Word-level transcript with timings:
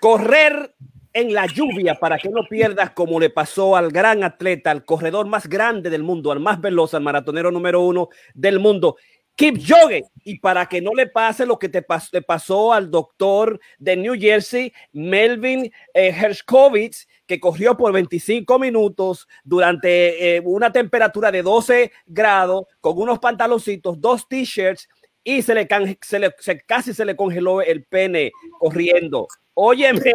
correr 0.00 0.74
en 1.12 1.32
la 1.32 1.46
lluvia 1.46 1.94
para 1.94 2.18
que 2.18 2.28
no 2.28 2.42
pierdas 2.48 2.90
como 2.90 3.18
le 3.18 3.30
pasó 3.30 3.76
al 3.76 3.90
gran 3.90 4.22
atleta, 4.22 4.70
al 4.70 4.84
corredor 4.84 5.26
más 5.26 5.48
grande 5.48 5.90
del 5.90 6.02
mundo, 6.02 6.30
al 6.30 6.40
más 6.40 6.60
veloz, 6.60 6.94
al 6.94 7.02
maratonero 7.02 7.50
número 7.50 7.82
uno 7.82 8.08
del 8.34 8.60
mundo. 8.60 8.96
Kipchoge 9.34 10.02
y 10.24 10.40
para 10.40 10.66
que 10.66 10.80
no 10.80 10.94
le 10.94 11.06
pase 11.06 11.46
lo 11.46 11.60
que 11.60 11.68
te 11.68 11.84
le 12.12 12.22
pasó 12.22 12.72
al 12.72 12.90
doctor 12.90 13.60
de 13.78 13.96
New 13.96 14.14
Jersey, 14.18 14.72
Melvin 14.92 15.70
eh, 15.94 16.12
que 17.24 17.38
corrió 17.38 17.76
por 17.76 17.92
25 17.92 18.58
minutos 18.58 19.28
durante 19.44 20.36
eh, 20.36 20.42
una 20.44 20.72
temperatura 20.72 21.30
de 21.30 21.42
12 21.42 21.92
grados 22.06 22.64
con 22.80 22.98
unos 22.98 23.20
pantaloncitos, 23.20 24.00
dos 24.00 24.26
t-shirts 24.26 24.88
y 25.22 25.42
se 25.42 25.54
le 25.54 25.68
casi 26.66 26.92
se 26.92 27.04
le 27.04 27.14
congeló 27.14 27.62
el 27.62 27.84
pene 27.84 28.32
corriendo. 28.58 29.28
Óyeme, 29.60 30.12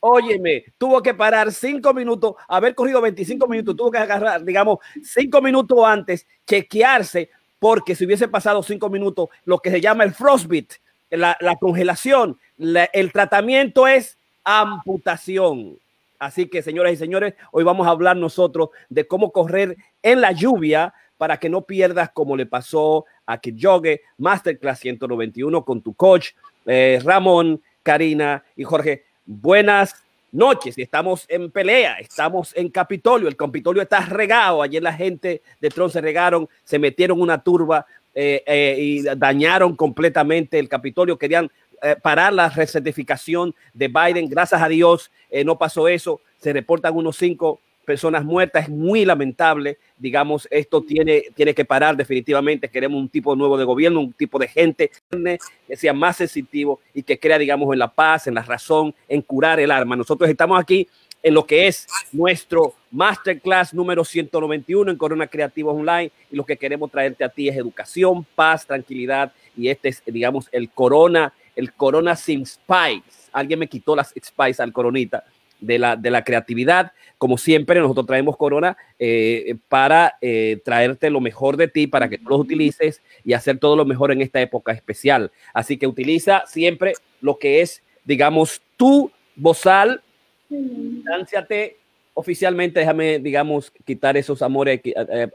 óyeme, 0.00 0.64
tuvo 0.78 1.02
que 1.02 1.12
parar 1.12 1.52
cinco 1.52 1.92
minutos, 1.92 2.34
haber 2.48 2.74
corrido 2.74 3.02
25 3.02 3.46
minutos, 3.46 3.76
tuvo 3.76 3.90
que 3.90 3.98
agarrar, 3.98 4.42
digamos, 4.42 4.78
cinco 5.04 5.42
minutos 5.42 5.78
antes, 5.84 6.26
chequearse 6.46 7.28
porque 7.58 7.94
si 7.94 8.06
hubiese 8.06 8.26
pasado 8.26 8.62
cinco 8.62 8.88
minutos, 8.88 9.28
lo 9.44 9.58
que 9.58 9.70
se 9.70 9.82
llama 9.82 10.04
el 10.04 10.14
frostbite, 10.14 10.76
la, 11.10 11.36
congelación, 11.60 12.38
el 12.56 13.12
tratamiento 13.12 13.86
es 13.86 14.16
amputación. 14.44 15.78
Así 16.18 16.46
que, 16.46 16.62
señoras 16.62 16.94
y 16.94 16.96
señores, 16.96 17.34
hoy 17.52 17.64
vamos 17.64 17.86
a 17.86 17.90
hablar 17.90 18.16
nosotros 18.16 18.70
de 18.88 19.06
cómo 19.06 19.30
correr 19.30 19.76
en 20.02 20.22
la 20.22 20.32
lluvia 20.32 20.94
para 21.18 21.36
que 21.36 21.50
no 21.50 21.66
pierdas 21.66 22.08
como 22.14 22.34
le 22.34 22.46
pasó 22.46 23.04
a 23.26 23.36
Kipchoge, 23.36 24.00
Masterclass 24.16 24.80
191 24.80 25.66
con 25.66 25.82
tu 25.82 25.92
coach 25.92 26.30
eh, 26.64 26.98
Ramón, 27.04 27.60
Karina 27.82 28.44
y 28.56 28.64
Jorge. 28.64 29.04
Buenas 29.24 29.94
noches. 30.32 30.76
Estamos 30.78 31.24
en 31.28 31.50
pelea, 31.50 31.98
estamos 31.98 32.52
en 32.56 32.68
Capitolio, 32.68 33.28
el 33.28 33.36
Capitolio 33.36 33.82
está 33.82 34.00
regado, 34.00 34.62
ayer 34.62 34.82
la 34.82 34.92
gente 34.92 35.42
de 35.60 35.68
Trump 35.70 35.92
se 35.92 36.00
regaron, 36.00 36.48
se 36.64 36.78
metieron 36.78 37.20
una 37.20 37.42
turba 37.42 37.86
eh, 38.14 38.42
eh, 38.46 38.76
y 38.78 39.02
dañaron 39.02 39.74
completamente 39.76 40.58
el 40.58 40.68
Capitolio, 40.68 41.18
querían 41.18 41.50
eh, 41.82 41.96
parar 42.00 42.32
la 42.32 42.48
recertificación 42.48 43.54
de 43.72 43.88
Biden, 43.88 44.28
gracias 44.28 44.60
a 44.62 44.68
Dios 44.68 45.10
no 45.44 45.56
pasó 45.58 45.86
eso, 45.86 46.20
se 46.38 46.52
reportan 46.52 46.96
unos 46.96 47.16
cinco 47.16 47.60
personas 47.90 48.24
muertas, 48.24 48.66
es 48.66 48.68
muy 48.68 49.04
lamentable, 49.04 49.76
digamos, 49.98 50.46
esto 50.52 50.80
tiene, 50.80 51.24
tiene 51.34 51.52
que 51.54 51.64
parar 51.64 51.96
definitivamente, 51.96 52.68
queremos 52.68 53.00
un 53.00 53.08
tipo 53.08 53.34
nuevo 53.34 53.58
de 53.58 53.64
gobierno, 53.64 53.98
un 53.98 54.12
tipo 54.12 54.38
de 54.38 54.46
gente 54.46 54.92
que 55.10 55.76
sea 55.76 55.92
más 55.92 56.18
sensitivo 56.18 56.78
y 56.94 57.02
que 57.02 57.18
crea, 57.18 57.36
digamos, 57.36 57.72
en 57.72 57.80
la 57.80 57.92
paz, 57.92 58.28
en 58.28 58.34
la 58.36 58.42
razón, 58.42 58.94
en 59.08 59.22
curar 59.22 59.58
el 59.58 59.72
arma. 59.72 59.96
Nosotros 59.96 60.30
estamos 60.30 60.60
aquí 60.60 60.86
en 61.20 61.34
lo 61.34 61.44
que 61.44 61.66
es 61.66 61.88
nuestro 62.12 62.74
masterclass 62.92 63.74
número 63.74 64.04
191 64.04 64.92
en 64.92 64.96
Corona 64.96 65.26
Creativos 65.26 65.76
Online 65.76 66.12
y 66.30 66.36
lo 66.36 66.44
que 66.44 66.56
queremos 66.56 66.92
traerte 66.92 67.24
a 67.24 67.28
ti 67.28 67.48
es 67.48 67.56
educación, 67.56 68.24
paz, 68.36 68.68
tranquilidad 68.68 69.32
y 69.56 69.66
este 69.66 69.88
es, 69.88 70.00
digamos, 70.06 70.48
el 70.52 70.70
Corona, 70.70 71.32
el 71.56 71.72
Corona 71.72 72.14
sin 72.14 72.46
Spice. 72.46 73.02
Alguien 73.32 73.58
me 73.58 73.66
quitó 73.66 73.96
las 73.96 74.14
Spice 74.16 74.62
al 74.62 74.72
Coronita 74.72 75.24
de 75.60 75.78
la, 75.78 75.96
de 75.96 76.10
la 76.10 76.24
creatividad. 76.24 76.92
Como 77.18 77.38
siempre, 77.38 77.80
nosotros 77.80 78.06
traemos 78.06 78.36
Corona 78.36 78.76
eh, 78.98 79.56
para 79.68 80.16
eh, 80.20 80.60
traerte 80.64 81.10
lo 81.10 81.20
mejor 81.20 81.56
de 81.56 81.68
ti, 81.68 81.86
para 81.86 82.08
que 82.08 82.18
tú 82.18 82.28
los 82.28 82.40
utilices 82.40 83.02
y 83.24 83.32
hacer 83.32 83.58
todo 83.58 83.76
lo 83.76 83.84
mejor 83.84 84.12
en 84.12 84.22
esta 84.22 84.40
época 84.40 84.72
especial. 84.72 85.30
Así 85.52 85.76
que 85.76 85.86
utiliza 85.86 86.44
siempre 86.46 86.94
lo 87.20 87.38
que 87.38 87.60
es, 87.60 87.82
digamos, 88.04 88.62
tu 88.76 89.10
bozal. 89.36 90.02
Distanciate 90.48 91.76
oficialmente, 92.14 92.80
déjame, 92.80 93.18
digamos, 93.18 93.70
quitar 93.84 94.16
esos 94.16 94.42
amores, 94.42 94.80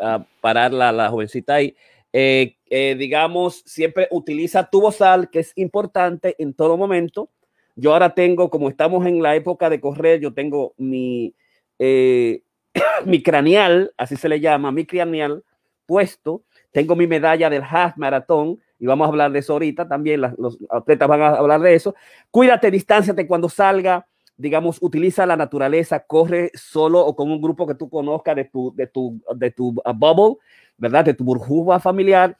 a, 0.01 0.25
parar 0.41 0.73
la, 0.73 0.91
la 0.91 1.09
jovencita 1.09 1.55
ahí. 1.55 1.75
Eh, 2.11 2.55
digamos, 2.97 3.61
siempre 3.65 4.07
utiliza 4.09 4.69
tu 4.69 4.81
bozal, 4.81 5.29
que 5.29 5.39
es 5.39 5.51
importante 5.55 6.35
en 6.39 6.53
todo 6.53 6.77
momento 6.77 7.29
yo 7.75 7.93
ahora 7.93 8.13
tengo, 8.13 8.49
como 8.49 8.69
estamos 8.69 9.05
en 9.05 9.21
la 9.21 9.35
época 9.35 9.69
de 9.69 9.81
correr, 9.81 10.19
yo 10.19 10.33
tengo 10.33 10.73
mi, 10.77 11.35
eh, 11.77 12.41
mi 13.05 13.21
craneal, 13.21 13.93
así 13.97 14.15
se 14.15 14.29
le 14.29 14.39
llama, 14.39 14.71
mi 14.71 14.85
craneal 14.85 15.43
puesto. 15.85 16.43
Tengo 16.71 16.95
mi 16.95 17.07
medalla 17.07 17.49
del 17.49 17.63
half 17.63 17.97
maratón 17.97 18.59
y 18.79 18.85
vamos 18.85 19.05
a 19.05 19.09
hablar 19.09 19.31
de 19.31 19.39
eso 19.39 19.53
ahorita 19.53 19.87
también. 19.87 20.21
los 20.21 20.57
atletas 20.69 21.07
van 21.07 21.21
a 21.21 21.29
hablar 21.29 21.61
de 21.61 21.75
eso. 21.75 21.95
Cuídate, 22.31 22.71
distánciate 22.71 23.27
cuando 23.27 23.49
salga. 23.49 24.07
Digamos, 24.37 24.79
utiliza 24.81 25.25
la 25.25 25.37
naturaleza, 25.37 26.01
corre 26.01 26.51
solo 26.53 26.99
o 26.99 27.15
con 27.15 27.31
un 27.31 27.41
grupo 27.41 27.65
que 27.65 27.75
tú 27.75 27.89
conozcas 27.89 28.35
de 28.35 28.45
tu, 28.45 28.73
de 28.75 28.87
tu, 28.87 29.21
de 29.33 29.51
tu 29.51 29.69
uh, 29.69 29.93
bubble, 29.93 30.37
¿verdad? 30.77 31.05
De 31.05 31.13
tu 31.13 31.23
burbuja 31.23 31.79
familiar 31.79 32.37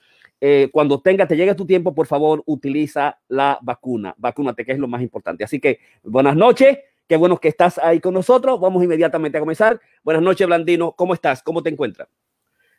eh, 0.47 0.69
cuando 0.71 1.01
tenga, 1.01 1.27
te 1.27 1.35
llegue 1.35 1.55
tu 1.55 1.65
tiempo, 1.65 1.95
por 1.95 2.05
favor, 2.05 2.43
utiliza 2.45 3.17
la 3.29 3.57
vacuna. 3.63 4.13
Vacúnate, 4.15 4.63
que 4.63 4.73
es 4.73 4.77
lo 4.77 4.87
más 4.87 5.01
importante. 5.01 5.43
Así 5.43 5.59
que 5.59 5.79
buenas 6.03 6.35
noches. 6.35 6.77
Qué 7.07 7.15
bueno 7.15 7.39
que 7.39 7.47
estás 7.47 7.79
ahí 7.79 7.99
con 7.99 8.13
nosotros. 8.13 8.59
Vamos 8.59 8.83
inmediatamente 8.83 9.39
a 9.39 9.41
comenzar. 9.41 9.81
Buenas 10.03 10.21
noches, 10.21 10.45
Blandino. 10.45 10.91
¿Cómo 10.91 11.15
estás? 11.15 11.41
¿Cómo 11.41 11.63
te 11.63 11.71
encuentras? 11.71 12.09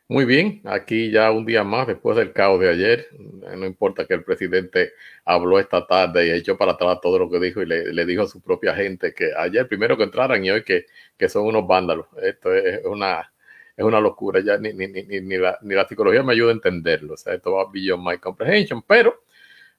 Muy 0.07 0.23
bien, 0.23 0.61
aquí 0.63 1.11
ya 1.11 1.29
un 1.29 1.45
día 1.45 1.65
más 1.65 1.87
después 1.87 2.15
del 2.15 2.31
caos 2.31 2.61
de 2.61 2.69
ayer. 2.69 3.09
No 3.57 3.65
importa 3.65 4.05
que 4.05 4.13
el 4.13 4.23
presidente 4.23 4.93
habló 5.25 5.59
esta 5.59 5.85
tarde 5.85 6.25
y 6.25 6.31
echó 6.31 6.57
para 6.57 6.71
atrás 6.71 6.99
todo 7.01 7.19
lo 7.19 7.29
que 7.29 7.41
dijo 7.41 7.61
y 7.61 7.65
le, 7.65 8.05
dijo 8.05 8.21
a 8.21 8.27
su 8.27 8.39
propia 8.41 8.73
gente 8.75 9.13
que 9.13 9.31
ayer 9.37 9.67
primero 9.67 9.97
que 9.97 10.03
entraran 10.03 10.45
y 10.45 10.51
hoy 10.51 10.63
que, 10.63 10.85
que 11.17 11.27
son 11.27 11.45
unos 11.45 11.67
vándalos. 11.67 12.07
Esto 12.21 12.53
es 12.53 12.85
una, 12.85 13.29
es 13.77 13.85
una 13.85 14.01
locura, 14.01 14.41
ya 14.41 14.57
ni, 14.57 14.73
ni, 14.73 14.87
ni, 14.87 15.03
ni, 15.03 15.37
la, 15.37 15.59
ni 15.61 15.75
la 15.75 15.87
psicología 15.87 16.23
me 16.23 16.33
ayuda 16.33 16.49
a 16.49 16.55
entenderlo, 16.55 17.13
o 17.13 17.17
sea, 17.17 17.35
esto 17.35 17.53
va 17.53 17.69
beyond 17.71 18.05
my 18.05 18.17
comprehension, 18.17 18.81
pero 18.81 19.23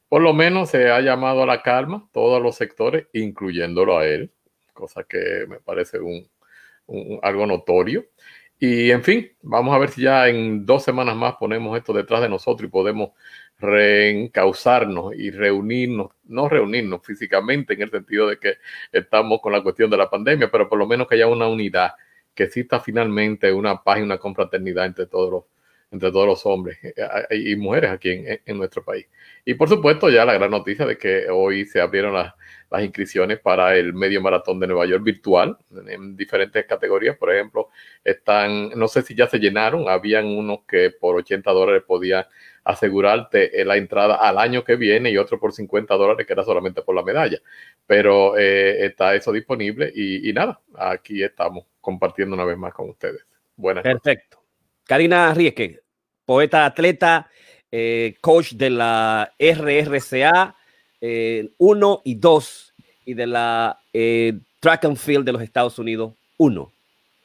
por 0.08 0.22
lo 0.22 0.32
menos 0.32 0.70
se 0.70 0.90
ha 0.90 1.00
llamado 1.00 1.42
a 1.42 1.46
la 1.46 1.62
calma 1.62 2.08
todos 2.12 2.40
los 2.40 2.56
sectores, 2.56 3.08
incluyéndolo 3.12 3.98
a 3.98 4.06
él, 4.06 4.32
cosa 4.72 5.04
que 5.04 5.44
me 5.48 5.58
parece 5.58 5.98
un, 5.98 6.28
algo 7.22 7.46
notorio. 7.46 8.06
Y 8.60 8.90
en 8.90 9.04
fin, 9.04 9.30
vamos 9.42 9.74
a 9.74 9.78
ver 9.78 9.90
si 9.90 10.02
ya 10.02 10.28
en 10.28 10.66
dos 10.66 10.82
semanas 10.82 11.14
más 11.16 11.34
ponemos 11.36 11.76
esto 11.76 11.92
detrás 11.92 12.22
de 12.22 12.28
nosotros 12.28 12.68
y 12.68 12.70
podemos 12.70 13.10
reencauzarnos 13.58 15.14
y 15.14 15.30
reunirnos, 15.30 16.12
no 16.24 16.48
reunirnos 16.48 17.04
físicamente 17.04 17.74
en 17.74 17.82
el 17.82 17.90
sentido 17.90 18.28
de 18.28 18.38
que 18.38 18.54
estamos 18.92 19.40
con 19.40 19.52
la 19.52 19.62
cuestión 19.62 19.90
de 19.90 19.96
la 19.96 20.10
pandemia, 20.10 20.50
pero 20.50 20.68
por 20.68 20.78
lo 20.78 20.86
menos 20.86 21.06
que 21.06 21.16
haya 21.16 21.26
una 21.28 21.48
unidad 21.48 21.92
que 22.38 22.44
exista 22.44 22.78
finalmente 22.78 23.52
una 23.52 23.82
paz 23.82 23.98
y 23.98 24.02
una 24.02 24.16
confraternidad 24.16 24.86
entre 24.86 25.06
todos 25.06 25.28
los, 25.28 25.44
entre 25.90 26.12
todos 26.12 26.24
los 26.24 26.46
hombres 26.46 26.78
eh, 26.84 26.94
y 27.36 27.56
mujeres 27.56 27.90
aquí 27.90 28.10
en, 28.12 28.56
nuestro 28.56 28.84
país. 28.84 29.08
Y 29.44 29.54
por 29.54 29.68
supuesto 29.68 30.08
ya 30.08 30.24
la 30.24 30.34
gran 30.34 30.52
noticia 30.52 30.86
de 30.86 30.96
que 30.96 31.28
hoy 31.30 31.64
se 31.64 31.80
abrieron 31.80 32.14
las, 32.14 32.32
las 32.70 32.84
inscripciones 32.84 33.40
para 33.40 33.74
el 33.76 33.92
medio 33.92 34.20
maratón 34.20 34.60
de 34.60 34.68
Nueva 34.68 34.86
York 34.86 35.02
virtual 35.02 35.58
en 35.88 36.16
diferentes 36.16 36.64
categorías. 36.64 37.16
Por 37.16 37.34
ejemplo, 37.34 37.70
están, 38.04 38.70
no 38.76 38.86
sé 38.86 39.02
si 39.02 39.16
ya 39.16 39.26
se 39.26 39.40
llenaron, 39.40 39.88
habían 39.88 40.26
unos 40.26 40.60
que 40.68 40.92
por 40.92 41.16
80 41.16 41.50
dólares 41.50 41.82
podían 41.84 42.24
asegurarte 42.68 43.60
eh, 43.60 43.64
la 43.64 43.76
entrada 43.76 44.16
al 44.16 44.38
año 44.38 44.62
que 44.62 44.76
viene 44.76 45.10
y 45.10 45.16
otro 45.16 45.40
por 45.40 45.52
50 45.52 45.94
dólares 45.94 46.26
que 46.26 46.32
era 46.32 46.44
solamente 46.44 46.82
por 46.82 46.94
la 46.94 47.02
medalla. 47.02 47.38
Pero 47.86 48.36
está 48.36 49.14
eso 49.14 49.32
disponible 49.32 49.90
y, 49.94 50.28
y 50.28 50.32
nada, 50.32 50.60
aquí 50.76 51.22
estamos 51.22 51.64
compartiendo 51.80 52.34
una 52.34 52.44
vez 52.44 52.58
más 52.58 52.74
con 52.74 52.90
ustedes. 52.90 53.24
Buenas 53.56 53.82
Perfecto. 53.82 54.38
Karina 54.84 55.34
Riesque, 55.34 55.80
poeta, 56.24 56.66
atleta, 56.66 57.28
eh, 57.70 58.16
coach 58.20 58.52
de 58.52 58.70
la 58.70 59.32
RRCA 59.38 60.56
1 61.00 61.00
eh, 61.00 61.50
y 62.04 62.14
2 62.14 62.74
y 63.04 63.14
de 63.14 63.26
la 63.26 63.78
eh, 63.92 64.38
Track 64.60 64.86
and 64.86 64.96
Field 64.96 65.24
de 65.26 65.32
los 65.32 65.42
Estados 65.42 65.78
Unidos 65.78 66.14
1. 66.38 66.72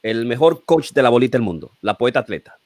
El 0.02 0.26
mejor 0.26 0.64
coach 0.64 0.92
de 0.92 1.02
la 1.02 1.08
bolita 1.08 1.38
del 1.38 1.42
mundo, 1.42 1.72
la 1.80 1.94
poeta 1.94 2.20
atleta. 2.20 2.58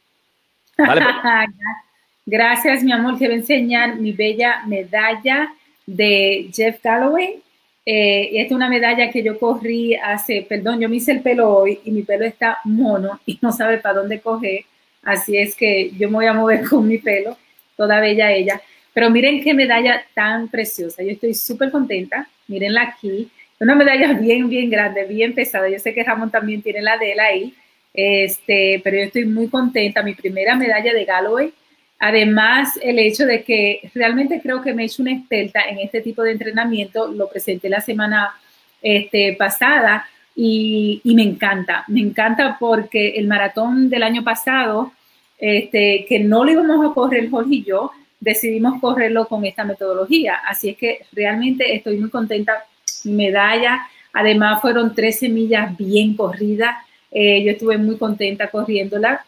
Gracias, 2.31 2.85
mi 2.85 2.93
amor. 2.93 3.17
Quiero 3.17 3.35
enseñar 3.35 3.97
mi 3.97 4.13
bella 4.13 4.63
medalla 4.67 5.53
de 5.87 6.51
Jeff 6.53 6.83
Galloway 6.83 7.43
eh, 7.91 8.43
esta 8.43 8.53
es 8.53 8.57
una 8.57 8.69
medalla 8.69 9.11
que 9.11 9.23
yo 9.23 9.39
corrí 9.39 9.95
hace, 9.95 10.45
perdón, 10.47 10.79
yo 10.79 10.91
me 10.91 10.97
hice 10.97 11.11
el 11.11 11.23
pelo 11.23 11.51
hoy 11.51 11.81
y 11.87 11.91
mi 11.91 12.03
pelo 12.03 12.27
está 12.27 12.59
mono 12.65 13.19
y 13.25 13.39
no 13.41 13.51
sabe 13.51 13.79
para 13.79 14.01
dónde 14.01 14.21
coger. 14.21 14.67
Así 15.03 15.39
es 15.39 15.57
que 15.57 15.93
yo 15.99 16.11
me 16.11 16.17
voy 16.17 16.27
a 16.27 16.35
mover 16.35 16.69
con 16.69 16.87
mi 16.87 16.99
pelo, 16.99 17.39
toda 17.79 17.99
bella 17.99 18.31
ella. 18.31 18.61
Pero 18.93 19.09
miren 19.09 19.43
qué 19.43 19.55
medalla 19.55 20.05
tan 20.13 20.49
preciosa. 20.49 21.03
Yo 21.03 21.13
estoy 21.13 21.33
súper 21.33 21.71
contenta. 21.71 22.29
Mírenla 22.47 22.83
aquí. 22.83 23.31
Una 23.59 23.75
medalla 23.75 24.13
bien, 24.13 24.51
bien 24.51 24.69
grande, 24.69 25.07
bien 25.07 25.35
pesada. 25.35 25.71
Yo 25.71 25.79
sé 25.79 25.95
que 25.95 26.05
Ramón 26.05 26.31
también 26.31 26.61
tiene 26.61 26.83
la 26.83 26.99
de 26.99 27.13
él 27.13 27.21
ahí. 27.21 27.55
Este, 27.95 28.83
pero 28.85 28.99
yo 28.99 29.05
estoy 29.05 29.25
muy 29.25 29.49
contenta. 29.49 30.03
Mi 30.03 30.15
primera 30.15 30.57
medalla 30.57 30.93
de 30.93 31.07
Galloway 31.07 31.55
Además, 31.99 32.79
el 32.81 32.99
hecho 32.99 33.27
de 33.27 33.43
que 33.43 33.91
realmente 33.95 34.41
creo 34.41 34.63
que 34.63 34.73
me 34.73 34.83
he 34.83 34.87
hecho 34.87 35.03
una 35.03 35.13
experta 35.13 35.63
en 35.69 35.79
este 35.79 36.01
tipo 36.01 36.23
de 36.23 36.33
entrenamiento, 36.33 37.09
lo 37.09 37.29
presenté 37.29 37.69
la 37.69 37.81
semana 37.81 38.35
este, 38.81 39.35
pasada 39.37 40.09
y, 40.37 41.01
me 41.05 41.25
encanta, 41.25 41.85
me 41.89 42.01
encanta 42.01 42.57
porque 42.61 43.11
el 43.17 43.27
maratón 43.27 43.91
del 43.91 44.05
año 44.05 44.23
pasado, 44.23 44.93
este, 45.39 46.07
que 46.09 46.21
no 46.21 46.45
lo 46.45 46.53
íbamos 46.53 46.89
a 46.89 46.95
correr 46.95 47.29
Jorge 47.29 47.57
y 47.57 47.65
yo, 47.65 47.91
decidimos 48.21 48.81
correrlo 48.81 49.27
con 49.27 49.45
esta 49.45 49.65
metodología. 49.65 50.37
Así 50.47 50.71
es 50.71 50.77
que 50.77 51.01
realmente 51.13 51.75
estoy 51.75 51.97
muy 51.97 52.11
contenta. 52.11 52.65
Medalla, 53.05 53.89
además 54.13 54.61
fueron 54.61 54.95
13 54.95 55.29
millas 55.29 55.77
bien 55.77 56.15
corridas. 56.15 56.77
Eh, 57.11 57.43
yo 57.43 57.53
estuve 57.53 57.79
muy 57.79 57.97
contenta 57.97 58.49
corriéndola 58.49 59.25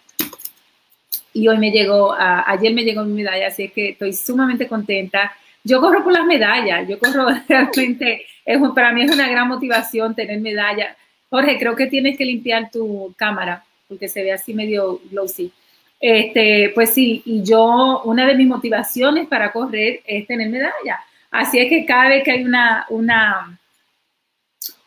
y 1.33 1.49
hoy 1.49 1.59
me 1.59 1.71
llegó, 1.71 2.15
ayer 2.19 2.73
me 2.75 2.83
llegó 2.83 3.05
mi 3.05 3.23
medalla, 3.23 3.49
así 3.49 3.65
es 3.65 3.73
que 3.73 3.91
estoy 3.91 4.13
sumamente 4.13 4.67
contenta. 4.67 5.33
Yo 5.63 5.81
corro 5.81 6.03
por 6.03 6.13
las 6.13 6.25
medallas, 6.25 6.89
yo 6.89 6.99
corro 6.99 7.27
realmente, 7.49 8.27
es, 8.45 8.59
para 8.75 8.93
mí 8.93 9.03
es 9.03 9.13
una 9.13 9.29
gran 9.29 9.49
motivación 9.49 10.15
tener 10.15 10.41
medalla. 10.41 10.97
Jorge, 11.29 11.59
creo 11.59 11.77
que 11.77 11.87
tienes 11.87 12.17
que 12.17 12.25
limpiar 12.25 12.71
tu 12.71 13.15
cámara 13.17 13.65
porque 13.91 14.09
se 14.09 14.23
ve 14.23 14.33
así 14.33 14.55
medio 14.55 15.01
glossy. 15.11 15.53
Este, 16.01 16.71
pues 16.75 16.95
sí, 16.95 17.23
y 17.27 17.43
yo, 17.43 18.03
una 18.05 18.27
de 18.27 18.35
mis 18.35 18.47
motivaciones 18.47 19.27
para 19.29 19.53
correr 19.53 20.01
es 20.07 20.27
tener 20.27 20.49
medalla. 20.49 21.01
Así 21.31 21.59
es 21.59 21.69
que 21.69 21.85
cada 21.85 22.09
vez 22.09 22.25
que 22.25 22.31
hay 22.31 22.45
una, 22.45 22.87
una, 22.89 23.59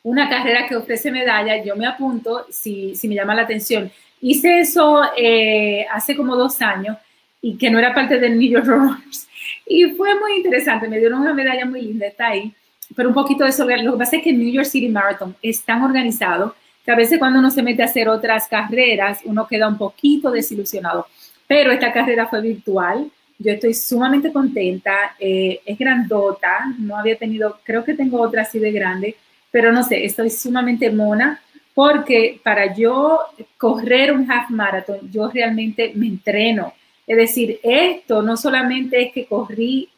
una 0.01 0.29
carrera 0.29 0.67
que 0.67 0.75
ofrece 0.75 1.11
medalla, 1.11 1.63
yo 1.63 1.75
me 1.75 1.85
apunto 1.85 2.45
si, 2.49 2.95
si 2.95 3.07
me 3.07 3.15
llama 3.15 3.35
la 3.35 3.43
atención. 3.43 3.91
Hice 4.25 4.61
eso 4.61 5.01
eh, 5.17 5.85
hace 5.91 6.15
como 6.15 6.37
dos 6.37 6.61
años 6.61 6.95
y 7.41 7.57
que 7.57 7.69
no 7.69 7.77
era 7.77 7.93
parte 7.93 8.17
del 8.17 8.39
New 8.39 8.49
York 8.49 8.65
Runners. 8.67 9.27
Y 9.67 9.83
fue 9.91 10.17
muy 10.17 10.37
interesante, 10.37 10.87
me 10.87 10.97
dieron 10.97 11.19
una 11.19 11.33
medalla 11.33 11.65
muy 11.65 11.81
linda, 11.81 12.07
está 12.07 12.27
ahí. 12.27 12.53
Pero 12.95 13.09
un 13.09 13.15
poquito 13.15 13.43
de 13.43 13.49
eso, 13.49 13.67
lo 13.67 13.91
que 13.91 13.97
pasa 13.97 14.15
es 14.15 14.23
que 14.23 14.29
el 14.29 14.39
New 14.39 14.53
York 14.53 14.65
City 14.65 14.87
Marathon 14.87 15.35
es 15.41 15.61
tan 15.63 15.83
organizado 15.83 16.55
que 16.85 16.91
a 16.93 16.95
veces 16.95 17.19
cuando 17.19 17.39
uno 17.39 17.51
se 17.51 17.63
mete 17.63 17.81
a 17.81 17.85
hacer 17.85 18.07
otras 18.07 18.47
carreras, 18.47 19.19
uno 19.25 19.45
queda 19.45 19.67
un 19.67 19.77
poquito 19.77 20.31
desilusionado. 20.31 21.05
Pero 21.45 21.73
esta 21.73 21.91
carrera 21.91 22.27
fue 22.27 22.39
virtual, 22.39 23.11
yo 23.37 23.51
estoy 23.51 23.73
sumamente 23.73 24.31
contenta, 24.31 25.17
eh, 25.19 25.59
es 25.65 25.77
grandota, 25.77 26.59
no 26.79 26.95
había 26.95 27.17
tenido, 27.17 27.59
creo 27.63 27.83
que 27.83 27.93
tengo 27.93 28.21
otra 28.21 28.43
así 28.43 28.57
de 28.57 28.71
grande, 28.71 29.17
pero 29.51 29.73
no 29.73 29.83
sé, 29.83 30.05
estoy 30.05 30.29
sumamente 30.29 30.89
mona 30.91 31.42
porque 31.73 32.39
para 32.43 32.73
yo 32.73 33.19
correr 33.57 34.11
un 34.11 34.29
half 34.31 34.49
marathon, 34.49 34.99
yo 35.11 35.29
realmente 35.29 35.91
me 35.95 36.07
entreno. 36.07 36.73
Es 37.05 37.17
decir, 37.17 37.59
esto 37.63 38.21
no 38.21 38.37
solamente 38.37 39.01
es 39.01 39.13
que 39.13 39.25
corrí 39.25 39.89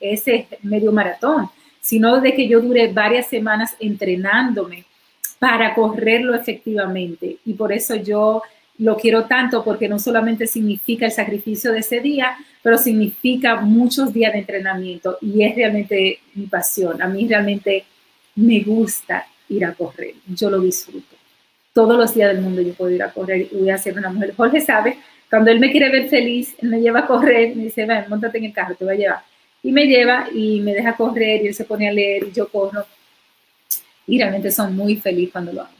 ese 0.00 0.46
medio 0.62 0.92
maratón, 0.92 1.50
sino 1.80 2.20
de 2.20 2.34
que 2.34 2.48
yo 2.48 2.60
duré 2.60 2.92
varias 2.92 3.26
semanas 3.26 3.76
entrenándome 3.80 4.84
para 5.38 5.74
correrlo 5.74 6.34
efectivamente. 6.34 7.38
Y 7.44 7.54
por 7.54 7.72
eso 7.72 7.96
yo 7.96 8.42
lo 8.78 8.96
quiero 8.96 9.24
tanto, 9.24 9.64
porque 9.64 9.88
no 9.88 9.98
solamente 9.98 10.46
significa 10.46 11.06
el 11.06 11.12
sacrificio 11.12 11.72
de 11.72 11.80
ese 11.80 12.00
día, 12.00 12.36
pero 12.62 12.78
significa 12.78 13.56
muchos 13.56 14.12
días 14.12 14.32
de 14.32 14.40
entrenamiento 14.40 15.18
y 15.20 15.42
es 15.42 15.56
realmente 15.56 16.20
mi 16.34 16.46
pasión. 16.46 17.00
A 17.02 17.08
mí 17.08 17.26
realmente 17.26 17.84
me 18.34 18.60
gusta 18.60 19.26
ir 19.48 19.64
a 19.64 19.72
correr, 19.72 20.14
yo 20.26 20.50
lo 20.50 20.60
disfruto 20.60 21.15
todos 21.76 21.98
los 21.98 22.14
días 22.14 22.32
del 22.32 22.40
mundo 22.40 22.62
yo 22.62 22.72
puedo 22.72 22.90
ir 22.90 23.02
a 23.02 23.12
correr 23.12 23.48
y 23.52 23.54
voy 23.54 23.68
a 23.68 23.76
ser 23.76 23.98
una 23.98 24.08
mujer. 24.08 24.32
Jorge 24.34 24.62
sabe, 24.62 24.96
cuando 25.28 25.50
él 25.50 25.60
me 25.60 25.70
quiere 25.70 25.90
ver 25.90 26.08
feliz, 26.08 26.54
él 26.62 26.70
me 26.70 26.80
lleva 26.80 27.00
a 27.00 27.06
correr, 27.06 27.54
me 27.54 27.64
dice, 27.64 27.84
ven, 27.84 28.06
montate 28.08 28.38
en 28.38 28.44
el 28.44 28.52
carro, 28.54 28.74
te 28.74 28.86
voy 28.86 28.94
a 28.94 28.96
llevar. 28.96 29.18
Y 29.62 29.72
me 29.72 29.84
lleva 29.84 30.26
y 30.32 30.60
me 30.62 30.72
deja 30.72 30.96
correr 30.96 31.44
y 31.44 31.48
él 31.48 31.54
se 31.54 31.66
pone 31.66 31.86
a 31.86 31.92
leer 31.92 32.28
y 32.28 32.32
yo 32.32 32.48
corro. 32.48 32.86
Y 34.06 34.18
realmente 34.18 34.50
son 34.50 34.74
muy 34.74 34.96
feliz 34.96 35.30
cuando 35.30 35.52
lo 35.52 35.60
hago. 35.62 35.70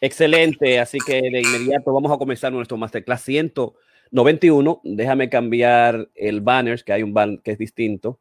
Excelente, 0.00 0.78
así 0.78 0.98
que 1.04 1.20
de 1.20 1.40
inmediato 1.40 1.92
vamos 1.92 2.12
a 2.12 2.16
comenzar 2.16 2.52
nuestro 2.52 2.76
Masterclass 2.76 3.22
191. 3.22 4.80
Déjame 4.84 5.28
cambiar 5.28 6.08
el 6.14 6.40
banner, 6.40 6.84
que 6.84 6.92
hay 6.92 7.02
un 7.02 7.12
banner 7.12 7.40
que 7.40 7.50
es 7.50 7.58
distinto. 7.58 8.20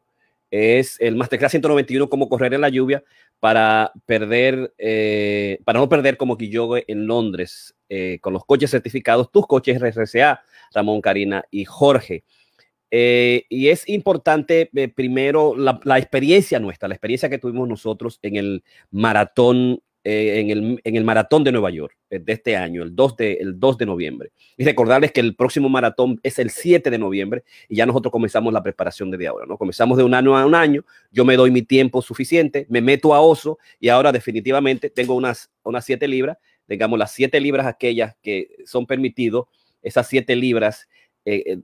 Es 0.49 0.99
el 0.99 1.15
Masterclass 1.15 1.51
191, 1.51 2.09
cómo 2.09 2.27
correr 2.27 2.55
en 2.55 2.61
la 2.61 2.69
lluvia 2.69 3.03
para 3.41 3.91
perder, 4.05 4.71
eh, 4.77 5.59
para 5.65 5.79
no 5.79 5.89
perder 5.89 6.15
como 6.15 6.37
Quillogue 6.37 6.85
en 6.87 7.07
Londres 7.07 7.75
eh, 7.89 8.19
con 8.21 8.33
los 8.33 8.45
coches 8.45 8.69
certificados, 8.69 9.31
tus 9.31 9.47
coches 9.47 9.81
RCA, 9.81 10.43
Ramón, 10.71 11.01
Karina 11.01 11.43
y 11.49 11.65
Jorge. 11.65 12.23
Eh, 12.91 13.45
y 13.49 13.69
es 13.69 13.89
importante 13.89 14.69
primero 14.93 15.55
la, 15.55 15.97
experiencia 15.97 16.59
nuestra, 16.59 16.87
la 16.87 16.93
experiencia 16.93 17.31
que 17.31 17.39
tuvimos 17.39 17.67
nosotros 17.67 18.19
en 18.21 18.35
el 18.35 18.63
maratón 18.91 19.81
eh, 20.03 20.39
en, 20.39 20.49
el, 20.49 20.81
en, 20.83 20.95
el, 20.95 21.03
maratón 21.03 21.43
de 21.43 21.51
Nueva 21.51 21.69
York 21.69 21.95
eh, 22.09 22.17
de 22.17 22.33
este 22.33 22.57
año, 22.57 22.81
el 22.81 22.95
2 22.95 23.17
de, 23.17 23.33
el 23.33 23.59
2 23.59 23.77
de 23.77 23.85
noviembre. 23.85 24.31
Y 24.57 24.63
recordarles 24.63 25.11
que 25.11 25.19
el 25.19 25.35
próximo 25.35 25.69
maratón 25.69 26.19
es 26.23 26.39
el 26.39 26.49
7 26.49 26.89
de 26.89 26.97
noviembre 26.97 27.43
y 27.69 27.75
ya 27.75 27.85
nosotros 27.85 28.11
comenzamos 28.11 28.51
la 28.51 28.63
preparación 28.63 29.11
desde 29.11 29.27
ahora, 29.27 29.45
¿no? 29.45 29.59
Comenzamos 29.59 29.99
de 29.99 30.03
un 30.03 30.15
año 30.15 30.35
a 30.35 30.43
un 30.43 30.55
año, 30.55 30.83
yo 31.11 31.23
me 31.23 31.35
doy 31.35 31.51
mi 31.51 31.61
tiempo 31.61 32.01
suficiente, 32.01 32.65
me 32.67 32.81
meto 32.81 33.13
a 33.13 33.21
oso 33.21 33.59
y 33.79 33.89
ahora 33.89 34.11
definitivamente 34.11 34.89
tengo 34.89 35.13
unas, 35.13 35.51
unas 35.63 35.85
7 35.85 36.07
libras, 36.07 36.37
digamos 36.67 36.97
las 36.97 37.11
7 37.11 37.39
libras 37.39 37.67
aquellas 37.67 38.15
que 38.23 38.49
son 38.65 38.87
permitidos, 38.87 39.45
esas 39.83 40.07
7 40.07 40.35
libras, 40.35 40.87
eh, 41.25 41.59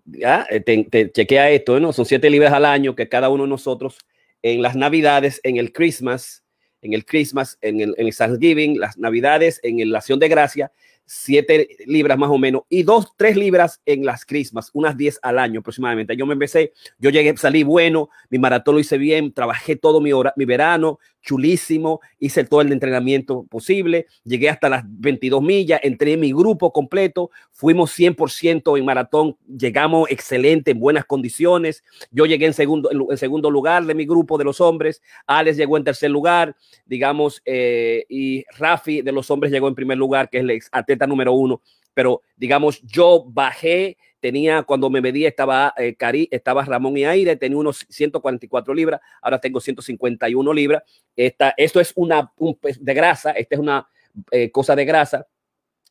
te, 0.64 1.12
chequea 1.12 1.50
esto, 1.50 1.80
¿no? 1.80 1.92
Son 1.92 2.06
7 2.06 2.30
libras 2.30 2.54
al 2.54 2.66
año 2.66 2.96
que 2.96 3.10
cada 3.10 3.30
uno 3.30 3.46
de 3.46 3.50
nosotros 3.50 3.98
en 4.44 4.62
las 4.62 4.76
navidades, 4.76 5.42
en 5.44 5.58
el 5.58 5.74
Christmas, 5.74 6.44
en 6.88 6.94
el 6.94 7.06
Christmas, 7.06 7.58
en 7.62 7.80
el, 7.82 7.94
en 7.98 8.08
el 8.08 8.16
Thanksgiving, 8.16 8.80
las 8.80 8.98
Navidades, 8.98 9.60
en 9.64 9.92
la 9.92 10.00
Acción 10.00 10.20
de 10.20 10.30
Gracia, 10.30 10.72
siete 11.08 11.70
libras 11.86 12.18
más 12.18 12.30
o 12.30 12.38
menos, 12.38 12.64
y 12.70 12.84
dos, 12.84 13.14
tres 13.16 13.38
libras 13.38 13.82
en 13.86 14.06
las 14.06 14.26
Christmas, 14.26 14.70
unas 14.74 14.98
diez 14.98 15.20
al 15.24 15.40
año 15.40 15.62
aproximadamente. 15.62 16.16
Yo 16.16 16.26
me 16.26 16.34
empecé, 16.34 16.74
yo 17.00 17.10
llegué, 17.10 17.36
salí 17.38 17.64
bueno, 17.64 18.10
mi 18.30 18.38
maratón 18.38 18.76
lo 18.76 18.82
hice 18.82 18.98
bien, 18.98 19.34
trabajé 19.34 19.78
todo 19.78 20.02
mi, 20.02 20.12
hora, 20.12 20.34
mi 20.36 20.46
verano, 20.46 21.00
chulísimo, 21.22 22.00
hice 22.20 22.46
todo 22.46 22.62
el 22.62 22.72
entrenamiento 22.72 23.46
posible, 23.50 24.08
llegué 24.24 24.50
hasta 24.50 24.70
las 24.70 24.84
22 24.86 25.42
millas, 25.42 25.80
entré 25.84 26.14
en 26.14 26.22
mi 26.22 26.32
grupo 26.32 26.72
completo, 26.72 27.32
fuimos 27.52 27.92
100% 27.98 28.78
en 28.78 28.86
maratón, 28.86 29.38
llegamos 29.46 30.10
excelente, 30.10 30.72
en 30.72 30.80
buenas 30.80 31.06
condiciones, 31.06 31.84
yo 32.12 32.26
llegué 32.26 32.46
en 32.46 32.54
segundo, 32.54 32.90
en 32.92 33.18
segundo 33.18 33.52
lugar 33.52 33.86
de 33.86 33.94
mi 33.94 34.06
grupo 34.06 34.38
de 34.38 34.46
los 34.46 34.62
hombres, 34.62 35.02
Alex 35.26 35.58
llegó 35.58 35.78
en 35.78 35.84
tercer 35.84 36.12
lugar, 36.12 36.56
digamos, 36.86 37.42
eh, 37.46 38.06
y 38.08 38.46
Rafi 38.58 39.02
de 39.02 39.12
los 39.12 39.30
hombres 39.30 39.52
llegó 39.52 39.68
en 39.68 39.76
primer 39.76 39.98
lugar, 39.98 40.30
que 40.30 40.38
es 40.38 40.44
el 40.44 40.60
atleta 40.72 40.97
número 41.06 41.34
uno, 41.34 41.62
pero 41.94 42.22
digamos, 42.36 42.82
yo 42.82 43.26
bajé 43.28 43.98
tenía 44.20 44.64
cuando 44.64 44.90
me 44.90 45.02
medía 45.02 45.28
estaba 45.28 45.74
eh, 45.78 45.96
Cari, 45.96 46.28
estaba 46.32 46.66
Ramón 46.66 46.98
y 46.98 47.06
Aire, 47.06 47.36
tenía 47.36 47.58
unos 47.58 47.86
144 47.90 48.74
libras, 48.74 49.02
ahora 49.22 49.40
tengo 49.40 49.60
151 49.60 50.54
libras. 50.54 50.84
Esta, 51.16 51.54
esto 51.58 51.80
es 51.80 51.94
una 51.96 52.32
un, 52.38 52.58
de 52.80 52.94
grasa, 52.94 53.32
esta 53.32 53.56
es 53.56 53.60
una 53.60 53.88
eh, 54.32 54.52
cosa 54.52 54.76
de 54.76 54.86
grasa. 54.86 55.28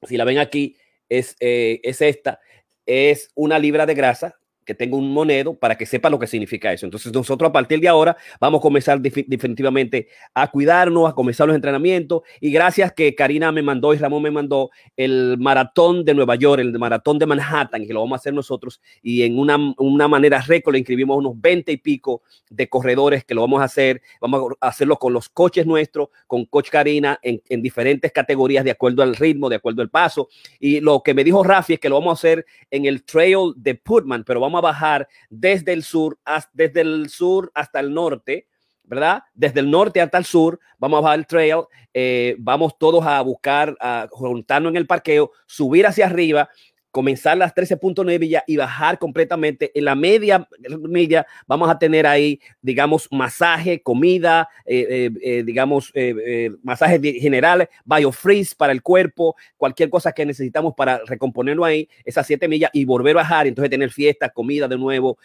Si 0.03 0.17
la 0.17 0.25
ven 0.25 0.39
aquí, 0.39 0.77
es, 1.09 1.37
eh, 1.41 1.81
es 1.83 2.01
esta, 2.01 2.41
es 2.85 3.31
una 3.35 3.59
libra 3.59 3.87
de 3.87 3.95
grasa 3.95 4.37
que 4.67 4.75
tengo 4.75 4.99
un 4.99 5.13
monedo 5.13 5.55
para 5.55 5.77
que 5.79 5.87
sepa 5.87 6.11
lo 6.11 6.19
que 6.19 6.27
significa 6.27 6.73
eso. 6.73 6.85
Entonces 6.85 7.13
nosotros 7.13 7.49
a 7.49 7.53
partir 7.53 7.81
de 7.81 7.89
ahora 7.89 8.17
vamos 8.41 8.59
a 8.59 8.63
comenzar 8.63 9.01
definitivamente 9.01 10.09
a 10.35 10.51
cuidarnos, 10.51 11.09
a 11.09 11.15
comenzar 11.15 11.47
los 11.47 11.55
entrenamientos. 11.55 12.23
Y 12.41 12.51
gracias 12.51 12.93
que 12.93 13.15
Karina 13.15 13.53
me 13.53 13.63
mandó 13.63 13.95
y 13.95 13.99
Ramón 13.99 14.25
me 14.25 14.31
mandó 14.31 14.71
el 14.97 15.37
maratón 15.39 16.05
de 16.05 16.15
Nueva 16.15 16.35
York, 16.35 16.61
el 16.61 16.79
maratón 16.79 17.19
de 17.19 17.27
Manhattan, 17.27 17.87
que 17.87 17.95
lo 17.95 18.01
vamos 18.01 18.17
a 18.17 18.21
hacer 18.21 18.35
nosotros. 18.35 18.81
Y 19.03 19.23
en 19.23 19.39
una, 19.39 19.57
una 19.79 20.09
manera 20.09 20.41
récord 20.41 20.75
le 20.75 20.81
inscribimos 20.81 21.17
unos 21.17 21.41
20 21.41 21.71
y 21.71 21.77
pico 21.77 22.23
de 22.51 22.69
corredores 22.69 23.25
que 23.25 23.35
lo 23.35 23.43
vamos 23.43 23.61
a 23.61 23.65
hacer, 23.65 24.03
vamos 24.21 24.55
a 24.61 24.69
hacerlo 24.69 24.99
con 24.99 25.13
los 25.13 25.29
coches 25.29 25.65
nuestros, 25.65 26.09
con 26.27 26.45
coach 26.47 26.71
Karina 26.71 27.19
en, 27.23 27.41
en 27.49 27.63
diferentes 27.63 28.11
categorías 28.11 28.65
de 28.65 28.73
acuerdo 28.73 29.05
al 29.05 29.15
ritmo, 29.15 29.49
de 29.49 29.57
acuerdo 29.57 29.83
al 29.83 29.91
paso. 29.91 30.29
Y 30.59 30.81
lo 30.81 31.03
que 31.03 31.15
me 31.15 31.23
dijo 31.23 31.45
Rafi 31.45 31.75
es 31.75 31.81
que 31.81 31.89
lo 31.89 32.01
vamos 32.01 32.11
a 32.11 32.21
hacer 32.21 32.47
en 32.71 32.85
el 32.87 33.05
trail 33.05 33.53
de 33.57 33.77
Putman, 33.77 34.25
pero 34.25 34.41
vamos 34.41 34.56
a 34.59 34.63
bajar 34.63 35.09
desde 35.29 35.73
el 35.73 35.83
sur, 35.83 36.19
desde 36.53 36.81
el 36.81 37.09
sur 37.09 37.51
hasta 37.55 37.81
el 37.81 37.93
norte, 37.93 38.47
¿verdad? 38.85 39.23
Desde 39.35 39.61
el 39.61 39.71
norte 39.71 40.01
hasta 40.01 40.19
el 40.19 40.25
sur, 40.25 40.61
vamos 40.79 40.99
a 40.99 41.01
bajar 41.03 41.19
el 41.19 41.27
trail, 41.27 41.63
eh, 41.93 42.37
vamos 42.39 42.79
todos 42.79 43.05
a 43.05 43.21
buscar, 43.23 43.77
a 43.81 44.07
juntarnos 44.11 44.71
en 44.71 44.77
el 44.77 44.87
parqueo, 44.87 45.33
subir 45.47 45.87
hacia 45.87 46.07
arriba, 46.07 46.49
comenzar 46.97 47.37
las 47.37 47.55
13.9 47.55 48.19
millas 48.19 48.43
y 48.47 48.57
bajar 48.57 48.99
completamente. 48.99 49.71
En 49.75 49.85
la 49.85 49.95
media 49.95 50.49
milla 50.81 51.27
vamos 51.47 51.69
a 51.69 51.79
tener 51.79 52.07
ahí, 52.07 52.41
digamos, 52.63 53.07
masaje, 53.11 53.83
comida, 53.83 54.49
eh, 54.65 55.11
eh, 55.23 55.43
digamos, 55.45 55.93
masajes 56.63 56.99
generales, 57.21 57.69
biofreeze 57.85 58.55
para 58.57 58.73
el 58.73 58.81
cuerpo, 58.81 59.37
cualquier 59.59 59.91
cosa 59.91 60.13
que 60.13 60.25
necesitamos 60.25 60.73
para 60.75 61.03
recomponerlo 61.05 61.67
ahí, 61.67 61.87
esas 62.03 62.27
7 62.27 62.49
millas 62.49 62.71
y 62.73 62.87
volver 62.87 63.15
a 63.19 63.21
bajar, 63.21 63.47
entonces 63.47 63.69
tener 63.69 63.91
fiesta, 63.91 64.31
comida 64.31 64.67
de 64.67 64.79
nuevo, 64.79 65.19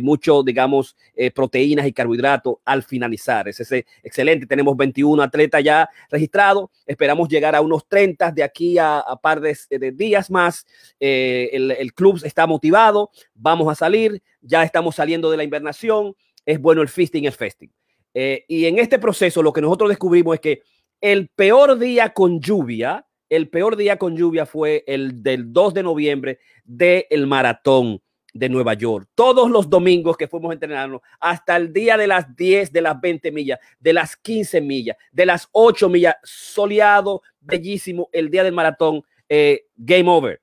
mucho, 0.00 0.42
digamos, 0.42 0.96
proteínas 1.34 1.86
y 1.86 1.92
carbohidratos 1.92 2.54
al 2.64 2.84
finalizar. 2.84 3.48
Es 3.48 3.60
ese 3.60 3.84
excelente. 4.02 4.46
Tenemos 4.46 4.74
21 4.78 5.22
atletas 5.22 5.62
ya 5.62 5.90
registrados. 6.10 6.70
Esperamos 6.86 7.28
llegar 7.28 7.54
a 7.54 7.60
unos 7.60 7.86
30 7.86 8.30
de 8.30 8.42
aquí 8.42 8.78
a 8.78 9.04
par 9.20 9.42
de, 9.42 9.92
días 9.92 10.30
más. 10.30 10.64
Eh, 11.04 11.50
el, 11.52 11.94
club 11.94 12.20
está 12.22 12.46
motivado. 12.46 13.10
Vamos 13.34 13.68
a 13.68 13.74
salir. 13.74 14.22
Ya 14.40 14.62
estamos 14.62 14.94
saliendo 14.94 15.32
de 15.32 15.36
la 15.36 15.42
invernación. 15.42 16.14
Es 16.46 16.60
bueno 16.60 16.80
el 16.80 16.88
fisting, 16.88 17.24
el 17.24 17.32
festing. 17.32 17.70
Eh, 18.14 18.44
y 18.46 18.66
en 18.66 18.78
este 18.78 19.00
proceso 19.00 19.42
lo 19.42 19.52
que 19.52 19.60
nosotros 19.60 19.88
descubrimos 19.88 20.34
es 20.34 20.40
que 20.40 20.62
el 21.00 21.28
peor 21.28 21.76
día 21.76 22.10
con 22.10 22.40
lluvia, 22.40 23.04
el 23.28 23.48
peor 23.48 23.74
día 23.74 23.96
con 23.96 24.16
lluvia 24.16 24.46
fue 24.46 24.84
el 24.86 25.24
del 25.24 25.52
2 25.52 25.74
de 25.74 25.82
noviembre 25.82 26.38
del 26.64 27.26
maratón 27.26 28.00
de 28.32 28.48
Nueva 28.48 28.74
York. 28.74 29.08
Todos 29.16 29.50
los 29.50 29.68
domingos 29.68 30.16
que 30.16 30.28
fuimos 30.28 30.50
a 30.50 30.54
entrenarnos, 30.54 31.00
hasta 31.18 31.56
el 31.56 31.72
día 31.72 31.96
de 31.96 32.06
las 32.06 32.36
10, 32.36 32.72
de 32.72 32.80
las 32.80 33.00
20 33.00 33.32
millas, 33.32 33.58
de 33.80 33.92
las 33.92 34.16
15 34.16 34.60
millas, 34.60 34.96
de 35.10 35.26
las 35.26 35.48
8 35.50 35.88
millas, 35.88 36.14
soleado, 36.22 37.22
bellísimo, 37.40 38.08
el 38.12 38.30
día 38.30 38.44
del 38.44 38.54
maratón, 38.54 39.02
eh, 39.28 39.64
game 39.76 40.08
over. 40.08 40.41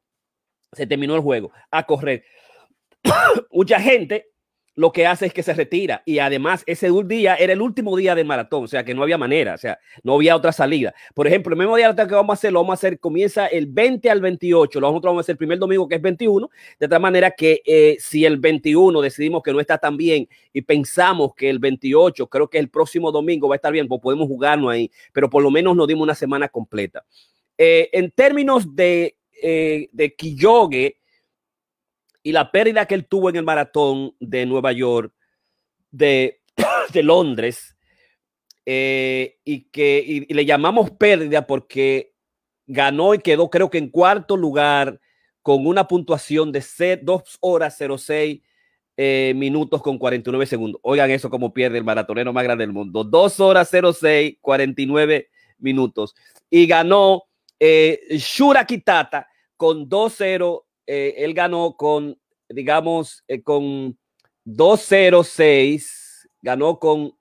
Se 0.74 0.88
terminó 0.88 1.16
el 1.16 1.22
juego, 1.22 1.52
a 1.72 1.84
correr. 1.86 2.24
Mucha 3.52 3.80
gente 3.80 4.30
lo 4.80 4.94
que 4.94 5.06
hace 5.06 5.26
es 5.26 5.34
que 5.34 5.44
se 5.44 5.54
retira 5.54 6.04
y 6.06 6.20
además 6.20 6.64
ese 6.66 6.90
día 7.06 7.36
era 7.36 7.52
el 7.52 7.62
último 7.62 7.98
día 7.98 8.16
del 8.16 8.26
maratón, 8.26 8.64
o 8.64 8.68
sea 8.68 8.86
que 8.86 8.96
no 8.96 9.04
había 9.04 9.18
manera, 9.18 9.56
o 9.56 9.58
sea, 9.58 9.78
no 10.04 10.14
había 10.14 10.38
otra 10.38 10.54
salida. 10.54 10.94
Por 11.14 11.28
ejemplo, 11.28 11.54
el 11.54 11.60
mismo 11.60 11.76
día 11.76 11.94
que 11.94 12.16
vamos 12.16 12.30
a 12.30 12.36
hacer, 12.36 12.54
lo 12.54 12.62
vamos 12.62 12.72
a 12.72 12.76
hacer, 12.76 12.98
comienza 12.98 13.48
el 13.48 13.66
20 13.68 14.10
al 14.10 14.22
28, 14.22 14.80
nosotros 14.80 15.10
vamos 15.10 15.20
a 15.20 15.24
hacer 15.26 15.34
el 15.34 15.38
primer 15.38 15.60
domingo 15.60 15.86
que 15.86 15.96
es 15.96 16.02
21, 16.02 16.50
de 16.80 16.88
tal 16.88 17.02
manera 17.02 17.32
que 17.32 17.62
eh, 17.66 17.98
si 18.00 18.24
el 18.24 18.38
21 18.38 19.02
decidimos 19.02 19.44
que 19.44 19.52
no 19.52 19.60
está 19.60 19.78
tan 19.78 19.98
bien 19.98 20.30
y 20.54 20.62
pensamos 20.62 21.36
que 21.36 21.50
el 21.50 21.60
28, 21.60 22.28
creo 22.28 22.50
que 22.50 22.58
el 22.58 22.70
próximo 22.70 23.12
domingo 23.12 23.50
va 23.50 23.56
a 23.56 23.58
estar 23.58 23.74
bien, 23.74 23.86
pues 23.86 24.00
podemos 24.00 24.30
jugarnos 24.30 24.72
ahí, 24.72 24.90
pero 25.12 25.30
por 25.30 25.44
lo 25.44 25.52
menos 25.52 25.76
nos 25.76 25.90
dimos 25.90 26.04
una 26.04 26.16
semana 26.16 26.48
completa. 26.48 27.04
Eh, 27.58 27.90
en 27.92 28.12
términos 28.12 28.74
de, 28.74 29.18
eh, 29.42 29.90
de 29.92 30.16
y 32.22 32.32
la 32.32 32.52
pérdida 32.52 32.86
que 32.86 32.96
él 32.96 33.06
tuvo 33.08 33.30
en 33.30 33.38
el 33.38 33.44
maratón 33.44 34.16
de 34.20 34.46
Nueva 34.46 34.72
York, 34.72 35.14
de, 35.92 36.42
de 36.94 37.04
Londres, 37.04 37.76
eh, 38.66 39.40
y 39.44 39.70
que 39.70 40.28
le 40.30 40.46
llamamos 40.46 40.92
pérdida 40.92 41.48
porque 41.48 42.14
ganó 42.68 43.16
y 43.16 43.20
quedó 43.20 43.50
creo 43.50 43.70
que 43.70 43.80
en 43.80 43.90
cuarto 43.90 44.38
lugar 44.38 45.00
con 45.42 45.66
una 45.66 45.88
puntuación 45.88 46.52
de 46.52 46.64
2 47.02 47.38
horas 47.40 47.78
06 47.98 48.42
eh, 49.02 49.34
minutos 49.36 49.82
con 49.82 49.98
49 49.98 50.46
segundos. 50.46 50.82
Oigan 50.84 51.10
eso 51.10 51.30
como 51.30 51.54
pierde 51.54 51.78
el 51.78 51.86
maratonero 51.86 52.34
más 52.34 52.44
grande 52.44 52.64
del 52.64 52.74
mundo. 52.74 53.06
2 53.06 53.40
horas 53.40 53.70
06, 53.72 54.38
49 54.42 55.30
minutos. 55.58 56.16
Y 56.50 56.68
ganó 56.68 57.24
eh, 57.60 58.00
Shura 58.12 58.66
Kitata 58.66 59.28
con 59.58 59.90
2-0 59.90 60.64
eh, 60.92 61.24
él 61.24 61.36
ganó 61.36 61.76
con, 61.78 62.20
digamos, 62.50 63.24
eh, 63.28 63.44
con 63.44 63.96
2.06, 64.44 66.28
ganó 66.42 66.80
con 66.80 67.02
uh, 67.02 67.14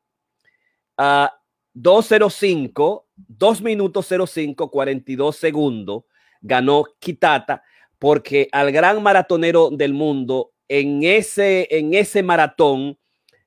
ah, 0.97 1.39
2.05, 1.75 3.05
2 3.15 3.61
minutos 3.61 4.09
05, 4.09 4.71
42 4.71 5.37
segundos, 5.37 6.05
ganó 6.41 6.87
Kitata, 6.99 7.63
porque 7.99 8.49
al 8.53 8.73
gran 8.73 9.03
maratonero 9.03 9.69
del 9.69 9.93
mundo 9.93 10.53
en 10.67 11.03
ese, 11.03 11.69
en 11.71 11.93
ese 11.93 12.23
maratón, 12.23 12.99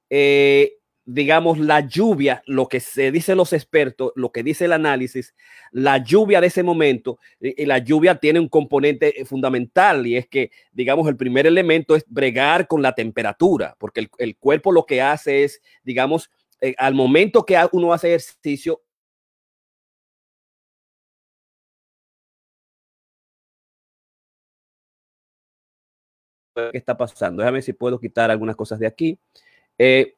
eh, 0.08 0.81
digamos, 1.06 1.60
la 1.60 1.82
lluvia, 1.82 2.44
lo 2.46 2.68
que 2.68 2.80
se 2.80 3.12
dice 3.12 3.36
los 3.36 3.54
expertos, 3.54 4.12
lo 4.16 4.32
que 4.32 4.44
dice 4.44 4.66
el 4.66 4.74
análisis, 4.74 5.36
la 5.72 5.98
lluvia 5.98 6.42
de 6.42 6.48
ese 6.48 6.64
momento, 6.64 7.20
y, 7.40 7.66
la 7.66 7.80
lluvia 7.80 8.16
tiene 8.16 8.40
un 8.40 8.50
componente 8.50 9.20
eh, 9.22 9.26
fundamental 9.26 10.06
y 10.08 10.18
es 10.18 10.28
que, 10.28 10.52
digamos, 10.72 11.08
el 11.08 11.18
primer 11.18 11.48
elemento 11.48 11.96
es 11.96 12.06
bregar 12.08 12.68
con 12.68 12.82
la 12.82 12.94
temperatura, 12.94 13.76
porque 13.80 14.08
el, 14.18 14.38
cuerpo 14.38 14.72
lo 14.72 14.86
que 14.86 15.02
hace 15.02 15.44
es, 15.44 15.62
digamos, 15.84 16.30
eh, 16.62 16.76
al 16.78 16.94
momento 16.94 17.46
que 17.46 17.58
uno 17.72 17.94
hace 17.94 18.10
ejercicio, 18.10 18.82
¿Qué 26.54 26.78
está 26.78 26.98
pasando? 26.98 27.42
Déjame 27.42 27.62
si 27.62 27.74
puedo 27.74 28.00
quitar 28.00 28.30
algunas 28.30 28.56
cosas 28.58 28.78
de 28.80 28.86
aquí. 28.88 29.18
Eh, 29.78 30.16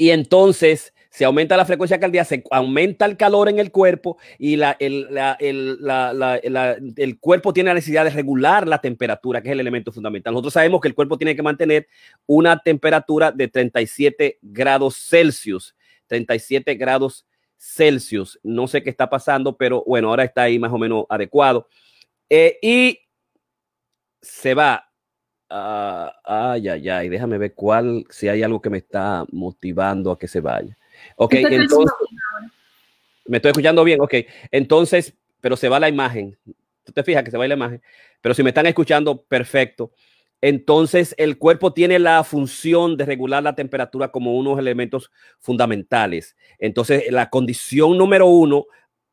y 0.00 0.12
entonces 0.12 0.94
se 1.10 1.26
aumenta 1.26 1.58
la 1.58 1.66
frecuencia 1.66 2.00
cardíaca, 2.00 2.24
se 2.24 2.42
aumenta 2.50 3.04
el 3.04 3.18
calor 3.18 3.50
en 3.50 3.58
el 3.58 3.70
cuerpo 3.70 4.16
y 4.38 4.56
la, 4.56 4.74
el, 4.80 5.08
el, 5.40 7.18
cuerpo 7.20 7.52
tiene 7.52 7.68
la 7.68 7.74
necesidad 7.74 8.04
de 8.04 8.10
regular 8.10 8.66
la 8.66 8.80
temperatura, 8.80 9.42
que 9.42 9.48
es 9.48 9.52
el 9.52 9.60
elemento 9.60 9.92
fundamental. 9.92 10.32
Nosotros 10.32 10.54
sabemos 10.54 10.80
que 10.80 10.88
el 10.88 10.94
cuerpo 10.94 11.18
tiene 11.18 11.36
que 11.36 11.42
mantener 11.42 11.86
una 12.24 12.58
temperatura 12.62 13.30
de 13.30 13.48
37 13.48 14.38
grados 14.40 14.96
Celsius, 14.96 15.76
37 16.06 16.76
grados 16.76 17.26
Celsius. 17.58 18.40
No 18.42 18.68
sé 18.68 18.82
qué 18.82 18.88
está 18.88 19.10
pasando, 19.10 19.54
pero 19.58 19.84
bueno, 19.86 20.08
ahora 20.08 20.24
está 20.24 20.44
ahí 20.44 20.58
más 20.58 20.72
o 20.72 20.78
menos 20.78 21.04
adecuado. 21.10 21.68
Eh, 22.30 22.58
y 22.62 23.00
se 24.22 24.54
va 24.54 24.89
Ah, 25.52 26.14
ay, 26.24 26.68
ay, 26.68 26.88
ay, 26.88 27.08
déjame 27.08 27.36
ver 27.36 27.54
cuál, 27.54 28.06
si 28.08 28.28
hay 28.28 28.44
algo 28.44 28.62
que 28.62 28.70
me 28.70 28.78
está 28.78 29.24
motivando 29.32 30.12
a 30.12 30.18
que 30.18 30.28
se 30.28 30.40
vaya. 30.40 30.78
Ok, 31.16 31.34
entonces, 31.34 31.92
me 33.26 33.38
estoy 33.38 33.50
escuchando 33.50 33.82
bien, 33.82 34.00
ok, 34.00 34.14
entonces, 34.52 35.12
pero 35.40 35.56
se 35.56 35.68
va 35.68 35.80
la 35.80 35.88
imagen. 35.88 36.38
Tú 36.84 36.92
te 36.92 37.02
fijas 37.02 37.24
que 37.24 37.32
se 37.32 37.36
va 37.36 37.48
la 37.48 37.54
imagen, 37.54 37.82
pero 38.20 38.32
si 38.32 38.44
me 38.44 38.50
están 38.50 38.66
escuchando, 38.66 39.22
perfecto. 39.22 39.90
Entonces, 40.40 41.16
el 41.18 41.36
cuerpo 41.36 41.72
tiene 41.72 41.98
la 41.98 42.22
función 42.22 42.96
de 42.96 43.04
regular 43.04 43.42
la 43.42 43.56
temperatura 43.56 44.12
como 44.12 44.36
unos 44.36 44.56
elementos 44.56 45.10
fundamentales. 45.40 46.36
Entonces, 46.60 47.10
la 47.10 47.28
condición 47.28 47.98
número 47.98 48.26
uno 48.26 48.66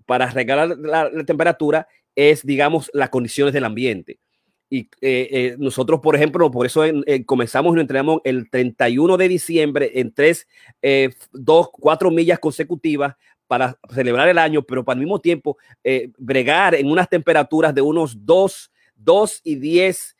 para 0.06 0.28
regular 0.30 0.78
la 0.78 1.10
temperatura 1.26 1.88
es, 2.16 2.46
digamos, 2.46 2.92
las 2.94 3.10
condiciones 3.10 3.56
del 3.56 3.66
ambiente. 3.66 4.20
Y 4.70 4.80
eh, 5.02 5.30
eh, 5.32 5.56
nosotros, 5.58 6.02
por 6.02 6.16
ejemplo, 6.16 6.52
por 6.52 6.66
eso 6.66 6.84
comenzamos 7.26 7.72
y 7.72 7.76
nos 7.76 7.82
entrenamos 7.82 8.20
el 8.26 8.50
31 8.50 9.16
de 9.16 9.28
diciembre 9.30 9.92
en 9.96 10.14
tres, 10.14 10.48
eh, 10.82 11.10
dos, 11.32 11.70
cuatro 11.72 12.12
millas 12.12 12.40
consecutivas 12.40 13.16
para 13.48 13.80
celebrar 13.94 14.28
el 14.28 14.38
año, 14.38 14.62
pero 14.62 14.84
para 14.84 14.98
el 14.98 15.06
mismo 15.06 15.22
tiempo 15.22 15.58
bregar 16.18 16.76
en 16.76 16.92
unas 16.92 17.08
temperaturas 17.08 17.74
de 17.74 17.82
unos 17.82 18.26
2, 18.26 18.72
2 18.98 19.42
y 19.46 19.56
10 19.56 20.18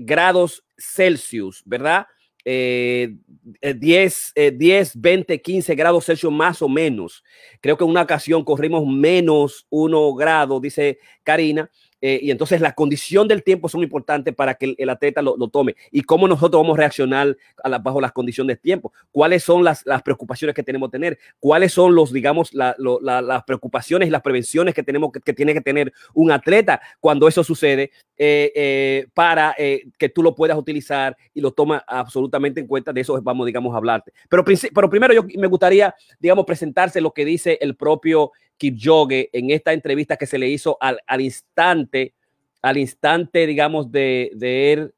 grados 0.00 0.62
Celsius, 0.78 1.62
¿verdad? 1.64 2.06
10, 2.44 4.32
10, 4.54 5.00
20, 5.00 5.42
15 5.42 5.74
grados 5.74 6.04
Celsius 6.04 6.32
más 6.32 6.62
o 6.62 6.68
menos. 6.68 7.24
Creo 7.60 7.76
que 7.76 7.82
en 7.82 7.90
una 7.90 8.02
ocasión 8.02 8.44
corrimos 8.44 8.86
menos 8.86 9.66
1 9.70 10.14
grado, 10.14 10.60
dice 10.60 11.00
Karina, 11.24 11.68
eh, 12.00 12.18
y 12.22 12.30
entonces 12.30 12.60
la 12.60 12.72
condición 12.72 13.26
del 13.26 13.42
tiempo 13.42 13.68
son 13.68 13.82
importantes 13.82 14.34
para 14.34 14.54
que 14.54 14.74
el, 14.76 14.88
atleta 14.88 15.22
lo, 15.22 15.36
tome. 15.48 15.76
Y 15.90 16.02
cómo 16.02 16.28
nosotros 16.28 16.62
vamos 16.62 16.76
a 16.76 16.80
reaccionar 16.80 17.36
bajo 17.82 18.00
las 18.00 18.12
condiciones 18.12 18.56
del 18.56 18.60
tiempo. 18.60 18.92
¿Cuáles 19.10 19.42
son 19.42 19.64
las, 19.64 19.84
preocupaciones 20.04 20.54
que 20.54 20.62
tenemos 20.62 20.90
que 20.90 20.92
tener? 20.92 21.18
¿Cuáles 21.38 21.72
son 21.72 21.94
los, 21.94 22.12
digamos, 22.12 22.52
las 22.52 23.44
preocupaciones 23.44 24.08
y 24.08 24.10
las 24.10 24.22
prevenciones 24.22 24.74
que 24.74 24.82
tenemos 24.82 25.10
que, 25.12 25.32
tiene 25.32 25.54
que 25.54 25.60
tener 25.60 25.92
un 26.14 26.30
atleta 26.30 26.80
cuando 27.00 27.28
eso 27.28 27.42
sucede 27.42 27.90
eh, 28.18 28.52
eh, 28.54 29.06
para 29.14 29.54
que 29.56 30.08
tú 30.08 30.22
lo 30.22 30.34
puedas 30.34 30.56
utilizar 30.56 31.16
y 31.32 31.40
lo 31.40 31.52
toma 31.52 31.82
absolutamente 31.86 32.60
en 32.60 32.66
cuenta? 32.66 32.92
De 32.92 33.00
eso 33.00 33.20
vamos, 33.22 33.46
digamos, 33.46 33.74
a 33.74 33.78
hablarte. 33.78 34.12
Pero, 34.28 34.44
pero 34.44 34.90
primero 34.90 35.14
yo 35.14 35.24
me 35.36 35.46
gustaría, 35.46 35.94
digamos, 36.18 36.44
presentarse 36.44 37.00
lo 37.00 37.12
que 37.12 37.24
dice 37.24 37.58
el 37.60 37.74
propio 37.74 38.32
Kipchoge 38.56 39.30
en 39.32 39.50
esta 39.50 39.72
entrevista 39.72 40.16
que 40.16 40.26
se 40.26 40.38
le 40.38 40.48
hizo 40.48 40.78
al, 40.80 41.20
instante, 41.20 42.14
al 42.62 42.76
instante, 42.78 43.46
digamos, 43.46 43.90
de, 43.90 44.30
de 44.34 44.90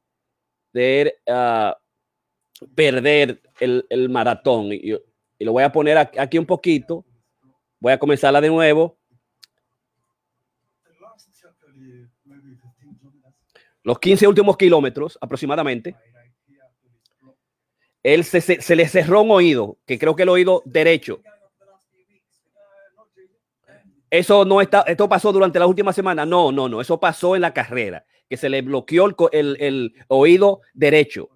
de 0.73 1.15
ah, 1.29 1.77
perder 2.75 3.41
el, 3.61 4.09
maratón. 4.09 4.73
Y, 4.73 4.93
y, 5.38 5.45
lo 5.45 5.53
voy 5.53 5.65
a 5.65 5.73
poner 5.73 5.99
aquí 5.99 6.38
un 6.38 6.47
poquito. 6.47 7.05
Voy 7.81 7.93
a 7.93 7.99
comenzarla 7.99 8.41
de 8.41 8.49
nuevo. 8.49 8.99
los 13.88 13.99
15 14.00 14.27
últimos 14.27 14.59
kilómetros 14.59 15.17
aproximadamente, 15.19 15.97
él 18.03 18.23
se, 18.23 18.43
se, 18.43 18.61
se, 18.61 18.77
le 18.77 18.87
cerró 18.87 19.23
un 19.23 19.31
oído, 19.31 19.79
que 19.87 19.99
creo 19.99 20.15
que 20.15 20.25
el 20.25 20.29
oído 20.29 20.62
derecho. 20.67 21.23
Eso 24.11 24.45
no 24.45 24.61
está, 24.61 24.83
esto 24.83 25.09
pasó 25.09 25.33
durante 25.33 25.59
la 25.59 25.67
última 25.67 25.93
semana. 25.93 26.25
No, 26.25 26.50
no, 26.50 26.69
no, 26.69 26.81
eso 26.81 26.99
pasó 26.99 27.37
en 27.37 27.43
la 27.43 27.53
carrera, 27.53 28.05
que 28.29 28.37
se 28.37 28.49
le 28.49 28.62
bloqueó 28.62 29.07
el, 29.07 29.15
el, 29.33 29.57
el 29.61 29.95
oído 30.09 30.61
derecho. 30.73 31.29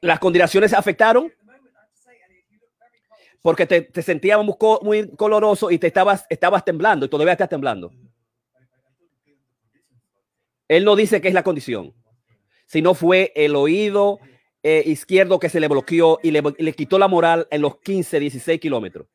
Las 0.00 0.18
condiciones 0.20 0.72
afectaron 0.72 1.32
porque 3.42 3.66
te, 3.66 3.82
te 3.82 4.02
sentías 4.02 4.38
muy, 4.44 4.56
muy, 4.82 5.08
coloroso 5.16 5.70
y 5.70 5.78
te 5.78 5.86
estabas, 5.86 6.26
estabas 6.28 6.64
temblando 6.64 7.06
y 7.06 7.08
todavía 7.08 7.32
estás 7.32 7.48
temblando. 7.48 7.92
Él 10.68 10.84
no 10.84 10.96
dice 10.96 11.20
que 11.20 11.28
es 11.28 11.34
la 11.34 11.42
condición, 11.42 11.94
sino 12.66 12.94
fue 12.94 13.32
el 13.34 13.56
oído 13.56 14.18
eh, 14.62 14.82
izquierdo 14.86 15.38
que 15.38 15.48
se 15.48 15.60
le 15.60 15.68
bloqueó 15.68 16.18
y 16.22 16.30
le, 16.30 16.42
le, 16.58 16.72
quitó 16.72 16.98
la 16.98 17.08
moral 17.08 17.46
en 17.50 17.62
los 17.62 17.78
15, 17.78 18.18
16 18.18 18.60
kilómetros. 18.60 19.06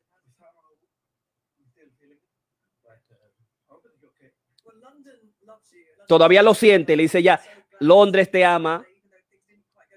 Todavía 6.06 6.42
lo 6.42 6.54
siente, 6.54 6.96
le 6.96 7.04
dice 7.04 7.22
ya, 7.22 7.40
Londres 7.80 8.30
te 8.30 8.44
ama. 8.44 8.84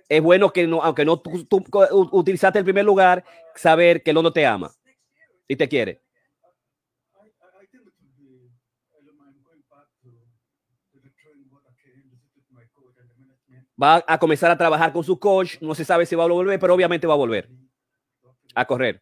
Es 0.10 0.22
bueno 0.22 0.54
que 0.54 0.66
no, 0.68 0.82
aunque 0.82 1.04
no 1.04 1.20
tú, 1.20 1.44
tú 1.46 1.63
utilizaste 2.12 2.60
el 2.60 2.66
primer 2.66 2.86
lugar, 2.86 3.25
saber 3.56 4.04
que 4.04 4.13
Londres 4.13 4.34
te 4.34 4.46
ama 4.46 4.72
y 5.48 5.56
te 5.56 5.68
quiere. 5.68 6.01
Va 13.81 14.03
a 14.07 14.17
comenzar 14.17 14.51
a 14.51 14.57
trabajar 14.57 14.91
con 14.91 15.03
su 15.03 15.19
coach. 15.19 15.57
No 15.62 15.75
se 15.75 15.86
sabe 15.86 16.05
si 16.05 16.15
va 16.15 16.24
a 16.24 16.27
volver, 16.27 16.60
pero 16.60 16.74
obviamente 16.74 17.07
va 17.07 17.13
a 17.13 17.17
volver 17.17 17.50
a 18.55 18.65
correr. 18.65 19.01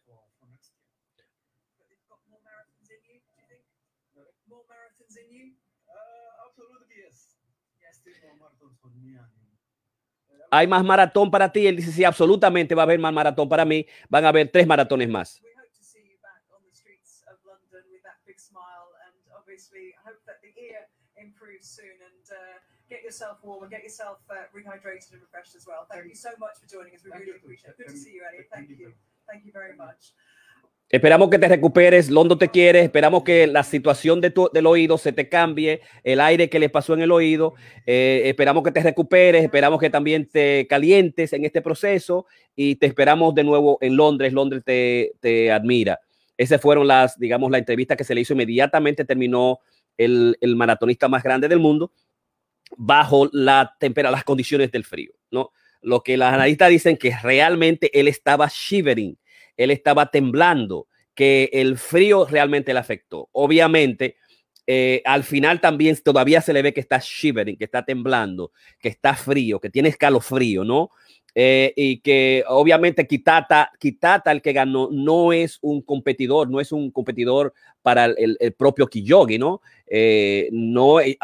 ¿Hay 10.50 10.66
más 10.66 10.84
maratón 10.84 11.30
para 11.30 11.50
ti? 11.50 11.66
Él 11.66 11.76
dice, 11.76 11.90
sí, 11.90 12.04
absolutamente 12.04 12.74
va 12.74 12.82
a 12.82 12.84
haber 12.84 13.00
más 13.00 13.12
maratón 13.12 13.48
para 13.48 13.64
mí. 13.64 13.86
Van 14.08 14.24
a 14.24 14.28
haber 14.28 14.50
tres 14.50 14.66
maratones 14.66 15.08
más. 15.08 15.42
Get 22.88 23.02
yourself 23.02 23.38
warm 23.42 23.62
and 23.62 23.70
get 23.70 23.82
yourself 23.82 24.18
uh, 24.30 24.46
rehydrated 24.54 25.12
and 25.12 25.20
refreshed 25.22 25.54
as 25.56 25.66
well. 25.66 25.86
Thank 25.90 26.06
you 26.06 26.14
so 26.14 26.30
much 26.38 26.58
for 26.60 26.66
joining 26.68 26.94
us. 26.94 27.02
We 27.04 27.10
really 27.10 27.36
appreciate 27.36 27.70
it. 27.70 27.78
Good 27.78 27.92
to 27.92 27.98
see 27.98 28.14
you, 28.14 28.22
Eddie. 28.26 28.46
Thank 28.52 28.70
you. 28.70 28.92
Thank 29.28 29.44
you 29.44 29.52
very 29.52 29.76
much. 29.76 30.14
Esperamos 30.88 31.30
que 31.30 31.38
te 31.40 31.48
recuperes, 31.48 32.10
Londo 32.10 32.38
te 32.38 32.48
quiere, 32.48 32.78
esperamos 32.80 33.24
que 33.24 33.48
la 33.48 33.64
situación 33.64 34.20
de 34.20 34.30
tu, 34.30 34.48
del 34.52 34.66
oído 34.66 34.98
se 34.98 35.12
te 35.12 35.28
cambie, 35.28 35.80
el 36.04 36.20
aire 36.20 36.48
que 36.48 36.60
le 36.60 36.68
pasó 36.68 36.94
en 36.94 37.00
el 37.00 37.10
oído, 37.10 37.54
eh, 37.86 38.22
esperamos 38.26 38.62
que 38.62 38.70
te 38.70 38.80
recuperes, 38.80 39.42
esperamos 39.42 39.80
que 39.80 39.90
también 39.90 40.28
te 40.28 40.64
calientes 40.68 41.32
en 41.32 41.44
este 41.44 41.60
proceso 41.60 42.26
y 42.54 42.76
te 42.76 42.86
esperamos 42.86 43.34
de 43.34 43.42
nuevo 43.42 43.78
en 43.80 43.96
Londres, 43.96 44.32
Londres 44.32 44.62
te, 44.64 45.14
te 45.18 45.50
admira. 45.50 45.98
Esas 46.36 46.60
fueron 46.60 46.86
las, 46.86 47.18
digamos, 47.18 47.50
la 47.50 47.58
entrevista 47.58 47.96
que 47.96 48.04
se 48.04 48.14
le 48.14 48.20
hizo 48.20 48.34
inmediatamente, 48.34 49.04
terminó 49.04 49.58
el, 49.98 50.38
el 50.40 50.54
maratonista 50.54 51.08
más 51.08 51.24
grande 51.24 51.48
del 51.48 51.58
mundo 51.58 51.90
bajo 52.76 53.28
la 53.32 53.76
temperatura, 53.78 54.16
las 54.16 54.24
condiciones 54.24 54.70
del 54.72 54.84
frío, 54.84 55.12
¿no? 55.30 55.50
Lo 55.82 56.02
que 56.02 56.16
las 56.16 56.34
analistas 56.34 56.70
dicen 56.70 56.96
que 56.96 57.16
realmente 57.22 57.98
él 57.98 58.08
estaba 58.08 58.50
shivering, 58.52 59.18
él 59.56 59.70
estaba 59.70 60.10
temblando, 60.10 60.88
que 61.14 61.48
el 61.52 61.78
frío 61.78 62.26
realmente 62.26 62.72
le 62.72 62.78
afectó. 62.78 63.28
Obviamente, 63.32 64.16
eh, 64.66 65.00
al 65.04 65.22
final 65.22 65.60
también 65.60 65.96
todavía 66.02 66.40
se 66.40 66.52
le 66.52 66.62
ve 66.62 66.74
que 66.74 66.80
está 66.80 67.00
shivering, 67.00 67.56
que 67.56 67.64
está 67.64 67.84
temblando, 67.84 68.52
que 68.80 68.88
está 68.88 69.14
frío, 69.14 69.60
que 69.60 69.70
tiene 69.70 69.88
escalofrío, 69.88 70.64
¿no? 70.64 70.90
Eh, 71.38 71.74
y 71.76 71.98
que 71.98 72.44
obviamente 72.48 73.06
Kitata, 73.06 73.70
Kitata, 73.78 74.32
el 74.32 74.40
que 74.40 74.54
ganó, 74.54 74.88
no 74.90 75.34
es 75.34 75.58
un 75.60 75.82
competidor, 75.82 76.48
no 76.48 76.60
es 76.60 76.72
un 76.72 76.90
competidor 76.90 77.52
para 77.82 78.06
el, 78.06 78.38
el 78.40 78.52
propio 78.54 78.86
Kiyogi, 78.86 79.38
¿no? 79.38 79.60
Eh, 79.86 80.48
no, 80.50 80.98
eh, 80.98 81.18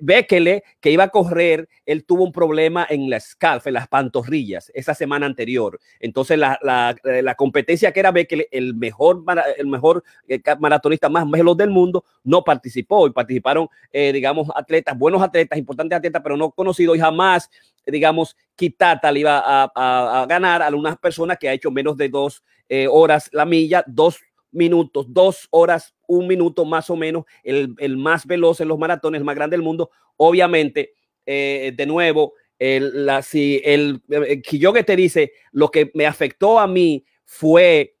Bekele, 0.00 0.62
que 0.80 0.90
iba 0.90 1.04
a 1.04 1.08
correr, 1.08 1.68
él 1.86 2.04
tuvo 2.04 2.24
un 2.24 2.32
problema 2.32 2.86
en 2.90 3.08
la 3.08 3.18
scalf, 3.18 3.66
en 3.66 3.74
las 3.74 3.88
pantorrillas, 3.88 4.70
esa 4.74 4.92
semana 4.92 5.24
anterior. 5.24 5.78
Entonces, 6.00 6.36
la, 6.36 6.58
la, 6.60 6.96
eh, 7.04 7.22
la 7.22 7.34
competencia 7.36 7.92
que 7.92 8.00
era 8.00 8.10
Bekele, 8.10 8.48
el 8.50 8.74
mejor, 8.74 9.24
el 9.56 9.66
mejor 9.68 10.02
eh, 10.28 10.40
maratonista 10.58 11.08
más 11.08 11.30
veloz 11.30 11.56
del 11.56 11.70
mundo, 11.70 12.04
no 12.24 12.42
participó 12.42 13.06
y 13.06 13.12
participaron, 13.12 13.68
digamos, 13.92 14.48
atletas, 14.54 14.98
buenos 14.98 15.22
atletas, 15.22 15.58
importantes 15.58 15.96
atletas, 15.96 16.22
pero 16.22 16.36
no 16.36 16.50
conocidos 16.50 16.96
y 16.96 17.00
jamás 17.00 17.48
digamos, 17.86 18.36
Kitata 18.56 19.10
le 19.12 19.20
iba 19.20 19.42
a, 19.44 20.26
ganar 20.28 20.62
a 20.62 20.70
unas 20.70 20.98
personas 20.98 21.38
que 21.38 21.48
ha 21.48 21.52
hecho 21.52 21.70
menos 21.70 21.96
de 21.96 22.08
dos 22.08 22.42
eh, 22.68 22.86
horas 22.88 23.28
la 23.32 23.44
milla, 23.44 23.84
dos 23.86 24.18
minutos, 24.50 25.06
dos 25.08 25.48
horas, 25.50 25.94
un 26.06 26.26
minuto 26.26 26.64
más 26.64 26.88
o 26.90 26.96
menos, 26.96 27.24
el, 27.42 27.74
el 27.78 27.96
más 27.96 28.26
veloz 28.26 28.60
en 28.60 28.68
los 28.68 28.78
maratones, 28.78 29.18
el 29.18 29.24
más 29.24 29.34
grande 29.34 29.56
del 29.56 29.64
mundo. 29.64 29.90
Obviamente, 30.16 30.94
eh, 31.26 31.72
de 31.76 31.86
nuevo, 31.86 32.34
el, 32.58 33.04
la, 33.04 33.22
si 33.22 33.60
el, 33.64 34.00
el 34.08 34.42
Kiyoge 34.42 34.84
te 34.84 34.96
dice, 34.96 35.32
lo 35.52 35.70
que 35.70 35.90
me 35.94 36.06
afectó 36.06 36.58
a 36.58 36.66
mí 36.66 37.04
fue, 37.24 37.96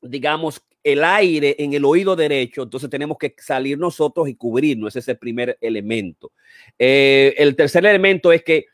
digamos, 0.00 0.62
el 0.82 1.04
aire 1.04 1.56
en 1.58 1.74
el 1.74 1.84
oído 1.84 2.16
derecho, 2.16 2.62
entonces 2.62 2.88
tenemos 2.88 3.18
que 3.18 3.34
salir 3.38 3.78
nosotros 3.78 4.28
y 4.28 4.34
cubrirnos, 4.34 4.90
ese 4.90 5.00
es 5.00 5.08
el 5.08 5.18
primer 5.18 5.58
elemento. 5.60 6.32
Eh, 6.78 7.34
el 7.36 7.54
tercer 7.54 7.84
elemento 7.84 8.32
es 8.32 8.42
que 8.42 8.66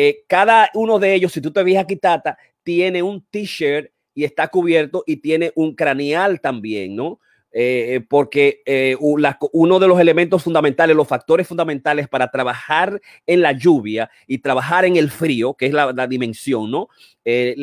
eh, 0.00 0.24
cada 0.28 0.70
uno 0.74 1.00
de 1.00 1.12
ellos, 1.12 1.32
si 1.32 1.40
tú 1.40 1.50
te 1.50 1.64
fijas 1.64 1.82
aquí, 1.82 1.96
Tata, 1.96 2.38
tiene 2.62 3.02
un 3.02 3.20
t-shirt 3.20 3.90
y 4.14 4.22
está 4.22 4.46
cubierto 4.46 5.02
y 5.04 5.16
tiene 5.16 5.50
un 5.56 5.74
craneal 5.74 6.40
también, 6.40 6.94
¿no? 6.94 7.18
Eh, 7.60 8.02
porque 8.08 8.62
eh, 8.66 8.96
uno 9.00 9.80
de 9.80 9.88
los 9.88 9.98
elementos 9.98 10.44
fundamentales, 10.44 10.94
los 10.94 11.08
factores 11.08 11.48
fundamentales 11.48 12.06
para 12.06 12.30
trabajar 12.30 13.00
en 13.26 13.42
la 13.42 13.50
lluvia 13.50 14.08
y 14.28 14.38
trabajar 14.38 14.84
en 14.84 14.94
el 14.94 15.10
frío, 15.10 15.54
que 15.54 15.66
es 15.66 15.72
la, 15.72 16.06
dimensión, 16.06 16.70
¿no? 16.70 16.88
Eh, 17.24 17.56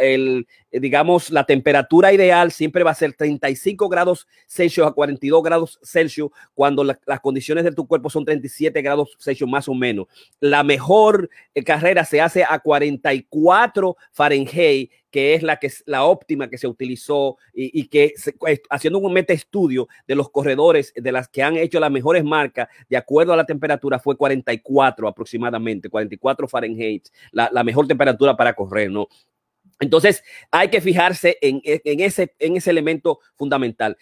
el, 0.00 0.46
digamos, 0.70 1.30
la 1.30 1.44
temperatura 1.44 2.12
ideal 2.12 2.52
siempre 2.52 2.84
va 2.84 2.90
a 2.90 2.94
ser 2.94 3.14
35 3.14 3.88
grados 3.88 4.28
Celsius 4.46 4.86
a 4.86 4.92
42 4.92 5.42
grados 5.42 5.80
Celsius 5.82 6.30
cuando 6.52 6.84
la, 6.84 7.00
las 7.06 7.20
condiciones 7.20 7.64
de 7.64 7.72
tu 7.72 7.86
cuerpo 7.86 8.10
son 8.10 8.26
37 8.26 8.82
grados 8.82 9.16
Celsius 9.18 9.48
más 9.48 9.66
o 9.66 9.72
menos. 9.72 10.08
La 10.40 10.62
mejor 10.62 11.30
carrera 11.64 12.04
se 12.04 12.20
hace 12.20 12.44
a 12.44 12.58
44 12.58 13.96
Fahrenheit 14.12 14.90
que 15.14 15.34
es 15.34 15.44
la 15.44 15.58
que 15.58 15.70
la 15.86 16.02
óptima 16.02 16.50
que 16.50 16.58
se 16.58 16.66
utilizó 16.66 17.36
y, 17.52 17.82
y 17.82 17.86
que 17.86 18.14
se, 18.16 18.34
haciendo 18.68 18.98
un 18.98 19.12
meta 19.12 19.32
estudio 19.32 19.86
de 20.08 20.16
los 20.16 20.28
corredores 20.28 20.92
de 20.92 21.12
las 21.12 21.28
que 21.28 21.40
han 21.40 21.56
hecho 21.56 21.78
las 21.78 21.92
mejores 21.92 22.24
marcas 22.24 22.66
de 22.88 22.96
acuerdo 22.96 23.32
a 23.32 23.36
la 23.36 23.46
temperatura 23.46 24.00
fue 24.00 24.16
44 24.16 25.06
aproximadamente, 25.06 25.88
44 25.88 26.48
Fahrenheit, 26.48 27.10
la, 27.30 27.48
la 27.52 27.62
mejor 27.62 27.86
temperatura 27.86 28.36
para 28.36 28.54
correr, 28.54 28.90
¿no? 28.90 29.06
Entonces 29.78 30.24
hay 30.50 30.66
que 30.66 30.80
fijarse 30.80 31.38
en, 31.40 31.60
en, 31.62 32.00
ese, 32.00 32.34
en 32.40 32.56
ese 32.56 32.70
elemento 32.72 33.20
fundamental. 33.36 33.96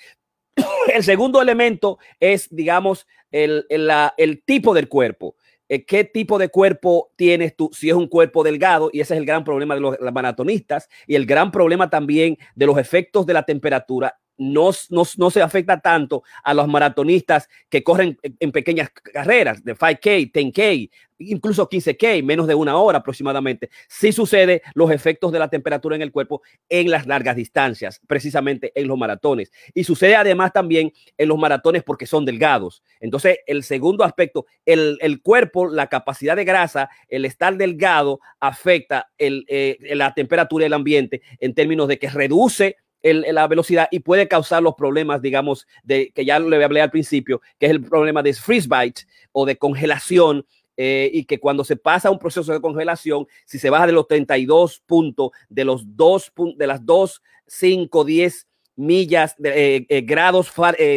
El 0.94 1.04
segundo 1.04 1.42
elemento 1.42 1.98
es, 2.20 2.48
digamos, 2.48 3.06
el, 3.30 3.66
el, 3.68 3.86
la, 3.86 4.14
el 4.16 4.42
tipo 4.44 4.72
del 4.72 4.88
cuerpo. 4.88 5.36
Eh, 5.72 5.86
qué 5.86 6.04
tipo 6.04 6.36
de 6.36 6.50
cuerpo 6.50 7.12
tienes 7.16 7.56
tú, 7.56 7.70
si 7.72 7.88
es 7.88 7.94
un 7.94 8.06
cuerpo 8.06 8.44
delgado, 8.44 8.90
y 8.92 9.00
ese 9.00 9.14
es 9.14 9.20
el 9.20 9.24
gran 9.24 9.42
problema 9.42 9.74
de 9.74 9.80
los, 9.80 9.96
maratonistas, 10.12 10.90
y 11.06 11.14
el 11.14 11.24
gran 11.24 11.50
problema 11.50 11.88
también 11.88 12.36
de 12.54 12.66
los 12.66 12.76
efectos 12.76 13.24
de 13.24 13.32
la 13.32 13.44
temperatura 13.44 14.20
no, 14.36 14.70
no, 14.90 15.02
no, 15.16 15.30
se 15.30 15.42
afecta 15.42 15.80
tanto 15.80 16.22
a 16.42 16.54
los 16.54 16.66
maratonistas 16.68 17.48
que 17.68 17.82
corren 17.82 18.18
en 18.22 18.52
pequeñas 18.52 18.90
carreras 18.90 19.64
de 19.64 19.76
5K, 19.76 20.32
10K, 20.32 20.90
incluso 21.18 21.68
15K, 21.68 22.22
menos 22.22 22.46
de 22.46 22.54
una 22.54 22.76
hora 22.76 22.98
aproximadamente. 22.98 23.70
Sí 23.88 24.12
sucede 24.12 24.62
los 24.74 24.90
efectos 24.90 25.32
de 25.32 25.38
la 25.38 25.48
temperatura 25.48 25.96
en 25.96 26.02
el 26.02 26.12
cuerpo 26.12 26.42
en 26.68 26.90
las 26.90 27.06
largas 27.06 27.36
distancias, 27.36 28.00
precisamente 28.06 28.72
en 28.74 28.88
los 28.88 28.98
maratones. 28.98 29.52
Y 29.74 29.84
sucede 29.84 30.16
además 30.16 30.52
también 30.52 30.92
en 31.16 31.28
los 31.28 31.38
maratones 31.38 31.82
porque 31.82 32.06
son 32.06 32.24
delgados. 32.24 32.82
Entonces, 33.00 33.38
el 33.46 33.62
segundo 33.62 34.04
aspecto, 34.04 34.46
el, 34.66 34.98
el 35.00 35.22
cuerpo, 35.22 35.68
la 35.68 35.88
capacidad 35.88 36.36
de 36.36 36.44
grasa, 36.44 36.90
el 37.08 37.24
estar 37.24 37.56
delgado 37.56 38.20
afecta 38.40 39.10
el, 39.18 39.44
eh, 39.48 39.78
la 39.94 40.14
temperatura 40.14 40.64
del 40.64 40.72
ambiente 40.72 41.22
en 41.38 41.54
términos 41.54 41.88
de 41.88 41.98
que 41.98 42.10
reduce 42.10 42.76
la 43.02 43.46
velocidad 43.48 43.88
y 43.90 44.00
puede 44.00 44.28
causar 44.28 44.62
los 44.62 44.74
problemas, 44.74 45.22
digamos, 45.22 45.66
de 45.82 46.10
que 46.14 46.24
ya 46.24 46.38
le 46.38 46.62
hablé 46.62 46.80
al 46.80 46.90
principio, 46.90 47.40
que 47.58 47.66
es 47.66 47.72
el 47.72 47.82
problema 47.82 48.22
de 48.22 48.34
freeze 48.34 48.68
bite 48.68 49.02
o 49.32 49.46
de 49.46 49.56
congelación. 49.56 50.46
Eh, 50.78 51.10
y 51.12 51.26
que 51.26 51.38
cuando 51.38 51.64
se 51.64 51.76
pasa 51.76 52.10
un 52.10 52.18
proceso 52.18 52.50
de 52.50 52.60
congelación, 52.60 53.26
si 53.44 53.58
se 53.58 53.68
baja 53.68 53.86
de 53.86 53.92
los 53.92 54.08
32 54.08 54.82
puntos, 54.86 55.30
de 55.50 55.66
los 55.66 55.82
dos 55.84 56.32
de 56.56 56.66
las 56.66 56.84
2, 56.86 57.22
5, 57.46 58.04
10 58.04 58.46
millas, 58.76 59.34
de, 59.36 59.86
eh, 59.86 60.00
grados 60.00 60.50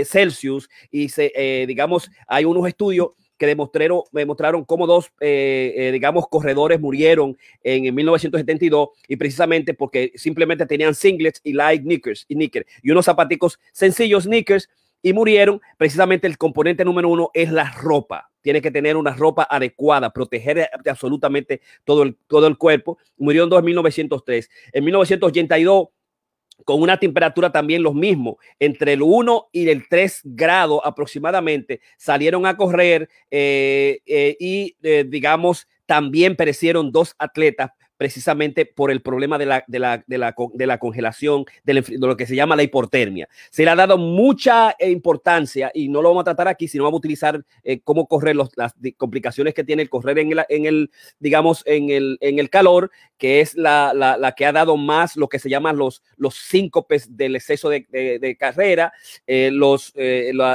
Celsius, 0.05 0.69
y 0.89 1.09
se, 1.09 1.65
digamos, 1.67 2.09
hay 2.25 2.45
unos 2.45 2.65
estudios 2.69 3.09
que 3.37 3.45
demostraron, 3.45 4.01
demostraron 4.11 4.63
cómo 4.65 4.87
dos, 4.87 5.11
eh, 5.19 5.73
eh, 5.75 5.91
digamos, 5.91 6.27
corredores 6.29 6.79
murieron 6.79 7.37
en, 7.63 7.93
1972 7.93 8.89
y 9.07 9.15
precisamente 9.15 9.73
porque 9.73 10.11
simplemente 10.15 10.65
tenían 10.65 10.95
singlets 10.95 11.41
y 11.43 11.53
light 11.53 11.83
knickers 11.83 12.25
y, 12.27 12.51
y 12.83 12.91
unos 12.91 13.05
zapaticos 13.05 13.59
sencillos 13.71 14.25
knickers 14.25 14.69
y 15.01 15.13
murieron. 15.13 15.61
Precisamente 15.77 16.27
el 16.27 16.37
componente 16.37 16.83
número 16.83 17.09
uno 17.09 17.29
es 17.33 17.51
la 17.51 17.71
ropa. 17.71 18.31
Tiene 18.41 18.61
que 18.61 18.71
tener 18.71 18.95
una 18.97 19.15
ropa 19.15 19.47
adecuada, 19.49 20.11
proteger 20.11 20.69
absolutamente 20.87 21.61
todo 21.83 22.03
el, 22.03 22.17
todo 22.27 22.47
el 22.47 22.57
cuerpo. 22.57 22.97
Murió 23.17 23.43
en 23.43 23.65
1903. 23.65 24.49
En 24.73 24.83
1982 24.83 25.87
con 26.63 26.81
una 26.81 26.99
temperatura 26.99 27.51
también 27.51 27.83
los 27.83 27.93
mismos, 27.93 28.35
entre 28.59 28.93
el 28.93 29.01
1 29.01 29.49
y 29.51 29.69
el 29.69 29.87
3 29.87 30.21
grados 30.23 30.81
aproximadamente, 30.83 31.81
salieron 31.97 32.45
a 32.45 32.55
correr 32.55 33.09
eh, 33.29 33.99
eh, 34.05 34.37
y, 34.39 34.75
eh, 34.81 35.05
digamos, 35.07 35.67
también 35.85 36.35
perecieron 36.35 36.91
dos 36.91 37.15
atletas 37.19 37.71
precisamente 37.97 38.65
por 38.65 38.91
el 38.91 39.01
problema 39.01 39.37
de 39.37 39.45
la, 39.45 39.63
de 39.67 39.79
la, 39.79 40.03
de 40.05 40.17
la, 40.17 40.35
de 40.53 40.67
la 40.67 40.77
congelación, 40.77 41.45
de, 41.63 41.83
lo 41.99 42.17
que 42.17 42.27
se 42.27 42.35
llama 42.35 42.55
la 42.55 42.63
hipotermia. 42.63 43.27
Se 43.49 43.63
le 43.63 43.71
ha 43.71 43.75
dado 43.75 43.97
mucha 43.97 44.75
importancia 44.79 45.71
y 45.73 45.89
no 45.89 46.01
lo 46.01 46.09
vamos 46.09 46.21
a 46.21 46.25
tratar 46.25 46.47
aquí, 46.47 46.67
sino 46.67 46.83
vamos 46.83 46.97
a 46.97 46.99
utilizar 46.99 47.43
cómo 47.83 48.07
correr 48.07 48.35
las 48.35 48.73
complicaciones 48.97 49.53
que 49.53 49.63
tiene 49.63 49.81
el 49.81 49.89
correr 49.89 50.19
en 50.19 50.31
el, 50.31 50.45
en 50.49 50.65
el 50.65 50.91
digamos, 51.19 51.63
en 51.65 51.89
el, 51.89 52.17
en 52.21 52.39
el 52.39 52.49
calor, 52.49 52.91
que 53.17 53.41
es 53.41 53.55
la, 53.55 53.93
la, 53.93 54.17
la, 54.17 54.33
que 54.33 54.45
ha 54.45 54.51
dado 54.51 54.77
más 54.77 55.15
lo 55.15 55.29
que 55.29 55.39
se 55.39 55.49
llaman 55.49 55.77
los, 55.77 56.03
los 56.17 56.35
síncopes 56.35 57.15
del 57.15 57.35
exceso 57.35 57.69
de, 57.69 58.37
carrera, 58.39 58.93
los, 59.27 59.93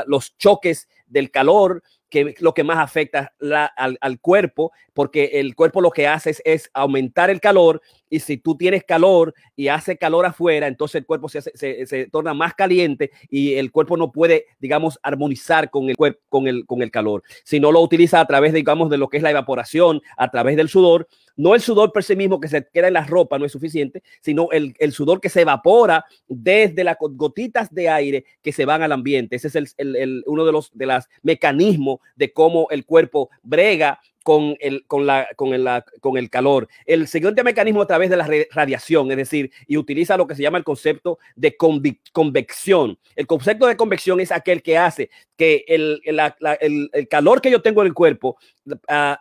los 0.06 0.36
choques 0.36 0.88
del 1.06 1.30
calor, 1.30 1.82
que 2.10 2.34
lo 2.40 2.52
que 2.52 2.64
más 2.64 2.78
afecta 2.78 3.32
al, 3.76 4.20
cuerpo, 4.20 4.72
porque 4.92 5.30
el 5.34 5.54
cuerpo 5.54 5.80
lo 5.80 5.90
que 5.90 6.06
hace 6.06 6.36
es, 6.44 6.70
aumentar 6.74 7.30
el 7.30 7.40
calor 7.40 7.80
y 8.10 8.20
si 8.20 8.36
tú 8.36 8.56
tienes 8.56 8.84
calor 8.84 9.32
y 9.54 9.68
hace 9.68 9.96
calor 9.96 10.26
afuera, 10.26 10.66
entonces 10.66 10.96
el 10.96 11.06
cuerpo 11.06 11.28
se, 11.28 11.40
se, 11.40 12.06
torna 12.10 12.34
más 12.34 12.54
caliente 12.54 13.12
y 13.30 13.54
el 13.54 13.70
cuerpo 13.70 13.96
no 13.96 14.10
puede, 14.10 14.46
digamos, 14.58 14.98
armonizar 15.02 15.70
con 15.70 15.88
el, 15.88 15.96
con, 16.28 16.48
el, 16.48 16.66
con 16.66 16.82
el 16.82 16.90
calor. 16.90 17.22
Si 17.44 17.60
no 17.60 17.70
lo 17.70 17.80
utiliza 17.80 18.20
a 18.20 18.26
través, 18.26 18.52
digamos, 18.52 18.90
de 18.90 18.98
lo 18.98 19.08
que 19.08 19.18
es 19.18 19.22
la 19.22 19.30
evaporación, 19.30 20.02
a 20.16 20.30
través 20.30 20.56
del 20.56 20.68
sudor, 20.68 21.06
no 21.40 21.54
el 21.54 21.62
sudor 21.62 21.90
por 21.90 22.04
sí 22.04 22.14
mismo 22.14 22.38
que 22.38 22.48
se 22.48 22.66
queda 22.72 22.88
en 22.88 22.94
la 22.94 23.06
ropa 23.06 23.38
no 23.38 23.46
es 23.46 23.52
suficiente, 23.52 24.02
sino 24.20 24.48
el, 24.52 24.74
sudor 24.92 25.22
que 25.22 25.30
se 25.30 25.40
evapora 25.40 26.04
desde 26.28 26.84
las 26.84 26.98
gotitas 27.00 27.72
de 27.72 27.88
aire 27.88 28.24
que 28.42 28.52
se 28.52 28.66
van 28.66 28.82
al 28.82 28.92
ambiente. 28.92 29.36
Ese 29.36 29.48
es 29.48 29.74
el, 29.78 30.22
uno 30.26 30.44
de 30.44 30.52
los 30.52 30.70
de 30.74 30.84
los 30.84 31.04
mecanismos 31.22 32.00
de 32.14 32.30
cómo 32.32 32.66
el 32.70 32.84
cuerpo 32.84 33.30
brega 33.42 33.98
con 34.22 34.56
el, 34.60 34.84
con, 34.86 35.06
la, 35.06 35.28
con, 35.36 35.54
el, 35.54 35.66
con 36.00 36.16
el 36.16 36.30
calor. 36.30 36.68
El 36.86 37.08
siguiente 37.08 37.42
mecanismo 37.42 37.82
a 37.82 37.86
través 37.86 38.10
de 38.10 38.16
la 38.16 38.28
radiación, 38.50 39.10
es 39.10 39.16
decir, 39.16 39.50
y 39.66 39.76
utiliza 39.76 40.16
lo 40.16 40.26
que 40.26 40.34
se 40.34 40.42
llama 40.42 40.58
el 40.58 40.64
concepto 40.64 41.18
de 41.36 41.56
convección. 41.56 42.98
El 43.16 43.26
concepto 43.26 43.66
de 43.66 43.76
convección 43.76 44.20
es 44.20 44.32
aquel 44.32 44.62
que 44.62 44.78
hace 44.78 45.10
que 45.36 45.64
el, 45.68 46.02
el, 46.04 47.08
calor 47.08 47.40
que 47.40 47.50
yo 47.50 47.62
tengo 47.62 47.80
en 47.80 47.88
el 47.88 47.94
cuerpo 47.94 48.36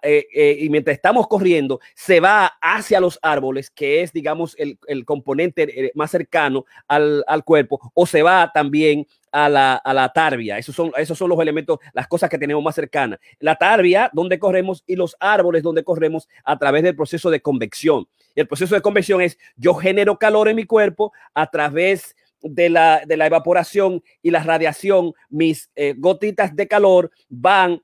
eh, 0.01 0.57
y 0.59 0.69
mientras 0.69 0.95
estamos 0.95 1.27
corriendo 1.27 1.79
se 1.95 2.19
va 2.19 2.57
hacia 2.61 2.99
los 2.99 3.17
árboles, 3.21 3.71
que 3.71 4.01
es, 4.01 4.11
digamos, 4.11 4.55
el, 4.57 4.77
componente 5.05 5.85
eh, 5.85 5.91
más 5.95 6.11
cercano 6.11 6.65
al, 6.89 7.23
al 7.25 7.45
cuerpo, 7.45 7.79
o 7.93 8.05
se 8.05 8.21
va 8.21 8.51
también 8.53 9.07
a 9.31 9.49
la, 9.49 9.75
a 9.75 9.93
la 9.93 10.09
tarbia. 10.09 10.57
Esos 10.57 10.75
son, 10.75 10.91
esos 10.97 11.17
son 11.17 11.29
los 11.29 11.39
elementos, 11.39 11.79
las 11.93 12.07
cosas 12.07 12.29
que 12.29 12.37
tenemos 12.37 12.63
más 12.63 12.75
cercanas. 12.75 13.19
La 13.39 13.55
tarbia, 13.55 14.09
donde 14.13 14.39
corremos, 14.39 14.83
y 14.87 14.95
los 14.95 15.15
árboles, 15.19 15.63
donde 15.63 15.83
corremos 15.83 16.27
a 16.43 16.57
través 16.57 16.83
del 16.83 16.95
proceso 16.95 17.29
de 17.29 17.41
convección. 17.41 18.07
El 18.35 18.47
proceso 18.47 18.75
de 18.75 18.81
convección 18.81 19.21
es 19.21 19.37
yo 19.55 19.73
genero 19.73 20.17
calor 20.17 20.47
en 20.47 20.55
mi 20.55 20.65
cuerpo 20.65 21.11
a 21.33 21.49
través 21.49 22.15
de 22.41 22.69
la, 22.69 23.01
de 23.05 23.17
la 23.17 23.27
evaporación 23.27 24.03
y 24.21 24.31
la 24.31 24.43
radiación. 24.43 25.13
Mis 25.29 25.69
eh, 25.75 25.95
gotitas 25.97 26.55
de 26.55 26.67
calor 26.67 27.11
van 27.27 27.81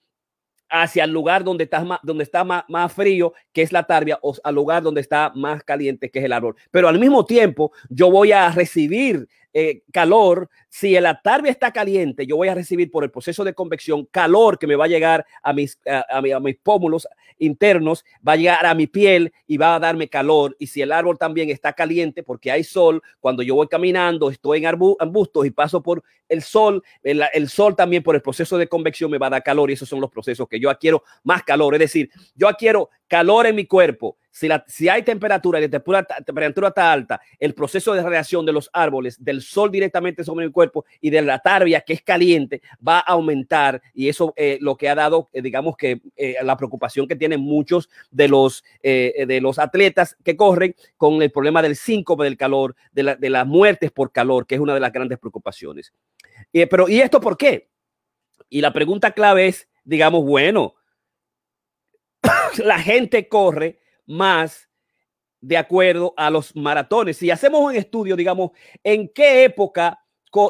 hacia 0.69 1.03
el 1.03 1.11
lugar 1.11 1.43
donde 1.43 1.65
está 1.65 1.83
más, 1.83 1.99
donde 2.03 2.23
está 2.23 2.43
más, 2.43 2.63
más, 2.67 2.91
frío, 2.91 3.33
que 3.53 3.61
es 3.61 3.71
la 3.71 3.83
tarbia, 3.83 4.17
o 4.21 4.35
al 4.43 4.55
lugar 4.55 4.83
donde 4.83 5.01
está 5.01 5.31
más 5.35 5.63
caliente, 5.63 6.09
que 6.09 6.19
es 6.19 6.25
el 6.25 6.33
árbol. 6.33 6.55
Pero 6.71 6.87
al 6.87 6.99
mismo 6.99 7.25
tiempo, 7.25 7.71
yo 7.89 8.09
voy 8.09 8.31
a 8.31 8.49
recibir 8.49 9.27
eh, 9.57 9.83
calor, 9.93 10.49
si 10.67 10.99
la 10.99 11.21
tarbia 11.21 11.49
está 11.49 11.71
caliente, 11.71 12.27
yo 12.27 12.35
voy 12.35 12.49
a 12.49 12.55
recibir 12.55 12.91
por 12.91 13.05
el 13.05 13.09
proceso 13.09 13.45
de 13.45 13.53
convección 13.53 14.03
calor 14.11 14.59
que 14.59 14.67
me 14.67 14.75
va 14.75 14.83
a 14.83 14.89
llegar 14.89 15.25
a 15.41 15.53
mis, 15.53 15.79
a, 15.87 16.19
mis 16.41 16.57
pómulos 16.57 17.07
internos, 17.39 18.03
va 18.15 18.33
a 18.33 18.35
llegar 18.35 18.65
a 18.65 18.73
mi 18.73 18.87
piel 18.87 19.31
y 19.47 19.55
va 19.55 19.75
a 19.75 19.79
darme 19.79 20.09
calor. 20.09 20.57
Y 20.59 20.67
si 20.67 20.81
el 20.81 20.91
árbol 20.91 21.17
también 21.17 21.49
está 21.49 21.71
caliente 21.71 22.21
porque 22.21 22.51
hay 22.51 22.65
sol, 22.65 23.01
cuando 23.21 23.43
yo 23.43 23.55
voy 23.55 23.69
caminando, 23.69 24.29
estoy 24.29 24.57
en 24.57 24.65
arbustos 24.65 25.45
y 25.45 25.51
paso 25.51 25.81
por 25.81 26.03
el 26.27 26.41
sol, 26.41 26.83
el, 27.01 27.23
el, 27.31 27.47
sol 27.47 27.77
también 27.77 28.03
por 28.03 28.13
el 28.13 28.21
proceso 28.21 28.57
de 28.57 28.67
convección 28.67 29.09
me 29.09 29.17
va 29.17 29.27
a 29.27 29.29
dar 29.29 29.43
calor 29.43 29.69
y 29.69 29.75
esos 29.75 29.87
son 29.87 30.01
los 30.01 30.11
procesos 30.11 30.49
que 30.49 30.59
yo 30.59 30.69
adquiero 30.69 31.01
más 31.23 31.43
calor. 31.43 31.75
Es 31.75 31.79
decir, 31.79 32.09
yo 32.35 32.49
adquiero 32.49 32.89
calor 33.07 33.45
en 33.45 33.55
mi 33.55 33.65
cuerpo 33.65 34.17
si, 34.35 34.49
la, 34.49 34.65
si 34.67 34.89
hay 34.89 35.01
temperatura 35.03 35.59
y 35.59 35.61
la 35.61 35.69
temperatura, 35.69 36.67
está 36.67 36.91
alta, 36.91 37.21
el 37.39 37.53
proceso 37.53 37.93
de 37.93 38.03
radiación 38.03 38.45
de 38.45 38.51
los 38.51 38.69
árboles, 38.73 39.23
del 39.23 39.41
sol 39.41 39.71
directamente 39.71 40.25
sobre 40.25 40.43
el 40.43 40.51
cuerpo 40.51 40.83
y 40.99 41.09
de 41.09 41.21
la 41.21 41.39
tarbia 41.39 41.79
que 41.79 41.93
es 41.93 42.01
caliente 42.01 42.61
va 42.85 42.97
a 42.97 43.13
aumentar 43.13 43.81
y 43.93 44.09
eso 44.09 44.33
eh, 44.35 44.57
lo 44.59 44.75
que 44.75 44.89
ha 44.89 44.95
dado, 44.95 45.29
eh, 45.31 45.41
digamos 45.41 45.77
que 45.77 46.01
eh, 46.17 46.35
la 46.43 46.57
preocupación 46.57 47.07
que 47.07 47.15
tienen 47.15 47.39
muchos 47.39 47.89
de 48.11 48.27
los, 48.27 48.65
de 48.83 49.39
los 49.41 49.57
atletas 49.57 50.17
que 50.21 50.35
corren 50.35 50.75
con 50.97 51.21
el 51.21 51.31
problema 51.31 51.61
del 51.61 51.77
síncope 51.77 52.25
del 52.25 52.35
calor, 52.35 52.75
de, 52.91 53.03
la, 53.03 53.15
de 53.15 53.29
las 53.29 53.47
muertes 53.47 53.89
por 53.91 54.11
calor, 54.11 54.45
que 54.45 54.55
es 54.55 54.61
una 54.61 54.73
de 54.73 54.81
las 54.81 54.91
grandes 54.91 55.17
preocupaciones. 55.17 55.93
pero, 56.69 56.89
¿y 56.89 56.99
esto 56.99 57.21
por 57.21 57.37
qué? 57.37 57.69
Y 58.49 58.59
la 58.59 58.73
pregunta 58.73 59.11
clave 59.11 59.47
es, 59.47 59.69
digamos, 59.85 60.25
bueno, 60.25 60.75
la 62.57 62.79
gente 62.79 63.29
corre 63.29 63.79
más 64.05 64.69
de 65.41 65.57
acuerdo 65.57 66.13
a 66.17 66.29
los 66.29 66.55
maratones. 66.55 67.17
Si 67.17 67.29
hacemos 67.29 67.61
un 67.61 67.75
estudio, 67.75 68.15
digamos, 68.15 68.51
en 68.83 69.09
qué 69.09 69.43
época 69.43 69.99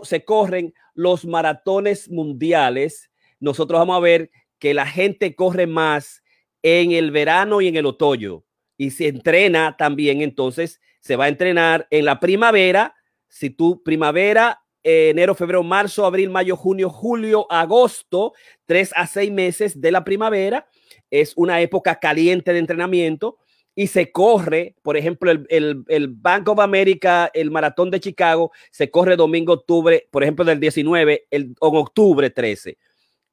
se 0.03 0.23
corren 0.23 0.73
los 0.93 1.25
maratones 1.25 2.09
mundiales, 2.09 3.11
nosotros 3.39 3.79
vamos 3.79 3.97
a 3.97 4.01
ver 4.01 4.31
que 4.57 4.73
la 4.73 4.85
gente 4.85 5.35
corre 5.35 5.67
más 5.67 6.23
en 6.63 6.91
el 6.91 7.11
verano 7.11 7.61
y 7.61 7.67
en 7.67 7.75
el 7.75 7.85
otoño. 7.85 8.43
Y 8.77 8.91
se 8.91 9.07
entrena 9.07 9.75
también, 9.77 10.21
entonces 10.21 10.81
se 11.01 11.15
va 11.15 11.25
a 11.25 11.29
entrenar 11.29 11.87
en 11.91 12.05
la 12.05 12.19
primavera. 12.19 12.95
Si 13.27 13.49
tú 13.49 13.83
primavera, 13.83 14.61
enero, 14.81 15.35
febrero, 15.35 15.61
marzo, 15.61 16.05
abril, 16.05 16.29
mayo, 16.29 16.55
junio, 16.55 16.89
julio, 16.89 17.45
agosto, 17.51 18.33
tres 18.65 18.91
a 18.95 19.07
seis 19.07 19.31
meses 19.31 19.81
de 19.81 19.91
la 19.91 20.03
primavera, 20.03 20.67
es 21.11 21.33
una 21.35 21.61
época 21.61 21.99
caliente 21.99 22.53
de 22.53 22.59
entrenamiento 22.59 23.37
y 23.75 23.87
se 23.87 24.11
corre, 24.11 24.75
por 24.81 24.95
ejemplo, 24.95 25.29
el, 25.29 25.45
el, 25.49 25.83
el, 25.89 26.07
Bank 26.07 26.47
of 26.47 26.59
America, 26.59 27.29
el 27.33 27.51
maratón 27.51 27.91
de 27.91 27.99
Chicago, 27.99 28.51
se 28.71 28.89
corre 28.89 29.17
domingo, 29.17 29.53
octubre, 29.53 30.07
por 30.11 30.23
ejemplo, 30.23 30.45
del 30.45 30.61
19, 30.61 31.27
el, 31.29 31.41
en 31.41 31.55
octubre 31.59 32.29
13. 32.29 32.77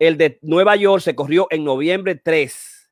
El 0.00 0.18
de 0.18 0.40
Nueva 0.42 0.74
York 0.74 1.00
se 1.00 1.14
corrió 1.14 1.46
en 1.50 1.62
noviembre 1.62 2.16
3. 2.16 2.90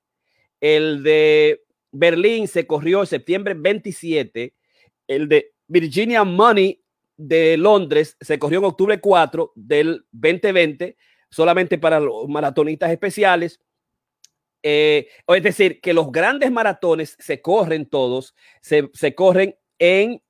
El 0.61 1.03
de 1.03 1.65
Berlín 1.91 2.47
se 2.47 2.69
corrió 2.69 3.01
en 3.01 3.07
septiembre 3.07 3.55
27. 3.55 4.55
El 5.09 5.29
de 5.29 5.53
Virginia 5.67 6.23
Money 6.23 6.81
de 7.17 7.57
Londres 7.57 8.17
se 8.21 8.39
corrió 8.39 8.61
en 8.61 8.67
octubre 8.67 9.01
4 9.01 9.53
del 9.57 10.05
2020, 10.13 10.97
solamente 11.29 11.79
para 11.79 11.99
los 11.99 12.29
maratonistas 12.29 12.93
especiales. 12.93 13.61
Eh, 14.63 15.09
es 15.27 15.43
decir, 15.43 15.81
que 15.81 15.95
los 15.95 16.13
grandes 16.13 16.51
maratones 16.51 17.17
se 17.19 17.41
corren 17.41 17.87
todos, 17.87 18.35
se, 18.61 18.91
se 18.93 19.15
corren 19.15 19.57
en, 19.79 20.23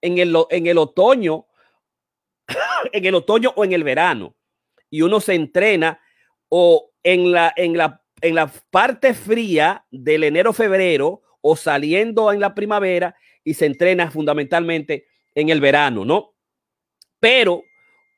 en, 0.00 0.18
el, 0.18 0.34
en 0.50 0.66
el 0.66 0.78
otoño, 0.78 1.46
en 2.92 3.04
el 3.04 3.14
otoño 3.14 3.52
o 3.56 3.64
en 3.64 3.72
el 3.72 3.84
verano. 3.84 4.36
Y 4.90 5.02
uno 5.02 5.20
se 5.20 5.34
entrena 5.34 6.00
o 6.48 6.92
en 7.02 7.30
la, 7.32 7.52
en 7.56 7.76
la, 7.76 8.02
en 8.20 8.34
la 8.34 8.50
parte 8.70 9.14
fría 9.14 9.86
del 9.90 10.24
enero-febrero 10.24 11.22
o 11.40 11.56
saliendo 11.56 12.32
en 12.32 12.40
la 12.40 12.54
primavera 12.54 13.14
y 13.44 13.54
se 13.54 13.66
entrena 13.66 14.10
fundamentalmente 14.10 15.06
en 15.34 15.50
el 15.50 15.60
verano, 15.60 16.04
¿no? 16.04 16.34
Pero 17.20 17.62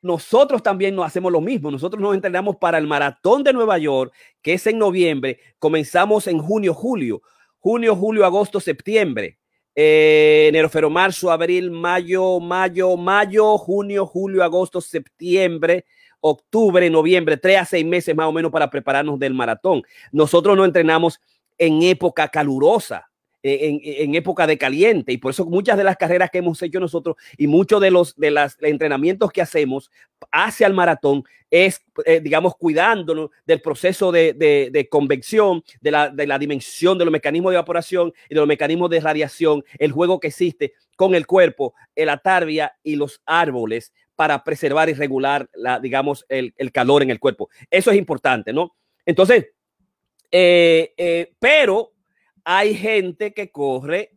nosotros 0.03 0.63
también 0.63 0.95
nos 0.95 1.07
hacemos 1.07 1.31
lo 1.31 1.41
mismo. 1.41 1.71
Nosotros 1.71 2.01
nos 2.01 2.15
entrenamos 2.15 2.57
para 2.57 2.79
el 2.79 2.87
maratón 2.87 3.45
de 3.45 3.53
Nueva 3.53 3.79
York, 3.79 4.13
que 4.43 4.55
es 4.55 4.67
en 4.67 4.79
noviembre. 4.79 5.39
Comenzamos 5.59 6.27
en 6.27 6.39
junio, 6.39 6.75
julio. 6.75 7.23
Junio, 7.59 7.95
julio, 7.95 8.25
agosto, 8.25 8.61
septiembre. 8.61 9.39
Eh, 9.75 10.47
enero, 10.49 10.69
febrero, 10.69 10.91
marzo, 10.91 11.31
abril, 11.31 11.71
mayo, 11.71 12.41
mayo, 12.41 12.97
mayo, 12.97 13.59
junio, 13.59 14.07
julio, 14.07 14.43
agosto, 14.43 14.81
septiembre, 14.81 15.85
octubre, 16.21 16.89
noviembre, 16.91 17.37
tres 17.37 17.59
a 17.59 17.65
seis 17.65 17.85
meses 17.85 18.15
más 18.17 18.27
o 18.27 18.33
menos 18.33 18.51
para 18.51 18.69
prepararnos 18.71 19.19
del 19.19 19.35
maratón. 19.35 19.83
Nosotros 20.13 20.57
no 20.57 20.65
entrenamos 20.65 21.21
en 21.57 21.83
época 21.83 22.29
calurosa. 22.29 23.10
En, 23.43 23.81
en, 23.83 24.15
época 24.15 24.47
de 24.47 24.59
caliente 24.59 25.13
y 25.13 25.17
por 25.17 25.31
eso 25.31 25.47
muchas 25.47 25.79
de 25.79 25.85
las 25.85 25.97
carreras 25.97 26.31
que 26.31 26.39
hemos 26.39 26.61
hecho 26.63 26.79
nosotros 26.79 27.17
y 27.39 27.47
muchos 27.47 27.81
de 27.81 27.91
los 27.91 28.15
de 28.17 28.31
los 28.31 28.57
entrenamientos 28.61 29.33
que 29.33 29.41
hacemos 29.41 29.91
hacia 30.31 30.67
el 30.67 30.75
maratón 30.75 31.25
es, 31.51 31.83
eh, 32.05 32.21
digamos, 32.21 32.55
cuidándonos 32.57 33.31
del 33.45 33.61
proceso 33.61 34.13
de, 34.13 34.35
de, 34.35 34.71
de 34.73 34.89
convección, 34.89 35.65
de 35.81 35.91
la, 35.91 36.09
de 36.09 36.27
la, 36.27 36.39
dimensión 36.39 36.97
de 36.97 37.05
los 37.05 37.13
mecanismos 37.13 37.51
de 37.51 37.57
evaporación 37.57 38.13
y 38.29 38.35
de 38.35 38.41
los 38.41 38.47
mecanismos 38.47 38.89
de 38.91 39.01
radiación, 39.01 39.65
el 39.79 39.91
juego 39.91 40.21
que 40.21 40.29
existe 40.29 40.75
con 40.97 41.15
el 41.15 41.27
cuerpo, 41.27 41.75
la 41.97 42.19
tarbia 42.19 42.77
y 42.83 42.97
los 42.97 43.21
árboles 43.27 43.93
para 44.15 44.45
preservar 44.45 44.89
y 44.91 44.93
regular, 44.93 45.49
la, 45.55 45.81
digamos, 45.81 46.25
el, 46.29 46.55
el 46.57 46.71
calor 46.73 47.03
en 47.03 47.11
el 47.11 47.19
cuerpo. 47.19 47.49
Eso 47.71 47.91
es 47.91 47.97
importante, 47.97 48.53
¿no? 48.53 48.77
Entonces, 49.05 49.49
eh, 50.31 50.93
eh, 50.97 51.33
pero 51.39 51.93
hay 52.45 52.75
gente 52.75 53.33
que 53.33 53.51
corre 53.51 54.13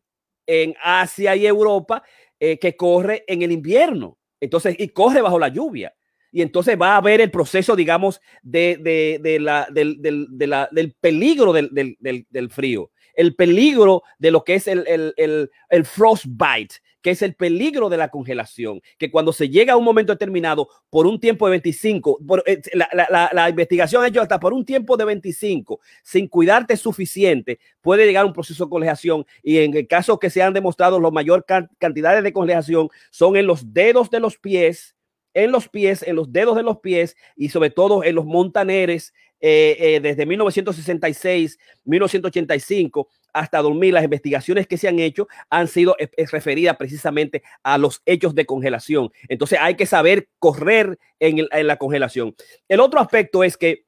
en 0.45 0.75
Asia 0.81 1.35
y 1.35 1.45
Europa 1.45 2.03
eh, 2.39 2.59
que 2.59 2.75
corre 2.75 3.23
en 3.27 3.41
el 3.41 3.51
invierno. 3.51 4.17
Entonces, 4.39 4.75
y 4.77 4.89
corre 4.89 5.21
bajo 5.21 5.39
la 5.39 5.47
lluvia. 5.47 5.93
Y 6.31 6.41
entonces 6.41 6.77
va 6.81 6.95
a 6.95 6.97
haber 6.97 7.21
el 7.21 7.31
proceso, 7.31 7.75
digamos, 7.75 8.19
de, 8.41 8.77
de, 8.77 9.19
de 9.21 9.39
la, 9.39 9.67
del, 9.71 10.01
del, 10.01 10.27
de 10.31 10.47
la, 10.47 10.67
del 10.71 10.93
peligro 10.99 11.53
del, 11.53 11.69
del, 11.71 12.49
frío, 12.49 12.91
el 13.13 13.35
peligro 13.35 14.03
de 14.19 14.31
lo 14.31 14.43
que 14.43 14.55
es 14.55 14.67
el, 14.67 14.85
el, 14.87 15.13
el, 15.17 15.51
el 15.69 15.85
frostbite, 15.85 16.75
que 17.03 17.11
es 17.11 17.21
el 17.21 17.35
peligro 17.35 17.89
de 17.89 17.97
la 17.97 18.09
congelación, 18.09 18.81
que 18.97 19.11
cuando 19.11 19.33
se 19.33 19.49
llega 19.49 19.73
a 19.73 19.77
un 19.77 19.83
momento 19.83 20.13
determinado 20.13 20.69
por 20.89 21.05
un 21.05 21.19
tiempo 21.19 21.45
de 21.45 21.51
25, 21.51 22.19
por, 22.25 22.43
eh, 22.47 22.61
la, 22.73 22.89
la, 22.93 23.29
la, 23.31 23.49
investigación 23.49 24.03
ha 24.03 24.07
hecho 24.07 24.21
hasta 24.21 24.39
por 24.39 24.53
un 24.53 24.65
tiempo 24.65 24.95
de 24.95 25.05
25, 25.05 25.81
sin 26.01 26.27
cuidarte 26.27 26.77
suficiente, 26.77 27.59
puede 27.81 28.05
llegar 28.05 28.23
a 28.23 28.27
un 28.27 28.33
proceso 28.33 28.65
de 28.65 28.69
congelación 28.69 29.25
y 29.43 29.57
en 29.57 29.75
el 29.75 29.85
caso 29.85 30.17
que 30.17 30.29
se 30.29 30.41
han 30.41 30.53
demostrado 30.53 30.99
la 30.99 31.11
mayor 31.11 31.45
cantidades 31.77 32.23
de 32.23 32.33
congelación 32.33 32.89
son 33.11 33.35
en 33.35 33.47
los 33.47 33.73
dedos 33.73 34.09
de 34.09 34.21
los 34.21 34.37
pies, 34.37 34.95
en 35.33 35.51
los 35.51 35.67
pies, 35.67 36.03
en 36.03 36.15
los 36.15 36.31
dedos 36.31 36.55
de 36.55 36.63
los 36.63 36.79
pies 36.79 37.17
y 37.35 37.49
sobre 37.49 37.69
todo 37.69 38.03
en 38.03 38.15
los 38.15 38.25
montaneres 38.25 39.13
eh, 39.45 39.75
eh, 39.77 39.99
desde 39.99 40.25
1966, 40.25 41.59
1985 41.83 43.09
hasta 43.33 43.61
2000, 43.61 43.93
las 43.93 44.05
investigaciones 44.05 44.67
que 44.67 44.77
se 44.77 44.87
han 44.87 44.99
hecho 44.99 45.27
han 45.49 45.67
sido 45.67 45.97
referidas 46.31 46.77
precisamente 46.77 47.43
a 47.61 47.77
los 47.77 48.01
hechos 48.05 48.35
de 48.35 48.45
congelación. 48.45 49.11
Entonces 49.27 49.59
hay 49.61 49.75
que 49.75 49.85
saber 49.85 50.29
correr 50.39 50.97
en, 51.19 51.39
el, 51.39 51.67
la 51.67 51.75
congelación. 51.75 52.33
El 52.69 52.79
otro 52.79 53.01
aspecto 53.01 53.43
es 53.43 53.57
que 53.57 53.83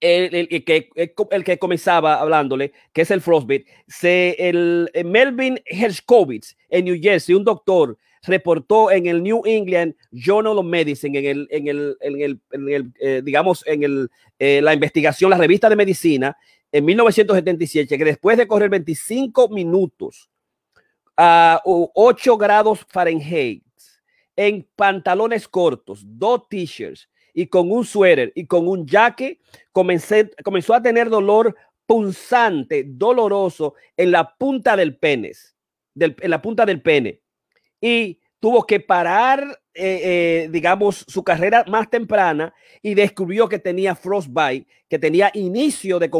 el, 0.00 0.34
el, 0.34 0.48
el, 0.50 0.64
que, 0.64 0.90
el, 1.30 1.44
que 1.44 1.58
comenzaba 1.58 2.20
hablándole, 2.20 2.72
que 2.92 3.02
es 3.02 3.10
el 3.10 3.22
frostbite, 3.22 3.64
el, 4.02 4.90
Melvin 5.02 5.58
Hershkovitz 5.64 6.56
en 6.68 6.84
New 6.84 6.98
Jersey, 7.00 7.34
un 7.34 7.44
doctor, 7.44 7.96
reportó 8.26 8.90
en 8.90 9.06
el 9.06 9.22
New 9.22 9.42
England 9.44 9.94
Journal 10.10 10.58
of 10.58 10.66
Medicine, 10.66 11.18
en 11.18 11.24
el, 11.24 11.48
en 11.50 11.68
el, 11.68 11.96
en 12.00 12.68
el, 12.68 12.92
eh, 13.00 13.22
digamos, 13.24 13.66
en 13.66 13.82
el, 13.82 14.10
eh, 14.38 14.60
la 14.62 14.74
investigación, 14.74 15.30
la 15.30 15.38
revista 15.38 15.68
de 15.68 15.76
medicina, 15.76 16.36
en 16.72 16.84
1977, 16.84 17.96
que 17.96 18.04
después 18.04 18.36
de 18.36 18.48
correr 18.48 18.68
25 18.68 19.48
minutos 19.48 20.28
a 21.16 21.60
8 21.64 22.36
grados 22.36 22.84
Fahrenheit, 22.88 23.62
en 24.36 24.66
pantalones 24.74 25.46
cortos, 25.46 26.02
dos 26.04 26.48
t-shirts 26.48 27.08
y 27.32 27.46
con 27.46 27.70
un 27.70 27.84
suéter 27.84 28.32
y 28.34 28.46
con 28.46 28.66
un 28.66 28.86
jaque, 28.86 29.40
comenzó 29.72 30.74
a 30.74 30.82
tener 30.82 31.08
dolor 31.08 31.54
punzante, 31.86 32.84
doloroso 32.86 33.74
en 33.96 34.10
la 34.10 34.34
punta 34.36 34.76
del 34.76 34.96
pene, 34.96 35.32
en 35.96 36.30
la 36.30 36.40
punta 36.42 36.64
del 36.66 36.82
pene. 36.82 37.20
Y 37.84 38.18
tuvo 38.40 38.64
que 38.64 38.80
parar, 38.80 39.60
eh, 39.74 40.00
eh, 40.02 40.48
digamos, 40.50 41.04
su 41.06 41.22
carrera 41.22 41.66
más 41.68 41.90
temprana 41.90 42.54
y 42.80 42.94
descubrió 42.94 43.46
que 43.46 43.58
tenía 43.58 43.94
frostbite, 43.94 44.66
que 44.88 44.98
tenía 44.98 45.30
inicio 45.34 45.98
de, 45.98 46.10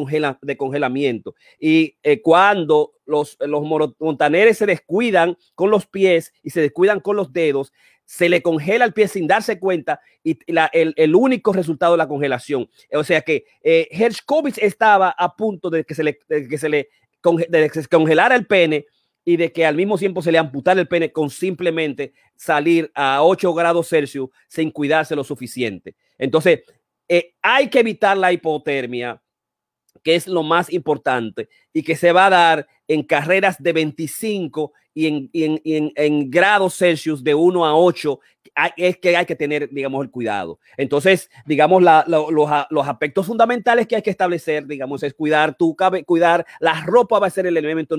de 0.42 0.57
congelamiento. 0.59 1.35
Y 1.59 1.96
eh, 2.03 2.20
cuando 2.20 2.92
los, 3.07 3.38
los 3.40 3.62
montaneres 3.98 4.59
se 4.59 4.66
descuidan 4.66 5.38
con 5.55 5.70
los 5.70 5.87
pies 5.87 6.35
y 6.42 6.50
se 6.50 6.61
descuidan 6.61 7.00
con 7.00 7.16
los 7.16 7.33
dedos, 7.33 7.72
se 8.05 8.29
le 8.29 8.42
congela 8.42 8.85
el 8.85 8.92
pie 8.92 9.09
sin 9.09 9.27
darse 9.27 9.59
cuenta 9.59 10.03
y 10.22 10.38
la, 10.53 10.66
el, 10.66 10.92
el, 10.98 11.14
único 11.14 11.55
resultado 11.55 11.92
de 11.92 11.98
la 11.98 12.09
congelación. 12.09 12.68
O 12.92 13.05
sea 13.05 13.22
que 13.22 13.46
eh, 13.62 13.88
estaba 14.61 15.14
a 15.16 15.35
punto 15.35 15.70
de 15.70 15.85
que 15.85 15.94
se 15.94 16.05
le, 16.05 16.18
que 16.18 16.59
se 16.59 16.68
le 16.68 16.90
congelara 17.22 18.37
el 18.37 18.46
pene 18.46 18.85
y 19.25 19.37
de 19.37 19.53
que 19.53 19.65
al 19.65 19.77
mismo 19.77 19.97
tiempo 19.97 20.23
se 20.23 20.31
le 20.31 20.39
amputara 20.39 20.81
el 20.81 20.89
pene 20.89 21.11
con 21.11 21.31
simplemente 21.31 22.13
salir 22.37 22.91
a 22.95 23.23
8 23.23 23.55
grados 23.55 23.89
Celsius 23.89 24.29
sin 24.49 24.71
cuidarse 24.71 25.17
lo 25.17 25.25
suficiente. 25.25 25.97
Entonces, 26.19 26.61
eh, 27.09 27.35
hay 27.43 27.69
que 27.69 27.81
evitar 27.81 28.17
la 28.17 28.33
hipotermia, 28.33 29.23
que 30.03 30.15
es 30.15 30.27
lo 30.27 30.43
más 30.43 30.73
importante 30.73 31.49
y 31.73 31.83
que 31.83 31.97
se 31.97 32.13
va 32.13 32.27
a 32.27 32.31
dar 32.31 32.67
en 32.87 33.03
carreras 33.03 33.63
de 33.63 33.73
25 33.73 34.73
y 34.95 35.07
en, 35.07 35.31
y 35.33 35.45
en, 35.45 35.61
en, 35.65 35.93
en 35.97 36.31
grados 36.31 36.77
Celsius 36.77 37.23
de 37.23 37.35
1 37.35 37.67
a 37.67 37.77
8 37.77 38.21
es 38.77 38.99
que 38.99 39.17
hay 39.17 39.27
que 39.27 39.35
tener, 39.35 39.69
digamos, 39.71 40.05
el 40.05 40.11
cuidado. 40.11 40.61
Entonces, 40.77 41.29
digamos, 41.45 41.83
los, 41.83 42.69
los, 42.71 42.89
aspectos 42.89 43.27
fundamentales 43.27 43.87
que 43.87 43.97
hay 43.97 44.03
que 44.03 44.11
establecer, 44.11 44.67
digamos, 44.67 45.03
es 45.03 45.15
cuidar 45.15 45.57
tu 45.57 45.77
cuidar 46.07 46.47
la 46.61 46.85
ropa 46.85 47.19
va 47.19 47.27
a 47.27 47.31
ser 47.31 47.47
el 47.47 47.57
elemento 47.57 47.97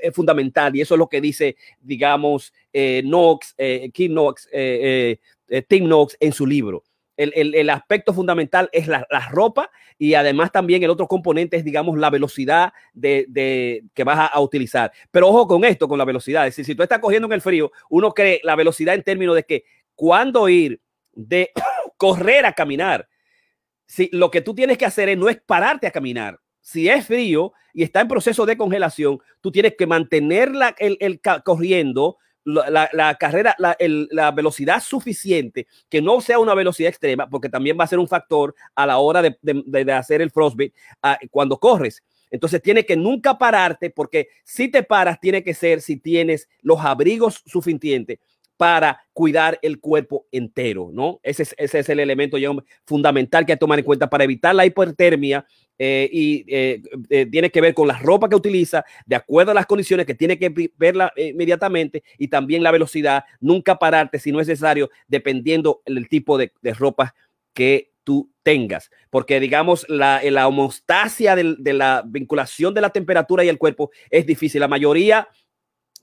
eh, 0.00 0.10
fundamental 0.10 0.74
y 0.74 0.80
eso 0.80 0.94
es 0.94 0.98
lo 0.98 1.08
que 1.08 1.20
dice, 1.20 1.56
digamos, 1.80 2.52
eh, 2.72 3.02
Knox, 3.04 3.54
eh, 3.56 3.90
Kim 3.92 4.12
Knox, 4.12 4.48
eh, 4.52 5.18
eh, 5.48 5.62
Tim 5.62 5.84
Knox 5.84 6.16
en 6.18 6.32
su 6.32 6.46
libro. 6.46 6.82
El, 7.16 7.32
el, 7.36 7.54
el, 7.54 7.70
aspecto 7.70 8.12
fundamental 8.12 8.68
es 8.72 8.88
la, 8.88 9.06
ropa 9.30 9.70
y 9.98 10.14
además 10.14 10.50
también 10.50 10.82
el 10.82 10.90
otro 10.90 11.06
componente 11.06 11.56
es, 11.56 11.64
digamos, 11.64 11.96
la 11.96 12.10
velocidad 12.10 12.72
de, 12.92 13.26
de 13.28 13.84
que 13.94 14.02
vas 14.02 14.18
a, 14.18 14.26
a, 14.26 14.40
utilizar. 14.40 14.92
Pero 15.10 15.28
ojo 15.28 15.46
con 15.46 15.64
esto, 15.64 15.86
con 15.86 15.98
la 15.98 16.04
velocidad. 16.04 16.46
Es 16.46 16.52
decir, 16.52 16.64
si 16.64 16.74
tú 16.74 16.82
estás 16.82 16.98
cogiendo 16.98 17.26
en 17.26 17.32
el 17.32 17.40
frío, 17.40 17.70
uno 17.88 18.12
cree 18.12 18.40
la 18.42 18.56
velocidad 18.56 18.94
en 18.94 19.02
términos 19.04 19.36
de 19.36 19.44
que 19.44 19.64
cuando 19.94 20.48
ir 20.48 20.80
de 21.14 21.52
correr 21.96 22.46
a 22.46 22.52
caminar. 22.52 23.08
Si 23.86 24.08
lo 24.12 24.30
que 24.30 24.40
tú 24.40 24.54
tienes 24.54 24.78
que 24.78 24.86
hacer 24.86 25.08
es 25.08 25.18
no 25.18 25.28
es 25.28 25.40
pararte 25.40 25.86
a 25.86 25.90
caminar. 25.90 26.40
Si 26.60 26.88
es 26.88 27.06
frío 27.06 27.52
y 27.72 27.82
está 27.82 28.00
en 28.00 28.08
proceso 28.08 28.46
de 28.46 28.56
congelación, 28.56 29.20
tú 29.40 29.52
tienes 29.52 29.74
que 29.76 29.86
mantenerla 29.86 30.74
el, 30.78 30.96
el 31.00 31.20
corriendo 31.44 32.16
la, 32.44 33.16
carrera, 33.18 33.54
la, 33.58 33.76
la, 33.78 34.30
velocidad 34.30 34.82
suficiente, 34.82 35.66
que 35.88 36.02
no 36.02 36.20
sea 36.20 36.38
una 36.38 36.54
velocidad 36.54 36.90
extrema, 36.90 37.28
porque 37.28 37.48
también 37.48 37.78
va 37.78 37.84
a 37.84 37.88
ser 37.88 37.98
un 37.98 38.08
factor 38.08 38.54
a 38.74 38.86
la 38.86 38.98
hora 38.98 39.22
de, 39.22 39.36
de, 39.42 39.92
hacer 39.92 40.20
el 40.20 40.30
frostbite 40.30 40.74
uh, 41.02 41.26
cuando 41.30 41.58
corres. 41.58 42.02
Entonces 42.30 42.60
tiene 42.60 42.84
que 42.84 42.96
nunca 42.96 43.38
pararte, 43.38 43.90
porque 43.90 44.28
si 44.44 44.68
te 44.68 44.82
paras, 44.82 45.20
tiene 45.20 45.42
que 45.42 45.54
ser 45.54 45.80
si 45.80 45.96
tienes 45.96 46.48
los 46.62 46.80
abrigos 46.80 47.42
suficientes 47.46 48.18
para 48.56 49.00
cuidar 49.12 49.58
el 49.62 49.80
cuerpo 49.80 50.26
entero, 50.30 50.90
¿no? 50.92 51.20
Ese 51.22 51.44
es, 51.44 51.54
ese 51.58 51.80
es 51.80 51.88
el 51.88 52.00
elemento 52.00 52.36
fundamental 52.84 53.44
que 53.44 53.52
hay 53.52 53.56
que 53.56 53.60
tomar 53.60 53.78
en 53.78 53.84
cuenta 53.84 54.08
para 54.08 54.24
evitar 54.24 54.54
la 54.54 54.66
hipotermia 54.66 55.44
eh, 55.78 56.08
y 56.12 56.44
eh, 56.48 56.82
eh, 57.10 57.26
tiene 57.26 57.50
que 57.50 57.60
ver 57.60 57.74
con 57.74 57.88
la 57.88 57.98
ropa 57.98 58.28
que 58.28 58.36
utiliza, 58.36 58.84
de 59.06 59.16
acuerdo 59.16 59.50
a 59.50 59.54
las 59.54 59.66
condiciones 59.66 60.06
que 60.06 60.14
tiene 60.14 60.38
que 60.38 60.70
verla 60.76 61.12
inmediatamente 61.16 62.04
y 62.16 62.28
también 62.28 62.62
la 62.62 62.70
velocidad, 62.70 63.24
nunca 63.40 63.78
pararte 63.78 64.18
si 64.18 64.30
no 64.30 64.40
es 64.40 64.46
necesario, 64.46 64.90
dependiendo 65.08 65.82
el 65.84 66.08
tipo 66.08 66.38
de, 66.38 66.52
de 66.62 66.74
ropa 66.74 67.14
que 67.52 67.92
tú 68.04 68.30
tengas, 68.42 68.90
porque 69.10 69.40
digamos 69.40 69.86
la, 69.88 70.20
la 70.22 70.46
homostasia 70.46 71.34
de 71.34 71.72
la 71.72 72.04
vinculación 72.06 72.74
de 72.74 72.82
la 72.82 72.90
temperatura 72.90 73.42
y 73.42 73.48
el 73.48 73.58
cuerpo 73.58 73.90
es 74.10 74.26
difícil. 74.26 74.60
La 74.60 74.68
mayoría 74.68 75.26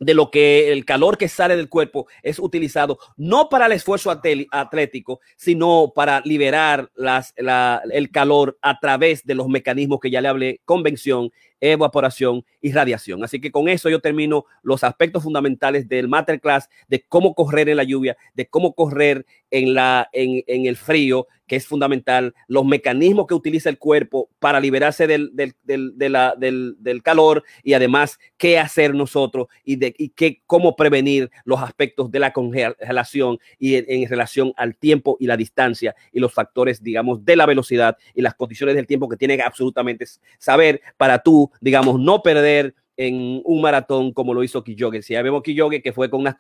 de 0.02 0.16
lo 0.16 0.32
que 0.32 0.74
el 0.74 0.84
calor 0.84 1.18
que 1.18 1.30
sale 1.30 1.56
del 1.56 1.70
cuerpo 1.70 2.08
es 2.24 2.40
utilizado 2.40 2.98
no 3.18 3.50
para 3.50 3.68
el 3.68 3.72
esfuerzo 3.72 4.12
atlético, 4.12 5.22
sino 5.38 5.94
para 5.96 6.22
liberar 6.22 6.90
las, 6.96 7.34
la, 7.38 7.82
el 7.92 8.10
calor 8.10 8.58
a 8.64 8.80
través 8.80 9.24
de 9.26 9.36
los 9.36 9.48
mecanismos 9.48 10.00
que 10.00 10.10
ya 10.10 10.20
le 10.20 10.28
hablé, 10.28 10.62
convención 10.66 11.32
evaporación 11.62 12.44
y 12.60 12.72
radiación. 12.74 13.24
Así 13.24 13.40
que 13.40 13.52
con 13.52 13.70
eso 13.70 13.90
yo 13.90 14.00
termino 14.00 14.46
los 14.64 14.84
aspectos 14.84 15.24
fundamentales 15.24 15.88
del 15.88 16.08
masterclass 16.08 16.70
de 16.88 17.06
cómo 17.08 17.36
correr 17.36 17.70
en 17.70 17.78
la 17.78 17.84
lluvia, 17.84 18.18
de 18.34 18.48
cómo 18.48 18.74
correr 18.74 19.26
en, 19.52 19.74
la, 19.74 20.10
en, 20.14 20.66
el 20.66 20.76
frío, 20.78 21.28
que 21.46 21.58
es 21.58 21.68
fundamental, 21.68 22.34
los 22.48 22.66
mecanismos 22.66 23.28
que 23.28 23.34
utiliza 23.34 23.70
el 23.70 23.78
cuerpo 23.78 24.30
para 24.40 24.62
liberarse 24.62 25.06
del, 25.06 25.32
del, 25.36 27.02
calor 27.04 27.44
y 27.62 27.74
además 27.74 28.18
qué 28.38 28.58
hacer 28.58 28.96
nosotros 28.96 29.48
y, 29.66 29.76
de, 29.76 29.94
y 29.98 30.10
qué, 30.10 30.42
cómo 30.48 30.78
prevenir 30.78 31.30
los 31.44 31.62
aspectos 31.62 32.10
de 32.10 32.20
la 32.20 32.32
congelación 32.32 33.40
y 33.60 33.76
en, 33.76 33.86
en 33.88 34.10
relación 34.10 34.54
al 34.56 34.78
tiempo 34.78 35.18
y 35.20 35.28
la 35.28 35.36
distancia 35.36 35.94
y 36.14 36.22
los 36.22 36.34
factores, 36.34 36.82
digamos, 36.82 37.26
de 37.26 37.36
la 37.36 37.46
velocidad 37.46 37.98
y 38.16 38.22
las 38.22 38.36
condiciones 38.36 38.76
del 38.76 38.88
tiempo 38.88 39.10
que 39.10 39.18
tiene 39.18 39.36
que 39.36 39.44
absolutamente 39.44 40.06
saber 40.40 40.82
para 40.96 41.20
tú, 41.20 41.51
digamos, 41.60 42.00
no 42.00 42.22
perder 42.22 42.76
en 42.98 43.42
un 43.46 43.62
maratón 43.62 44.14
como 44.14 44.34
lo 44.34 44.44
hizo 44.44 44.64
Kiyoge. 44.64 45.02
Si 45.02 45.14
ya 45.14 45.22
vemos 45.22 45.42
Kiyoge 45.42 45.82
que 45.82 45.92
fue 45.92 46.10
con 46.10 46.22
unas, 46.22 46.36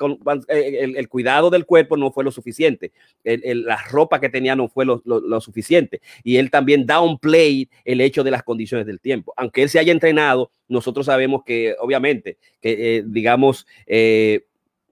eh, 0.47 0.79
el, 0.81 0.95
el, 0.95 1.09
cuidado 1.09 1.49
del 1.49 1.65
cuerpo 1.65 1.97
no 1.97 2.11
fue 2.11 2.23
lo 2.23 2.31
suficiente, 2.31 2.91
el, 3.23 3.63
la 3.63 3.81
ropa 3.89 4.19
que 4.19 4.29
tenía 4.29 4.55
no 4.55 4.67
fue 4.67 4.85
lo, 4.85 5.01
suficiente 5.41 6.01
y 6.23 6.37
él 6.37 6.51
también 6.51 6.85
downplay 6.85 7.67
el 7.83 8.01
hecho 8.01 8.23
de 8.23 8.31
las 8.31 8.43
condiciones 8.43 8.85
del 8.85 8.99
tiempo. 8.99 9.33
Aunque 9.37 9.63
él 9.63 9.69
se 9.69 9.79
haya 9.79 9.91
entrenado, 9.91 10.51
nosotros 10.67 11.07
sabemos 11.07 11.43
que 11.43 11.75
obviamente, 11.79 12.37
que 12.61 12.97
eh, 12.97 13.03
digamos, 13.07 13.65
eh, 13.87 14.45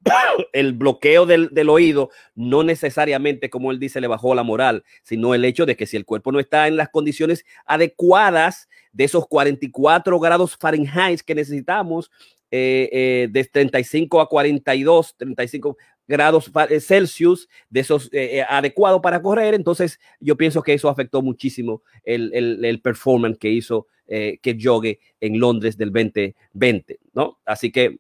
el 0.54 0.74
bloqueo 0.74 1.26
del, 1.26 1.50
del, 1.50 1.70
oído 1.70 2.10
no 2.36 2.64
necesariamente, 2.64 3.50
como 3.50 3.72
él 3.72 3.80
dice, 3.80 4.02
le 4.02 4.08
bajó 4.08 4.34
la 4.36 4.44
moral, 4.44 4.84
sino 5.04 5.34
el 5.34 5.46
hecho 5.46 5.66
de 5.66 5.76
que 5.76 5.86
si 5.86 5.98
el 5.98 6.06
cuerpo 6.06 6.32
no 6.32 6.40
está 6.40 6.68
en 6.68 6.78
las 6.78 6.90
condiciones 6.90 7.46
adecuadas 7.66 8.70
de 8.92 9.04
esos 9.04 9.28
44 9.28 10.20
grados 10.20 10.58
Fahrenheit 10.58 11.22
que 11.22 11.36
necesitamos, 11.36 12.10
eh, 12.52 12.90
eh, 12.92 13.28
de 13.30 13.44
35 13.44 14.22
a 14.22 14.28
42, 14.28 15.16
35 15.18 15.78
grados 16.08 16.52
eh, 16.70 16.80
Celsius, 16.80 17.48
de 17.70 17.82
esos 17.82 18.10
eh, 18.12 18.44
adecuados 18.50 19.02
para 19.02 19.22
correr, 19.22 19.54
entonces 19.54 20.00
yo 20.20 20.36
pienso 20.36 20.64
que 20.64 20.74
eso 20.74 20.90
afectó 20.90 21.22
muchísimo 21.22 21.84
el, 22.04 22.32
el, 22.34 22.66
el 22.66 22.82
performance 22.82 23.38
que 23.38 23.50
hizo 23.50 23.88
que 24.08 24.58
jogue 24.60 25.00
en 25.22 25.40
Londres 25.40 25.78
del 25.78 25.92
2020, 25.92 27.00
¿no? 27.14 27.38
Así 27.46 27.72
que 27.72 27.98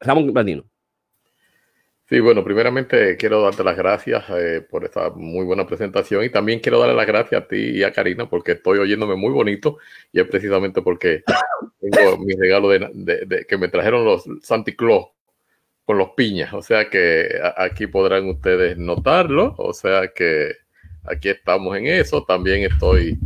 Ramón 0.00 0.32
Blandino. 0.32 0.64
Sí, 2.10 2.18
bueno, 2.18 2.42
primeramente 2.42 3.16
quiero 3.16 3.40
darte 3.40 3.62
las 3.62 3.76
gracias 3.76 4.24
eh, 4.30 4.66
por 4.68 4.84
esta 4.84 5.10
muy 5.10 5.44
buena 5.44 5.64
presentación 5.64 6.24
y 6.24 6.28
también 6.28 6.58
quiero 6.58 6.80
darle 6.80 6.96
las 6.96 7.06
gracias 7.06 7.40
a 7.40 7.46
ti 7.46 7.56
y 7.56 7.84
a 7.84 7.92
Karina 7.92 8.28
porque 8.28 8.52
estoy 8.52 8.78
oyéndome 8.78 9.14
muy 9.14 9.30
bonito 9.30 9.78
y 10.12 10.18
es 10.18 10.26
precisamente 10.26 10.82
porque 10.82 11.22
tengo 11.80 12.18
mi 12.18 12.34
regalo 12.34 12.68
de, 12.68 12.90
de, 12.94 13.26
de 13.26 13.44
que 13.44 13.56
me 13.56 13.68
trajeron 13.68 14.04
los 14.04 14.24
Santi 14.42 14.74
Claus 14.74 15.06
con 15.84 15.98
los 15.98 16.10
piñas, 16.10 16.52
o 16.52 16.62
sea 16.62 16.90
que 16.90 17.28
aquí 17.56 17.86
podrán 17.86 18.28
ustedes 18.28 18.76
notarlo, 18.76 19.54
o 19.58 19.72
sea 19.72 20.08
que 20.08 20.54
aquí 21.04 21.28
estamos 21.28 21.76
en 21.76 21.86
eso, 21.86 22.24
también 22.24 22.62
estoy 22.64 23.18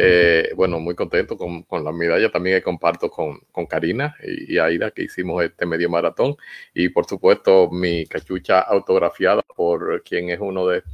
eh, 0.00 0.52
bueno, 0.54 0.78
muy 0.78 0.94
contento 0.94 1.36
con, 1.36 1.64
con, 1.64 1.82
la 1.82 1.92
medalla 1.92 2.30
también 2.30 2.58
que 2.58 2.62
comparto 2.62 3.10
con, 3.10 3.40
con 3.50 3.66
Karina 3.66 4.14
y, 4.22 4.56
Aida, 4.58 4.92
que 4.92 5.02
hicimos 5.02 5.42
este 5.44 5.66
medio 5.66 5.90
maratón. 5.90 6.36
Y 6.72 6.88
por 6.90 7.06
supuesto, 7.06 7.68
mi 7.70 8.06
cachucha 8.06 8.60
autografiada 8.60 9.42
por 9.56 10.02
quien 10.04 10.30
es 10.30 10.38
uno 10.40 10.66
de, 10.68 10.84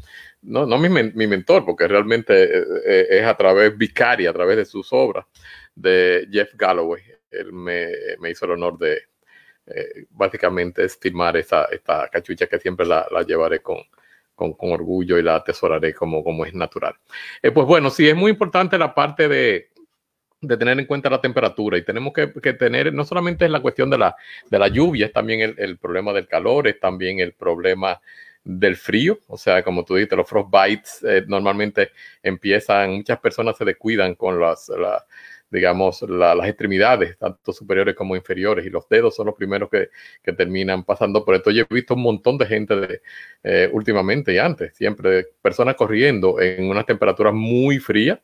no, 0.43 0.65
no 0.67 0.79
mi, 0.79 0.89
mi 0.89 1.27
mentor, 1.27 1.65
porque 1.67 1.87
realmente 1.87 2.45
eh, 2.45 2.65
eh, 2.87 3.07
es 3.11 3.27
a 3.27 3.37
través, 3.37 3.77
vicaria, 3.77 4.31
a 4.31 4.33
través 4.33 4.57
de 4.57 4.65
sus 4.65 4.91
obras, 4.93 5.27
de 5.75 6.27
Jeff 6.33 6.55
Galloway. 6.55 7.03
Él 7.31 7.53
me, 7.53 7.89
me 8.21 8.31
hizo 8.31 8.47
el 8.47 8.53
honor 8.53 8.79
de, 8.79 9.03
eh, 9.67 10.07
básicamente, 10.11 10.85
es 10.85 10.97
firmar 10.99 11.37
esa, 11.37 11.65
esta 11.67 12.09
cachucha 12.09 12.47
que 12.47 12.59
siempre 12.59 12.87
la, 12.87 13.07
la 13.11 13.23
llevaré 13.23 13.61
con, 13.61 13.79
con, 14.35 14.55
con, 14.55 14.73
orgullo 14.73 15.19
y 15.19 15.23
la 15.23 15.37
atesoraré 15.37 15.95
como, 15.95 16.25
como 16.25 16.45
es 16.45 16.55
natural. 16.55 16.95
Eh, 17.43 17.51
pues 17.51 17.67
bueno, 17.67 17.91
sí, 17.91 18.09
es 18.09 18.17
muy 18.17 18.31
importante 18.31 18.79
la 18.79 18.95
parte 18.95 19.29
de, 19.29 19.69
de 20.41 20.57
tener 20.57 20.79
en 20.79 20.87
cuenta 20.87 21.11
la 21.11 21.21
temperatura 21.21 21.79
y 21.79 21.85
tenemos 21.85 22.13
que, 22.13 22.33
que, 22.33 22.53
tener, 22.55 22.93
no 22.93 23.05
solamente 23.05 23.45
es 23.45 23.51
la 23.51 23.61
cuestión 23.61 23.91
de 23.91 23.99
la, 23.99 24.17
de 24.51 24.59
la 24.59 24.69
lluvia, 24.69 25.07
es 25.07 25.13
también 25.13 25.41
el, 25.41 25.55
el, 25.59 25.79
problema 25.79 26.13
del 26.13 26.27
calor, 26.27 26.69
es 26.69 26.79
también 26.81 27.21
el 27.21 27.33
problema 27.33 28.01
del 28.45 28.77
frío, 28.77 29.19
o 29.27 29.39
sea, 29.39 29.63
como 29.63 29.85
tú 29.85 29.95
dices, 29.95 30.17
los 30.17 30.29
frostbites 30.29 31.03
eh, 31.03 31.25
normalmente 31.27 31.93
empiezan, 32.23 32.97
muchas 32.97 33.19
personas 33.19 33.57
se 33.57 33.65
descuidan 33.65 34.15
con 34.17 34.39
las, 34.39 34.69
la, 34.69 35.03
digamos, 35.55 36.03
la, 36.03 36.35
las 36.35 36.49
extremidades, 36.49 37.17
tanto 37.17 37.53
superiores 37.53 37.95
como 37.95 38.17
inferiores, 38.17 38.67
y 38.67 38.71
los 38.71 38.89
dedos 38.89 39.15
son 39.15 39.27
los 39.27 39.37
primeros 39.37 39.71
que, 39.71 39.89
que 40.23 40.33
terminan 40.33 40.83
pasando 40.83 41.25
por 41.25 41.37
esto. 41.37 41.53
Yo 41.53 41.63
he 41.63 41.75
visto 41.75 41.95
un 41.95 42.03
montón 42.03 42.37
de 42.37 42.47
gente 42.47 43.01
eh, 43.45 43.71
últimamente 43.73 44.35
y 44.35 44.39
antes, 44.39 44.77
siempre, 44.77 45.27
personas 45.41 45.77
corriendo 45.77 46.41
en 46.41 46.69
unas 46.69 46.85
temperaturas 46.85 47.33
muy 47.33 47.79
frías, 47.79 48.19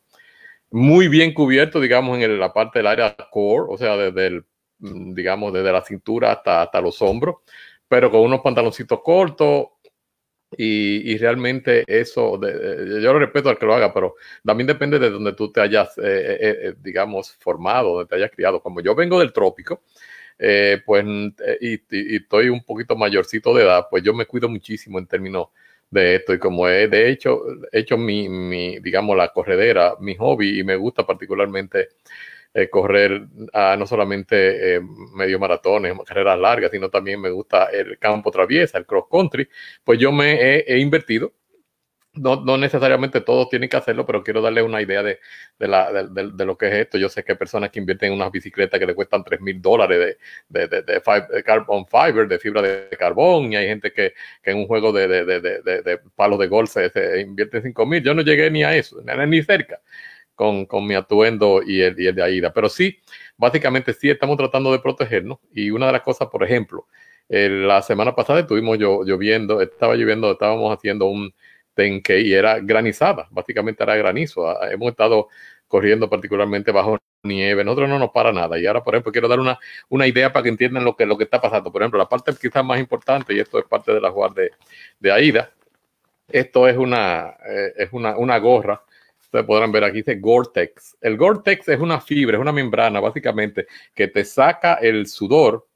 muy 0.70 1.08
bien 1.08 1.32
cubierto, 1.32 1.80
digamos, 1.80 2.18
en 2.18 2.38
la 2.38 2.52
parte 2.52 2.80
del 2.80 2.88
área 2.88 3.16
core, 3.30 3.66
o 3.68 3.78
sea, 3.78 3.96
desde 3.96 4.26
el, 4.26 4.44
digamos, 4.78 5.52
desde 5.52 5.72
la 5.72 5.82
cintura 5.82 6.32
hasta, 6.32 6.62
hasta 6.62 6.80
los 6.80 7.00
hombros, 7.00 7.36
pero 7.88 8.10
con 8.10 8.20
unos 8.20 8.40
pantaloncitos 8.40 9.00
cortos, 9.02 9.66
y, 10.56 11.12
y, 11.12 11.18
realmente 11.18 11.84
eso, 11.86 12.36
de, 12.36 13.00
yo 13.00 13.12
lo 13.12 13.20
respeto 13.20 13.48
al 13.48 13.58
que 13.58 13.66
lo 13.66 13.74
haga, 13.74 13.94
pero 13.94 14.16
también 14.44 14.66
depende 14.66 14.98
de 14.98 15.10
donde 15.10 15.32
tú 15.34 15.52
te 15.52 15.60
hayas, 15.60 15.96
eh, 15.98 16.02
eh, 16.02 16.58
eh 16.62 16.74
digamos, 16.82 17.36
formado, 17.38 17.94
donde 17.94 18.08
te 18.08 18.16
hayas 18.16 18.30
criado. 18.32 18.60
Como 18.60 18.80
yo 18.80 18.94
vengo 18.94 19.20
del 19.20 19.32
trópico, 19.32 19.82
eh, 20.38 20.82
pues, 20.84 21.04
y, 21.60 21.74
y, 21.90 22.16
estoy 22.16 22.48
un 22.48 22.64
poquito 22.64 22.96
mayorcito 22.96 23.54
de 23.54 23.64
edad, 23.64 23.86
pues 23.90 24.02
yo 24.02 24.12
me 24.14 24.26
cuido 24.26 24.48
muchísimo 24.48 24.98
en 24.98 25.06
términos 25.06 25.48
de 25.90 26.16
esto. 26.16 26.34
Y 26.34 26.38
como 26.38 26.68
he 26.68 26.88
de 26.88 27.10
hecho 27.10 27.42
hecho 27.72 27.96
mi, 27.96 28.28
mi 28.28 28.78
digamos, 28.80 29.16
la 29.16 29.28
corredera, 29.28 29.94
mi 30.00 30.16
hobby, 30.16 30.60
y 30.60 30.64
me 30.64 30.76
gusta 30.76 31.06
particularmente 31.06 31.90
eh, 32.52 32.68
correr 32.68 33.28
a, 33.52 33.76
no 33.76 33.86
solamente 33.86 34.74
eh, 34.76 34.80
medio 35.14 35.38
maratones, 35.38 35.94
carreras 36.04 36.38
largas, 36.38 36.72
sino 36.72 36.90
también 36.90 37.20
me 37.20 37.30
gusta 37.30 37.66
el 37.66 37.96
campo 37.98 38.32
traviesa, 38.32 38.76
el 38.78 38.86
cross 38.86 39.04
country, 39.08 39.48
pues 39.84 40.00
yo 40.00 40.10
me 40.10 40.64
he, 40.66 40.78
invertido. 40.80 41.32
No, 42.12 42.42
no, 42.44 42.58
necesariamente 42.58 43.20
todos 43.20 43.48
tienen 43.48 43.68
que 43.68 43.76
hacerlo, 43.76 44.04
pero 44.04 44.24
quiero 44.24 44.42
darle 44.42 44.62
una 44.62 44.82
idea 44.82 45.00
de, 45.00 45.20
de, 45.60 45.68
la, 45.68 45.92
de, 45.92 46.44
lo 46.44 46.58
que 46.58 46.66
es 46.66 46.74
esto. 46.74 46.98
Yo 46.98 47.08
sé 47.08 47.22
que 47.22 47.32
hay 47.32 47.38
personas 47.38 47.70
que 47.70 47.78
invierten 47.78 48.08
en 48.08 48.18
unas 48.18 48.32
bicicletas 48.32 48.80
que 48.80 48.86
le 48.86 48.96
cuestan 48.96 49.22
3 49.22 49.40
mil 49.40 49.62
dólares 49.62 50.16
de, 50.48 51.42
carbon 51.44 51.86
fiber, 51.86 52.26
de 52.26 52.38
fibra 52.40 52.62
de 52.62 52.88
carbón, 52.98 53.52
y 53.52 53.56
hay 53.56 53.68
gente 53.68 53.92
que, 53.92 54.14
que 54.42 54.50
en 54.50 54.58
un 54.58 54.66
juego 54.66 54.92
de, 54.92 56.00
palos 56.16 56.38
de 56.40 56.48
golf 56.48 56.70
se 56.72 57.20
invierte 57.20 57.62
5 57.62 57.86
mil. 57.86 58.02
Yo 58.02 58.12
no 58.12 58.22
llegué 58.22 58.50
ni 58.50 58.64
a 58.64 58.74
eso, 58.74 59.00
ni 59.04 59.42
cerca 59.42 59.80
con, 60.40 60.64
con 60.64 60.86
mi 60.86 60.94
atuendo 60.94 61.60
y 61.62 61.82
el, 61.82 62.00
y 62.00 62.10
de 62.10 62.22
Aida. 62.22 62.50
Pero 62.50 62.70
sí, 62.70 62.98
básicamente 63.36 63.92
sí 63.92 64.08
estamos 64.08 64.38
tratando 64.38 64.72
de 64.72 64.78
protegernos. 64.78 65.38
Y 65.52 65.70
una 65.70 65.88
de 65.88 65.92
las 65.92 66.00
cosas, 66.00 66.28
por 66.28 66.42
ejemplo, 66.42 66.86
la 67.28 67.82
semana 67.82 68.14
pasada 68.14 68.40
estuvimos 68.40 68.78
lloviendo, 68.78 69.60
estaba 69.60 69.94
lloviendo, 69.96 70.32
estábamos 70.32 70.74
haciendo 70.74 71.04
un 71.06 71.34
tenque 71.74 72.20
y 72.20 72.32
era 72.32 72.58
granizada, 72.58 73.28
básicamente 73.30 73.82
era 73.82 73.96
granizo. 73.96 74.48
Ah, 74.48 74.70
hemos 74.72 74.88
estado 74.88 75.28
corriendo 75.68 76.08
particularmente 76.08 76.72
bajo 76.72 76.96
nieve, 77.22 77.62
nosotros 77.62 77.90
no 77.90 77.98
nos 77.98 78.10
para 78.10 78.32
nada. 78.32 78.58
Y 78.58 78.64
ahora, 78.64 78.82
por 78.82 78.94
ejemplo, 78.94 79.12
quiero 79.12 79.28
dar 79.28 79.40
una, 79.40 79.58
una 79.90 80.06
idea 80.06 80.32
para 80.32 80.44
que 80.44 80.48
entiendan 80.48 80.84
lo 80.84 80.96
que, 80.96 81.04
lo 81.04 81.18
que 81.18 81.24
está 81.24 81.38
pasando. 81.38 81.70
Por 81.70 81.82
ejemplo, 81.82 81.98
la 81.98 82.08
parte 82.08 82.32
quizás 82.40 82.64
más 82.64 82.80
importante, 82.80 83.34
y 83.34 83.40
esto 83.40 83.58
es 83.58 83.66
parte 83.66 83.92
de 83.92 84.00
la 84.00 84.10
jugar 84.10 84.32
de, 84.32 84.52
de 85.00 85.12
Aida, 85.12 85.50
esto 86.28 86.66
es 86.66 86.78
una, 86.78 87.36
eh, 87.46 87.74
es 87.76 87.88
una, 87.92 88.16
una 88.16 88.38
gorra 88.38 88.82
Ustedes 89.30 89.46
podrán 89.46 89.70
ver 89.70 89.84
aquí 89.84 89.98
dice 89.98 90.16
Gore-Tex. 90.16 90.96
El 91.00 91.16
Gore-Tex 91.16 91.68
es 91.68 91.78
una 91.78 92.00
fibra, 92.00 92.36
es 92.36 92.40
una 92.40 92.50
membrana 92.50 92.98
básicamente 92.98 93.68
que 93.94 94.08
te 94.08 94.24
saca 94.24 94.74
el 94.74 95.06
sudor, 95.06 95.68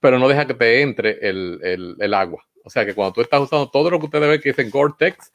pero 0.00 0.18
no 0.18 0.26
deja 0.26 0.46
que 0.46 0.54
te 0.54 0.80
entre 0.80 1.18
el, 1.20 1.94
el, 2.00 2.14
agua. 2.14 2.42
O 2.64 2.70
sea 2.70 2.86
que 2.86 2.94
cuando 2.94 3.12
tú 3.12 3.20
estás 3.20 3.38
usando 3.38 3.68
todo 3.68 3.90
lo 3.90 3.98
que 3.98 4.06
ustedes 4.06 4.26
ven 4.26 4.40
que 4.40 4.48
dice 4.48 4.70
Gore-Tex, 4.70 5.30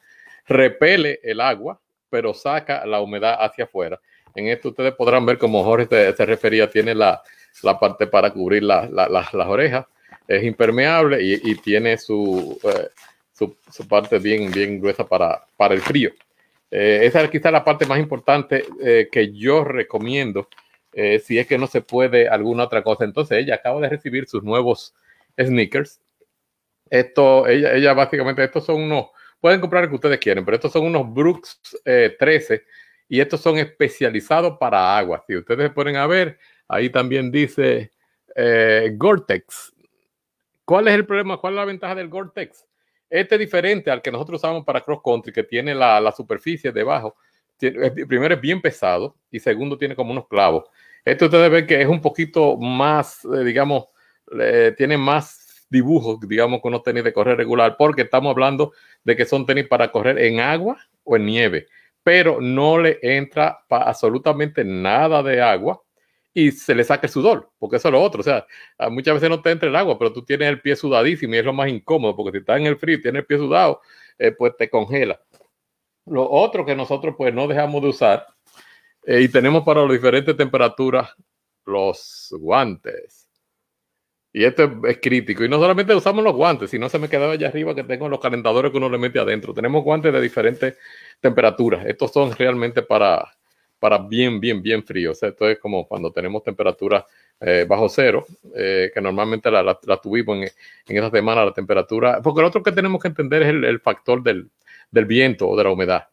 repele 0.47 1.19
el 1.21 1.39
agua, 1.39 1.80
pero 2.10 2.34
saca 2.34 2.84
la 2.88 3.00
humedad 3.00 3.38
hacia 3.39 3.65
afuera. 3.65 4.02
En 4.34 4.47
esto 4.47 4.69
ustedes 4.69 4.95
podrán 4.95 5.24
ver 5.28 5.38
como 5.38 5.63
Jorge 5.63 6.15
se, 6.15 6.26
refería, 6.26 6.67
tiene 6.67 6.95
la, 6.95 7.21
la, 7.62 7.80
parte 7.80 8.08
para 8.08 8.32
cubrir 8.32 8.63
la, 8.63 8.89
la, 8.89 9.08
las 9.08 9.34
orejas, 9.34 9.86
es 10.28 10.43
impermeable 10.43 11.21
y, 11.21 11.39
y 11.43 11.56
tiene 11.58 11.95
su, 12.00 12.60
eh, 12.63 12.89
su, 13.32 13.56
su, 13.71 13.88
parte 13.88 14.17
bien, 14.17 14.52
bien 14.52 14.80
gruesa 14.82 15.08
para, 15.08 15.46
para 15.56 15.75
el 15.75 15.81
frío. 15.81 16.10
Eh, 16.72 17.02
esa 17.04 17.22
es 17.22 17.30
quizá 17.30 17.52
la 17.52 17.65
parte 17.65 17.86
más 17.86 18.00
importante 18.00 18.65
eh, 18.82 19.10
que 19.12 19.34
yo 19.34 19.65
recomiendo 19.65 20.48
eh, 20.94 21.19
si 21.19 21.38
es 21.38 21.46
que 21.48 21.58
no 21.58 21.67
se 21.67 21.82
puede 21.82 22.30
alguna 22.30 22.63
otra 22.63 22.82
cosa. 22.82 23.04
Entonces 23.04 23.38
ella 23.38 23.56
acaba 23.56 23.82
de 23.82 23.90
recibir 23.90 24.28
sus 24.28 24.44
nuevos 24.44 24.96
sneakers. 25.40 26.02
Esto, 26.90 27.48
ella, 27.48 27.74
ella 27.74 27.94
básicamente, 27.94 28.44
estos 28.44 28.65
son 28.65 28.82
unos, 28.82 29.08
pueden 29.40 29.62
comprar 29.62 29.84
el 29.84 29.90
que 29.90 29.96
ustedes 29.96 30.19
quieren, 30.19 30.44
pero 30.44 30.56
estos 30.56 30.74
son 30.74 30.86
unos 30.86 31.13
Brooks 31.13 31.62
13 31.84 32.54
eh, 32.54 32.63
y 33.08 33.19
estos 33.22 33.42
son 33.42 33.58
especializados 33.58 34.58
para 34.58 34.98
agua. 34.98 35.24
Si 35.28 35.36
ustedes 35.36 35.67
se 35.67 35.74
ponen 35.74 35.96
ver, 36.10 36.38
ahí 36.67 36.90
también 36.90 37.32
dice 37.32 37.92
Gore-Tex. 38.36 39.74
¿Cuál 40.65 40.88
es 40.88 40.94
el 40.94 41.06
problema? 41.06 41.38
¿Cuál 41.38 41.54
es 41.54 41.58
la 41.58 41.65
ventaja 41.65 41.96
del 41.96 42.10
Gore-Tex? 42.10 42.65
Este 43.12 43.35
es 43.35 43.39
diferente 43.39 43.91
al 43.91 44.01
que 44.01 44.09
nosotros 44.09 44.39
usamos 44.39 44.63
para 44.63 44.79
cross 44.79 45.01
country, 45.03 45.33
que 45.33 45.43
tiene 45.43 45.75
la, 45.75 45.99
la 45.99 46.13
superficie 46.13 46.71
debajo. 46.71 47.17
primero 47.59 48.33
es 48.33 48.41
bien 48.41 48.62
pesado 48.62 49.17
y 49.29 49.39
segundo 49.39 49.77
tiene 49.77 49.97
como 49.97 50.12
unos 50.12 50.29
clavos. 50.29 50.63
Esto 51.03 51.25
ustedes 51.25 51.51
ven 51.51 51.67
que 51.67 51.81
es 51.81 51.87
un 51.87 51.99
poquito 51.99 52.55
más, 52.57 53.25
eh, 53.25 53.43
digamos, 53.43 53.85
tiene 54.77 54.97
más 54.97 55.67
dibujos, 55.69 56.19
digamos, 56.21 56.62
con 56.62 56.69
unos 56.69 56.83
tenis 56.83 57.03
de 57.03 57.12
correr 57.12 57.37
regular, 57.37 57.75
porque 57.77 58.03
estamos 58.03 58.31
hablando 58.31 58.71
de 59.03 59.17
que 59.17 59.25
son 59.25 59.45
tenis 59.45 59.67
para 59.67 59.91
correr 59.91 60.17
en 60.19 60.39
agua 60.39 60.77
o 61.03 61.17
en 61.17 61.25
nieve, 61.25 61.67
pero 62.03 62.39
no 62.39 62.77
le 62.77 62.97
entra 63.01 63.65
absolutamente 63.69 64.63
nada 64.63 65.21
de 65.21 65.41
agua 65.41 65.81
y 66.34 66.52
se 66.52 66.75
le 66.75 66.84
saca 66.84 67.08
el 67.08 67.13
sudor, 67.13 67.52
porque 67.60 67.77
eso 67.77 67.88
es 67.90 67.92
lo 67.92 68.02
otro. 68.02 68.21
O 68.21 68.23
sea, 68.23 68.46
muchas 68.90 69.15
veces 69.15 69.29
no 69.29 69.42
te 69.42 69.52
entra 69.52 69.69
el 69.69 69.75
agua, 69.75 69.98
pero 69.98 70.13
tú 70.13 70.23
tienes 70.23 70.50
el 70.50 70.62
pie 70.62 70.75
sudadísimo 70.75 71.36
y 71.36 71.40
es 71.40 71.46
lo 71.46 71.54
más 71.54 71.69
incómodo, 71.69 72.15
porque 72.15 72.32
si 72.32 72.38
estás 72.40 72.60
en 72.60 72.67
el 72.67 72.77
frío 72.77 72.98
y 72.98 73.02
tienes 73.02 73.21
el 73.21 73.25
pie 73.25 73.38
sudado, 73.38 73.82
eh, 74.17 74.32
pues 74.32 74.56
te 74.58 74.69
congela. 74.69 75.21
Lo 76.06 76.29
otro 76.29 76.65
que 76.65 76.75
nosotros 76.75 77.15
pues 77.17 77.34
no 77.34 77.48
dejamos 77.48 77.82
de 77.82 77.90
usar 77.90 78.27
eh, 79.06 79.21
y 79.21 79.29
tenemos 79.29 79.63
para 79.63 79.82
las 79.82 79.92
diferentes 79.92 80.36
temperaturas 80.36 81.15
los 81.65 82.34
guantes. 82.40 83.27
Y 84.34 84.46
esto 84.46 84.82
es, 84.88 85.00
crítico. 85.02 85.44
Y 85.44 85.50
no 85.50 85.58
solamente 85.60 85.94
usamos 85.94 86.23
los 86.23 86.36
guantes, 86.36 86.69
sino 86.69 86.88
se 86.88 87.00
me 87.00 87.10
quedaba 87.10 87.34
allá 87.34 87.50
arriba 87.50 87.75
que 87.75 87.84
tengo 87.84 88.08
los 88.08 88.19
calentadores 88.19 88.71
que 88.71 88.77
uno 88.77 88.90
le 88.90 88.98
mete 88.98 89.19
adentro. 89.19 89.54
Tenemos 89.54 89.84
guantes 89.84 90.13
de 90.13 90.21
diferentes 90.21 90.77
temperaturas. 91.19 91.86
Estos 91.86 92.12
son 92.13 92.32
realmente 92.32 92.82
para, 92.82 93.29
para 93.82 93.98
bien, 93.98 94.40
bien, 94.40 94.62
bien 94.62 94.84
fríos. 94.84 95.23
Esto 95.23 95.50
es 95.50 95.58
como 95.58 95.88
cuando 95.88 96.12
tenemos 96.12 96.44
temperaturas 96.44 97.04
eh, 97.40 97.65
bajo 97.67 97.90
cero, 97.90 98.27
eh, 98.56 98.92
que 98.94 99.02
normalmente 99.02 99.50
la, 99.50 99.75
tuvimos 100.00 100.38
en, 100.38 100.96
en, 100.98 101.12
semana, 101.12 101.44
la 101.44 101.52
temperatura. 101.52 102.21
Porque 102.21 102.42
lo 102.42 102.48
otro 102.50 102.62
que 102.62 102.71
tenemos 102.71 103.02
que 103.02 103.08
entender 103.08 103.42
es 103.42 103.50
el, 103.50 103.79
factor 103.79 104.21
del, 104.21 104.52
del, 104.92 105.06
viento 105.06 105.50
o 105.50 105.58
de 105.58 105.63
la 105.63 105.71
humedad. 105.71 106.08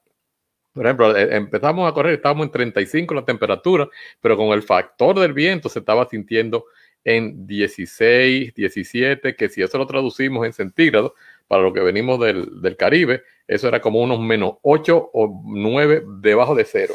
Por 0.72 0.86
ejemplo, 0.86 1.14
eh, 1.14 1.36
empezamos 1.36 1.86
a 1.86 1.92
correr, 1.92 2.14
estábamos 2.14 2.46
en 2.46 2.52
35 2.52 3.14
la 3.14 3.26
temperatura, 3.26 3.86
pero 4.22 4.38
con 4.38 4.46
el 4.48 4.62
factor 4.62 5.20
del 5.20 5.34
viento 5.34 5.68
se 5.68 5.80
estaba 5.80 6.08
sintiendo 6.08 6.64
en 7.04 7.46
16, 7.46 8.54
17, 8.54 9.36
que 9.36 9.50
si 9.50 9.60
eso 9.60 9.76
lo 9.76 9.86
traducimos 9.86 10.46
en 10.46 10.54
centígrados, 10.54 11.12
para 11.46 11.62
lo 11.62 11.74
que 11.74 11.80
venimos 11.80 12.18
del, 12.18 12.62
del 12.62 12.76
Caribe, 12.76 13.24
eso 13.46 13.68
era 13.68 13.80
como 13.80 14.00
unos 14.00 14.20
menos 14.20 14.54
8 14.62 15.10
o 15.12 15.42
9 15.44 16.04
debajo 16.20 16.54
de 16.54 16.64
cero. 16.64 16.94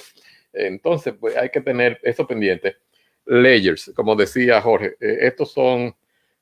Entonces, 0.53 1.13
pues 1.19 1.35
hay 1.35 1.49
que 1.49 1.61
tener 1.61 1.99
eso 2.03 2.25
pendiente. 2.27 2.77
Layers, 3.25 3.91
como 3.95 4.15
decía 4.15 4.61
Jorge, 4.61 4.95
eh, 4.99 5.17
estos 5.21 5.51
son 5.51 5.95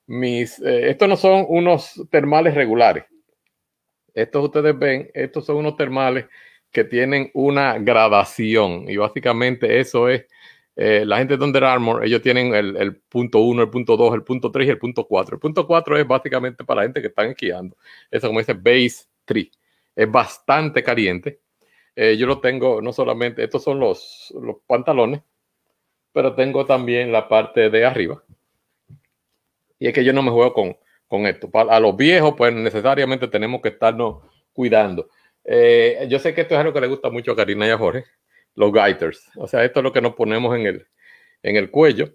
mis, 0.06 0.60
eh, 0.60 0.90
estos 0.90 1.08
no 1.08 1.16
son 1.16 1.46
unos 1.48 2.02
termales 2.10 2.54
regulares. 2.54 3.04
Estos 4.14 4.44
ustedes 4.44 4.78
ven, 4.78 5.10
estos 5.14 5.46
son 5.46 5.56
unos 5.56 5.76
termales 5.76 6.26
que 6.70 6.84
tienen 6.84 7.30
una 7.34 7.78
gradación 7.78 8.88
y 8.88 8.96
básicamente 8.96 9.80
eso 9.80 10.08
es 10.08 10.26
eh, 10.74 11.04
la 11.04 11.18
gente 11.18 11.36
de 11.36 11.44
Under 11.44 11.64
Armour, 11.64 12.04
ellos 12.04 12.22
tienen 12.22 12.54
el, 12.54 12.96
punto 12.96 13.40
1, 13.40 13.62
el 13.62 13.70
punto 13.70 13.96
2, 13.96 14.14
el 14.14 14.22
punto 14.22 14.50
3 14.50 14.66
y 14.66 14.70
el 14.70 14.78
punto 14.78 15.06
4. 15.06 15.36
El 15.36 15.40
punto 15.40 15.66
4 15.66 15.98
es 15.98 16.06
básicamente 16.06 16.64
para 16.64 16.80
la 16.80 16.84
gente 16.84 17.00
que 17.02 17.08
están 17.08 17.30
esquiando. 17.30 17.76
Eso 18.10 18.28
como 18.28 18.38
dice 18.38 18.54
base 18.54 19.04
3. 19.26 19.50
Es 19.94 20.10
bastante 20.10 20.82
caliente 20.82 21.40
eh, 21.94 22.16
yo 22.16 22.26
lo 22.26 22.40
tengo, 22.40 22.80
no 22.80 22.92
solamente, 22.92 23.44
estos 23.44 23.62
son 23.62 23.78
los, 23.80 24.32
los 24.40 24.56
pantalones, 24.66 25.22
pero 26.12 26.34
tengo 26.34 26.64
también 26.66 27.12
la 27.12 27.28
parte 27.28 27.70
de 27.70 27.84
arriba. 27.84 28.22
Y 29.78 29.88
es 29.88 29.94
que 29.94 30.04
yo 30.04 30.12
no 30.12 30.22
me 30.22 30.30
juego 30.30 30.52
con, 30.52 30.76
con 31.08 31.26
esto. 31.26 31.50
A 31.52 31.80
los 31.80 31.96
viejos, 31.96 32.34
pues 32.36 32.54
necesariamente 32.54 33.28
tenemos 33.28 33.60
que 33.60 33.70
estarnos 33.70 34.22
cuidando. 34.52 35.08
Eh, 35.44 36.06
yo 36.08 36.18
sé 36.18 36.34
que 36.34 36.42
esto 36.42 36.54
es 36.54 36.60
algo 36.60 36.72
que 36.72 36.80
le 36.80 36.86
gusta 36.86 37.10
mucho 37.10 37.32
a 37.32 37.36
Karina 37.36 37.66
y 37.66 37.70
a 37.70 37.78
Jorge, 37.78 38.04
los 38.54 38.72
gaiters. 38.72 39.30
O 39.36 39.46
sea, 39.46 39.64
esto 39.64 39.80
es 39.80 39.84
lo 39.84 39.92
que 39.92 40.00
nos 40.00 40.14
ponemos 40.14 40.56
en 40.56 40.66
el, 40.66 40.86
en 41.42 41.56
el 41.56 41.70
cuello. 41.70 42.10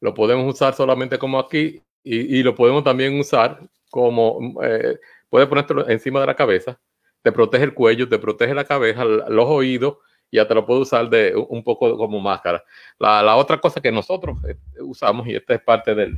Lo 0.00 0.14
podemos 0.14 0.52
usar 0.52 0.74
solamente 0.74 1.18
como 1.18 1.38
aquí 1.38 1.80
y, 2.02 2.38
y 2.38 2.42
lo 2.42 2.54
podemos 2.54 2.84
también 2.84 3.18
usar 3.18 3.60
como, 3.90 4.60
eh, 4.62 4.98
puedes 5.30 5.48
encima 5.88 6.20
de 6.20 6.26
la 6.26 6.36
cabeza 6.36 6.78
te 7.26 7.32
protege 7.32 7.64
el 7.64 7.74
cuello, 7.74 8.08
te 8.08 8.20
protege 8.20 8.54
la 8.54 8.62
cabeza, 8.62 9.04
los 9.04 9.46
oídos, 9.48 9.96
y 10.30 10.38
te 10.44 10.54
lo 10.54 10.64
puedo 10.64 10.82
usar 10.82 11.10
de 11.10 11.34
un 11.34 11.64
poco 11.64 11.98
como 11.98 12.20
máscara. 12.20 12.62
La, 13.00 13.34
otra 13.34 13.60
cosa 13.60 13.80
que 13.80 13.90
nosotros 13.90 14.38
eh, 14.48 14.54
usamos, 14.78 15.26
y 15.26 15.34
esta 15.34 15.54
es 15.54 15.60
parte 15.60 15.92
del, 15.92 16.16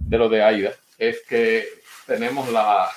de 0.00 0.16
lo 0.16 0.30
de 0.30 0.42
AIDA, 0.42 0.72
es 0.96 1.22
que 1.28 1.66
tenemos 2.06 2.50
la... 2.50 2.88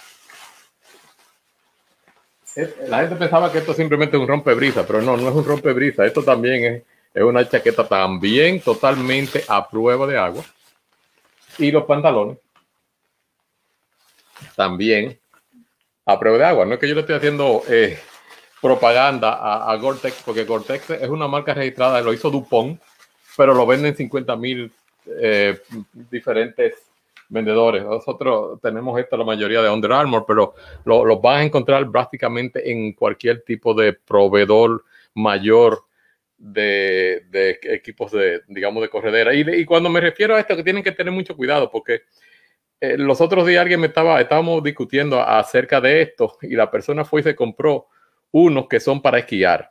La 2.88 3.00
gente 3.00 3.18
pensaba 3.18 3.52
que 3.52 3.58
esto 3.58 3.74
simplemente 3.74 4.16
es 4.16 4.22
un 4.22 4.28
rompebrisa, 4.30 4.88
pero 4.88 5.02
no, 5.02 5.18
no 5.18 5.28
es 5.28 5.36
un 5.36 5.44
rompebrisa. 5.44 6.06
Esto 6.06 6.24
también 6.24 6.64
es, 6.64 6.84
es 7.14 7.24
una 7.24 7.46
chaqueta 7.46 7.86
también 7.86 8.62
totalmente 8.62 9.44
a 9.50 9.70
prueba 9.70 10.08
de 10.08 10.18
agua. 10.18 10.46
Y 11.58 11.72
los 11.72 11.84
pantalones 11.84 12.38
también 14.56 15.20
a 16.10 16.20
prueba 16.20 16.38
de 16.38 16.46
agua. 16.46 16.66
No 16.66 16.74
es 16.74 16.80
que 16.80 16.88
yo 16.88 16.96
le 16.96 17.02
estoy 17.02 17.16
haciendo 17.16 17.62
eh, 17.70 18.00
propaganda 18.62 19.70
a, 19.70 19.76
Gore-Tex, 19.76 20.24
porque 20.26 20.44
Gore-Tex 20.44 20.90
es 20.90 21.10
una 21.10 21.28
marca 21.28 21.54
registrada, 21.54 22.02
lo 22.02 22.14
hizo 22.14 22.32
Dupont, 22.32 22.82
pero 23.38 23.54
lo 23.54 23.66
venden 23.66 23.96
50 23.96 24.36
mil 24.36 24.72
eh, 25.06 25.60
diferentes 25.94 26.74
vendedores. 27.30 27.84
Nosotros 27.84 28.60
tenemos 28.60 29.00
esto 29.00 29.18
la 29.18 29.24
mayoría 29.24 29.62
de 29.62 29.70
Under 29.70 29.92
Armour, 29.92 30.26
pero 30.28 30.56
lo, 30.84 31.06
lo 31.06 31.20
van 31.20 31.38
a 31.38 31.44
encontrar 31.44 31.90
prácticamente 31.92 32.72
en 32.72 32.94
cualquier 32.94 33.42
tipo 33.42 33.76
de 33.76 33.94
proveedor 33.94 34.84
mayor 35.14 35.84
de, 36.40 37.24
de 37.30 37.60
equipos 37.64 38.12
de, 38.12 38.42
digamos, 38.48 38.82
de 38.82 38.90
corredera. 38.90 39.34
Y, 39.34 39.42
y, 39.42 39.66
cuando 39.66 39.90
me 39.90 40.02
refiero 40.02 40.36
a 40.36 40.40
esto, 40.40 40.56
que 40.56 40.64
tienen 40.64 40.84
que 40.84 40.92
tener 40.92 41.14
mucho 41.14 41.36
cuidado, 41.36 41.70
porque 41.70 42.02
eh, 42.82 42.98
los 42.98 43.20
otros 43.20 43.46
días 43.46 43.62
alguien 43.62 43.82
me 43.82 43.88
estaba, 43.88 44.22
estábamos 44.22 44.64
discutiendo 44.64 45.22
acerca 45.22 45.82
de 45.82 46.02
esto 46.02 46.38
y 46.42 46.56
la 46.56 46.72
persona 46.72 47.04
fue 47.04 47.22
y 47.22 47.24
se 47.24 47.36
compró 47.36 47.88
unos 48.32 48.68
que 48.68 48.80
son 48.80 49.02
para 49.02 49.20
esquiar. 49.20 49.70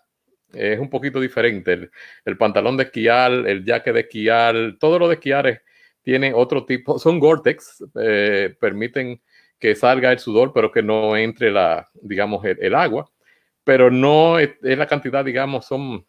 Es 0.52 0.78
un 0.78 0.90
poquito 0.90 1.20
diferente. 1.20 1.90
El, 2.24 2.36
pantalón 2.38 2.76
de 2.76 2.84
esquiar, 2.84 3.32
el 3.32 3.64
jaque 3.64 3.92
de 3.92 4.00
esquiar, 4.00 4.76
todo 4.78 4.98
lo 4.98 5.08
de 5.08 5.14
esquiar 5.14 5.62
tiene 6.02 6.32
otro 6.32 6.64
tipo, 6.64 6.98
son 6.98 7.20
Gore-Tex, 7.20 7.84
eh, 8.00 8.56
permiten 8.58 9.20
que 9.58 9.74
salga 9.74 10.12
el 10.12 10.18
sudor, 10.18 10.52
pero 10.54 10.70
que 10.70 10.82
no 10.82 11.16
entre 11.16 11.50
la, 11.50 11.88
digamos, 11.94 12.44
el, 12.44 12.74
agua. 12.74 13.10
Pero 13.64 13.90
no 13.90 14.38
es, 14.38 14.56
la 14.62 14.86
cantidad, 14.86 15.24
digamos, 15.24 15.66
son, 15.66 16.06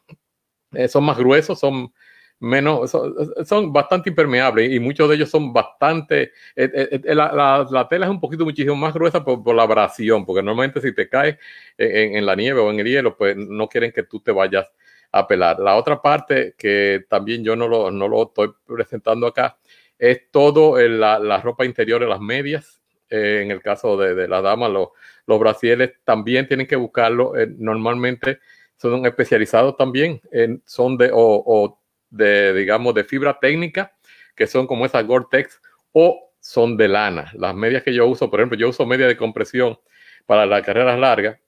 eh, 0.74 0.88
son 0.88 1.04
más 1.04 1.18
gruesos, 1.18 1.60
son 1.60 1.94
menos, 2.40 2.92
son, 2.92 3.74
bastante 3.74 4.10
impermeables 4.10 4.72
y 4.72 4.80
muchos 4.80 5.10
de 5.10 5.16
ellos 5.16 5.30
son 5.30 5.52
bastante, 5.52 6.32
eh, 6.56 6.72
eh, 6.74 7.02
eh, 7.04 7.16
la, 7.16 7.88
tela 7.90 8.06
es 8.06 8.10
un 8.10 8.20
poquito 8.20 8.46
muchísimo 8.46 8.76
más 8.76 8.94
gruesa 8.94 9.24
por, 9.24 9.54
la 9.54 9.64
abrasión, 9.64 10.26
porque 10.26 10.42
normalmente 10.42 10.82
si 10.82 10.94
te 10.94 11.10
caes 11.10 11.38
en, 11.78 12.26
la 12.26 12.36
nieve 12.36 12.62
o 12.62 12.70
en 12.72 12.80
el 12.80 12.88
hielo, 12.88 13.18
pues 13.18 13.36
no 13.36 13.68
quieren 13.68 13.92
que 13.92 14.04
tú 14.04 14.22
te 14.22 14.32
vayas 14.32 14.72
a 15.12 15.28
pelar. 15.28 15.60
La 15.60 15.76
otra 15.76 16.02
parte 16.02 16.56
que 16.58 17.06
también 17.10 17.44
yo 17.44 17.56
no 17.56 17.68
lo, 17.68 17.92
no 17.92 18.08
lo 18.08 18.24
estoy 18.24 18.52
presentando 18.66 19.28
acá 19.28 19.58
es 19.98 20.32
todo 20.32 20.80
la, 20.80 21.20
la, 21.20 21.42
ropa 21.42 21.66
interior, 21.66 22.02
las 22.04 22.22
medias. 22.22 22.82
en 23.10 23.52
el 23.52 23.62
caso 23.62 23.98
de, 23.98 24.16
de 24.16 24.28
la 24.28 24.42
dama, 24.42 24.70
los, 24.70 24.90
los 25.26 25.40
brasieles 25.40 25.92
también 26.06 26.48
tienen 26.48 26.68
que 26.68 26.78
buscarlo. 26.78 27.34
normalmente 27.58 28.40
son 28.78 29.06
especializados 29.06 29.76
también, 29.76 30.22
en, 30.32 30.62
son 30.66 30.96
de 30.96 31.10
o 31.12 31.80
de, 32.10 32.54
digamos, 32.54 32.94
de 32.94 33.04
fibra 33.04 33.40
técnica, 33.40 33.94
que 34.36 34.48
son 34.48 34.68
como 34.68 34.86
esas 34.86 35.06
Gore-Tex, 35.06 35.62
o 35.92 36.32
son 36.40 36.78
de 36.78 36.88
lana. 36.88 37.32
Las 37.36 37.54
medias 37.56 37.84
que 37.84 37.94
yo 37.94 38.08
uso, 38.08 38.30
por 38.30 38.40
ejemplo, 38.40 38.58
yo 38.58 38.70
uso 38.70 38.86
media 38.86 39.08
de 39.08 39.18
compresión 39.18 39.78
para 40.26 40.46
las 40.46 40.62
carreras 40.62 41.00
largas, 41.00 41.40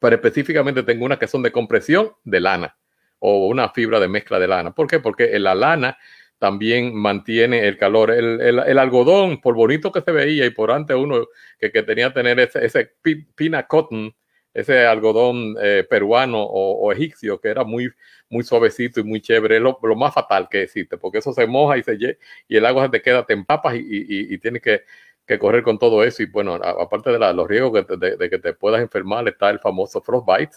pero 0.00 0.16
específicamente 0.16 0.82
tengo 0.82 1.04
unas 1.04 1.18
que 1.18 1.26
son 1.26 1.42
de 1.42 1.52
compresión 1.52 2.12
de 2.24 2.40
lana 2.40 2.76
o 3.18 3.48
una 3.48 3.70
fibra 3.70 4.00
de 4.00 4.08
mezcla 4.08 4.38
de 4.38 4.48
lana. 4.48 4.74
¿Por 4.74 4.86
qué? 4.86 5.00
Porque 5.00 5.38
la 5.38 5.54
lana 5.54 5.96
también 6.38 6.94
mantiene 6.94 7.66
el 7.66 7.78
calor. 7.78 8.10
El, 8.10 8.40
el, 8.40 8.78
algodón, 8.78 9.40
por 9.40 9.54
bonito 9.54 9.90
que 9.90 10.02
se 10.02 10.12
veía 10.12 10.44
y 10.44 10.50
por 10.50 10.70
antes 10.70 10.94
uno 10.96 11.26
que, 11.58 11.72
que 11.72 11.82
tenía 11.82 12.08
que 12.08 12.14
tener 12.14 12.38
ese, 12.40 12.64
ese 12.66 12.92
pina 13.34 13.66
cotton, 13.66 14.14
ese 14.54 14.86
algodón 14.86 15.56
eh, 15.60 15.84
peruano 15.88 16.42
o, 16.42 16.92
egipcio 16.92 17.40
que 17.40 17.48
era 17.48 17.64
muy, 17.64 17.90
muy 18.30 18.44
suavecito 18.44 19.00
y 19.00 19.04
muy 19.04 19.20
chévere, 19.20 19.56
es 19.56 19.62
lo, 19.62 19.76
más 19.96 20.14
fatal 20.14 20.48
que 20.48 20.62
existe, 20.62 20.96
porque 20.96 21.18
eso 21.18 21.32
se 21.32 21.46
moja 21.46 21.76
y, 21.76 21.82
se, 21.82 22.18
y 22.48 22.56
el 22.56 22.64
agua 22.64 22.84
se 22.84 22.90
te 22.90 23.02
queda, 23.02 23.26
te 23.26 23.32
empapas 23.34 23.74
y, 23.74 23.80
y, 23.80 24.34
y 24.34 24.38
tienes 24.38 24.62
que, 24.62 24.82
que, 25.26 25.38
correr 25.38 25.64
con 25.64 25.78
todo 25.78 26.04
eso. 26.04 26.22
Y 26.22 26.26
bueno, 26.26 26.54
aparte 26.54 27.10
de 27.10 27.18
los 27.18 27.48
riesgos 27.48 27.84
de, 27.98 28.30
que 28.30 28.38
te 28.38 28.54
puedas 28.54 28.80
enfermar, 28.80 29.26
está 29.26 29.50
el 29.50 29.58
famoso 29.58 30.00
frostbite. 30.00 30.56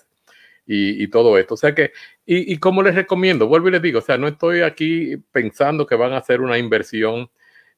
y, 0.67 1.07
todo 1.09 1.37
esto. 1.37 1.55
O 1.55 1.57
sea 1.57 1.73
que, 1.73 1.91
y, 2.25 2.53
y, 2.53 2.57
como 2.59 2.83
les 2.83 2.93
recomiendo, 2.95 3.47
vuelvo 3.47 3.69
y 3.69 3.71
les 3.71 3.81
digo, 3.81 3.99
o 3.99 4.01
sea, 4.01 4.17
no 4.17 4.27
estoy 4.27 4.61
aquí 4.61 5.17
pensando 5.31 5.87
que 5.87 5.95
van 5.95 6.13
a 6.13 6.17
hacer 6.17 6.41
una 6.41 6.57
inversión 6.57 7.29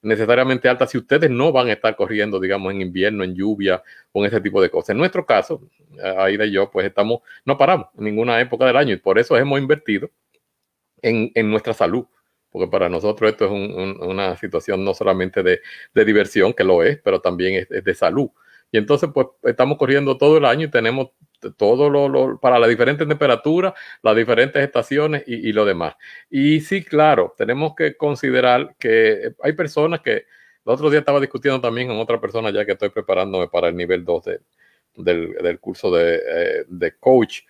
necesariamente 0.01 0.69
alta 0.69 0.87
si 0.87 0.97
ustedes 0.97 1.29
no 1.29 1.51
van 1.51 1.67
a 1.67 1.73
estar 1.73 1.95
corriendo, 1.95 2.39
digamos, 2.39 2.73
en 2.73 2.81
invierno, 2.81 3.23
en 3.23 3.35
lluvia, 3.35 3.83
con 4.11 4.25
ese 4.25 4.41
tipo 4.41 4.61
de 4.61 4.69
cosas. 4.69 4.89
En 4.91 4.97
nuestro 4.97 5.25
caso, 5.25 5.61
ahí 6.17 6.37
de 6.37 6.51
yo, 6.51 6.69
pues 6.71 6.85
estamos, 6.85 7.21
no 7.45 7.57
paramos 7.57 7.87
en 7.97 8.05
ninguna 8.05 8.39
época 8.39 8.65
del 8.65 8.77
año 8.77 8.93
y 8.93 8.97
por 8.97 9.19
eso 9.19 9.37
hemos 9.37 9.59
invertido 9.59 10.09
en, 11.01 11.31
en 11.35 11.49
nuestra 11.49 11.73
salud 11.73 12.05
porque 12.51 12.67
para 12.67 12.89
nosotros 12.89 13.31
esto 13.31 13.45
es 13.45 13.51
una 13.51 14.35
situación 14.37 14.83
no 14.83 14.93
solamente 14.93 15.43
de, 15.43 15.61
de, 15.93 16.05
diversión, 16.05 16.53
que 16.53 16.63
lo 16.63 16.83
es, 16.83 16.99
pero 16.99 17.21
también 17.21 17.67
es, 17.69 17.83
de 17.83 17.93
salud. 17.93 18.29
Y 18.71 18.77
entonces, 18.77 19.09
pues 19.13 19.27
estamos 19.43 19.77
corriendo 19.77 20.17
todo 20.17 20.37
el 20.37 20.45
año 20.45 20.65
y 20.65 20.71
tenemos 20.71 21.09
todo 21.57 21.89
lo, 21.89 22.39
para 22.39 22.59
las 22.59 22.69
diferentes 22.69 23.07
temperaturas, 23.07 23.73
las 24.01 24.15
diferentes 24.15 24.61
estaciones 24.63 25.23
y, 25.27 25.51
lo 25.53 25.65
demás. 25.65 25.95
Y 26.29 26.61
sí, 26.61 26.83
claro, 26.83 27.33
tenemos 27.37 27.75
que 27.75 27.95
considerar 27.95 28.75
que 28.77 29.33
hay 29.41 29.53
personas 29.53 30.01
que 30.01 30.25
el 30.65 30.73
otro 30.73 30.89
día 30.89 30.99
estaba 30.99 31.19
discutiendo 31.19 31.61
también 31.61 31.87
con 31.87 31.97
otra 31.97 32.19
persona 32.19 32.51
ya 32.51 32.65
que 32.65 32.73
estoy 32.73 32.89
preparándome 32.89 33.47
para 33.47 33.69
el 33.69 33.75
nivel 33.75 34.05
2 34.05 34.25
del, 34.95 35.33
del, 35.41 35.59
curso 35.59 35.91
de, 35.91 36.15
eh, 36.15 36.65
de 36.67 36.95
coach. 36.97 37.41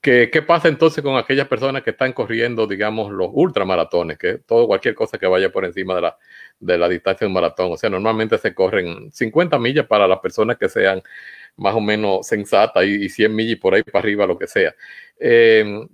¿Qué, 0.00 0.28
¿Qué, 0.30 0.42
pasa 0.42 0.68
entonces 0.68 1.02
con 1.02 1.16
aquellas 1.16 1.48
personas 1.48 1.82
que 1.82 1.90
están 1.90 2.12
corriendo, 2.12 2.66
digamos, 2.66 3.10
los 3.10 3.30
ultramaratones? 3.32 4.18
Que 4.18 4.36
todo, 4.36 4.66
cualquier 4.66 4.94
cosa 4.94 5.16
que 5.16 5.26
vaya 5.26 5.50
por 5.50 5.64
encima 5.64 5.94
de 5.94 6.02
la, 6.02 6.18
de 6.60 6.76
la 6.76 6.88
distancia 6.90 7.24
de 7.24 7.28
un 7.28 7.32
maratón. 7.32 7.72
O 7.72 7.76
sea, 7.78 7.88
normalmente 7.88 8.36
se 8.36 8.54
corren 8.54 9.10
50 9.10 9.58
millas 9.58 9.86
para 9.86 10.06
las 10.06 10.18
personas 10.18 10.58
que 10.58 10.68
sean 10.68 11.02
más 11.56 11.74
o 11.74 11.80
menos 11.80 12.26
sensata 12.26 12.84
y, 12.84 13.08
100 13.08 13.34
millas 13.34 13.58
por 13.58 13.74
ahí 13.74 13.82
para 13.82 14.00
arriba, 14.00 14.26
lo 14.26 14.38
que 14.38 14.46
sea. 14.46 14.74
Eh, 15.18 15.86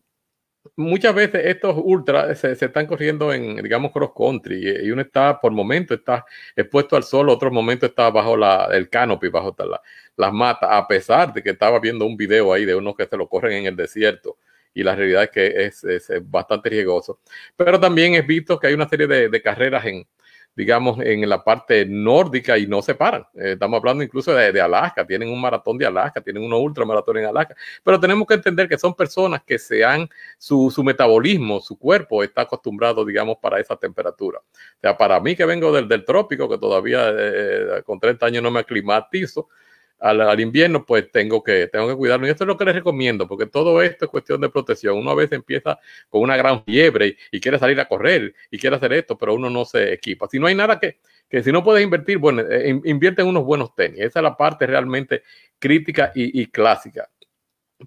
muchas 0.76 1.14
veces 1.14 1.42
estos 1.46 1.76
ultras 1.82 2.38
se, 2.38 2.52
están 2.52 2.86
corriendo 2.86 3.32
en, 3.32 3.56
digamos, 3.62 3.92
cross 3.92 4.10
country 4.16 4.80
y 4.82 4.90
uno 4.90 5.02
está, 5.02 5.40
por 5.40 5.52
momento, 5.52 5.94
está 5.94 6.24
expuesto 6.56 6.96
al 6.96 7.04
sol, 7.04 7.28
otro 7.28 7.50
momento 7.50 7.86
está 7.86 8.10
bajo 8.10 8.36
la, 8.36 8.68
el 8.72 8.88
canopy, 8.88 9.28
bajo 9.28 9.54
la, 9.58 9.80
las 10.16 10.32
matas, 10.32 10.70
a 10.72 10.86
pesar 10.86 11.32
de 11.32 11.42
que 11.42 11.50
estaba 11.50 11.78
viendo 11.80 12.06
un 12.06 12.16
video 12.16 12.52
ahí 12.52 12.64
de 12.64 12.74
unos 12.74 12.96
que 12.96 13.06
se 13.06 13.16
lo 13.16 13.28
corren 13.28 13.58
en 13.58 13.66
el 13.66 13.76
desierto 13.76 14.38
y 14.72 14.82
la 14.82 14.94
realidad 14.94 15.24
es 15.24 15.30
que 15.30 15.64
es, 15.64 15.84
es, 15.84 16.10
bastante 16.30 16.70
riesgoso. 16.70 17.20
Pero 17.56 17.80
también 17.80 18.14
he 18.14 18.22
visto 18.22 18.58
que 18.58 18.68
hay 18.68 18.74
una 18.74 18.88
serie 18.88 19.06
de, 19.06 19.28
de 19.28 19.42
carreras 19.42 19.84
en, 19.84 20.06
digamos, 20.54 20.98
en 21.00 21.28
la 21.28 21.42
parte 21.42 21.86
nórdica 21.86 22.58
y 22.58 22.66
no 22.66 22.82
se 22.82 22.94
paran. 22.94 23.22
Eh, 23.34 23.52
estamos 23.52 23.78
hablando 23.78 24.02
incluso 24.02 24.34
de, 24.34 24.60
Alaska, 24.60 25.06
tienen 25.06 25.28
un 25.28 25.40
maratón 25.40 25.78
de 25.78 25.86
Alaska, 25.86 26.20
tienen 26.20 26.42
unos 26.42 26.60
ultramaratones 26.60 27.22
en 27.22 27.28
Alaska, 27.28 27.54
pero 27.82 27.98
tenemos 27.98 28.26
que 28.26 28.34
entender 28.34 28.68
que 28.68 28.78
son 28.78 28.94
personas 28.94 29.42
que 29.44 29.58
se 29.58 29.84
han, 29.84 30.08
su, 30.38 30.70
su 30.70 30.84
metabolismo, 30.84 31.60
su 31.60 31.78
cuerpo 31.78 32.22
está 32.22 32.42
acostumbrado, 32.42 33.04
digamos, 33.04 33.38
para 33.38 33.60
esa 33.60 33.76
temperatura. 33.76 34.38
O 34.40 34.80
sea, 34.80 34.96
para 34.96 35.20
mí 35.20 35.36
que 35.36 35.44
vengo 35.44 35.72
del, 35.72 35.88
del 35.88 36.04
trópico, 36.04 36.48
que 36.48 36.58
todavía 36.58 37.10
eh, 37.10 37.82
con 37.84 37.98
30 37.98 38.26
años 38.26 38.42
no 38.42 38.50
me 38.50 38.60
aclimatizo, 38.60 39.48
al, 40.00 40.40
invierno, 40.40 40.84
pues 40.84 41.10
tengo 41.10 41.42
que, 41.42 41.66
tengo 41.68 41.88
que 41.88 41.94
cuidarlo. 41.94 42.26
Y 42.26 42.30
esto 42.30 42.44
es 42.44 42.48
lo 42.48 42.56
que 42.56 42.64
les 42.64 42.74
recomiendo, 42.74 43.28
porque 43.28 43.46
todo 43.46 43.82
esto 43.82 44.06
es 44.06 44.10
cuestión 44.10 44.40
de 44.40 44.48
protección. 44.48 44.96
Uno 44.96 45.10
a 45.10 45.14
veces 45.14 45.32
empieza 45.32 45.78
con 46.08 46.22
una 46.22 46.36
gran 46.36 46.64
fiebre 46.64 47.16
y, 47.30 47.40
quiere 47.40 47.58
salir 47.58 47.78
a 47.80 47.86
correr 47.86 48.34
y 48.50 48.58
quiere 48.58 48.76
hacer 48.76 48.92
esto, 48.94 49.16
pero 49.18 49.34
uno 49.34 49.50
no 49.50 49.64
se 49.64 49.92
equipa. 49.92 50.26
Si 50.28 50.38
no 50.38 50.46
hay 50.46 50.54
nada 50.54 50.78
que, 50.80 50.98
que 51.28 51.42
si 51.42 51.52
no 51.52 51.62
puedes 51.62 51.84
invertir, 51.84 52.18
bueno, 52.18 52.42
eh, 52.42 52.80
invierte 52.84 53.22
en 53.22 53.28
unos 53.28 53.44
buenos 53.44 53.74
tenis. 53.74 54.00
Esa 54.00 54.20
es 54.20 54.22
la 54.22 54.36
parte 54.36 54.66
realmente 54.66 55.22
crítica 55.58 56.12
y, 56.14 56.46
clásica. 56.46 57.08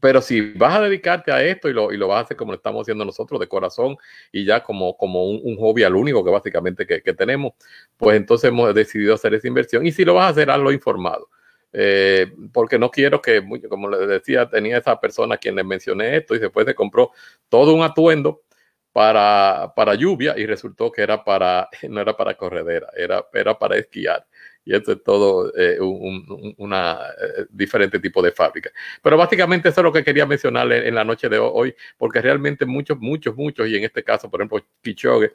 Pero 0.02 0.22
si 0.22 0.54
vas 0.54 0.76
a 0.76 0.82
dedicarte 0.82 1.32
a 1.32 1.44
esto 1.44 1.70
y 1.70 1.74
lo, 1.74 1.92
y 1.92 1.98
lo 1.98 2.08
vas 2.08 2.18
a 2.18 2.22
hacer 2.22 2.38
como 2.38 2.52
lo 2.52 2.56
estamos 2.56 2.82
haciendo 2.82 3.06
nosotros, 3.06 3.40
de 3.40 3.48
corazón, 3.48 3.96
y 4.32 4.44
ya 4.44 4.64
como, 4.64 4.98
como 4.98 5.26
un, 5.26 5.56
hobby 5.58 5.84
al 5.84 5.96
único 5.96 6.24
que 6.24 6.32
básicamente 6.32 6.88
que, 6.88 7.14
tenemos, 7.14 7.54
pues 7.98 8.18
entonces 8.18 8.50
hemos 8.50 8.74
decidido 8.74 9.14
hacer 9.14 9.36
esa 9.36 9.48
inversión. 9.48 9.86
Y 9.86 9.92
si 9.92 10.04
lo 10.04 10.16
vas 10.16 10.26
a 10.26 10.30
hacer, 10.30 10.50
hazlo 10.50 10.72
informado. 10.72 11.30
Eh, 11.74 12.32
porque 12.54 12.78
no 12.78 12.92
quiero 12.92 13.22
que, 13.22 13.44
como 13.68 13.90
les 13.90 14.08
decía, 14.08 14.48
tenía 14.48 14.78
esa 14.78 15.00
persona 15.00 15.36
a 15.36 15.38
quien 15.40 15.56
le 15.56 15.64
mencioné 15.64 16.18
esto 16.18 16.36
y 16.36 16.40
después 16.40 16.68
se 16.68 16.76
compró 16.76 17.12
todo 17.50 17.74
un 17.74 17.84
atuendo 17.84 18.44
para, 18.92 19.74
para 19.76 19.96
lluvia 19.96 20.36
y 20.38 20.46
resultó 20.46 20.92
que 20.92 21.02
era 21.02 21.24
para, 21.24 21.68
no 21.90 22.00
era 22.02 22.16
para 22.16 22.36
corredera, 22.36 22.90
era, 22.96 23.26
era 23.34 23.58
para 23.58 23.78
esquiar. 23.78 24.26
Y 24.66 24.74
esto 24.74 24.94
es 24.94 25.04
todo 25.04 25.52
eh, 25.58 25.78
un, 25.82 26.56
una 26.58 27.00
eh, 27.20 27.46
diferente 27.50 28.00
tipo 28.00 28.22
de 28.22 28.32
fábrica. 28.32 28.70
Pero 29.02 29.18
básicamente 29.18 29.68
eso 29.68 29.82
es 29.82 29.84
lo 29.84 29.92
que 29.92 30.06
quería 30.06 30.26
mencionarle 30.26 30.88
en 30.88 30.96
la 30.96 31.04
noche 31.04 31.28
de 31.28 31.38
hoy, 31.38 31.76
porque 31.98 32.22
realmente 32.22 32.66
muchos, 32.66 32.98
muchos, 33.00 33.36
muchos, 33.36 33.68
y 33.68 33.76
en 33.76 33.84
este 33.84 34.04
caso, 34.04 34.30
por 34.30 34.40
ejemplo, 34.40 34.66
Kichogue, 34.82 35.34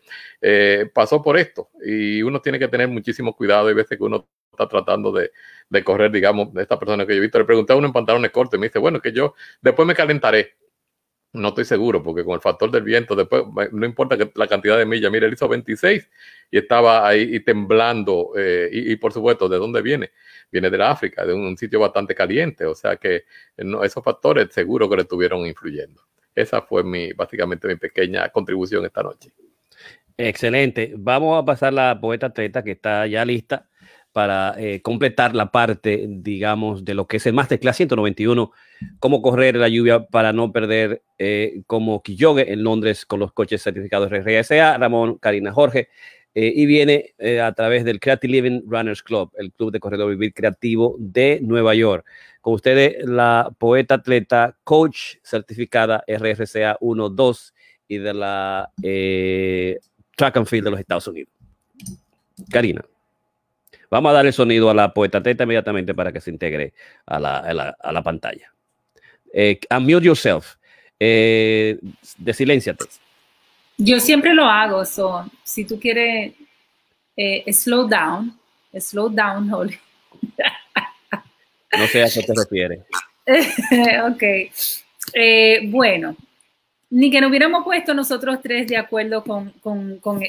pasó 0.94 1.20
por 1.20 1.36
esto. 1.36 1.68
Y 1.84 2.22
uno 2.22 2.40
tiene 2.40 2.58
que 2.58 2.68
tener 2.68 2.88
muchísimo 2.88 3.36
cuidado. 3.36 3.68
Hay 3.68 3.74
veces 3.74 3.98
que 3.98 4.04
uno 4.04 4.26
está 4.58 4.68
tratando 4.68 5.12
de, 5.12 5.30
de 5.70 5.84
correr, 5.84 6.10
digamos, 6.10 6.52
de 6.52 6.62
esta 6.62 6.78
persona 6.78 7.06
que 7.06 7.14
yo 7.14 7.18
he 7.18 7.22
visto. 7.22 7.38
Le 7.38 7.44
pregunté 7.44 7.72
a 7.72 7.76
uno 7.76 7.86
en 7.86 7.92
pantalones 7.92 8.30
cortos 8.30 8.58
y 8.58 8.60
me 8.60 8.66
dice, 8.66 8.78
bueno, 8.78 9.00
que 9.00 9.12
yo 9.12 9.34
después 9.60 9.86
me 9.86 9.94
calentaré. 9.94 10.54
No 11.34 11.48
estoy 11.48 11.66
seguro, 11.66 12.02
porque 12.02 12.24
con 12.24 12.34
el 12.34 12.40
factor 12.40 12.70
del 12.70 12.82
viento, 12.82 13.14
después 13.14 13.44
no 13.72 13.84
importa 13.84 14.16
la 14.34 14.46
cantidad 14.46 14.78
de 14.78 14.86
millas. 14.86 15.12
Mire, 15.12 15.26
él 15.26 15.34
hizo 15.34 15.46
26 15.46 16.08
y 16.50 16.58
estaba 16.58 17.06
ahí 17.06 17.36
y 17.36 17.40
temblando. 17.40 18.32
Eh, 18.34 18.70
y, 18.72 18.96
por 18.96 19.12
supuesto, 19.12 19.46
¿de 19.46 19.58
dónde 19.58 19.82
viene? 19.82 20.10
Viene 20.50 20.70
de 20.70 20.82
África, 20.82 21.26
de 21.26 21.34
un, 21.34 21.56
sitio 21.58 21.80
bastante 21.80 22.14
caliente. 22.14 22.64
O 22.64 22.74
sea 22.74 22.96
que 22.96 23.24
no, 23.58 23.84
esos 23.84 24.02
factores 24.02 24.48
seguro 24.52 24.88
que 24.88 24.96
le 24.96 25.02
estuvieron 25.02 25.46
influyendo. 25.46 26.02
Esa 26.34 26.62
fue 26.62 26.82
mi, 26.82 27.12
básicamente 27.12 27.68
mi 27.68 27.76
pequeña 27.76 28.30
contribución 28.30 28.86
esta 28.86 29.02
noche. 29.02 29.30
Excelente. 30.16 30.94
Vamos 30.96 31.40
a 31.40 31.44
pasar 31.44 31.74
la 31.74 32.00
poeta 32.00 32.32
Teta 32.32 32.64
que 32.64 32.72
está 32.72 33.06
ya 33.06 33.24
lista 33.24 33.68
para 34.12 34.54
eh, 34.58 34.82
completar 34.82 35.34
la 35.34 35.50
parte, 35.50 36.06
digamos, 36.08 36.84
de 36.84 36.94
lo 36.94 37.06
que 37.06 37.18
es 37.18 37.26
el 37.26 37.34
Masterclass 37.34 37.76
191, 37.76 38.50
cómo 38.98 39.22
correr 39.22 39.56
la 39.56 39.68
lluvia 39.68 40.06
para 40.06 40.32
no 40.32 40.52
perder 40.52 41.02
eh, 41.18 41.62
como 41.66 42.02
Kiyoge 42.02 42.52
en 42.52 42.64
Londres 42.64 43.06
con 43.06 43.20
los 43.20 43.32
coches 43.32 43.62
certificados 43.62 44.10
RSA, 44.10 44.78
Ramón, 44.78 45.18
Karina, 45.18 45.52
Jorge, 45.52 45.88
eh, 46.34 46.52
y 46.54 46.66
viene 46.66 47.14
a 47.42 47.52
través 47.52 47.84
del 47.84 48.00
Creative 48.00 48.32
Living 48.32 48.62
Runners 48.66 49.02
Club, 49.02 49.32
el 49.38 49.52
club 49.52 49.72
de 49.72 49.80
corredor 49.80 50.10
vivir 50.10 50.32
creativo 50.34 50.96
de 50.98 51.40
Nueva 51.42 51.74
York. 51.74 52.04
Con 52.40 52.54
ustedes, 52.54 53.04
la 53.04 53.50
poeta 53.58 53.94
atleta, 53.94 54.56
coach 54.64 55.16
certificada 55.22 56.04
RSA 56.06 56.76
1, 56.80 57.08
2 57.08 57.54
y 57.88 57.98
de 57.98 58.14
la 58.14 58.72
Track 60.16 60.36
and 60.36 60.46
Field 60.46 60.64
de 60.64 60.70
los 60.70 60.80
Estados 60.80 61.08
Unidos. 61.08 61.32
Karina. 62.50 62.84
Vamos 63.90 64.10
a 64.10 64.14
dar 64.14 64.26
el 64.26 64.32
sonido 64.32 64.70
a 64.70 64.74
la 64.74 64.92
poeta 64.92 65.22
teta 65.22 65.44
inmediatamente 65.44 65.94
para 65.94 66.12
que 66.12 66.20
se 66.20 66.30
integre 66.30 66.74
a 67.06 67.18
la, 67.18 67.38
a 67.38 67.92
la, 67.92 68.02
pantalla. 68.02 68.52
Eh, 69.32 69.58
unmute 69.70 70.06
yourself. 70.06 70.56
Eh, 71.00 71.78
silenciate. 72.32 72.84
Yo 73.78 74.00
siempre 74.00 74.34
lo 74.34 74.44
hago, 74.44 74.84
so, 74.84 75.24
si 75.44 75.64
tú 75.64 75.78
quieres 75.78 76.32
eh, 77.16 77.52
slow 77.52 77.88
down, 77.88 78.36
slow 78.78 79.08
down, 79.08 79.48
Holly. 79.52 79.78
no 81.78 81.86
sé 81.86 82.02
a 82.02 82.08
qué 82.08 82.22
te 82.22 82.32
refieres. 82.34 82.80
ok. 84.12 84.22
Eh, 85.14 85.60
bueno, 85.64 86.16
ni 86.90 87.10
que 87.10 87.20
nos 87.20 87.30
hubiéramos 87.30 87.64
puesto 87.64 87.92
nosotros 87.92 88.38
tres 88.42 88.66
de 88.66 88.76
acuerdo 88.76 89.22
con, 89.22 89.52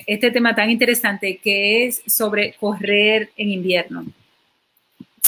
este 0.05 0.32
tema 0.32 0.55
tan 0.55 0.70
interesante 0.70 1.38
que 1.38 1.86
es 1.86 2.01
sobre 2.05 2.53
correr 2.53 3.32
en 3.38 3.49
invierno. 3.49 4.05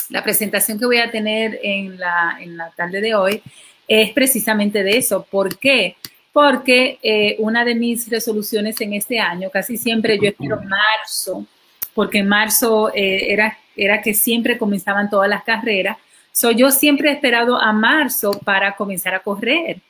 La 0.09 0.23
presentación 0.23 0.77
que 0.77 0.85
voy 0.85 0.97
a 0.97 1.09
tener 1.09 1.59
en 1.63 1.97
la, 1.97 2.71
tarde 2.75 2.99
de 2.99 3.15
hoy 3.15 3.41
es 3.87 4.11
precisamente 4.11 4.83
de 4.83 4.97
eso. 4.97 5.25
¿Por 5.29 5.57
qué? 5.57 5.95
Porque 6.33 6.99
eh, 7.01 7.35
una 7.39 7.63
de 7.63 7.75
mis 7.75 8.09
resoluciones 8.09 8.79
en 8.81 8.93
este 8.93 9.19
año, 9.19 9.49
casi 9.49 9.77
siempre 9.77 10.17
yo 10.21 10.29
espero 10.29 10.61
marzo, 10.61 11.45
porque 11.93 12.19
en 12.19 12.27
marzo 12.27 12.91
eh, 12.93 13.31
era, 13.31 13.57
era 13.75 14.01
que 14.01 14.13
siempre 14.13 14.57
comenzaban 14.57 15.09
todas 15.09 15.29
las 15.29 15.43
carreras. 15.43 15.97
So, 16.33 16.51
yo 16.51 16.71
siempre 16.71 17.09
he 17.09 17.13
esperado 17.13 17.57
a 17.57 17.71
marzo 17.71 18.39
para 18.43 18.75
comenzar 18.75 19.13
a 19.13 19.19
correr. 19.19 19.81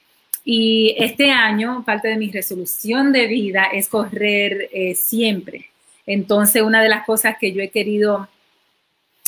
Y 0.44 0.96
este 0.98 1.32
año, 1.32 1.84
parte 1.86 2.08
de 2.08 2.18
mi 2.18 2.32
resolución 2.32 3.12
de 3.12 3.28
vida 3.28 3.66
es 3.72 3.88
correr 3.88 4.70
eh, 4.72 4.96
siempre. 4.96 5.68
Entonces, 6.06 6.64
una 6.64 6.82
de 6.82 6.90
las 6.90 7.06
cosas 7.06 7.36
que 7.40 7.54
yo 7.54 7.62
he 7.62 7.70
querido, 7.70 8.28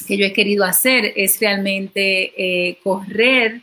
que 0.08 0.18
yo 0.18 0.26
he 0.26 0.34
querido 0.34 0.66
hacer 0.66 1.14
es 1.16 1.40
realmente 1.40 2.34
eh, 2.36 2.78
correr 2.84 3.62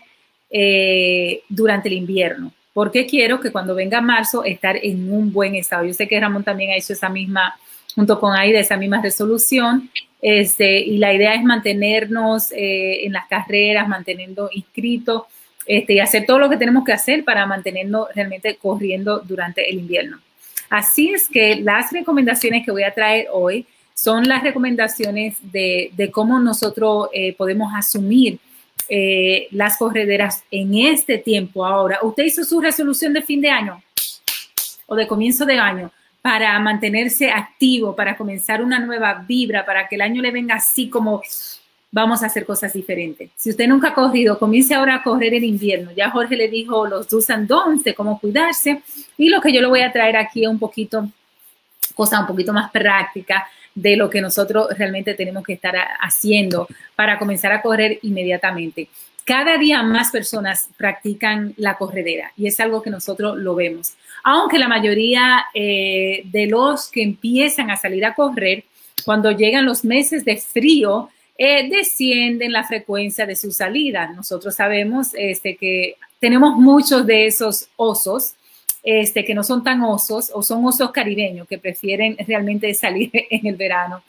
eh, 0.48 1.42
durante 1.48 1.88
el 1.88 1.94
invierno. 1.94 2.52
Porque 2.72 3.06
quiero 3.06 3.40
que 3.40 3.50
cuando 3.50 3.74
venga 3.74 4.00
marzo 4.00 4.44
estar 4.44 4.76
en 4.80 5.12
un 5.12 5.32
buen 5.32 5.56
estado. 5.56 5.84
Yo 5.84 5.92
sé 5.92 6.06
que 6.06 6.20
Ramón 6.20 6.44
también 6.44 6.70
ha 6.70 6.76
hecho 6.76 6.92
esa 6.92 7.08
misma, 7.08 7.58
junto 7.96 8.20
con 8.20 8.32
Aida, 8.32 8.60
esa 8.60 8.76
misma 8.76 9.02
resolución. 9.02 9.90
Este, 10.22 10.78
y 10.78 10.98
la 10.98 11.12
idea 11.12 11.34
es 11.34 11.42
mantenernos 11.42 12.52
en 12.52 13.12
las 13.12 13.26
carreras, 13.26 13.88
manteniendo 13.88 14.50
inscritos 14.52 15.24
este, 15.72 15.92
y 15.92 16.00
hacer 16.00 16.26
todo 16.26 16.40
lo 16.40 16.50
que 16.50 16.56
tenemos 16.56 16.84
que 16.84 16.92
hacer 16.92 17.22
para 17.22 17.46
mantenernos 17.46 18.08
realmente 18.12 18.56
corriendo 18.56 19.20
durante 19.20 19.70
el 19.70 19.78
invierno. 19.78 20.18
Así 20.68 21.10
es 21.10 21.28
que 21.28 21.54
las 21.54 21.92
recomendaciones 21.92 22.64
que 22.64 22.72
voy 22.72 22.82
a 22.82 22.92
traer 22.92 23.28
hoy 23.32 23.66
son 23.94 24.26
las 24.26 24.42
recomendaciones 24.42 25.36
de, 25.40 26.10
cómo 26.12 26.40
nosotros 26.40 27.08
eh, 27.12 27.36
podemos 27.36 27.72
asumir 27.72 28.40
eh, 28.88 29.46
las 29.52 29.76
correderas 29.76 30.42
en 30.50 30.74
este 30.74 31.18
tiempo 31.18 31.64
ahora. 31.64 32.00
¿Usted 32.02 32.24
hizo 32.24 32.42
su 32.42 32.60
resolución 32.60 33.12
de 33.12 33.22
fin 33.22 33.40
de 33.40 33.50
año 33.50 33.80
o 34.86 34.96
de 34.96 35.06
comienzo 35.06 35.46
de 35.46 35.56
año? 35.56 35.92
para 36.22 36.58
mantenerse 36.58 37.30
activo, 37.30 37.96
para 37.96 38.14
comenzar 38.16 38.62
una 38.62 38.78
nueva 38.78 39.24
vibra, 39.26 39.64
para 39.64 39.88
que 39.88 39.94
el 39.94 40.02
año 40.02 40.20
le 40.20 40.30
venga 40.30 40.56
así 40.56 40.90
como 40.90 41.22
vamos 41.92 42.22
a 42.22 42.26
hacer 42.26 42.44
cosas 42.44 42.72
diferentes. 42.72 43.30
Si 43.36 43.50
usted 43.50 43.66
nunca 43.66 43.88
ha 43.88 43.94
corrido, 43.94 44.38
comience 44.38 44.74
ahora 44.74 44.96
a 44.96 45.02
correr 45.02 45.34
en 45.34 45.44
invierno. 45.44 45.90
Ya 45.92 46.10
Jorge 46.10 46.36
le 46.36 46.48
dijo 46.48 46.86
los 46.86 47.08
dos 47.08 47.28
and 47.30 47.50
de 47.82 47.94
cómo 47.94 48.20
cuidarse 48.20 48.82
y 49.16 49.28
lo 49.28 49.40
que 49.40 49.52
yo 49.52 49.60
le 49.60 49.66
voy 49.66 49.80
a 49.80 49.92
traer 49.92 50.16
aquí 50.16 50.44
es 50.44 50.48
un 50.48 50.58
poquito, 50.58 51.08
cosa 51.94 52.20
un 52.20 52.26
poquito 52.26 52.52
más 52.52 52.70
práctica 52.70 53.46
de 53.74 53.96
lo 53.96 54.10
que 54.10 54.20
nosotros 54.20 54.68
realmente 54.76 55.14
tenemos 55.14 55.44
que 55.44 55.54
estar 55.54 55.74
haciendo 56.00 56.68
para 56.94 57.18
comenzar 57.18 57.52
a 57.52 57.62
correr 57.62 57.98
inmediatamente. 58.02 58.88
Cada 59.24 59.58
día 59.58 59.82
más 59.82 60.10
personas 60.10 60.68
practican 60.76 61.54
la 61.56 61.76
corredera 61.76 62.32
y 62.36 62.46
es 62.46 62.58
algo 62.58 62.82
que 62.82 62.90
nosotros 62.90 63.36
lo 63.38 63.54
vemos. 63.54 63.94
Aunque 64.24 64.58
la 64.58 64.66
mayoría 64.68 65.46
eh, 65.54 66.22
de 66.24 66.46
los 66.46 66.90
que 66.90 67.02
empiezan 67.02 67.70
a 67.70 67.76
salir 67.76 68.04
a 68.04 68.14
correr, 68.14 68.64
cuando 69.04 69.30
llegan 69.30 69.66
los 69.66 69.84
meses 69.84 70.24
de 70.24 70.36
frío, 70.36 71.10
eh, 71.42 71.70
descienden 71.70 72.52
la 72.52 72.64
frecuencia 72.64 73.24
de 73.24 73.34
su 73.34 73.50
salida. 73.50 74.12
Nosotros 74.14 74.54
sabemos 74.54 75.14
este, 75.14 75.56
que 75.56 75.96
tenemos 76.18 76.56
muchos 76.56 77.06
de 77.06 77.24
esos 77.24 77.66
osos 77.76 78.34
este, 78.82 79.24
que 79.24 79.32
no 79.32 79.42
son 79.42 79.64
tan 79.64 79.80
osos 79.82 80.30
o 80.34 80.42
son 80.42 80.66
osos 80.66 80.90
caribeños 80.90 81.48
que 81.48 81.56
prefieren 81.56 82.14
realmente 82.28 82.74
salir 82.74 83.10
en 83.30 83.46
el 83.46 83.56
verano. 83.56 84.02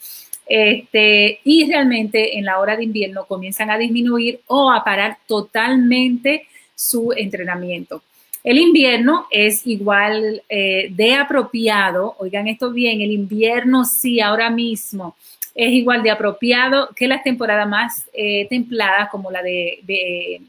Este, 0.45 1.39
y 1.45 1.71
realmente 1.71 2.38
en 2.38 2.43
la 2.43 2.59
hora 2.59 2.75
de 2.75 2.84
invierno 2.84 3.25
comienzan 3.25 3.71
a 3.71 3.77
disminuir 3.77 4.41
o 4.47 4.69
a 4.69 4.84
parar 4.84 5.17
totalmente 5.25 6.47
su 6.75 7.13
entrenamiento. 7.15 8.03
El 8.43 8.57
invierno 8.57 9.27
es 9.32 9.65
igual 9.65 10.43
eh, 10.49 10.89
de 10.91 11.13
apropiado, 11.13 12.13
oigan 12.19 12.49
esto 12.49 12.71
bien, 12.71 12.99
el 12.99 13.11
invierno 13.11 13.86
sí 13.86 14.19
ahora 14.19 14.49
mismo 14.49 15.15
es 15.56 15.72
igual 15.72 16.04
de 16.04 16.12
apropiado 16.12 16.89
que 16.95 17.08
las 17.08 17.24
temporadas 17.24 17.68
más 17.68 18.10
eh, 18.14 18.47
templadas 18.49 19.10
como 19.10 19.32
la 19.32 19.41
de, 19.41 20.41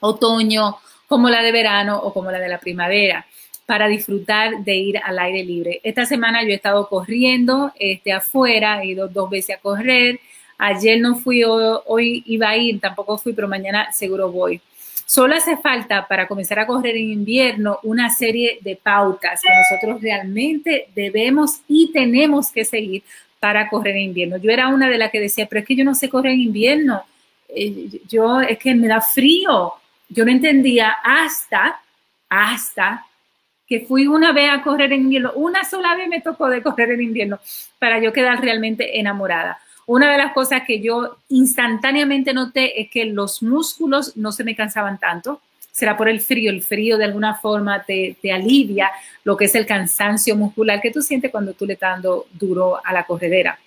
otoño, 0.00 0.76
como 1.06 1.28
la 1.28 1.42
de 1.42 1.52
verano 1.52 1.98
o 1.98 2.12
como 2.12 2.30
la 2.30 2.38
de 2.38 2.48
la 2.48 2.58
primavera 2.58 3.26
para 3.66 3.86
disfrutar 3.86 4.64
de 4.64 4.76
ir 4.76 4.98
al 4.98 5.18
aire 5.18 5.44
libre. 5.44 5.80
Esta 5.82 6.06
semana 6.06 6.42
yo 6.42 6.50
he 6.50 6.54
estado 6.54 6.88
corriendo 6.88 7.72
este, 7.78 8.12
afuera, 8.12 8.82
he 8.82 8.88
ido 8.88 9.08
dos 9.08 9.28
veces 9.28 9.56
a 9.56 9.60
correr. 9.60 10.20
Ayer 10.56 11.00
no 11.00 11.16
fui, 11.16 11.42
hoy 11.44 12.22
iba 12.26 12.48
a 12.48 12.56
ir, 12.56 12.80
tampoco 12.80 13.18
fui, 13.18 13.32
pero 13.34 13.46
mañana 13.46 13.92
seguro 13.92 14.32
voy. 14.32 14.60
Solo 15.04 15.34
hace 15.34 15.56
falta 15.56 16.06
para 16.06 16.28
comenzar 16.28 16.58
a 16.58 16.66
correr 16.66 16.96
en 16.96 17.10
invierno 17.10 17.78
una 17.82 18.10
serie 18.10 18.58
de 18.60 18.76
pautas 18.76 19.40
que 19.40 19.48
nosotros 19.54 20.02
realmente 20.02 20.88
debemos 20.94 21.60
y 21.66 21.90
tenemos 21.92 22.50
que 22.50 22.64
seguir 22.64 23.02
para 23.40 23.68
correr 23.68 23.96
en 23.96 24.04
invierno. 24.04 24.36
Yo 24.36 24.50
era 24.50 24.68
una 24.68 24.88
de 24.88 24.98
las 24.98 25.10
que 25.10 25.20
decía, 25.20 25.46
pero 25.46 25.60
es 25.60 25.66
que 25.66 25.76
yo 25.76 25.84
no 25.84 25.94
sé 25.94 26.08
correr 26.08 26.32
en 26.32 26.40
invierno. 26.40 27.02
Eh, 27.48 28.00
yo 28.08 28.40
es 28.40 28.58
que 28.58 28.74
me 28.74 28.88
da 28.88 29.00
frío. 29.00 29.72
Yo 30.08 30.24
no 30.24 30.30
entendía 30.30 30.96
hasta, 31.02 31.80
hasta 32.28 33.04
que 33.66 33.80
fui 33.80 34.06
una 34.06 34.32
vez 34.32 34.50
a 34.50 34.62
correr 34.62 34.92
en 34.92 35.02
invierno. 35.02 35.32
Una 35.34 35.64
sola 35.64 35.94
vez 35.94 36.08
me 36.08 36.20
tocó 36.20 36.48
de 36.48 36.62
correr 36.62 36.92
en 36.92 37.02
invierno 37.02 37.38
para 37.78 38.00
yo 38.00 38.12
quedar 38.12 38.40
realmente 38.40 38.98
enamorada. 38.98 39.58
Una 39.86 40.10
de 40.10 40.18
las 40.18 40.32
cosas 40.32 40.62
que 40.66 40.80
yo 40.80 41.18
instantáneamente 41.28 42.32
noté 42.32 42.80
es 42.80 42.90
que 42.90 43.06
los 43.06 43.42
músculos 43.42 44.16
no 44.16 44.32
se 44.32 44.44
me 44.44 44.56
cansaban 44.56 44.98
tanto 44.98 45.40
será 45.78 45.96
por 45.96 46.08
el 46.08 46.20
frío. 46.20 46.50
El 46.50 46.62
frío 46.62 46.98
de 46.98 47.04
alguna 47.04 47.34
forma 47.34 47.84
te, 47.84 48.16
alivia 48.32 48.90
lo 49.24 49.36
que 49.36 49.46
es 49.46 49.54
el 49.54 49.66
cansancio 49.66 50.36
muscular 50.36 50.80
que 50.80 50.90
tú 50.90 51.02
sientes 51.02 51.30
cuando 51.30 51.52
tú 51.54 51.66
le 51.66 51.74
estás 51.74 51.94
dando 51.94 52.26
duro 52.32 52.80
a 52.84 52.92
la 52.92 53.04
corredera. 53.04 53.58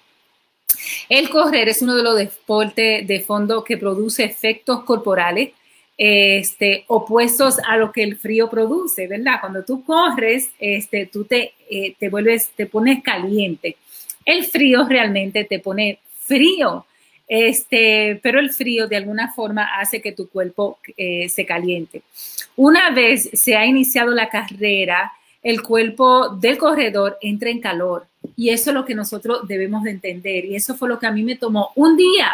El 1.10 1.30
correr 1.30 1.70
es 1.70 1.82
uno 1.82 1.96
de 1.96 2.04
los 2.04 2.18
deportes 2.18 3.08
de 3.08 3.20
fondo 3.20 3.64
que 3.64 3.78
produce 3.78 4.24
efectos 4.24 4.84
corporales 4.84 5.52
este, 5.98 6.84
opuestos 6.88 7.60
a 7.68 7.78
lo 7.78 7.92
que 7.92 8.02
el 8.02 8.18
frío 8.18 8.50
produce, 8.50 9.08
¿verdad? 9.08 9.36
Cuando 9.40 9.64
tú 9.64 9.84
corres, 9.84 10.50
este, 10.58 11.06
tú 11.06 11.26
te, 11.26 11.54
eh, 11.70 11.96
te 12.00 12.10
vuelves, 12.10 12.50
te 12.56 12.66
pones 12.66 13.04
caliente. 13.04 13.78
El 14.26 14.46
frío 14.46 14.88
realmente 14.88 15.44
te 15.44 15.60
pone 15.60 16.00
frío. 16.22 16.86
Este, 17.34 18.20
pero 18.22 18.42
el 18.42 18.52
frío 18.52 18.90
de 18.90 18.98
alguna 18.98 19.32
forma 19.32 19.80
hace 19.80 20.02
que 20.02 20.12
tu 20.12 20.28
cuerpo 20.28 20.80
eh, 20.98 21.30
se 21.30 21.46
caliente. 21.46 22.02
Una 22.58 22.90
vez 22.90 23.30
se 23.32 23.56
ha 23.56 23.66
iniciado 23.66 24.12
la 24.12 24.28
carrera, 24.28 25.14
el 25.42 25.62
cuerpo 25.62 26.28
del 26.28 26.58
corredor 26.58 27.18
entra 27.22 27.50
en 27.50 27.62
calor 27.62 28.06
y 28.36 28.50
eso 28.50 28.72
es 28.72 28.74
lo 28.74 28.84
que 28.84 28.96
nosotros 28.96 29.48
debemos 29.48 29.84
de 29.84 29.92
entender 29.92 30.44
y 30.44 30.58
eso 30.58 30.76
fue 30.76 30.90
lo 30.90 31.00
que 31.00 31.08
a 31.08 31.12
mí 31.14 31.24
me 31.24 31.38
tomó 31.38 31.72
un 31.76 31.96
día. 31.96 32.32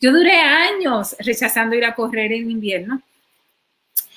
Yo 0.00 0.10
duré 0.10 0.40
años 0.40 1.14
rechazando 1.20 1.76
ir 1.76 1.84
a 1.84 1.94
correr 1.94 2.32
en 2.32 2.50
invierno 2.50 3.00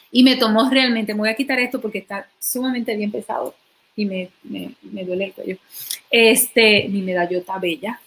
y 0.10 0.24
me 0.24 0.36
tomó 0.38 0.68
realmente, 0.68 1.14
me 1.14 1.20
voy 1.20 1.30
a 1.30 1.36
quitar 1.36 1.60
esto 1.60 1.80
porque 1.80 2.00
está 2.00 2.28
sumamente 2.40 2.98
bien 2.98 3.12
pesado 3.12 3.54
y 3.96 4.06
me, 4.06 4.30
me, 4.42 5.04
duele 5.04 5.26
el 5.26 5.34
cuello. 5.34 5.58
Este, 6.10 6.88
mi 6.90 7.04
medallota 7.04 7.60
bella 7.60 8.02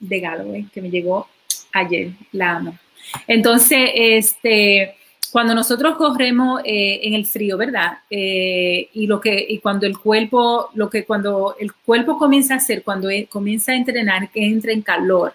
de 0.00 0.18
Galloway 0.18 0.64
que 0.74 0.82
me 0.82 0.90
llegó 0.90 1.28
ayer, 1.72 2.10
la 2.32 2.56
amo. 2.56 2.78
Entonces, 3.26 3.90
este, 3.94 4.96
cuando 5.32 5.54
nosotros 5.54 5.96
corremos 5.96 6.60
eh, 6.64 7.00
en 7.02 7.14
el 7.14 7.26
frío, 7.26 7.56
¿verdad? 7.56 7.98
Eh, 8.10 8.88
y 8.92 9.06
lo 9.06 9.20
que, 9.20 9.46
y 9.48 9.58
cuando 9.58 9.86
el 9.86 9.98
cuerpo, 9.98 10.70
lo 10.74 10.88
que 10.88 11.04
cuando 11.04 11.56
el 11.58 11.72
cuerpo 11.72 12.18
comienza 12.18 12.54
a 12.54 12.56
hacer, 12.58 12.82
cuando 12.82 13.08
comienza 13.28 13.72
a 13.72 13.76
entrenar, 13.76 14.30
que 14.30 14.44
entra 14.44 14.72
en 14.72 14.82
calor, 14.82 15.34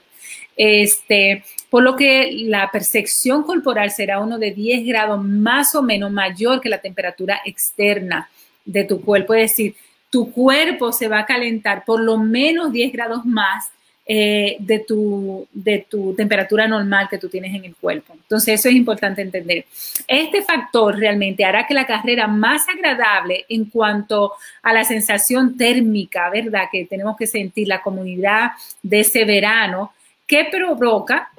este, 0.55 1.43
por 1.69 1.84
lo 1.84 1.95
que 1.95 2.31
la 2.45 2.69
percepción 2.71 3.43
corporal 3.43 3.91
será 3.91 4.19
uno 4.19 4.38
de 4.38 4.51
10 4.51 4.86
grados 4.86 5.23
más 5.23 5.73
o 5.75 5.81
menos 5.81 6.11
mayor 6.11 6.61
que 6.61 6.69
la 6.69 6.81
temperatura 6.81 7.41
externa 7.45 8.29
de 8.65 8.84
tu 8.84 9.01
cuerpo. 9.01 9.34
Es 9.34 9.51
decir, 9.51 9.75
tu 10.09 10.31
cuerpo 10.31 10.91
se 10.91 11.07
va 11.07 11.19
a 11.19 11.25
calentar 11.25 11.84
por 11.86 11.99
lo 11.99 12.17
menos 12.17 12.71
10 12.71 12.91
grados 12.93 13.25
más 13.25 13.71
eh, 14.05 14.57
de, 14.59 14.79
tu, 14.79 15.47
de 15.53 15.85
tu 15.89 16.13
temperatura 16.13 16.67
normal 16.67 17.07
que 17.09 17.17
tú 17.17 17.29
tienes 17.29 17.55
en 17.55 17.63
el 17.63 17.75
cuerpo. 17.75 18.13
Entonces, 18.13 18.59
eso 18.59 18.67
es 18.67 18.75
importante 18.75 19.21
entender. 19.21 19.65
Este 20.07 20.41
factor 20.41 20.97
realmente 20.97 21.45
hará 21.45 21.65
que 21.65 21.73
la 21.73 21.87
carrera 21.87 22.27
más 22.27 22.67
agradable 22.67 23.45
en 23.47 23.65
cuanto 23.65 24.33
a 24.61 24.73
la 24.73 24.83
sensación 24.83 25.55
térmica, 25.55 26.29
¿verdad? 26.29 26.67
Que 26.69 26.85
tenemos 26.85 27.15
que 27.15 27.27
sentir 27.27 27.67
la 27.69 27.81
comunidad 27.81 28.51
de 28.81 28.99
ese 28.99 29.23
verano, 29.23 29.93
que 30.27 30.45
provoca, 30.51 31.29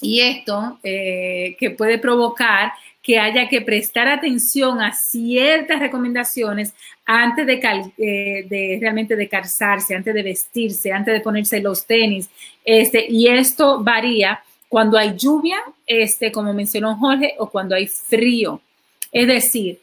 y 0.00 0.20
esto 0.20 0.78
eh, 0.82 1.56
que 1.58 1.70
puede 1.70 1.98
provocar 1.98 2.72
que 3.04 3.18
haya 3.18 3.50
que 3.50 3.60
prestar 3.60 4.08
atención 4.08 4.80
a 4.80 4.94
ciertas 4.94 5.78
recomendaciones 5.78 6.72
antes 7.04 7.46
de, 7.46 7.60
eh, 7.98 8.46
de, 8.48 8.78
realmente 8.80 9.14
de 9.14 9.28
calzarse, 9.28 9.94
antes 9.94 10.14
de 10.14 10.22
vestirse, 10.22 10.90
antes 10.90 11.12
de 11.12 11.20
ponerse 11.20 11.60
los 11.60 11.84
tenis. 11.84 12.30
Este, 12.64 13.04
y 13.06 13.28
esto 13.28 13.84
varía 13.84 14.42
cuando 14.70 14.96
hay 14.96 15.14
lluvia, 15.18 15.58
este, 15.86 16.32
como 16.32 16.54
mencionó 16.54 16.96
Jorge, 16.96 17.34
o 17.38 17.50
cuando 17.50 17.74
hay 17.74 17.88
frío. 17.88 18.62
Es 19.12 19.26
decir, 19.26 19.80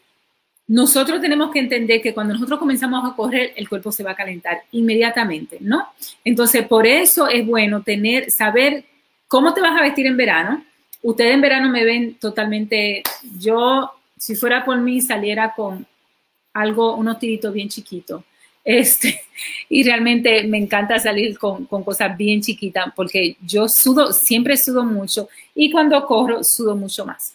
nosotros 0.66 1.20
tenemos 1.20 1.52
que 1.52 1.60
entender 1.60 2.02
que 2.02 2.12
cuando 2.12 2.34
nosotros 2.34 2.58
comenzamos 2.58 3.08
a 3.08 3.14
correr, 3.14 3.52
el 3.54 3.68
cuerpo 3.68 3.92
se 3.92 4.02
va 4.02 4.10
a 4.10 4.16
calentar 4.16 4.62
inmediatamente, 4.72 5.58
¿no? 5.60 5.86
Entonces, 6.24 6.66
por 6.66 6.88
eso 6.88 7.28
es 7.28 7.46
bueno 7.46 7.82
tener, 7.82 8.32
saber 8.32 8.84
cómo 9.28 9.54
te 9.54 9.60
vas 9.60 9.78
a 9.78 9.82
vestir 9.82 10.06
en 10.06 10.16
verano, 10.16 10.64
Ustedes 11.02 11.34
en 11.34 11.40
verano 11.40 11.68
me 11.68 11.84
ven 11.84 12.14
totalmente, 12.14 13.02
yo, 13.38 13.90
si 14.16 14.36
fuera 14.36 14.64
por 14.64 14.78
mí, 14.78 15.00
saliera 15.00 15.52
con 15.54 15.86
algo, 16.52 16.94
unos 16.94 17.18
tiritos 17.18 17.52
bien 17.52 17.68
chiquitos. 17.68 18.22
Este, 18.64 19.20
y 19.68 19.82
realmente 19.82 20.44
me 20.44 20.58
encanta 20.58 20.98
salir 20.98 21.38
con, 21.38 21.66
cosas 21.66 22.16
bien 22.16 22.40
chiquitas 22.40 22.92
porque 22.94 23.36
yo 23.44 23.68
sudo, 23.68 24.12
siempre 24.12 24.56
sudo 24.56 24.84
mucho 24.84 25.28
y 25.54 25.70
cuando 25.70 26.04
corro 26.06 26.44
sudo 26.44 26.76
mucho 26.76 27.04
más. 27.04 27.34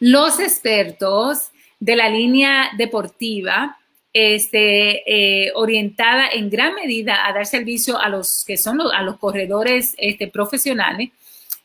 Los 0.00 0.38
expertos 0.40 1.50
de 1.80 1.96
la 1.96 2.08
línea 2.08 2.70
deportiva, 2.76 3.78
este, 4.12 5.02
eh, 5.46 5.52
orientada 5.54 6.28
en 6.28 6.50
gran 6.50 6.74
medida 6.74 7.26
a 7.26 7.32
dar 7.32 7.46
servicio 7.46 7.98
a 7.98 8.08
los 8.08 8.44
que 8.44 8.56
son 8.56 8.76
los, 8.78 8.92
a 8.92 9.02
los 9.02 9.18
corredores 9.18 9.94
este, 9.96 10.28
profesionales, 10.28 11.10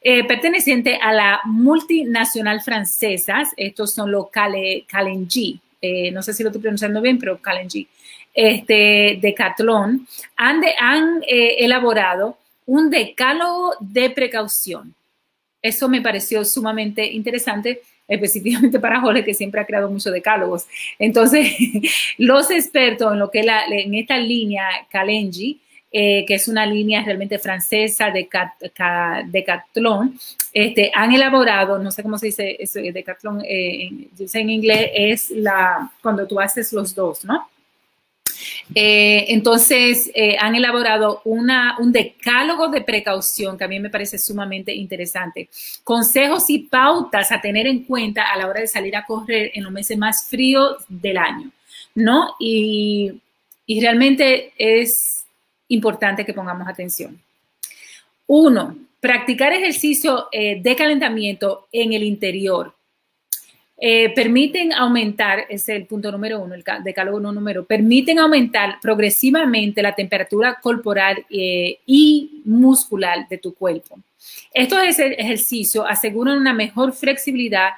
eh, 0.10 0.24
perteneciente 0.24 0.98
a 1.02 1.12
la 1.12 1.42
multinacional 1.44 2.62
francesa, 2.62 3.44
estos 3.58 3.94
son 3.94 4.10
los 4.10 4.28
Kalenji, 4.30 5.60
eh, 5.82 6.12
no 6.12 6.24
sé 6.24 6.34
si 6.34 6.44
lo 6.44 6.48
estoy 6.48 6.62
pronunciando 6.62 7.02
bien, 7.02 7.20
pero 7.20 7.42
Kalenji, 7.42 7.90
este, 8.34 9.20
Decathlon, 9.22 10.08
han, 10.38 10.62
han 10.80 11.24
eh, 11.28 11.58
elaborado 11.60 12.38
un 12.66 12.90
decálogo 12.90 13.74
de 13.82 14.10
precaución. 14.12 14.96
Eso 15.62 15.90
me 15.90 16.02
pareció 16.02 16.46
sumamente 16.46 17.06
interesante 17.06 17.82
específicamente 18.08 18.80
para 18.80 19.02
Jorge, 19.02 19.26
que 19.26 19.34
siempre 19.34 19.60
ha 19.60 19.66
creado 19.66 19.90
muchos 19.90 20.14
decálogos. 20.14 20.68
Entonces, 20.98 21.52
los 22.18 22.50
expertos 22.50 23.12
en 23.12 23.20
lo 23.20 23.30
que 23.30 23.44
la, 23.44 23.64
esta 23.66 24.18
línea 24.18 24.70
Kalenji, 24.90 25.60
eh, 25.92 26.26
que 26.28 26.36
es 26.36 26.48
una 26.48 26.66
línea 26.66 27.04
realmente 27.04 27.40
francesa 27.40 28.12
de 28.12 28.28
Decathlon, 29.28 30.20
este, 30.54 30.92
han 30.94 31.14
elaborado, 31.14 31.80
no 31.80 31.92
sé 31.92 32.04
cómo 32.04 32.18
se 32.18 32.28
dice 32.28 32.58
eso, 32.60 32.80
Decathlon, 32.80 33.42
eh, 33.46 33.90
en 34.34 34.50
inglés, 34.50 34.92
es 34.94 35.30
la, 35.32 35.92
cuando 36.02 36.28
tú 36.28 36.40
haces 36.40 36.74
los 36.74 36.94
dos, 36.94 37.26
¿no? 37.26 37.48
Eh, 38.76 39.26
entonces, 39.30 40.12
eh, 40.14 40.36
han 40.40 40.56
elaborado 40.56 41.22
una, 41.26 41.78
un 41.80 41.92
decálogo 41.92 42.68
de 42.70 42.82
precaución 42.82 43.58
que 43.58 43.64
a 43.64 43.68
mí 43.68 43.80
me 43.80 43.90
parece 43.90 44.18
sumamente 44.18 44.74
interesante. 44.74 45.50
Consejos 45.84 46.50
y 46.50 46.60
pautas 46.60 47.32
a 47.32 47.42
tener 47.42 47.68
en 47.68 47.84
cuenta 47.84 48.32
a 48.32 48.38
la 48.38 48.48
hora 48.48 48.62
de 48.62 48.68
salir 48.68 48.96
a 48.96 49.06
correr 49.06 49.52
en 49.54 49.64
los 49.64 49.72
meses 49.72 49.98
más 49.98 50.28
fríos 50.28 50.84
del 50.88 51.18
año, 51.18 51.52
¿no? 51.96 52.36
Y, 52.40 53.22
realmente 53.82 54.54
es 54.58 55.17
importante 55.70 56.26
que 56.26 56.34
pongamos 56.34 56.68
atención. 56.68 57.20
Uno, 58.28 58.78
practicar 59.00 59.54
ejercicio 59.54 60.28
eh, 60.32 60.62
de 60.62 60.76
calentamiento 60.76 61.68
en 61.72 61.94
el 61.94 62.04
interior. 62.04 62.74
Eh, 63.80 64.10
permiten 64.16 64.74
aumentar, 64.74 65.46
es 65.50 65.70
el 65.70 65.86
punto 65.86 66.12
número 66.12 66.40
uno, 66.40 66.56
el 66.56 66.64
decálogo 66.84 67.20
no 67.20 67.32
número, 67.32 67.64
permiten 67.64 68.18
aumentar 68.18 68.80
progresivamente 68.82 69.84
la 69.84 69.94
temperatura 69.94 70.58
corporal 70.60 71.24
eh, 71.30 71.78
y 71.86 72.42
muscular 72.46 73.28
de 73.30 73.38
tu 73.38 73.54
cuerpo. 73.54 74.00
Estos 74.52 74.80
ejercicios 74.82 75.86
aseguran 75.88 76.40
una 76.40 76.54
mejor 76.54 76.92
flexibilidad 76.94 77.70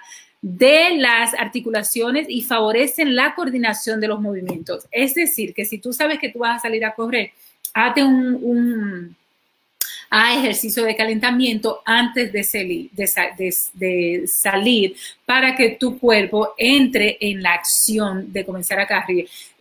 de 0.41 0.95
las 0.95 1.33
articulaciones 1.33 2.27
y 2.29 2.43
favorecen 2.43 3.13
la 3.13 3.35
coordinación 3.35 3.99
de 3.99 4.07
los 4.07 4.21
movimientos. 4.21 4.87
Es 4.91 5.15
decir, 5.15 5.53
que 5.53 5.65
si 5.65 5.79
tú 5.79 5.91
sabes 5.91 6.19
que 6.19 6.29
tú 6.29 6.39
vas 6.39 6.57
a 6.57 6.61
salir 6.61 6.85
a 6.85 6.95
correr, 6.95 7.31
hazte 7.73 8.03
un 8.03 9.15
a 10.09 10.33
ejercicio 10.35 10.83
de 10.83 10.95
calentamiento 10.95 11.81
antes 11.85 12.33
de 12.33 12.43
salir, 14.27 14.95
para 15.25 15.55
que 15.55 15.77
tu 15.79 15.99
cuerpo 15.99 16.53
entre 16.57 17.17
en 17.19 17.43
la 17.43 17.53
acción 17.53 18.31
de 18.33 18.45
comenzar 18.45 18.79
a. 18.79 19.05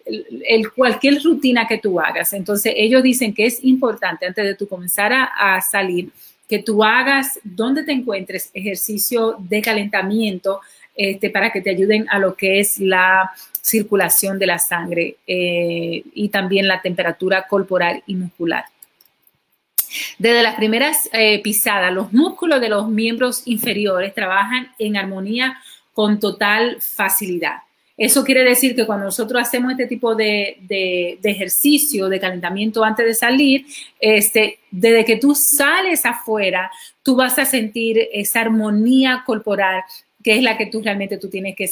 El, 0.07 0.73
cualquier 0.73 1.23
rutina 1.23 1.69
que 1.69 1.77
tú 1.77 2.01
hagas. 2.01 2.33
Entonces, 2.33 2.73
ellos 2.75 3.03
dicen 3.03 3.35
que 3.35 3.45
es 3.45 3.63
importante 3.63 4.25
antes 4.25 4.43
de 4.43 4.55
tú 4.55 4.67
comenzar 4.67 5.13
a, 5.13 5.61
salir, 5.61 6.11
que 6.49 6.61
tú 6.61 6.83
hagas 6.83 7.39
donde 7.45 7.85
te 7.85 7.93
encuentres 7.93 8.51
ejercicio 8.55 9.37
de 9.39 9.61
calentamiento 9.61 10.61
este, 10.99 11.31
para 11.31 11.53
que 11.53 11.61
te 11.61 11.71
ayuden 11.71 12.07
a 12.11 12.19
lo 12.19 12.35
que 12.35 12.59
es 12.59 12.81
la 12.81 13.31
circulación 13.63 14.37
de 14.37 14.47
la 14.47 14.59
sangre 14.59 15.15
eh, 15.29 16.03
y 16.13 16.29
también 16.29 16.67
la 16.67 16.83
temperatura 16.83 17.47
corporal 17.47 18.03
y 18.05 18.17
muscular. 18.17 18.65
Desde 20.19 20.43
las 20.43 20.57
primeras 20.57 21.09
eh, 21.13 21.41
pisadas, 21.41 21.95
los 21.95 22.13
músculos 22.13 22.61
de 22.61 22.69
los 22.69 22.89
miembros 22.89 23.43
inferiores 23.45 24.13
trabajan 24.13 24.73
en 24.77 24.97
armonía 24.97 25.57
con 25.95 26.19
total 26.19 26.79
facilidad. 26.81 27.59
Eso 27.97 28.25
quiere 28.25 28.43
decir 28.43 28.75
que 28.75 28.85
cuando 28.85 29.07
nosotros 29.07 29.41
hacemos 29.41 29.71
este 29.73 29.87
tipo 29.87 30.17
de, 30.17 30.59
ejercicio, 31.23 32.09
de 32.09 32.19
calentamiento 32.19 32.83
antes 32.83 33.07
de 33.07 33.15
salir, 33.15 33.67
este, 34.01 34.59
desde 34.73 35.05
que 35.05 35.17
tú 35.17 35.37
sales 35.37 36.05
afuera, 36.05 36.73
tú 37.05 37.15
vas 37.15 37.39
a 37.39 37.45
sentir 37.45 38.09
esa 38.13 38.41
armonía 38.41 39.23
corporal 39.25 39.83
es 40.37 40.43
la 40.43 40.57
que 40.57 40.67
tú 40.67 40.83
realmente 40.83 41.19
tú 41.19 41.29
tienes 41.29 41.55
que, 41.57 41.69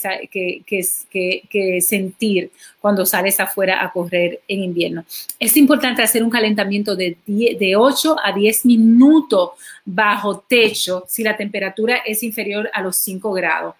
sentir 1.80 2.50
cuando 2.80 3.04
sales 3.04 3.40
afuera 3.40 3.82
a 3.82 3.90
correr 3.90 4.40
en 4.48 4.62
invierno. 4.62 5.04
Es 5.38 5.56
importante 5.56 6.02
hacer 6.02 6.22
un 6.22 6.30
calentamiento 6.30 6.94
de, 6.96 7.16
de 7.26 7.76
8 7.76 8.16
a 8.22 8.32
10 8.32 8.66
minutos 8.66 9.50
bajo 9.84 10.44
techo 10.48 11.04
si 11.08 11.22
la 11.22 11.36
temperatura 11.36 11.98
es 12.04 12.22
inferior 12.22 12.70
a 12.72 12.82
los 12.82 12.96
5 12.96 13.32
grados. 13.32 13.74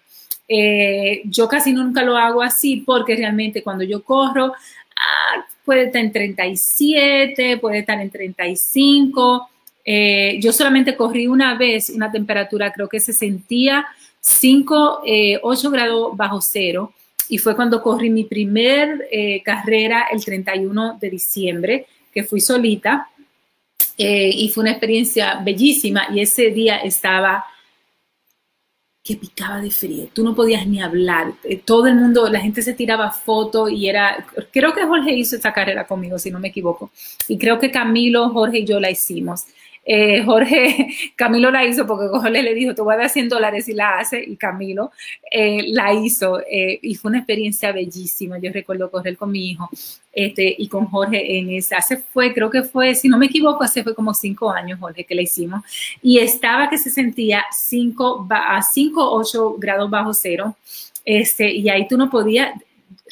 Eh, 0.47 1.23
yo 1.25 1.47
casi 1.47 1.73
nunca 1.73 2.03
lo 2.03 2.15
hago 2.15 2.41
así 2.41 2.77
porque 2.85 3.17
realmente 3.17 3.61
cuando 3.61 3.83
yo 3.83 4.01
corro 4.03 4.53
ah, 4.95 5.45
puede 5.65 5.87
estar 5.87 6.01
en 6.01 6.13
37, 6.13 7.57
puede 7.57 7.79
estar 7.79 7.99
en 7.99 8.09
35. 8.09 9.49
Eh, 9.83 10.37
yo 10.41 10.53
solamente 10.53 10.95
corrí 10.95 11.27
una 11.27 11.55
vez 11.55 11.89
una 11.89 12.11
temperatura, 12.11 12.71
creo 12.71 12.87
que 12.89 12.99
se 12.99 13.13
sentía 13.13 13.85
5, 14.27 15.03
8 15.41 15.67
eh, 15.67 15.71
grados 15.71 16.17
bajo 16.17 16.41
cero 16.41 16.93
y 17.29 17.37
fue 17.37 17.55
cuando 17.55 17.81
corrí 17.81 18.09
mi 18.09 18.25
primer 18.25 19.07
eh, 19.09 19.41
carrera 19.41 20.07
el 20.11 20.23
31 20.23 20.97
de 20.99 21.09
diciembre, 21.09 21.87
que 22.13 22.23
fui 22.23 22.41
solita 22.41 23.09
eh, 23.97 24.29
y 24.33 24.49
fue 24.49 24.63
una 24.63 24.71
experiencia 24.71 25.39
bellísima 25.43 26.07
y 26.13 26.19
ese 26.19 26.51
día 26.51 26.77
estaba 26.77 27.45
que 29.01 29.15
picaba 29.15 29.61
de 29.61 29.71
frío, 29.71 30.09
tú 30.11 30.21
no 30.21 30.35
podías 30.35 30.67
ni 30.67 30.81
hablar, 30.81 31.33
todo 31.63 31.87
el 31.87 31.95
mundo, 31.95 32.27
la 32.27 32.41
gente 32.41 32.61
se 32.61 32.73
tiraba 32.73 33.09
fotos 33.09 33.71
y 33.71 33.87
era, 33.87 34.27
creo 34.51 34.73
que 34.73 34.85
Jorge 34.85 35.13
hizo 35.13 35.37
esta 35.37 35.53
carrera 35.53 35.87
conmigo, 35.87 36.19
si 36.19 36.29
no 36.29 36.41
me 36.41 36.49
equivoco, 36.49 36.91
y 37.29 37.37
creo 37.37 37.57
que 37.57 37.71
Camilo, 37.71 38.29
Jorge 38.31 38.59
y 38.59 38.65
yo 38.65 38.81
la 38.81 38.91
hicimos. 38.91 39.45
Eh, 39.89 40.21
Jorge, 40.25 40.89
Camilo 41.15 41.49
la 41.49 41.65
hizo 41.65 41.87
porque 41.87 42.09
Jorge 42.09 42.43
le 42.43 42.53
dijo, 42.53 42.75
te 42.75 42.81
voy 42.81 42.93
a 42.93 42.97
dar 42.97 43.09
100 43.09 43.29
dólares 43.29 43.69
y 43.69 43.73
la 43.73 43.99
hace, 43.99 44.21
y 44.21 44.35
Camilo 44.35 44.91
eh, 45.31 45.63
la 45.69 45.93
hizo, 45.93 46.41
eh, 46.41 46.77
y 46.81 46.95
fue 46.95 47.09
una 47.09 47.19
experiencia 47.19 47.71
bellísima. 47.71 48.37
Yo 48.37 48.51
recuerdo 48.51 48.91
correr 48.91 49.15
con 49.15 49.31
mi 49.31 49.51
hijo 49.51 49.69
este, 50.11 50.53
y 50.57 50.67
con 50.67 50.87
Jorge 50.87 51.37
en 51.37 51.51
esa, 51.51 51.77
hace 51.77 51.95
fue, 51.95 52.33
creo 52.33 52.49
que 52.49 52.63
fue, 52.63 52.95
si 52.95 53.07
no 53.07 53.17
me 53.17 53.27
equivoco, 53.27 53.63
hace 53.63 53.81
fue 53.81 53.95
como 53.95 54.13
cinco 54.13 54.51
años, 54.51 54.77
Jorge, 54.77 55.05
que 55.05 55.15
la 55.15 55.21
hicimos, 55.21 55.63
y 56.01 56.19
estaba 56.19 56.69
que 56.69 56.77
se 56.77 56.89
sentía 56.89 57.45
5 57.49 58.27
a 58.29 58.61
5, 58.61 59.11
8 59.13 59.55
grados 59.57 59.89
bajo 59.89 60.13
cero, 60.13 60.57
este, 61.05 61.49
y 61.49 61.69
ahí 61.69 61.87
tú 61.87 61.97
no 61.97 62.09
podías, 62.09 62.51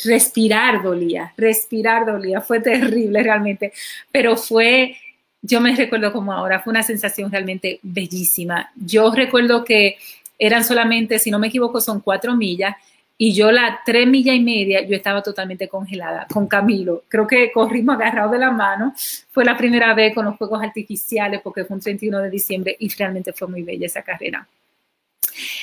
respirar 0.04 0.84
dolía, 0.84 1.34
respirar 1.38 2.06
dolía, 2.06 2.42
fue 2.42 2.60
terrible 2.60 3.24
realmente, 3.24 3.72
pero 4.12 4.36
fue 4.36 4.98
yo 5.46 5.62
me 5.62 5.76
recuerdo 5.76 6.12
como 6.12 6.34
ahora, 6.34 6.60
fue 6.62 6.72
una 6.72 6.84
sensación 6.84 7.32
realmente 7.32 7.80
bellísima. 7.84 8.72
Yo 8.76 9.12
recuerdo 9.12 9.64
que 9.64 9.98
eran 10.40 10.64
solamente, 10.64 11.20
si 11.20 11.30
no 11.30 11.40
me 11.40 11.48
equivoco, 11.48 11.80
son 11.80 12.02
cuatro 12.02 12.36
millas 12.36 12.76
y 13.18 13.34
yo 13.34 13.52
la 13.52 13.80
tres 13.86 14.08
millas 14.08 14.36
y 14.36 14.42
media, 14.42 14.86
yo 14.86 14.96
estaba 14.96 15.22
totalmente 15.22 15.70
congelada 15.70 16.28
con 16.34 16.48
Camilo. 16.48 17.04
Creo 17.08 17.28
que 17.28 17.52
corrimos 17.52 17.96
agarrados 17.96 18.32
de 18.32 18.40
la 18.40 18.52
mano. 18.52 18.94
Fue 19.32 19.46
la 19.46 19.56
primera 19.56 19.94
vez 19.94 20.14
con 20.14 20.26
los 20.26 20.38
fuegos 20.38 20.62
artificiales 20.62 21.42
porque 21.44 21.64
fue 21.64 21.76
un 21.76 21.82
31 21.82 22.20
de 22.20 22.30
diciembre 22.30 22.76
y 22.80 22.90
realmente 22.90 23.32
fue 23.32 23.48
muy 23.48 23.62
bella 23.62 23.86
esa 23.86 24.02
carrera. 24.02 24.48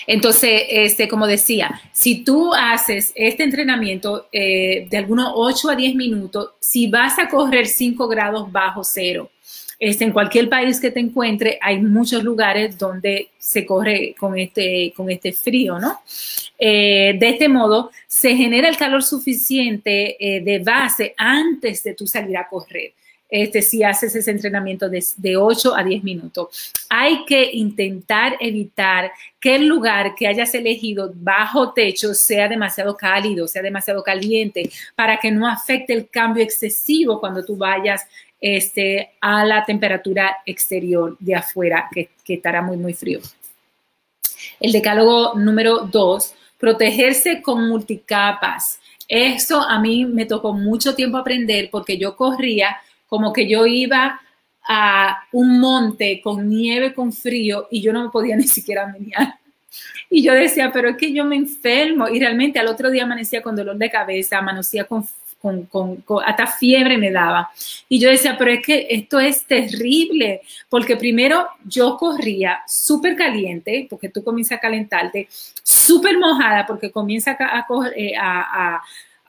Entonces, 0.07 0.63
este, 0.69 1.09
como 1.09 1.27
decía, 1.27 1.81
si 1.93 2.25
tú 2.25 2.53
haces 2.55 3.13
este 3.15 3.43
entrenamiento 3.43 4.29
eh, 4.33 4.87
de 4.91 4.97
algunos 4.97 5.33
8 5.35 5.71
a 5.71 5.77
10 5.77 5.95
minutos, 5.95 6.51
si 6.61 6.89
vas 6.89 7.19
a 7.19 7.29
correr 7.29 7.67
5 7.67 8.09
grados 8.09 8.51
bajo 8.51 8.83
cero, 8.85 9.31
este, 9.83 10.05
en 10.05 10.13
cualquier 10.13 10.49
país 10.49 10.79
que 10.79 10.93
te 10.93 11.01
encuentre, 11.01 11.59
hay 11.61 11.81
muchos 11.81 12.23
lugares 12.23 12.79
donde 12.79 13.31
se 13.37 13.67
corre 13.67 14.15
con 14.17 14.39
este, 14.39 14.93
con 14.97 15.11
este 15.11 15.33
frío, 15.33 15.77
¿no? 15.81 16.03
Eh, 16.57 17.17
de 17.19 17.29
este 17.31 17.49
modo, 17.49 17.91
se 18.07 18.37
genera 18.37 18.69
el 18.69 18.77
calor 18.77 19.03
suficiente 19.03 20.17
eh, 20.21 20.41
de 20.41 20.61
base 20.61 21.15
antes 21.17 21.83
de 21.83 21.95
tú 21.95 22.07
salir 22.07 22.37
a 22.37 22.47
correr. 22.47 22.93
Este, 23.29 23.61
si 23.61 23.83
haces 23.83 24.15
ese 24.15 24.31
entrenamiento 24.31 24.89
de, 24.89 25.05
de, 25.17 25.37
8 25.37 25.75
a 25.75 25.83
10 25.83 26.05
minutos. 26.05 26.71
Hay 26.89 27.25
que 27.25 27.51
intentar 27.53 28.37
evitar 28.39 29.11
que 29.41 29.57
el 29.57 29.67
lugar 29.67 30.15
que 30.15 30.29
hayas 30.29 30.55
elegido 30.55 31.11
bajo 31.15 31.73
techo 31.73 32.15
sea 32.15 32.47
demasiado 32.47 32.95
cálido, 32.95 33.49
sea 33.49 33.63
demasiado 33.63 34.03
caliente, 34.05 34.71
para 34.95 35.19
que 35.19 35.33
no 35.33 35.49
afecte 35.49 35.93
el 35.95 36.09
cambio 36.09 36.45
excesivo 36.45 37.19
cuando 37.19 37.43
tú 37.43 37.57
vayas 37.57 38.07
este, 38.43 39.13
a 39.21 39.45
la 39.45 39.65
temperatura 39.65 40.39
exterior 40.45 41.17
de 41.21 41.37
afuera, 41.37 41.89
que, 41.95 42.11
estará 42.27 42.61
muy, 42.61 42.77
muy 42.77 42.93
frío. 42.93 43.21
El 44.59 44.73
decálogo 44.73 45.35
número 45.39 45.87
dos, 45.87 46.35
protegerse 46.59 47.41
con 47.41 47.69
multicapas. 47.69 48.81
Eso 49.07 49.61
a 49.61 49.79
mí 49.79 50.05
me 50.07 50.27
tocó 50.27 50.53
mucho 50.53 50.97
tiempo 50.97 51.19
aprender 51.19 51.69
porque 51.71 51.97
yo 51.97 52.17
corría 52.17 52.77
como 53.07 53.33
que 53.33 53.49
yo 53.49 53.65
iba 53.65 54.21
a 54.69 55.25
un 55.31 55.61
monte 55.61 56.21
con 56.21 56.49
nieve, 56.49 56.95
con 56.95 57.13
frío, 57.13 57.69
y 57.71 57.81
yo 57.81 57.93
no 57.93 58.03
me 58.03 58.11
podía 58.11 58.37
ni 58.39 58.49
siquiera 58.49 58.89
menear. 58.89 59.35
Y 60.11 60.23
yo 60.23 60.35
decía, 60.35 60.71
pero 60.73 60.91
es 60.91 60.97
que 60.97 61.13
yo 61.13 61.25
me 61.25 61.37
enfermo. 61.37 62.09
Y 62.09 62.19
realmente 62.19 62.59
al 62.59 62.67
otro 62.67 62.91
día 62.91 63.05
amanecía 63.05 63.41
con 63.41 63.55
dolor 63.55 63.77
de 63.77 63.91
cabeza, 63.91 64.39
amanecía 64.39 64.85
con, 64.85 65.07
con, 65.43 65.67
con, 65.67 66.03
hasta 66.25 66.47
fiebre 66.47 66.97
me 66.97 67.11
daba. 67.11 67.51
Y 67.89 67.99
yo 67.99 68.09
decía, 68.09 68.37
pero 68.39 68.53
es 68.53 68.65
que 68.65 68.87
esto 68.89 69.21
es 69.21 69.45
terrible, 69.45 70.41
porque 70.69 70.97
primero 70.97 71.47
yo 71.65 71.97
corría 71.97 72.63
súper 72.67 73.17
caliente, 73.17 73.87
porque 73.91 74.09
tú 74.09 74.23
comienzas 74.23 74.59
a 74.59 74.61
calentarte, 74.61 75.29
súper 75.63 76.17
mojada, 76.17 76.65
porque 76.65 76.91
comienza 76.91 77.37
eh, 77.97 78.15
a 78.17 78.81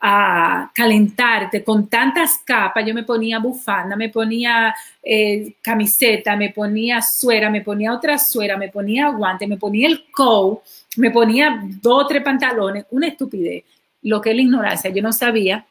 a 0.06 0.70
calentarte 0.74 1.64
con 1.64 1.88
tantas 1.88 2.36
capas. 2.44 2.84
Yo 2.84 2.92
me 2.92 3.04
ponía 3.04 3.38
bufanda, 3.38 3.96
me 3.96 4.10
ponía 4.10 4.74
eh, 5.02 5.54
camiseta, 5.62 6.36
me 6.36 6.50
ponía 6.50 7.00
suera, 7.00 7.48
me 7.48 7.62
ponía 7.62 7.94
otra 7.94 8.18
suera, 8.18 8.58
me 8.58 8.68
ponía 8.68 9.08
guante, 9.08 9.46
me 9.46 9.56
ponía 9.56 9.88
el 9.88 10.04
coat, 10.10 10.58
me 10.98 11.10
ponía 11.10 11.58
dos 11.80 12.04
o 12.04 12.06
tres 12.06 12.22
pantalones, 12.22 12.84
una 12.90 13.08
estupidez. 13.08 13.64
Lo 14.02 14.20
que 14.20 14.30
es 14.30 14.36
la 14.36 14.42
ignorancia, 14.42 14.90
yo 14.90 15.02
no 15.02 15.10
sabía. 15.10 15.64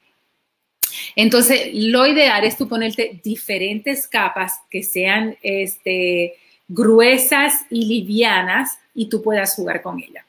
Entonces, 1.16 1.70
lo 1.74 2.06
ideal 2.06 2.44
es 2.44 2.58
tú 2.58 2.68
ponerte 2.68 3.20
diferentes 3.24 4.08
capas 4.08 4.62
que 4.70 4.84
sean 4.84 5.38
este, 5.42 6.36
gruesas 6.68 7.66
y 7.70 7.86
livianas 7.86 8.80
y 8.94 9.10
tú 9.10 9.22
puedas 9.22 9.56
jugar 9.56 9.82
con 9.82 10.00
ellas. 10.00 10.26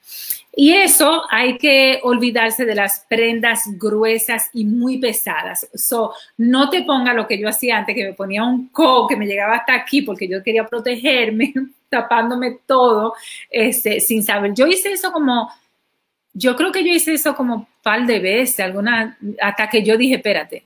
Y 0.57 0.73
eso 0.73 1.25
hay 1.31 1.59
que 1.59 1.99
olvidarse 2.05 2.65
de 2.65 2.77
las 2.77 3.05
prendas 3.09 3.63
gruesas 3.77 4.51
y 4.53 4.65
muy 4.65 4.99
pesadas. 4.99 5.69
So, 5.75 6.13
no 6.37 6.71
te 6.71 6.83
ponga 6.83 7.13
lo 7.13 7.27
que 7.27 7.39
yo 7.39 7.49
hacía 7.49 7.79
antes, 7.79 7.95
que 7.95 8.05
me 8.05 8.13
ponía 8.13 8.45
un 8.45 8.69
co 8.69 9.07
que 9.09 9.17
me 9.17 9.27
llegaba 9.27 9.57
hasta 9.57 9.75
aquí 9.75 10.03
porque 10.03 10.29
yo 10.29 10.43
quería 10.43 10.65
protegerme, 10.65 11.53
tapándome 11.89 12.59
todo, 12.67 13.15
este, 13.51 14.01
sin 14.01 14.23
saber. 14.23 14.55
Yo 14.55 14.67
hice 14.67 14.93
eso 14.93 15.11
como, 15.11 15.51
yo 16.33 16.55
creo 16.55 16.71
que 16.71 16.85
yo 16.85 16.93
hice 16.93 17.15
eso 17.15 17.35
como 17.35 17.69
un 17.85 18.07
de 18.07 18.19
veces, 18.21 18.61
alguna, 18.61 19.19
hasta 19.41 19.69
que 19.69 19.83
yo 19.83 19.97
dije, 19.97 20.17
espérate, 20.17 20.65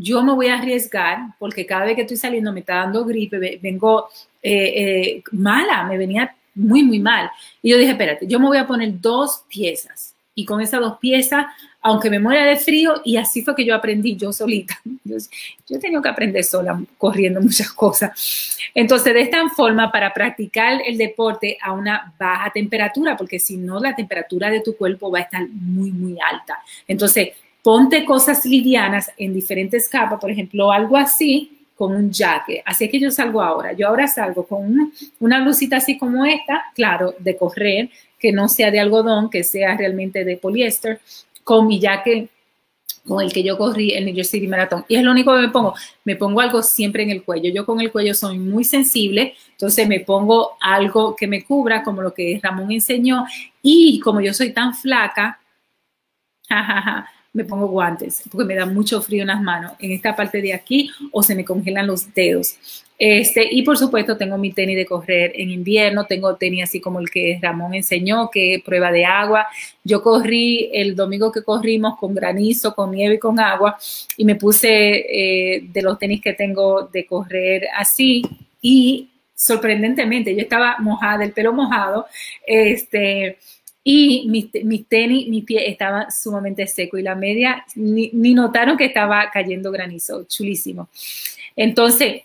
yo 0.00 0.22
me 0.22 0.32
voy 0.32 0.46
a 0.46 0.58
arriesgar 0.58 1.18
porque 1.38 1.66
cada 1.66 1.84
vez 1.84 1.96
que 1.96 2.02
estoy 2.02 2.16
saliendo 2.16 2.52
me 2.52 2.60
está 2.60 2.76
dando 2.76 3.04
gripe, 3.04 3.58
vengo 3.60 4.08
eh, 4.40 4.52
eh, 4.52 5.22
mala, 5.32 5.84
me 5.84 5.98
venía 5.98 6.34
muy, 6.54 6.84
muy 6.84 7.00
mal. 7.00 7.30
Y 7.62 7.70
yo 7.70 7.78
dije, 7.78 7.90
espérate, 7.90 8.26
yo 8.26 8.38
me 8.38 8.46
voy 8.46 8.58
a 8.58 8.66
poner 8.66 9.00
dos 9.00 9.42
piezas. 9.48 10.14
Y 10.36 10.44
con 10.44 10.60
esas 10.60 10.80
dos 10.80 10.98
piezas, 10.98 11.46
aunque 11.82 12.10
me 12.10 12.20
muera 12.20 12.44
de 12.44 12.56
frío, 12.56 13.02
y 13.04 13.16
así 13.16 13.42
fue 13.42 13.56
que 13.56 13.64
yo 13.64 13.74
aprendí 13.74 14.14
yo 14.14 14.32
solita. 14.32 14.78
Yo, 15.04 15.16
yo 15.66 15.76
he 15.76 15.78
tenido 15.80 16.02
que 16.02 16.10
aprender 16.10 16.44
sola, 16.44 16.78
corriendo 16.98 17.40
muchas 17.40 17.72
cosas. 17.72 18.58
Entonces, 18.74 19.14
de 19.14 19.22
esta 19.22 19.48
forma, 19.48 19.90
para 19.90 20.12
practicar 20.12 20.82
el 20.84 20.98
deporte 20.98 21.56
a 21.62 21.72
una 21.72 22.12
baja 22.18 22.50
temperatura, 22.52 23.16
porque 23.16 23.40
si 23.40 23.56
no, 23.56 23.80
la 23.80 23.96
temperatura 23.96 24.50
de 24.50 24.60
tu 24.60 24.76
cuerpo 24.76 25.10
va 25.10 25.20
a 25.20 25.22
estar 25.22 25.48
muy, 25.48 25.90
muy 25.90 26.18
alta. 26.20 26.58
Entonces, 26.86 27.30
ponte 27.68 28.02
cosas 28.06 28.46
livianas 28.46 29.12
en 29.18 29.34
diferentes 29.34 29.90
capas, 29.90 30.18
por 30.18 30.30
ejemplo, 30.30 30.72
algo 30.72 30.96
así, 30.96 31.66
con 31.76 31.94
un 31.94 32.10
jaque. 32.10 32.62
Así 32.64 32.88
que 32.88 32.98
yo 32.98 33.10
salgo 33.10 33.42
ahora. 33.42 33.74
Yo 33.74 33.88
ahora 33.88 34.06
salgo 34.06 34.46
con 34.46 34.64
una, 34.64 34.90
una 35.20 35.42
blusita 35.42 35.76
así 35.76 35.98
como 35.98 36.24
esta, 36.24 36.64
claro, 36.74 37.14
de 37.18 37.36
correr, 37.36 37.90
que 38.18 38.32
no 38.32 38.48
sea 38.48 38.70
de 38.70 38.80
algodón, 38.80 39.28
que 39.28 39.44
sea 39.44 39.76
realmente 39.76 40.24
de 40.24 40.38
poliéster, 40.38 40.98
con 41.44 41.66
mi 41.66 41.78
jaque 41.78 42.30
con 43.06 43.22
el 43.22 43.30
que 43.30 43.42
yo 43.42 43.58
corrí 43.58 43.90
el 43.90 44.06
New 44.06 44.14
York 44.14 44.28
City 44.28 44.48
Marathon. 44.48 44.86
Y 44.88 44.96
es 44.96 45.02
lo 45.02 45.10
único 45.10 45.34
que 45.34 45.42
me 45.42 45.48
pongo. 45.50 45.74
Me 46.04 46.16
pongo 46.16 46.40
algo 46.40 46.62
siempre 46.62 47.02
en 47.02 47.10
el 47.10 47.22
cuello. 47.22 47.52
Yo 47.52 47.66
con 47.66 47.82
el 47.82 47.92
cuello 47.92 48.14
soy 48.14 48.38
muy 48.38 48.64
sensible, 48.64 49.34
entonces 49.50 49.86
me 49.86 50.00
pongo 50.00 50.56
algo 50.62 51.14
que 51.14 51.26
me 51.26 51.44
cubra, 51.44 51.82
como 51.82 52.00
lo 52.00 52.14
que 52.14 52.40
Ramón 52.42 52.72
enseñó. 52.72 53.26
Y 53.60 54.00
como 54.00 54.22
yo 54.22 54.32
soy 54.32 54.54
tan 54.54 54.74
flaca, 54.74 55.38
jajaja, 56.48 57.10
me 57.32 57.44
pongo 57.44 57.66
guantes 57.68 58.22
porque 58.30 58.46
me 58.46 58.54
da 58.54 58.66
mucho 58.66 59.00
frío 59.02 59.22
en 59.22 59.28
las 59.28 59.40
manos, 59.40 59.72
en 59.78 59.92
esta 59.92 60.16
parte 60.16 60.40
de 60.40 60.52
aquí 60.54 60.90
o 61.12 61.22
se 61.22 61.34
me 61.34 61.44
congelan 61.44 61.86
los 61.86 62.12
dedos. 62.14 62.56
Este, 63.00 63.46
y 63.48 63.62
por 63.62 63.78
supuesto 63.78 64.16
tengo 64.16 64.36
mi 64.38 64.52
tenis 64.52 64.76
de 64.76 64.84
correr 64.84 65.30
en 65.36 65.50
invierno, 65.50 66.06
tengo 66.06 66.34
tenis 66.34 66.64
así 66.64 66.80
como 66.80 66.98
el 66.98 67.08
que 67.08 67.38
Ramón 67.40 67.74
enseñó, 67.74 68.28
que 68.28 68.54
es 68.54 68.62
prueba 68.62 68.90
de 68.90 69.04
agua. 69.04 69.46
Yo 69.84 70.02
corrí 70.02 70.68
el 70.72 70.96
domingo 70.96 71.30
que 71.30 71.44
corrimos 71.44 71.96
con 71.96 72.12
granizo, 72.12 72.74
con 72.74 72.90
nieve 72.90 73.14
y 73.14 73.18
con 73.18 73.38
agua 73.38 73.78
y 74.16 74.24
me 74.24 74.34
puse 74.34 74.68
eh, 74.68 75.62
de 75.62 75.82
los 75.82 75.98
tenis 75.98 76.20
que 76.20 76.32
tengo 76.32 76.88
de 76.92 77.06
correr 77.06 77.68
así 77.76 78.22
y 78.60 79.10
sorprendentemente 79.32 80.34
yo 80.34 80.42
estaba 80.42 80.76
mojada, 80.80 81.22
el 81.24 81.32
pelo 81.32 81.52
mojado, 81.52 82.06
este, 82.44 83.38
y 83.84 84.28
mi, 84.28 84.82
tenis, 84.82 85.28
mi 85.28 85.42
pie 85.42 85.70
estaba 85.70 86.10
sumamente 86.10 86.66
seco 86.66 86.98
y 86.98 87.02
la 87.02 87.14
media 87.14 87.64
ni, 87.74 88.10
notaron 88.34 88.76
que 88.76 88.86
estaba 88.86 89.30
cayendo 89.30 89.70
granizo, 89.70 90.24
chulísimo. 90.24 90.88
Entonces, 91.56 92.22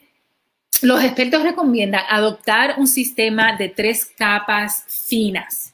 los 0.81 1.03
expertos 1.03 1.43
recomiendan 1.43 2.03
adoptar 2.09 2.75
un 2.77 2.87
sistema 2.87 3.55
de 3.55 3.69
tres 3.69 4.05
capas 4.05 4.83
finas. 5.07 5.73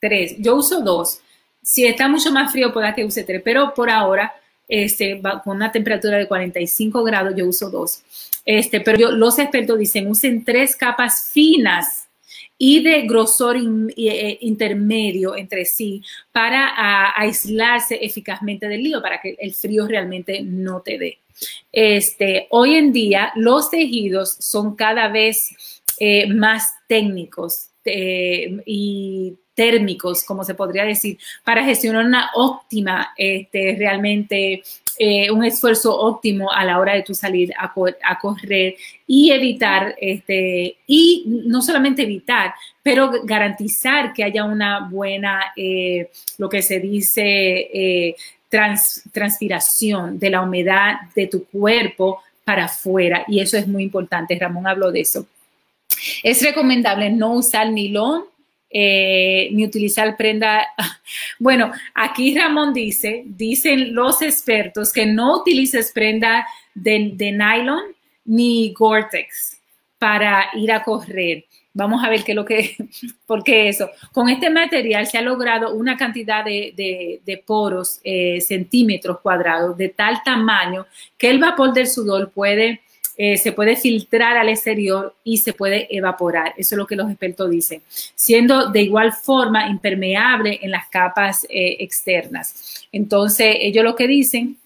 Tres. 0.00 0.36
Yo 0.38 0.56
uso 0.56 0.82
dos. 0.82 1.20
Si 1.62 1.84
está 1.84 2.08
mucho 2.08 2.30
más 2.30 2.52
frío, 2.52 2.72
pueda 2.72 2.94
que 2.94 3.04
use 3.04 3.24
tres, 3.24 3.42
pero 3.44 3.72
por 3.74 3.90
ahora, 3.90 4.34
este, 4.68 5.20
con 5.42 5.56
una 5.56 5.72
temperatura 5.72 6.18
de 6.18 6.28
45 6.28 7.02
grados, 7.02 7.34
yo 7.36 7.46
uso 7.46 7.70
dos. 7.70 8.02
Este, 8.44 8.80
pero 8.80 9.10
los 9.10 9.38
expertos 9.38 9.78
dicen, 9.78 10.06
usen 10.08 10.44
tres 10.44 10.76
capas 10.76 11.30
finas 11.32 12.03
y 12.58 12.82
de 12.82 13.02
grosor 13.02 13.56
eh, 13.56 14.38
intermedio 14.40 15.36
entre 15.36 15.64
sí 15.64 16.02
para 16.32 17.12
aislarse 17.16 17.98
eficazmente 18.00 18.68
del 18.68 18.82
lío, 18.82 19.02
para 19.02 19.20
que 19.20 19.36
el 19.38 19.54
frío 19.54 19.86
realmente 19.86 20.42
no 20.42 20.80
te 20.80 20.98
dé. 20.98 21.18
Este, 21.72 22.46
hoy 22.50 22.76
en 22.76 22.92
día 22.92 23.32
los 23.34 23.70
tejidos 23.70 24.36
son 24.38 24.76
cada 24.76 25.08
vez 25.08 25.80
eh, 25.98 26.26
más 26.32 26.74
técnicos 26.86 27.68
eh, 27.84 28.62
y 28.66 29.34
térmicos, 29.54 30.24
como 30.24 30.44
se 30.44 30.54
podría 30.54 30.84
decir, 30.84 31.18
para 31.44 31.64
gestionar 31.64 32.04
una 32.04 32.30
óptima, 32.34 33.12
este, 33.16 33.76
realmente 33.78 34.62
eh, 34.98 35.30
un 35.30 35.44
esfuerzo 35.44 35.98
óptimo 35.98 36.52
a 36.52 36.64
la 36.64 36.78
hora 36.78 36.94
de 36.94 37.02
tu 37.02 37.14
salir 37.14 37.52
a, 37.58 37.72
correr 38.18 38.76
y 39.06 39.32
evitar, 39.32 39.94
este, 40.00 40.76
y 40.86 41.24
no 41.46 41.62
solamente 41.62 42.02
evitar, 42.02 42.54
pero 42.82 43.10
garantizar 43.24 44.12
que 44.12 44.22
haya 44.22 44.44
una 44.44 44.88
buena, 44.88 45.52
eh, 45.56 46.10
lo 46.38 46.48
que 46.48 46.62
se 46.62 46.78
dice, 46.78 47.22
eh, 47.22 48.16
transpiración 48.50 50.18
de 50.18 50.30
la 50.30 50.42
humedad 50.42 50.94
de 51.14 51.26
tu 51.26 51.44
cuerpo 51.46 52.22
para 52.44 52.66
afuera. 52.66 53.24
Y 53.26 53.40
eso 53.40 53.56
es 53.56 53.66
muy 53.66 53.82
importante. 53.82 54.38
Ramón 54.38 54.66
habló 54.66 54.92
de 54.92 55.00
eso. 55.00 55.26
Es 56.22 56.42
recomendable 56.42 57.10
no 57.10 57.32
usar 57.32 57.70
nilón 57.70 58.24
eh, 58.76 59.50
ni 59.52 59.64
utilizar 59.64 60.16
prenda. 60.16 60.66
Bueno, 61.38 61.70
aquí 61.94 62.36
Ramón 62.36 62.72
dice, 62.72 63.22
dicen 63.24 63.94
los 63.94 64.20
expertos 64.22 64.92
que 64.92 65.06
no 65.06 65.40
utilices 65.40 65.92
prenda 65.92 66.46
de, 66.74 67.12
de 67.14 67.30
nylon 67.30 67.94
ni 68.24 68.72
Gore-Tex 68.72 69.60
para 69.98 70.46
ir 70.54 70.72
a 70.72 70.82
correr. 70.82 71.44
Vamos 71.72 72.02
a 72.02 72.08
ver 72.08 72.24
qué 72.24 72.32
es 72.32 72.36
lo 72.36 72.44
que, 72.44 72.76
por 73.26 73.44
qué 73.44 73.68
eso. 73.68 73.90
Con 74.12 74.28
este 74.28 74.50
material 74.50 75.06
se 75.06 75.18
ha 75.18 75.22
logrado 75.22 75.74
una 75.74 75.96
cantidad 75.96 76.44
de, 76.44 77.20
de, 77.24 77.42
poros, 77.46 78.00
eh, 78.02 78.40
centímetros 78.40 79.20
cuadrados, 79.20 79.76
de 79.76 79.90
tal 79.90 80.22
tamaño 80.24 80.86
que 81.18 81.30
el 81.30 81.38
vapor 81.38 81.72
del 81.72 81.86
sudor 81.86 82.32
puede 82.32 82.80
eh, 83.16 83.36
se 83.36 83.52
puede 83.52 83.76
filtrar 83.76 84.36
al 84.36 84.48
exterior 84.48 85.14
y 85.22 85.38
se 85.38 85.52
puede 85.52 85.86
evaporar. 85.94 86.52
Eso 86.56 86.74
es 86.74 86.78
lo 86.78 86.86
que 86.86 86.96
los 86.96 87.08
expertos 87.08 87.48
dicen, 87.48 87.82
siendo 88.14 88.70
de 88.70 88.82
igual 88.82 89.12
forma 89.12 89.68
impermeable 89.68 90.58
en 90.62 90.72
las 90.72 90.88
capas 90.88 91.44
eh, 91.48 91.76
externas. 91.78 92.86
Entonces, 92.90 93.56
ellos 93.60 93.84
lo 93.84 93.94
que 93.94 94.08
dicen, 94.08 94.56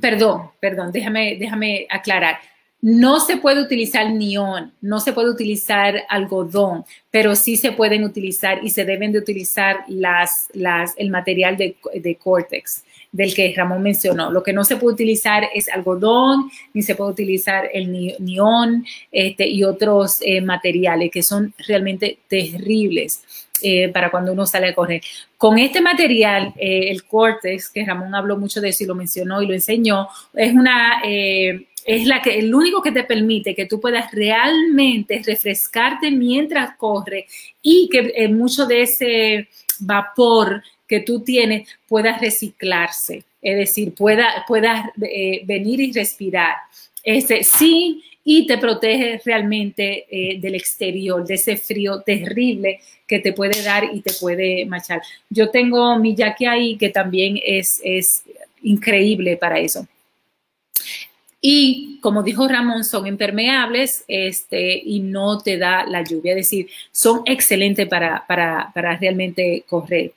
perdón, 0.00 0.50
perdón, 0.60 0.92
déjame, 0.92 1.36
déjame 1.38 1.86
aclarar. 1.88 2.38
No 2.82 3.20
se 3.20 3.38
puede 3.38 3.62
utilizar 3.62 4.10
neón, 4.10 4.72
no 4.82 5.00
se 5.00 5.14
puede 5.14 5.30
utilizar 5.30 6.04
algodón, 6.10 6.84
pero 7.10 7.34
sí 7.34 7.56
se 7.56 7.72
pueden 7.72 8.04
utilizar 8.04 8.62
y 8.62 8.68
se 8.68 8.84
deben 8.84 9.12
de 9.12 9.18
utilizar 9.18 9.84
las, 9.88 10.48
las, 10.52 10.92
el 10.98 11.10
material 11.10 11.56
de, 11.56 11.76
de 11.94 12.14
Cortex 12.16 12.84
del 13.16 13.34
que 13.34 13.52
Ramón 13.56 13.82
mencionó. 13.82 14.30
Lo 14.30 14.42
que 14.42 14.52
no 14.52 14.62
se 14.62 14.76
puede 14.76 14.94
utilizar 14.94 15.44
es 15.54 15.70
algodón, 15.70 16.50
ni 16.74 16.82
se 16.82 16.94
puede 16.94 17.12
utilizar 17.12 17.68
el 17.72 17.90
neón 18.18 18.84
este, 19.10 19.48
y 19.48 19.64
otros 19.64 20.18
eh, 20.20 20.42
materiales 20.42 21.10
que 21.10 21.22
son 21.22 21.54
realmente 21.66 22.18
terribles. 22.28 23.22
Eh, 23.62 23.88
para 23.88 24.10
cuando 24.10 24.34
uno 24.34 24.44
sale 24.44 24.68
a 24.68 24.74
correr. 24.74 25.00
Con 25.38 25.58
este 25.58 25.80
material, 25.80 26.52
eh, 26.58 26.90
el 26.90 27.04
Cortex, 27.04 27.70
que 27.70 27.86
Ramón 27.86 28.14
habló 28.14 28.36
mucho 28.36 28.60
de 28.60 28.68
eso 28.68 28.84
y 28.84 28.86
lo 28.86 28.94
mencionó 28.94 29.40
y 29.40 29.46
lo 29.46 29.54
enseñó, 29.54 30.08
es 30.34 30.52
una, 30.52 31.00
es 31.02 32.06
la 32.06 32.20
que, 32.20 32.38
el 32.38 32.54
único 32.54 32.82
que 32.82 32.92
te 32.92 33.04
permite 33.04 33.54
que 33.54 33.64
tú 33.64 33.80
puedas 33.80 34.12
realmente 34.12 35.22
refrescarte 35.24 36.10
mientras 36.10 36.76
corre 36.76 37.26
y 37.62 37.88
que 37.90 38.28
mucho 38.28 38.66
de 38.66 38.82
ese 38.82 39.48
vapor 39.80 40.62
que 40.86 41.00
tú 41.00 41.20
tienes 41.20 41.68
pueda 41.88 42.18
reciclarse, 42.18 43.24
es 43.42 43.56
decir, 43.56 43.94
pueda, 43.94 44.44
pueda 44.46 44.92
eh, 45.02 45.42
venir 45.44 45.80
y 45.80 45.92
respirar. 45.92 46.54
Ese, 47.02 47.44
sí, 47.44 48.02
y 48.24 48.46
te 48.46 48.58
protege 48.58 49.20
realmente 49.24 50.06
eh, 50.10 50.40
del 50.40 50.56
exterior, 50.56 51.24
de 51.24 51.34
ese 51.34 51.56
frío 51.56 52.00
terrible 52.00 52.80
que 53.06 53.20
te 53.20 53.32
puede 53.32 53.62
dar 53.62 53.84
y 53.92 54.00
te 54.00 54.12
puede 54.14 54.66
machar. 54.66 55.00
Yo 55.30 55.50
tengo 55.50 55.96
mi 55.98 56.16
jaque 56.16 56.48
ahí 56.48 56.76
que 56.76 56.88
también 56.88 57.38
es, 57.44 57.80
es 57.84 58.24
increíble 58.62 59.36
para 59.36 59.60
eso. 59.60 59.86
Y 61.48 62.00
como 62.00 62.24
dijo 62.24 62.48
Ramón, 62.48 62.82
son 62.82 63.06
impermeables 63.06 64.04
este, 64.08 64.82
y 64.84 64.98
no 64.98 65.38
te 65.38 65.58
da 65.58 65.86
la 65.86 66.02
lluvia, 66.02 66.32
es 66.32 66.38
decir, 66.38 66.68
son 66.90 67.22
excelentes 67.24 67.86
para, 67.86 68.26
para, 68.26 68.72
para 68.74 68.96
realmente 68.96 69.62
correr. 69.68 70.10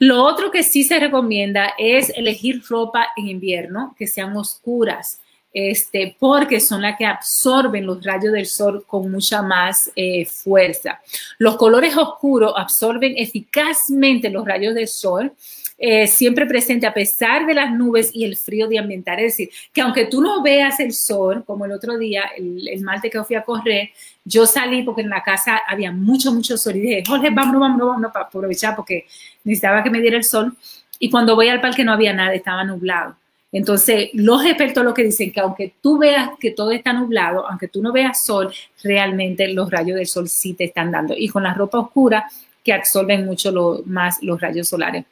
Lo 0.00 0.24
otro 0.24 0.50
que 0.50 0.64
sí 0.64 0.82
se 0.82 0.98
recomienda 0.98 1.74
es 1.78 2.10
elegir 2.10 2.60
ropa 2.68 3.06
en 3.16 3.28
invierno 3.28 3.94
que 3.96 4.08
sean 4.08 4.36
oscuras 4.36 5.20
este, 5.54 6.16
porque 6.18 6.58
son 6.58 6.82
las 6.82 6.98
que 6.98 7.06
absorben 7.06 7.86
los 7.86 8.04
rayos 8.04 8.32
del 8.32 8.46
sol 8.46 8.84
con 8.84 9.10
mucha 9.10 9.42
más 9.42 9.90
eh, 9.94 10.26
fuerza. 10.26 11.00
Los 11.38 11.56
colores 11.56 11.96
oscuros 11.96 12.52
absorben 12.56 13.14
eficazmente 13.16 14.28
los 14.28 14.44
rayos 14.44 14.74
del 14.74 14.88
sol, 14.88 15.32
eh, 15.80 16.08
siempre 16.08 16.44
presente 16.44 16.86
a 16.86 16.92
pesar 16.92 17.46
de 17.46 17.54
las 17.54 17.72
nubes 17.72 18.10
y 18.12 18.24
el 18.24 18.36
frío 18.36 18.66
de 18.66 18.78
ambiental. 18.78 19.20
Es 19.20 19.32
decir, 19.32 19.50
que 19.72 19.80
aunque 19.80 20.06
tú 20.06 20.20
no 20.20 20.42
veas 20.42 20.80
el 20.80 20.92
sol, 20.92 21.44
como 21.46 21.64
el 21.64 21.72
otro 21.72 21.96
día, 21.96 22.24
el, 22.36 22.66
el 22.68 22.80
martes 22.82 23.12
que 23.12 23.22
fui 23.22 23.36
a 23.36 23.44
correr, 23.44 23.90
yo 24.24 24.44
salí 24.44 24.82
porque 24.82 25.02
en 25.02 25.08
la 25.08 25.22
casa 25.22 25.62
había 25.68 25.92
mucho, 25.92 26.32
mucho 26.32 26.58
sol 26.58 26.76
y 26.76 26.80
dije, 26.80 27.04
Jorge, 27.06 27.30
vámonos, 27.30 27.60
vámonos, 27.60 27.88
vámonos 27.88 28.12
para 28.12 28.24
aprovechar 28.24 28.74
porque 28.74 29.06
necesitaba 29.44 29.82
que 29.84 29.90
me 29.90 30.00
diera 30.00 30.16
el 30.16 30.24
sol. 30.24 30.54
Y 30.98 31.10
cuando 31.10 31.36
voy 31.36 31.48
al 31.48 31.60
parque 31.60 31.84
no 31.84 31.92
había 31.92 32.12
nada, 32.12 32.34
estaba 32.34 32.64
nublado. 32.64 33.16
Entonces, 33.50 34.10
los 34.12 34.44
expertos 34.44 34.84
lo 34.84 34.92
que 34.92 35.04
dicen 35.04 35.32
que 35.32 35.40
aunque 35.40 35.72
tú 35.80 35.96
veas 35.96 36.30
que 36.38 36.50
todo 36.50 36.70
está 36.72 36.92
nublado, 36.92 37.48
aunque 37.48 37.68
tú 37.68 37.80
no 37.80 37.92
veas 37.92 38.24
sol, 38.24 38.52
realmente 38.82 39.48
los 39.48 39.70
rayos 39.70 39.96
del 39.96 40.06
sol 40.06 40.28
sí 40.28 40.54
te 40.54 40.64
están 40.64 40.90
dando. 40.90 41.14
Y 41.16 41.28
con 41.28 41.42
la 41.44 41.54
ropa 41.54 41.78
oscura 41.78 42.28
que 42.62 42.72
absorben 42.72 43.24
mucho 43.24 43.82
más 43.86 44.22
los 44.22 44.40
rayos 44.40 44.68
solares. 44.68 45.04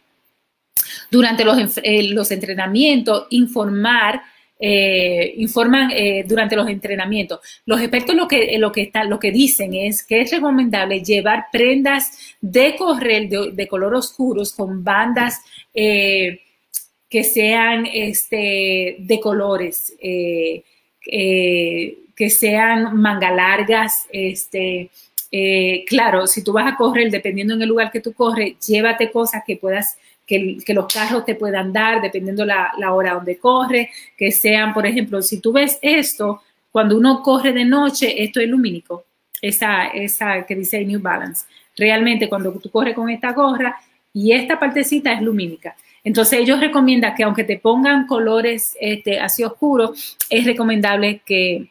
Durante 1.11 1.45
los, 1.45 1.79
eh, 1.79 2.15
entrenamientos, 2.31 3.27
informar, 3.31 4.23
eh, 4.59 5.35
informan 5.37 5.91
eh, 5.93 6.25
durante 6.27 6.57
los 6.57 6.67
entrenamientos. 6.69 7.41
Los 7.67 7.79
expertos 7.81 8.17
lo 8.17 8.27
que, 8.27 8.57
lo, 8.59 8.73
que 8.73 8.91
lo 9.07 9.19
que 9.19 9.31
dicen 9.31 9.75
es 9.75 10.03
que 10.03 10.23
es 10.23 10.31
recomendable 10.31 11.03
llevar 11.03 11.47
prendas 11.53 12.35
de 12.41 12.75
correr 12.77 13.29
de, 13.29 13.69
color 13.69 13.95
oscuros 13.95 14.55
con 14.55 14.83
bandas 14.83 15.43
que 15.75 16.41
sean 17.23 17.87
este, 17.87 18.97
de 18.99 19.21
colores, 19.21 19.93
que 20.01 20.65
sean 22.31 22.97
manga 22.97 23.31
largas, 23.31 24.07
este, 24.11 24.89
claro, 25.87 26.27
si 26.27 26.43
tú 26.43 26.55
vas 26.55 26.73
a 26.73 26.77
correr, 26.77 27.11
dependiendo 27.11 27.53
en 27.53 27.61
el 27.61 27.69
lugar 27.69 27.91
que 27.91 28.01
tú 28.01 28.15
corres, 28.15 28.59
llévate 28.67 29.11
cosas 29.11 29.43
que 29.47 29.57
puedas, 29.57 29.99
que, 30.27 30.59
los 30.69 30.93
carros 30.93 31.25
te 31.25 31.35
puedan 31.35 31.73
dar, 31.73 32.03
dependiendo 32.03 32.45
la, 32.45 32.73
la 32.79 32.93
hora 32.93 33.15
donde 33.15 33.39
corre, 33.39 33.91
que 34.17 34.33
sean, 34.33 34.75
por 34.75 34.87
ejemplo, 34.87 35.23
si 35.23 35.41
tú 35.41 35.53
ves 35.53 35.79
esto, 35.81 36.43
cuando 36.71 36.97
uno 36.97 37.23
corre 37.23 37.53
de 37.53 37.65
noche, 37.65 38.23
esto 38.23 38.41
es 38.41 38.49
lumínico, 38.49 39.05
esa, 39.41 39.87
esa 39.87 40.45
que 40.45 40.55
dice 40.55 40.85
New 40.85 41.01
Balance. 41.01 41.47
Realmente, 41.77 42.29
cuando 42.29 42.53
tú 42.53 42.71
corres 42.71 42.95
con 42.95 43.09
esta 43.09 43.33
gorra 43.33 43.77
y 44.13 44.33
esta 44.33 44.59
partecita 44.59 45.13
es 45.13 45.23
lumínica. 45.23 45.77
Entonces 46.03 46.39
ellos 46.39 46.61
recomiendan 46.61 47.15
que 47.15 47.25
aunque 47.25 47.45
te 47.45 47.59
pongan 47.59 48.07
colores 48.07 48.77
este, 48.81 49.19
así 49.19 49.43
oscuros, 49.43 50.17
es 50.31 50.45
recomendable 50.45 51.21
que, 51.25 51.69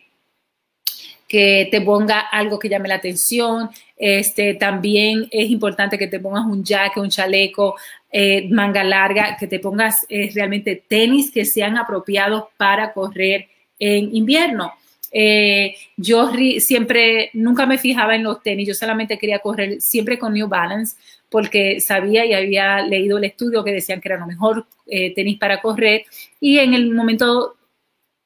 que 1.28 1.68
te 1.72 1.82
ponga 1.82 2.20
algo 2.20 2.60
que 2.60 2.70
llame 2.70 2.90
la 2.90 2.96
atención. 2.96 3.70
Este, 3.96 4.56
también 4.56 5.28
es 5.32 5.50
importante 5.50 5.98
que 5.98 6.08
te 6.08 6.20
pongas 6.20 6.46
un 6.46 6.64
jacket, 6.64 6.98
un 6.98 7.10
chaleco, 7.10 7.76
eh, 8.18 8.48
manga 8.50 8.82
larga, 8.82 9.36
que 9.38 9.46
te 9.46 9.60
pongas 9.60 10.06
eh, 10.08 10.32
realmente 10.34 10.82
tenis 10.88 11.30
que 11.30 11.44
sean 11.44 11.76
apropiados 11.76 12.46
para 12.56 12.94
correr 12.94 13.50
en 13.78 14.16
invierno. 14.16 14.72
Eh, 15.12 15.76
yo 15.98 16.32
siempre, 16.60 17.30
nunca 17.34 17.66
me 17.66 17.78
fijaba 17.78 18.16
en 18.16 18.24
los 18.24 18.42
tenis, 18.42 18.70
yo 18.70 18.74
solamente 18.74 19.18
quería 19.18 19.40
correr 19.40 19.82
siempre 19.82 20.18
con 20.18 20.32
New 20.32 20.48
Balance 20.48 20.96
porque 21.30 21.82
sabía 21.82 22.26
y 22.26 22.34
había 22.34 22.80
leído 22.84 23.18
el 23.18 23.26
estudio 23.26 23.66
que 23.66 23.74
decían 23.74 24.00
que 24.00 24.08
era 24.08 24.18
lo 24.18 24.28
mejor 24.28 24.66
eh, 24.88 25.14
tenis 25.14 25.38
para 25.38 25.60
correr 25.60 26.06
y 26.40 26.60
en 26.60 26.74
el 26.74 26.94
momento 26.94 27.58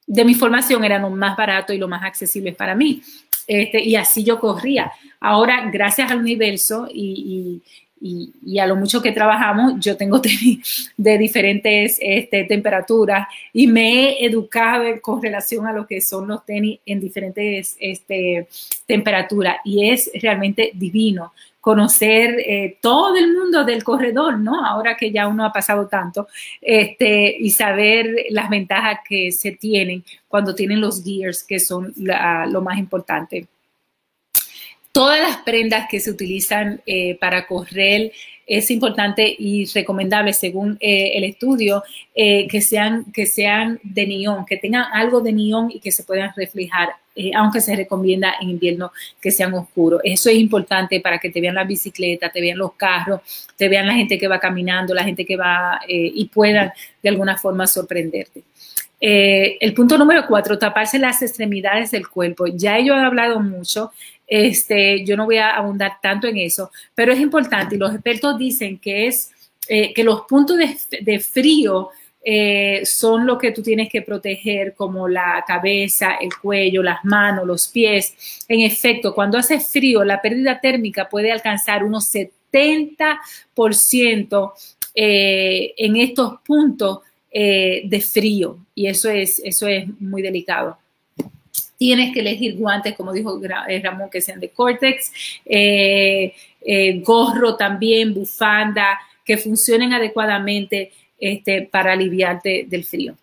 de 0.06 0.24
mi 0.24 0.36
formación 0.36 0.84
eran 0.84 1.02
lo 1.02 1.10
más 1.10 1.36
barato 1.36 1.74
y 1.74 1.80
lo 1.80 1.88
más 1.88 2.04
accesible 2.04 2.54
para 2.54 2.76
mí. 2.76 3.02
Este, 3.48 3.82
y 3.82 3.96
así 3.96 4.24
yo 4.24 4.40
corría. 4.40 4.92
Ahora, 5.20 5.68
gracias 5.72 6.12
al 6.12 6.20
universo 6.20 6.88
y, 6.94 7.64
y, 8.02 8.60
a 8.60 8.68
lo 8.68 8.76
mucho 8.76 9.02
que 9.02 9.12
trabajamos, 9.12 9.74
yo 9.80 9.97
tengo 9.97 10.22
tenis 10.22 10.91
de 10.97 11.18
diferentes 11.18 11.97
este, 12.02 12.43
temperaturas 12.45 13.28
y 13.54 13.68
me 13.68 14.12
he 14.12 14.26
educado 14.26 14.84
con 15.02 15.22
relación 15.22 15.68
a 15.68 15.74
lo 15.74 15.86
que 15.86 16.02
son 16.02 16.28
los 16.28 16.45
tenis 16.45 16.80
en 16.86 17.00
diferentes 17.00 17.76
este, 17.80 18.47
temperaturas 18.86 19.58
y 19.64 19.89
es 19.89 20.10
realmente 20.22 20.72
divino 20.74 21.34
conocer 21.60 22.39
eh, 22.39 22.78
todo 22.82 23.16
el 23.18 23.34
mundo 23.34 23.66
del 23.66 23.84
corredor, 23.84 24.39
¿no? 24.39 24.66
Ahora 24.66 24.95
que 24.95 25.12
ya 25.12 25.28
uno 25.28 25.45
ha 25.45 25.52
pasado 25.52 25.88
tanto, 25.88 26.28
este, 26.62 27.36
y 27.38 27.52
saber 27.52 28.28
las 28.30 28.50
ventajas 28.50 29.00
que 29.08 29.32
se 29.32 29.52
tienen 29.52 30.04
cuando 30.28 30.56
tienen 30.56 30.80
los 30.80 31.04
gears, 31.04 31.43
que 31.43 31.60
son 31.60 31.93
lo 31.97 32.62
más 32.62 32.78
importante. 32.78 33.47
Todas 34.92 35.20
las 35.20 35.38
prendas 35.38 35.88
que 35.90 36.00
se 36.00 36.10
utilizan 36.10 36.82
eh, 36.86 37.16
para 37.20 37.46
correr 37.46 38.12
es 38.48 38.72
importante 38.72 39.36
y 39.38 39.68
recomendable, 39.68 40.34
según 40.34 40.78
eh, 40.80 41.12
el 41.14 41.24
estudio, 41.26 41.84
eh, 42.16 42.48
que, 42.48 42.60
sean, 42.62 43.06
que 43.14 43.28
sean 43.28 43.80
de 43.84 44.08
neón, 44.08 44.48
que 44.48 44.58
tengan 44.58 44.86
algo 44.92 45.22
de 45.22 45.32
neón 45.32 45.70
y 45.72 45.80
que 45.80 45.92
se 45.92 46.04
puedan 46.04 46.32
reflejar, 46.36 46.90
aunque 47.36 47.62
se 47.62 47.76
recomienda 47.76 48.34
en 48.42 48.50
invierno 48.50 48.92
que 49.22 49.30
sean 49.30 49.54
oscuros. 49.54 50.02
Eso 50.04 50.30
es 50.30 50.38
importante 50.38 51.00
para 51.02 51.20
que 51.20 51.30
te 51.30 51.40
vean 51.42 51.56
las 51.56 51.68
bicicletas, 51.68 52.32
te 52.32 52.42
vean 52.42 52.58
los 52.58 52.74
carros, 52.74 53.22
te 53.56 53.68
vean 53.70 53.86
la 53.86 53.94
gente 53.94 54.18
que 54.18 54.28
va 54.28 54.40
caminando, 54.40 54.96
la 54.96 55.04
gente 55.04 55.26
que 55.26 55.36
va 55.36 55.82
y 55.88 56.26
puedan 56.34 56.72
de 57.04 57.10
alguna 57.10 57.38
forma 57.38 57.68
sorprenderte. 57.68 58.42
el 59.02 59.74
punto 59.74 59.98
número 59.98 60.26
cuatro, 60.28 60.58
taparse 60.58 60.98
las 60.98 61.22
extremidades 61.22 61.92
del 61.92 62.08
cuerpo. 62.08 62.48
Ya 62.48 62.78
ellos 62.78 62.96
han 62.96 63.06
hablado 63.06 63.40
mucho 63.42 63.92
este, 64.30 65.04
yo 65.04 65.18
no 65.18 65.26
voy 65.26 65.38
a 65.38 65.56
abundar 65.56 65.94
tanto 66.02 66.28
en 66.28 66.38
eso, 66.38 66.72
pero 66.94 67.12
es 67.12 67.20
importante 67.20 67.76
y 67.76 67.80
los 67.80 67.94
expertos 67.94 68.38
dicen 68.38 68.78
que 68.78 69.08
es 69.08 69.32
eh, 69.68 69.92
que 69.94 70.04
los 70.04 70.22
puntos 70.22 70.58
de, 70.58 71.20
frío 71.20 71.90
eh, 72.24 72.86
son 72.86 73.26
lo 73.26 73.40
que 73.40 73.52
tú 73.52 73.64
tienes 73.64 73.90
que 73.90 74.04
proteger, 74.04 74.76
como 74.76 75.08
la 75.08 75.44
cabeza, 75.48 76.18
el 76.22 76.30
cuello, 76.40 76.84
las 76.84 77.04
manos, 77.06 77.48
los 77.48 77.68
pies. 77.68 78.46
En 78.48 78.60
efecto, 78.62 79.16
cuando 79.16 79.40
hace 79.40 79.60
frío, 79.60 80.04
la 80.04 80.22
pérdida 80.22 80.60
térmica 80.62 81.10
puede 81.10 81.32
alcanzar 81.32 81.84
unos 81.84 82.14
70% 82.14 84.54
eh, 84.94 85.74
en 85.78 85.98
estos 85.98 86.40
puntos 86.46 87.00
de 87.32 88.04
frío 88.12 88.58
y 88.74 88.88
eso 88.88 89.08
es, 89.08 89.40
eso 89.46 89.68
es 89.68 89.86
muy 90.00 90.24
delicado. 90.24 90.80
Tienes 91.80 92.14
que 92.14 92.20
elegir 92.20 92.58
guantes, 92.58 92.94
como 92.94 93.14
dijo 93.14 93.40
eh, 93.70 93.82
Ramón, 93.82 94.10
que 94.10 94.20
sean 94.20 94.42
de 94.42 94.50
Cortex, 94.50 95.14
eh, 95.46 96.34
eh, 96.60 97.00
gorro 97.00 97.56
también, 97.56 98.14
bufanda, 98.14 99.00
que 99.24 99.38
funcionen 99.38 99.94
adecuadamente 99.94 100.92
este, 101.18 101.62
para 101.62 101.94
aliviarte 101.94 102.66
del 102.68 102.84
frío. 102.84 103.16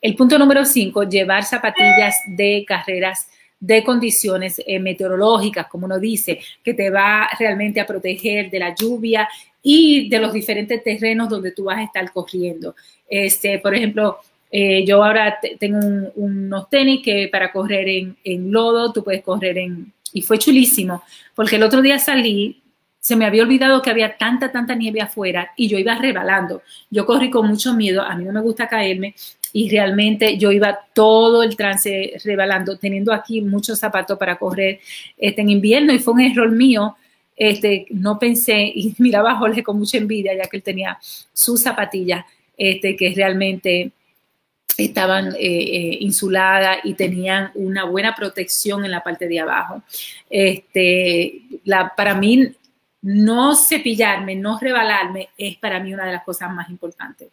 El 0.00 0.16
punto 0.16 0.38
número 0.38 0.64
cinco, 0.64 1.02
llevar 1.02 1.44
zapatillas 1.44 2.16
de 2.28 2.64
carreras 2.66 3.28
de 3.60 3.84
condiciones 3.84 4.62
meteorológicas, 4.80 5.66
como 5.66 5.84
uno 5.84 5.98
dice, 5.98 6.40
que 6.64 6.72
te 6.72 6.88
va 6.88 7.28
realmente 7.38 7.78
a 7.78 7.86
proteger 7.86 8.48
de 8.50 8.58
la 8.58 8.74
lluvia 8.74 9.28
y 9.62 10.08
de 10.08 10.18
los 10.18 10.32
diferentes 10.32 10.82
terrenos 10.82 11.28
donde 11.28 11.50
tú 11.50 11.64
vas 11.64 11.78
a 11.78 11.82
estar 11.82 12.10
corriendo. 12.10 12.74
Este, 13.06 13.58
por 13.58 13.74
ejemplo, 13.74 14.20
eh, 14.50 14.84
yo 14.86 15.04
ahora 15.04 15.38
tengo 15.58 15.78
unos 16.14 16.70
tenis 16.70 17.02
que 17.04 17.28
para 17.30 17.52
correr 17.52 17.88
en, 18.24 18.52
lodo, 18.52 18.92
tú 18.92 19.04
puedes 19.04 19.22
correr 19.22 19.58
en... 19.58 19.92
Y 20.12 20.22
fue 20.22 20.38
chulísimo, 20.38 21.02
porque 21.34 21.56
el 21.56 21.62
otro 21.62 21.82
día 21.82 21.98
salí, 21.98 22.62
se 22.98 23.14
me 23.14 23.26
había 23.26 23.42
olvidado 23.42 23.82
que 23.82 23.90
había 23.90 24.16
tanta, 24.16 24.50
tanta 24.50 24.74
nieve 24.74 25.02
afuera 25.02 25.52
y 25.54 25.68
yo 25.68 25.78
iba 25.78 25.94
rebalando. 25.96 26.62
Yo 26.90 27.04
corrí 27.04 27.28
con 27.28 27.46
mucho 27.46 27.74
miedo, 27.74 28.02
a 28.02 28.16
mí 28.16 28.24
no 28.24 28.32
me 28.32 28.40
gusta 28.40 28.68
caerme, 28.68 29.14
y 29.52 29.70
realmente 29.70 30.36
yo 30.38 30.50
iba 30.52 30.78
todo 30.94 31.42
el 31.42 31.56
trance 31.56 32.12
rebalando, 32.24 32.78
teniendo 32.78 33.12
aquí 33.12 33.40
muchos 33.40 33.78
zapatos 33.78 34.18
para 34.18 34.36
correr 34.38 34.80
este, 35.16 35.42
en 35.42 35.50
invierno 35.50 35.92
y 35.92 35.98
fue 35.98 36.14
un 36.14 36.20
error 36.20 36.50
mío. 36.50 36.96
Este, 37.36 37.86
no 37.90 38.18
pensé 38.18 38.72
y 38.74 38.94
miraba 38.98 39.32
a 39.32 39.36
Jorge 39.36 39.62
con 39.62 39.78
mucha 39.78 39.98
envidia 39.98 40.36
ya 40.36 40.48
que 40.48 40.56
él 40.56 40.62
tenía 40.62 40.98
sus 41.32 41.62
zapatillas 41.62 42.24
este, 42.56 42.96
que 42.96 43.12
realmente 43.14 43.92
estaban 44.84 45.34
eh, 45.34 45.38
eh, 45.40 45.98
insuladas 46.00 46.78
y 46.84 46.94
tenían 46.94 47.50
una 47.54 47.84
buena 47.84 48.14
protección 48.14 48.84
en 48.84 48.92
la 48.92 49.02
parte 49.02 49.26
de 49.26 49.40
abajo. 49.40 49.82
Este, 50.30 51.42
la, 51.64 51.94
para 51.96 52.14
mí, 52.14 52.52
no 53.02 53.54
cepillarme, 53.56 54.34
no 54.34 54.58
rebalarme, 54.58 55.30
es 55.36 55.56
para 55.56 55.80
mí 55.80 55.94
una 55.94 56.06
de 56.06 56.12
las 56.12 56.24
cosas 56.24 56.52
más 56.52 56.68
importantes. 56.70 57.28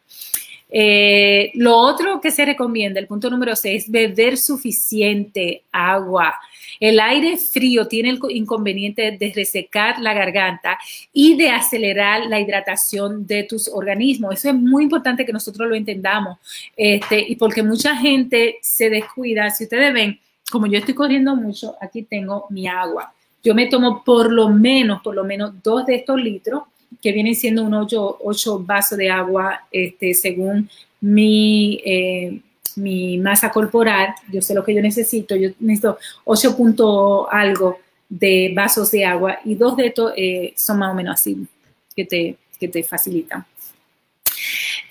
Eh, 0.70 1.52
lo 1.56 1.78
otro 1.78 2.20
que 2.20 2.32
se 2.32 2.46
recomienda, 2.46 3.00
el 3.00 3.08
punto 3.08 3.30
número 3.30 3.56
6, 3.56 3.89
beber 3.89 4.38
suficiente 4.38 5.64
agua. 5.72 6.36
El 6.80 7.00
aire 7.00 7.38
frío 7.38 7.88
tiene 7.88 8.10
el 8.10 8.20
inconveniente 8.30 9.18
de 9.18 9.34
resecar 9.36 10.00
la 10.00 10.14
garganta 10.14 10.78
y 11.14 11.36
de 11.36 11.50
acelerar 11.50 12.28
la 12.28 12.40
hidratación 12.40 13.26
de 13.26 13.44
tus 13.44 13.68
organismos. 13.68 14.36
Eso 14.36 14.50
es 14.50 14.56
muy 14.56 14.84
importante 14.84 15.26
que 15.26 15.34
nosotros 15.34 15.68
lo 15.68 15.76
entendamos. 15.76 16.38
Este, 16.76 17.20
y 17.20 17.36
porque 17.36 17.64
mucha 17.64 17.96
gente 17.96 18.58
se 18.62 18.90
descuida. 18.90 19.50
Si 19.50 19.66
ustedes 19.66 19.94
ven, 19.94 20.20
como 20.52 20.68
yo 20.68 20.78
estoy 20.78 20.94
corriendo 20.94 21.36
mucho, 21.36 21.76
aquí 21.82 22.04
tengo 22.04 22.46
mi 22.50 22.68
agua. 22.68 23.14
Yo 23.44 23.54
me 23.54 23.68
tomo 23.68 24.04
por 24.04 24.32
lo 24.32 24.50
menos, 24.50 25.02
por 25.02 25.16
lo 25.16 25.24
menos 25.24 25.54
dos 25.62 25.86
de 25.86 25.96
estos 25.96 26.20
litros 26.20 26.64
que 27.02 27.12
vienen 27.12 27.36
siendo 27.36 27.64
unos 27.64 27.94
ocho, 27.94 28.60
vasos 28.60 28.98
de 28.98 29.10
agua 29.10 29.68
este, 29.72 30.14
según 30.14 30.70
mi, 31.02 31.82
eh, 31.86 32.40
mi 32.76 33.18
masa 33.18 33.50
corporal. 33.52 34.14
Yo 34.32 34.42
sé 34.42 34.54
lo 34.54 34.64
que 34.64 34.74
yo 34.74 34.82
necesito. 34.82 35.36
Yo 35.36 35.50
necesito 35.60 35.98
8 36.26 36.56
punto 36.56 37.32
algo 37.32 37.80
de 38.08 38.54
vasos 38.56 38.92
de 38.92 39.04
agua 39.06 39.40
y 39.44 39.56
dos 39.56 39.76
de 39.78 39.88
estos 39.88 40.14
eh, 40.16 40.54
son 40.56 40.80
más 40.80 40.92
o 40.92 40.96
menos 40.96 41.16
así 41.16 41.48
que 41.96 42.06
te, 42.06 42.38
que 42.60 42.68
te 42.68 42.84
facilitan. 42.84 43.46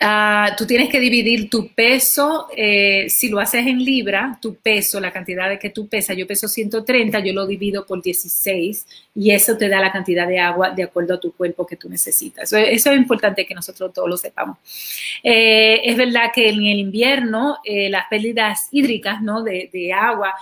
Ah, 0.01 0.55
tú 0.59 0.67
tienes 0.67 0.89
que 0.89 0.99
dividir 0.99 1.49
tu 1.49 1.69
peso, 1.69 2.49
eh, 2.57 3.09
si 3.09 3.29
lo 3.29 3.39
haces 3.39 3.67
en 3.67 3.83
libra, 3.83 4.39
tu 4.41 4.57
peso, 4.57 5.01
la 5.01 5.13
cantidad 5.13 5.49
de 5.49 5.59
que 5.59 5.71
tú 5.71 5.89
pesas, 5.89 6.17
yo 6.17 6.27
peso 6.27 6.49
130, 6.49 7.21
yo 7.21 7.33
lo 7.33 7.47
divido 7.47 7.87
por 7.87 8.03
16 8.03 8.87
y 9.15 9.31
eso 9.31 9.57
te 9.57 9.69
da 9.69 9.81
la 9.81 9.93
cantidad 9.93 10.27
de 10.27 10.41
agua 10.41 10.71
de 10.71 10.83
acuerdo 10.83 11.15
a 11.15 11.21
tu 11.21 11.33
cuerpo 11.33 11.67
que 11.67 11.77
tú 11.77 11.89
necesitas. 11.89 12.53
Eso, 12.53 12.91
es 12.91 12.97
importante 12.97 13.47
que 13.47 13.55
nosotros 13.55 13.93
todos 13.93 14.09
lo 14.09 14.17
sepamos. 14.17 14.59
Eh, 15.23 15.81
es 15.85 15.97
verdad 15.97 16.31
que 16.35 16.49
en 16.49 16.65
el 16.67 16.79
invierno 16.79 17.59
eh, 17.65 17.89
las 17.89 18.07
pérdidas 18.11 18.69
hídricas 18.73 19.23
¿no? 19.23 19.43
de, 19.43 19.71
de 19.73 19.93
agua 19.93 20.35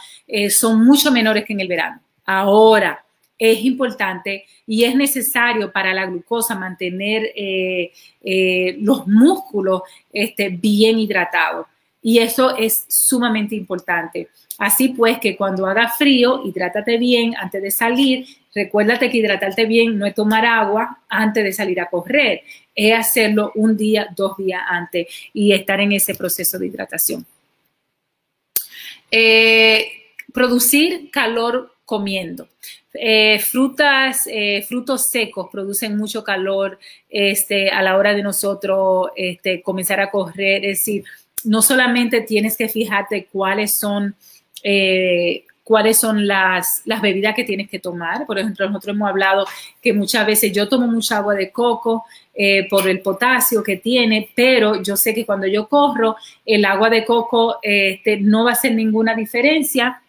son 0.48 0.84
mucho 0.84 1.12
menores 1.12 1.44
que 1.44 1.52
en 1.52 1.60
el 1.60 1.68
verano. 1.68 2.00
Ahora, 2.24 3.04
es 3.38 3.64
importante 3.64 4.44
y 4.66 4.84
es 4.84 4.94
necesario 4.94 5.72
para 5.72 5.92
la 5.92 6.06
glucosa 6.06 6.54
mantener 6.54 7.32
eh, 7.34 7.92
eh, 8.22 8.76
los 8.80 9.06
músculos 9.06 9.82
este, 10.12 10.48
bien 10.48 10.98
hidratados. 10.98 11.66
Y 12.00 12.18
eso 12.18 12.56
es 12.56 12.84
sumamente 12.88 13.54
importante. 13.54 14.28
Así 14.58 14.88
pues, 14.88 15.18
que 15.18 15.36
cuando 15.36 15.66
haga 15.66 15.88
frío, 15.88 16.42
hidrátate 16.44 16.98
bien 16.98 17.34
antes 17.36 17.62
de 17.62 17.70
salir. 17.70 18.26
Recuérdate 18.54 19.10
que 19.10 19.18
hidratarte 19.18 19.66
bien 19.66 19.98
no 19.98 20.06
es 20.06 20.14
tomar 20.14 20.44
agua 20.44 21.00
antes 21.08 21.42
de 21.42 21.52
salir 21.52 21.80
a 21.80 21.88
correr, 21.88 22.42
es 22.74 22.94
hacerlo 22.94 23.52
un 23.54 23.76
día, 23.76 24.08
dos 24.14 24.36
días 24.36 24.62
antes 24.68 25.06
y 25.32 25.52
estar 25.52 25.80
en 25.80 25.92
ese 25.92 26.14
proceso 26.14 26.58
de 26.58 26.66
hidratación. 26.66 27.26
Eh, 29.10 29.90
producir 30.32 31.10
calor 31.10 31.74
comiendo. 31.84 32.48
Eh, 32.94 33.38
frutas, 33.38 34.26
eh, 34.26 34.62
frutos 34.68 35.08
secos 35.08 35.48
producen 35.50 35.96
mucho 35.96 36.22
calor 36.22 36.78
este, 37.08 37.70
a 37.70 37.82
la 37.82 37.96
hora 37.96 38.12
de 38.14 38.22
nosotros 38.22 39.10
este, 39.16 39.62
comenzar 39.62 40.00
a 40.00 40.10
correr. 40.10 40.64
Es 40.64 40.78
decir, 40.78 41.04
no 41.44 41.62
solamente 41.62 42.20
tienes 42.20 42.56
que 42.56 42.68
fijarte 42.68 43.28
cuáles 43.32 43.74
son, 43.74 44.14
eh, 44.62 45.44
cuáles 45.64 45.96
son 45.96 46.26
las, 46.26 46.82
las, 46.84 47.00
bebidas 47.00 47.34
que 47.34 47.44
tienes 47.44 47.70
que 47.70 47.78
tomar. 47.78 48.26
Por 48.26 48.38
ejemplo, 48.38 48.68
nosotros 48.68 48.94
hemos 48.94 49.08
hablado 49.08 49.46
que 49.80 49.94
muchas 49.94 50.26
veces 50.26 50.52
yo 50.52 50.68
tomo 50.68 50.86
mucha 50.86 51.16
agua 51.16 51.34
de 51.34 51.50
coco 51.50 52.04
por 52.70 52.88
el 52.88 53.00
potasio 53.00 53.62
que 53.62 53.76
tiene, 53.76 54.30
pero 54.34 54.82
yo 54.82 54.96
sé 54.96 55.14
que 55.14 55.26
cuando 55.26 55.46
yo 55.46 55.68
corro, 55.68 56.16
el 56.46 56.64
agua 56.64 56.88
de 56.88 57.04
coco 57.04 57.58
este, 57.62 58.18
no 58.18 58.44
va 58.44 58.50
a 58.50 58.52
hacer 58.54 58.74
ninguna 58.74 59.14
diferencia 59.14 60.00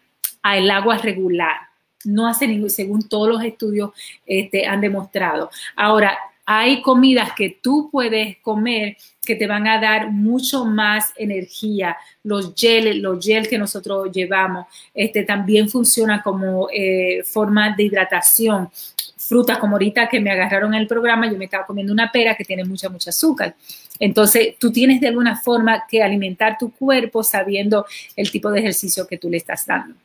al 0.42 0.72
agua 0.72 0.98
regular 0.98 1.73
no 2.06 2.28
hace 2.28 2.48
ningún, 2.48 2.70
según 2.70 3.08
todos 3.08 3.30
los 3.30 3.44
estudios 3.44 3.92
este, 4.26 4.66
han 4.66 4.82
demostrado. 4.82 5.50
Ahora, 5.76 6.18
hay 6.46 6.82
comidas 6.82 7.32
que 7.34 7.58
tú 7.62 7.90
puedes 7.92 8.38
comer 8.40 8.98
que 9.22 9.36
te 9.36 9.48
van 9.48 9.66
a 9.68 9.80
dar 9.80 10.12
mucho 10.12 10.66
más 10.66 11.14
energía. 11.16 11.96
Los 12.24 12.54
gel, 12.56 13.02
los 13.02 13.24
gel 13.26 13.48
que 13.48 13.58
nosotros 13.58 14.12
llevamos, 14.12 14.68
este, 14.94 15.24
también 15.24 15.70
funciona 15.70 16.22
como 16.22 16.68
eh, 16.74 17.24
forma 17.24 17.74
de 17.76 17.84
hidratación. 17.84 18.70
Frutas 19.16 19.58
como 19.58 19.76
ahorita 19.76 20.10
que 20.10 20.20
me 20.20 20.32
agarraron 20.32 20.74
en 20.74 20.82
el 20.82 20.88
programa, 20.88 21.32
yo 21.32 21.38
me 21.38 21.46
estaba 21.46 21.66
comiendo 21.66 21.94
una 21.94 22.12
pera 22.12 22.36
que 22.36 22.44
tiene 22.44 22.66
mucha, 22.66 22.90
mucha 22.90 23.12
azúcar. 23.12 23.56
Entonces, 23.98 24.56
tú 24.60 24.70
tienes 24.70 25.00
de 25.00 25.08
alguna 25.08 25.38
forma 25.38 25.86
que 25.88 26.04
alimentar 26.04 26.58
tu 26.58 26.72
cuerpo 26.72 27.24
sabiendo 27.24 27.86
el 28.18 28.30
tipo 28.30 28.52
de 28.52 28.60
ejercicio 28.60 29.08
que 29.08 29.18
tú 29.18 29.30
le 29.30 29.38
estás 29.38 29.66
dando. 29.66 29.96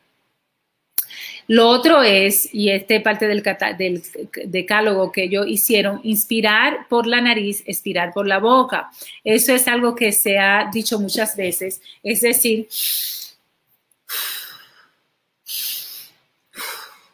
Lo 1.46 1.68
otro 1.68 2.02
es, 2.02 2.52
y 2.52 2.70
este 2.70 3.00
parte 3.00 3.26
del, 3.26 3.42
del 3.78 4.02
decálogo 4.44 5.10
que 5.10 5.24
ellos 5.24 5.46
hicieron, 5.48 6.00
inspirar 6.04 6.86
por 6.88 7.06
la 7.06 7.20
nariz, 7.20 7.62
expirar 7.66 8.12
por 8.12 8.26
la 8.26 8.38
boca. 8.38 8.90
Eso 9.24 9.54
es 9.54 9.66
algo 9.66 9.94
que 9.94 10.12
se 10.12 10.38
ha 10.38 10.68
dicho 10.72 11.00
muchas 11.00 11.36
veces. 11.36 11.80
Es 12.02 12.20
decir, 12.20 12.68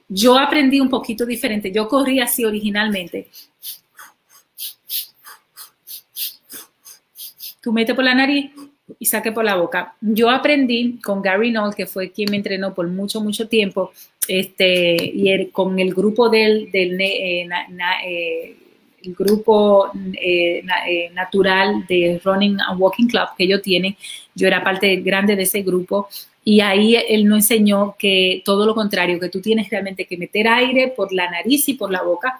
yo 0.08 0.38
aprendí 0.38 0.80
un 0.80 0.88
poquito 0.88 1.24
diferente. 1.24 1.70
Yo 1.72 1.88
corrí 1.88 2.20
así 2.20 2.44
originalmente. 2.44 3.28
Tú 7.60 7.72
metes 7.72 7.94
por 7.94 8.04
la 8.04 8.14
nariz 8.14 8.50
y 8.98 9.06
saque 9.06 9.32
por 9.32 9.44
la 9.44 9.56
boca. 9.56 9.94
Yo 10.00 10.30
aprendí 10.30 10.98
con 11.02 11.22
Gary 11.22 11.50
Knoll, 11.50 11.74
que 11.74 11.86
fue 11.86 12.10
quien 12.10 12.30
me 12.30 12.36
entrenó 12.36 12.74
por 12.74 12.88
mucho, 12.88 13.20
mucho 13.20 13.48
tiempo, 13.48 13.92
este, 14.28 14.96
y 14.96 15.46
con 15.48 15.78
el 15.78 15.94
grupo 15.94 16.28
del, 16.28 16.70
del 16.70 17.00
eh, 17.00 17.48
eh, 18.06 18.56
el 19.02 19.14
grupo 19.14 19.90
eh, 20.14 20.64
natural 21.12 21.86
de 21.86 22.20
Running 22.24 22.58
and 22.60 22.80
Walking 22.80 23.06
Club 23.06 23.28
que 23.36 23.44
ellos 23.44 23.60
tienen, 23.60 23.96
yo 24.34 24.46
era 24.46 24.64
parte 24.64 24.96
grande 24.96 25.36
de 25.36 25.42
ese 25.42 25.62
grupo 25.62 26.08
y 26.42 26.60
ahí 26.60 26.96
él 26.96 27.26
nos 27.26 27.38
enseñó 27.38 27.96
que 27.98 28.42
todo 28.44 28.64
lo 28.64 28.74
contrario, 28.74 29.20
que 29.20 29.28
tú 29.28 29.40
tienes 29.40 29.68
realmente 29.68 30.06
que 30.06 30.16
meter 30.16 30.48
aire 30.48 30.88
por 30.88 31.12
la 31.12 31.30
nariz 31.30 31.68
y 31.68 31.74
por 31.74 31.90
la 31.90 32.02
boca 32.02 32.38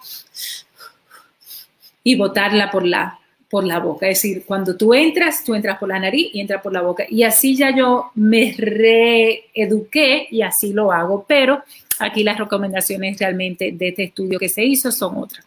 y 2.03 2.17
botarla 2.17 2.71
por 2.71 2.87
la, 2.87 3.19
por 3.55 3.63
la 3.63 3.79
boca. 3.79 4.09
Es 4.09 4.21
decir, 4.21 4.43
cuando 4.45 4.77
tú 4.77 4.93
entras, 4.95 5.45
tú 5.45 5.55
entras 5.55 5.79
por 5.79 5.89
la 5.89 6.01
nariz 6.01 6.29
y 6.33 6.41
entras 6.41 6.61
por 6.61 6.73
la 6.73 6.83
boca. 6.83 7.05
Y 7.09 7.23
así 7.23 7.55
ya 7.55 7.73
yo 7.73 8.11
me 8.17 8.53
reeduqué 8.59 10.27
y 10.29 10.43
así 10.43 10.73
lo 10.73 10.91
hago. 10.91 11.25
Pero 11.29 11.63
aquí 12.01 12.25
las 12.25 12.37
recomendaciones 12.37 13.17
realmente 13.17 13.71
de 13.71 13.91
este 13.91 14.03
estudio 14.03 14.41
que 14.41 14.49
se 14.49 14.65
hizo 14.65 14.91
son 14.91 15.19
otras. 15.19 15.47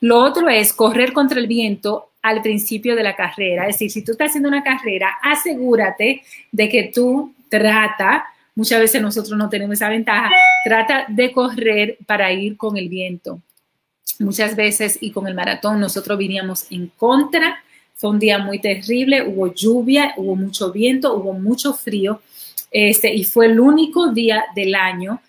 Lo 0.00 0.20
otro 0.20 0.48
es 0.48 0.72
correr 0.72 1.12
contra 1.12 1.38
el 1.38 1.46
viento 1.46 2.12
al 2.22 2.40
principio 2.40 2.96
de 2.96 3.02
la 3.02 3.14
carrera. 3.14 3.68
Es 3.68 3.74
decir, 3.74 3.90
si 3.90 4.02
tú 4.02 4.12
estás 4.12 4.30
haciendo 4.30 4.48
una 4.48 4.64
carrera, 4.64 5.10
asegúrate 5.22 6.22
de 6.50 6.68
que 6.70 6.84
tú 6.84 7.34
trata, 7.50 8.24
muchas 8.54 8.80
veces 8.80 9.02
nosotros 9.02 9.36
no 9.36 9.50
tenemos 9.50 9.74
esa 9.74 9.90
ventaja, 9.90 10.30
trata 10.64 11.04
de 11.06 11.30
correr 11.32 11.98
para 12.06 12.32
ir 12.32 12.56
con 12.56 12.78
el 12.78 12.88
viento 12.88 13.42
muchas 14.18 14.56
veces 14.56 14.98
y 15.00 15.10
con 15.10 15.26
el 15.26 15.34
maratón 15.34 15.80
nosotros 15.80 16.18
viníamos 16.18 16.66
en 16.70 16.88
contra. 16.96 17.62
Fue 17.94 18.10
un 18.10 18.18
día 18.18 18.38
muy 18.38 18.60
terrible, 18.60 19.22
hubo 19.22 19.52
lluvia, 19.54 20.14
hubo 20.16 20.34
mucho 20.34 20.72
viento, 20.72 21.14
hubo 21.14 21.32
mucho 21.32 21.74
frío. 21.74 22.20
Este, 22.70 23.14
y 23.14 23.24
fue 23.24 23.46
el 23.46 23.60
único 23.60 24.12
día 24.12 24.44
del 24.54 24.74
año 24.74 25.20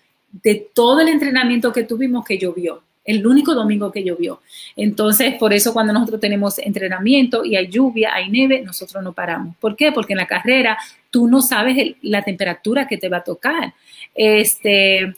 de 0.42 0.66
todo 0.72 1.00
el 1.00 1.08
entrenamiento 1.08 1.72
que 1.72 1.84
tuvimos 1.84 2.24
que 2.24 2.38
llovió. 2.38 2.82
El 3.04 3.26
único 3.26 3.54
domingo 3.54 3.92
que 3.92 4.02
llovió. 4.02 4.40
Entonces, 4.76 5.34
por 5.34 5.52
eso 5.52 5.74
cuando 5.74 5.92
nosotros 5.92 6.20
tenemos 6.20 6.58
entrenamiento 6.58 7.44
y 7.44 7.54
hay 7.54 7.68
lluvia, 7.68 8.14
hay 8.14 8.30
nieve, 8.30 8.62
nosotros 8.62 9.04
no 9.04 9.12
paramos. 9.12 9.54
¿Por 9.56 9.76
qué? 9.76 9.92
Porque 9.92 10.14
en 10.14 10.20
la 10.20 10.26
carrera 10.26 10.78
tú 11.10 11.28
no 11.28 11.42
sabes 11.42 11.96
la 12.00 12.22
temperatura 12.22 12.88
que 12.88 12.96
te 12.96 13.10
va 13.10 13.18
a 13.18 13.24
tocar. 13.24 13.74
Este, 14.14 15.14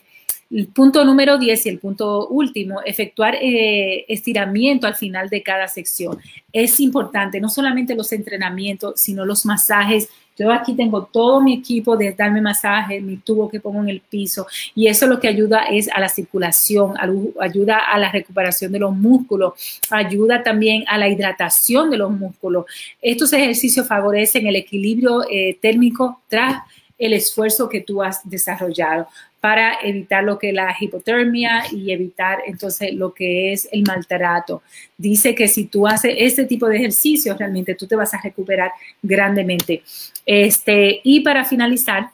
el 0.49 0.67
punto 0.67 1.03
número 1.03 1.37
10 1.37 1.65
y 1.65 1.69
el 1.69 1.79
punto 1.79 2.27
último, 2.27 2.81
efectuar 2.85 3.35
eh, 3.35 4.05
estiramiento 4.07 4.87
al 4.87 4.95
final 4.95 5.29
de 5.29 5.43
cada 5.43 5.67
sección. 5.67 6.17
Es 6.53 6.79
importante, 6.79 7.41
no 7.41 7.49
solamente 7.49 7.95
los 7.95 8.11
entrenamientos, 8.13 8.99
sino 8.99 9.25
los 9.25 9.45
masajes 9.45 10.09
Yo 10.37 10.51
aquí 10.51 10.75
tengo 10.75 11.03
todo 11.05 11.41
mi 11.41 11.55
equipo 11.55 11.97
de 11.97 12.13
darme 12.13 12.41
masaje, 12.41 13.01
mi 13.01 13.17
tubo 13.17 13.49
que 13.49 13.59
pongo 13.59 13.81
en 13.81 13.89
el 13.89 14.01
piso 14.01 14.45
y 14.75 14.85
eso 14.87 15.07
lo 15.07 15.19
que 15.19 15.27
ayuda 15.27 15.63
es 15.63 15.89
a 15.89 15.99
la 15.99 16.09
circulación, 16.09 16.93
ayuda 17.39 17.79
a 17.79 17.97
la 17.97 18.11
recuperación 18.11 18.71
de 18.71 18.77
los 18.77 18.95
músculos, 18.95 19.53
ayuda 19.89 20.43
también 20.43 20.83
a 20.87 20.99
la 20.99 21.09
hidratación 21.09 21.89
de 21.89 21.97
los 21.97 22.11
músculos. 22.11 22.65
Estos 23.01 23.33
ejercicios 23.33 23.87
favorecen 23.87 24.45
el 24.45 24.55
equilibrio 24.55 25.23
eh, 25.29 25.57
térmico 25.59 26.21
tras 26.29 26.61
el 26.99 27.13
esfuerzo 27.13 27.67
que 27.67 27.81
tú 27.81 28.01
has 28.01 28.27
desarrollado 28.29 29.07
para 29.47 29.77
evitar 29.81 30.25
lo 30.25 30.37
que 30.37 30.49
es 30.49 30.53
la 30.53 30.75
hipotermia 30.77 31.63
y 31.71 31.93
evitar 31.93 32.39
entonces 32.45 32.93
lo 32.93 33.13
que 33.13 33.53
es 33.53 33.69
el 33.71 33.83
maltrato. 33.83 34.61
Dice 34.97 35.33
que 35.33 35.47
si 35.47 35.67
tú 35.67 35.87
haces 35.87 36.15
este 36.17 36.43
tipo 36.43 36.67
de 36.67 36.75
ejercicios, 36.75 37.37
realmente 37.37 37.73
tú 37.73 37.87
te 37.87 37.95
vas 37.95 38.13
a 38.13 38.19
recuperar 38.21 38.71
grandemente. 39.01 39.83
Este, 40.25 40.99
y 41.01 41.21
para 41.21 41.45
finalizar, 41.45 42.09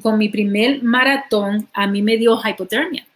con 0.00 0.16
mi 0.16 0.30
primer 0.30 0.82
maratón, 0.82 1.68
a 1.74 1.86
mí 1.86 2.00
me 2.00 2.16
dio 2.16 2.40
hipotermia. 2.42 3.06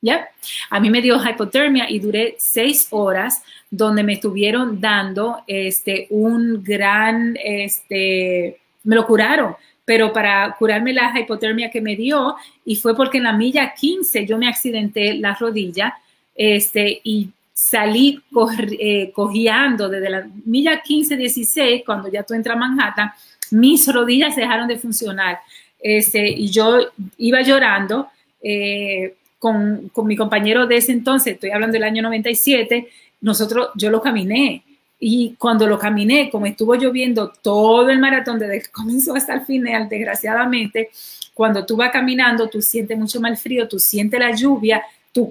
¿Ya? 0.00 0.30
A 0.70 0.80
mí 0.80 0.88
me 0.88 1.02
dio 1.02 1.20
hipotermia 1.22 1.84
y 1.90 1.98
duré 1.98 2.34
seis 2.38 2.86
horas 2.88 3.42
donde 3.70 4.02
me 4.02 4.14
estuvieron 4.14 4.80
dando 4.80 5.44
este, 5.46 6.06
un 6.08 6.64
gran, 6.64 7.36
este, 7.44 8.58
me 8.84 8.96
lo 8.96 9.06
curaron, 9.06 9.54
pero 9.84 10.12
para 10.12 10.54
curarme 10.58 10.92
la 10.92 11.12
hipotermia 11.18 11.70
que 11.70 11.80
me 11.80 11.96
dio, 11.96 12.36
y 12.64 12.76
fue 12.76 12.94
porque 12.96 13.18
en 13.18 13.24
la 13.24 13.32
milla 13.32 13.74
15 13.74 14.26
yo 14.26 14.38
me 14.38 14.48
accidenté 14.48 15.14
la 15.14 15.34
rodilla, 15.34 15.94
este, 16.34 17.00
y 17.04 17.30
salí 17.52 18.20
eh, 18.78 19.12
desde 19.14 20.10
la 20.10 20.28
milla 20.44 20.80
15, 20.80 21.16
16, 21.16 21.82
cuando 21.84 22.10
ya 22.10 22.22
tú 22.22 22.34
entras 22.34 22.56
a 22.56 22.58
Manhattan, 22.58 23.10
mis 23.50 23.92
rodillas 23.92 24.34
dejaron 24.36 24.68
de 24.68 24.78
funcionar. 24.78 25.38
Este, 25.78 26.28
y 26.28 26.48
yo 26.48 26.78
iba 27.18 27.42
llorando 27.42 28.08
eh, 28.40 29.16
con, 29.38 29.90
con, 29.92 30.06
mi 30.06 30.16
compañero 30.16 30.66
de 30.66 30.76
ese 30.76 30.92
entonces, 30.92 31.34
estoy 31.34 31.50
hablando 31.50 31.74
del 31.74 31.82
año 31.82 32.02
97, 32.02 32.88
nosotros, 33.20 33.70
yo 33.74 33.90
lo 33.90 34.00
caminé. 34.00 34.62
Y 35.04 35.34
cuando 35.36 35.66
lo 35.66 35.80
caminé, 35.80 36.30
como 36.30 36.46
estuvo 36.46 36.76
lloviendo 36.76 37.32
todo 37.42 37.90
el 37.90 37.98
maratón 37.98 38.38
desde 38.38 38.62
que 38.62 38.68
comenzó 38.72 39.16
hasta 39.16 39.34
el 39.34 39.44
final, 39.44 39.88
desgraciadamente, 39.88 40.90
cuando 41.34 41.66
tú 41.66 41.76
vas 41.76 41.90
caminando, 41.90 42.48
tú 42.48 42.62
sientes 42.62 42.96
mucho 42.96 43.20
más 43.20 43.42
frío, 43.42 43.66
tú 43.66 43.80
sientes 43.80 44.20
la 44.20 44.30
lluvia, 44.30 44.80
tu, 45.10 45.28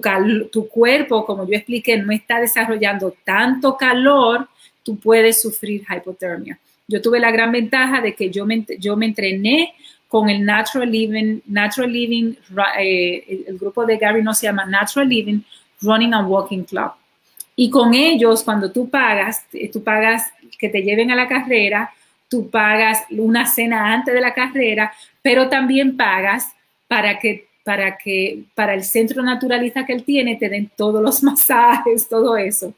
cuerpo, 0.68 1.24
como 1.24 1.48
yo 1.48 1.54
expliqué, 1.54 1.96
no 1.96 2.12
está 2.12 2.38
desarrollando 2.38 3.14
tanto 3.24 3.74
calor, 3.78 4.46
tú 4.82 4.98
puedes 4.98 5.40
sufrir 5.40 5.82
hipotermia. 5.88 6.58
Yo 6.86 7.00
tuve 7.00 7.18
la 7.18 7.30
gran 7.30 7.50
ventaja 7.50 8.02
de 8.02 8.14
que 8.14 8.28
yo 8.28 8.44
me, 8.44 8.66
yo 8.78 8.94
me 8.94 9.06
entrené 9.06 9.72
con 10.06 10.28
el 10.28 10.44
Natural 10.44 10.90
Living, 10.90 11.40
Natural 11.46 11.90
Living, 11.90 12.34
eh, 12.78 13.44
el, 13.48 13.56
grupo 13.56 13.86
de 13.86 13.96
Gary 13.96 14.22
no 14.22 14.34
se 14.34 14.48
llama 14.48 14.66
Natural 14.66 15.08
Living 15.08 15.40
Running 15.80 16.12
and 16.12 16.28
Walking 16.28 16.64
Club. 16.64 16.92
Y 17.54 17.70
con 17.70 17.94
ellos, 17.94 18.42
cuando 18.42 18.72
tú 18.72 18.88
pagas, 18.88 19.44
eh, 19.52 19.70
tú 19.70 19.82
pagas 19.82 20.32
que 20.58 20.68
te 20.68 20.82
lleven 20.82 21.10
a 21.10 21.16
la 21.16 21.28
carrera, 21.28 21.92
tú 22.28 22.48
pagas 22.48 23.04
una 23.10 23.46
cena 23.46 23.92
antes 23.92 24.14
de 24.14 24.20
la 24.20 24.32
carrera, 24.32 24.92
pero 25.20 25.48
también 25.48 25.96
pagas 25.96 26.46
para 26.88 27.18
que 27.18 27.48
para 27.64 27.96
que 27.96 28.42
para 28.54 28.74
el 28.74 28.82
centro 28.82 29.22
naturalista 29.22 29.86
que 29.86 29.92
él 29.92 30.02
tiene 30.02 30.36
te 30.36 30.48
den 30.48 30.70
todos 30.76 31.00
los 31.02 31.22
masajes, 31.22 32.08
todo 32.08 32.36
eso. 32.36 32.74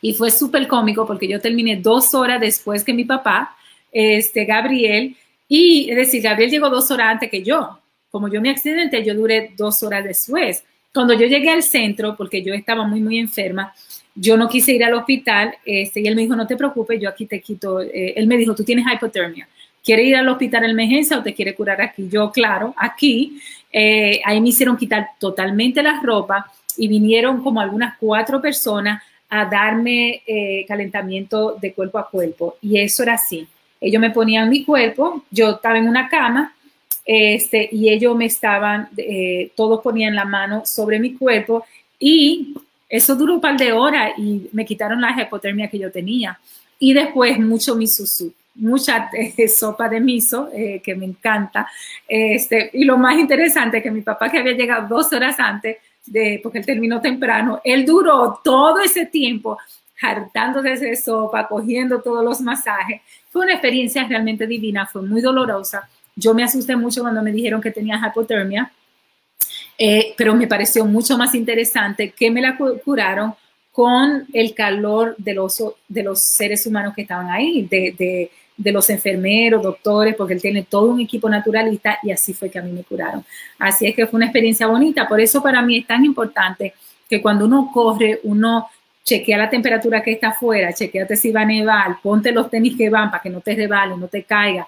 Y 0.00 0.14
fue 0.14 0.30
súper 0.30 0.66
cómico 0.68 1.06
porque 1.06 1.28
yo 1.28 1.40
terminé 1.40 1.76
dos 1.76 2.14
horas 2.14 2.40
después 2.40 2.84
que 2.84 2.92
mi 2.92 3.04
papá, 3.04 3.56
este, 3.92 4.44
Gabriel, 4.44 5.16
y 5.48 5.90
es 5.90 5.96
decir, 5.96 6.22
Gabriel 6.22 6.50
llegó 6.50 6.68
dos 6.68 6.90
horas 6.90 7.08
antes 7.12 7.30
que 7.30 7.42
yo. 7.42 7.78
Como 8.10 8.28
yo 8.28 8.40
me 8.40 8.50
accidenté, 8.50 9.04
yo 9.04 9.14
duré 9.14 9.52
dos 9.56 9.82
horas 9.82 10.04
después. 10.04 10.64
Cuando 10.92 11.14
yo 11.14 11.26
llegué 11.26 11.50
al 11.50 11.62
centro, 11.62 12.16
porque 12.16 12.42
yo 12.42 12.54
estaba 12.54 12.84
muy, 12.84 13.00
muy 13.00 13.18
enferma, 13.18 13.72
yo 14.14 14.36
no 14.36 14.48
quise 14.48 14.72
ir 14.72 14.82
al 14.84 14.94
hospital, 14.94 15.54
este, 15.64 16.00
y 16.00 16.06
él 16.06 16.16
me 16.16 16.22
dijo, 16.22 16.34
no 16.34 16.46
te 16.46 16.56
preocupes, 16.56 17.00
yo 17.00 17.08
aquí 17.08 17.26
te 17.26 17.40
quito, 17.40 17.80
eh, 17.80 18.14
él 18.16 18.26
me 18.26 18.36
dijo, 18.36 18.54
tú 18.54 18.64
tienes 18.64 18.84
hipotermia, 18.92 19.48
¿quieres 19.84 20.06
ir 20.06 20.16
al 20.16 20.28
hospital 20.28 20.62
de 20.62 20.70
emergencia 20.70 21.18
o 21.18 21.22
te 21.22 21.34
quiere 21.34 21.54
curar 21.54 21.80
aquí? 21.80 22.08
Yo, 22.08 22.30
claro, 22.32 22.74
aquí, 22.76 23.38
eh, 23.72 24.20
ahí 24.24 24.40
me 24.40 24.48
hicieron 24.48 24.76
quitar 24.76 25.10
totalmente 25.20 25.82
la 25.82 26.00
ropa 26.02 26.50
y 26.76 26.88
vinieron 26.88 27.42
como 27.42 27.60
algunas 27.60 27.96
cuatro 27.98 28.40
personas 28.40 29.02
a 29.28 29.44
darme 29.44 30.22
eh, 30.26 30.64
calentamiento 30.66 31.56
de 31.60 31.72
cuerpo 31.72 31.98
a 31.98 32.08
cuerpo. 32.08 32.56
Y 32.62 32.80
eso 32.80 33.02
era 33.02 33.14
así. 33.14 33.46
Ellos 33.80 34.00
me 34.00 34.10
ponían 34.10 34.48
mi 34.48 34.64
cuerpo, 34.64 35.24
yo 35.30 35.50
estaba 35.50 35.78
en 35.78 35.88
una 35.88 36.08
cama, 36.08 36.54
este, 37.10 37.70
y 37.72 37.88
ellos 37.88 38.14
me 38.14 38.26
estaban, 38.26 38.90
eh, 38.98 39.50
todos 39.56 39.80
ponían 39.80 40.14
la 40.14 40.26
mano 40.26 40.66
sobre 40.66 40.98
mi 40.98 41.14
cuerpo 41.14 41.64
y 41.98 42.54
eso 42.86 43.16
duró 43.16 43.36
un 43.36 43.40
par 43.40 43.56
de 43.56 43.72
horas 43.72 44.12
y 44.18 44.46
me 44.52 44.66
quitaron 44.66 45.00
la 45.00 45.16
hipotermia 45.18 45.70
que 45.70 45.78
yo 45.78 45.90
tenía. 45.90 46.38
Y 46.78 46.92
después 46.92 47.38
mucho 47.38 47.74
miso 47.76 48.04
mucha 48.56 49.08
eh, 49.14 49.48
sopa 49.48 49.88
de 49.88 50.00
miso, 50.00 50.50
que 50.52 50.94
me 50.94 51.06
encanta. 51.06 51.66
Este, 52.06 52.70
y 52.74 52.84
lo 52.84 52.98
más 52.98 53.18
interesante 53.18 53.82
que 53.82 53.90
mi 53.90 54.02
papá, 54.02 54.28
que 54.28 54.38
había 54.38 54.52
llegado 54.52 54.86
dos 54.86 55.10
horas 55.14 55.40
antes, 55.40 55.78
porque 56.42 56.58
él 56.58 56.66
terminó 56.66 57.00
temprano, 57.00 57.60
él 57.64 57.86
duró 57.86 58.38
todo 58.44 58.80
ese 58.80 59.06
tiempo 59.06 59.56
hartándose 60.02 60.86
de 60.86 60.96
sopa, 60.96 61.48
cogiendo 61.48 62.02
todos 62.02 62.22
los 62.22 62.40
masajes. 62.42 63.00
Fue 63.30 63.44
una 63.44 63.54
experiencia 63.54 64.06
realmente 64.06 64.46
divina, 64.46 64.86
fue 64.86 65.02
muy 65.02 65.22
dolorosa. 65.22 65.88
Yo 66.18 66.34
me 66.34 66.42
asusté 66.42 66.74
mucho 66.76 67.02
cuando 67.02 67.22
me 67.22 67.32
dijeron 67.32 67.60
que 67.60 67.70
tenía 67.70 68.00
hipotermia, 68.04 68.72
eh, 69.78 70.14
pero 70.16 70.34
me 70.34 70.46
pareció 70.46 70.84
mucho 70.84 71.16
más 71.16 71.34
interesante 71.34 72.10
que 72.10 72.30
me 72.30 72.40
la 72.40 72.58
curaron 72.84 73.34
con 73.70 74.26
el 74.32 74.54
calor 74.54 75.14
de 75.18 75.34
los, 75.34 75.62
de 75.86 76.02
los 76.02 76.20
seres 76.20 76.66
humanos 76.66 76.94
que 76.94 77.02
estaban 77.02 77.30
ahí, 77.30 77.62
de, 77.62 78.30
de 78.58 78.72
los 78.72 78.90
enfermeros, 78.90 79.62
doctores, 79.62 80.16
porque 80.16 80.34
él 80.34 80.42
tiene 80.42 80.64
todo 80.64 80.90
un 80.90 81.00
equipo 81.00 81.30
naturalista 81.30 81.98
y 82.02 82.10
así 82.10 82.34
fue 82.34 82.50
que 82.50 82.58
a 82.58 82.62
mí 82.62 82.72
me 82.72 82.82
curaron. 82.82 83.24
Así 83.58 83.86
es 83.86 83.94
que 83.94 84.06
fue 84.06 84.18
una 84.18 84.26
experiencia 84.26 84.66
bonita. 84.66 85.06
Por 85.06 85.20
eso 85.20 85.40
para 85.40 85.62
mí 85.62 85.78
es 85.78 85.86
tan 85.86 86.04
importante 86.04 86.74
que 87.08 87.22
cuando 87.22 87.46
uno 87.46 87.70
corre, 87.72 88.20
uno 88.24 88.68
chequea 89.04 89.38
la 89.38 89.48
temperatura 89.48 90.02
que 90.02 90.12
está 90.12 90.30
afuera, 90.30 90.72
chequeate 90.72 91.16
si 91.16 91.30
va 91.30 91.42
a 91.42 91.46
nevar, 91.46 91.98
ponte 92.02 92.32
los 92.32 92.50
tenis 92.50 92.76
que 92.76 92.90
van 92.90 93.10
para 93.10 93.22
que 93.22 93.30
no 93.30 93.40
te 93.40 93.54
rebalen, 93.54 93.98
no 93.98 94.08
te 94.08 94.24
caiga. 94.24 94.66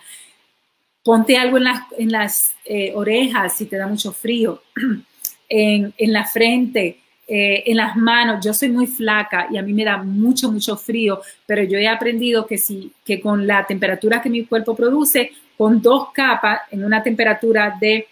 Ponte 1.02 1.36
algo 1.38 1.56
en 1.56 2.12
las, 2.12 2.54
eh, 2.64 2.92
orejas 2.94 3.56
si 3.56 3.66
te 3.66 3.76
da 3.76 3.86
mucho 3.86 4.12
frío, 4.12 4.62
en, 5.48 5.92
la 5.98 6.26
frente, 6.26 7.00
eh, 7.26 7.62
en 7.66 7.76
las 7.76 7.96
manos. 7.96 8.44
Yo 8.44 8.52
soy 8.52 8.68
muy 8.68 8.86
flaca 8.86 9.48
y 9.50 9.56
a 9.56 9.62
mí 9.62 9.72
me 9.72 9.84
da 9.84 9.96
mucho, 9.96 10.52
mucho 10.52 10.76
frío, 10.76 11.20
pero 11.46 11.62
yo 11.62 11.78
he 11.78 11.88
aprendido 11.88 12.46
que, 12.46 12.58
sí, 12.58 12.92
que 13.04 13.20
con 13.20 13.46
la 13.46 13.66
temperatura 13.66 14.20
que 14.20 14.28
mi 14.28 14.44
cuerpo 14.44 14.76
produce, 14.76 15.32
con 15.56 15.80
dos 15.80 16.10
capas 16.12 16.60
en 16.70 16.84
una 16.84 17.02
temperatura 17.02 17.76
de 17.80 18.06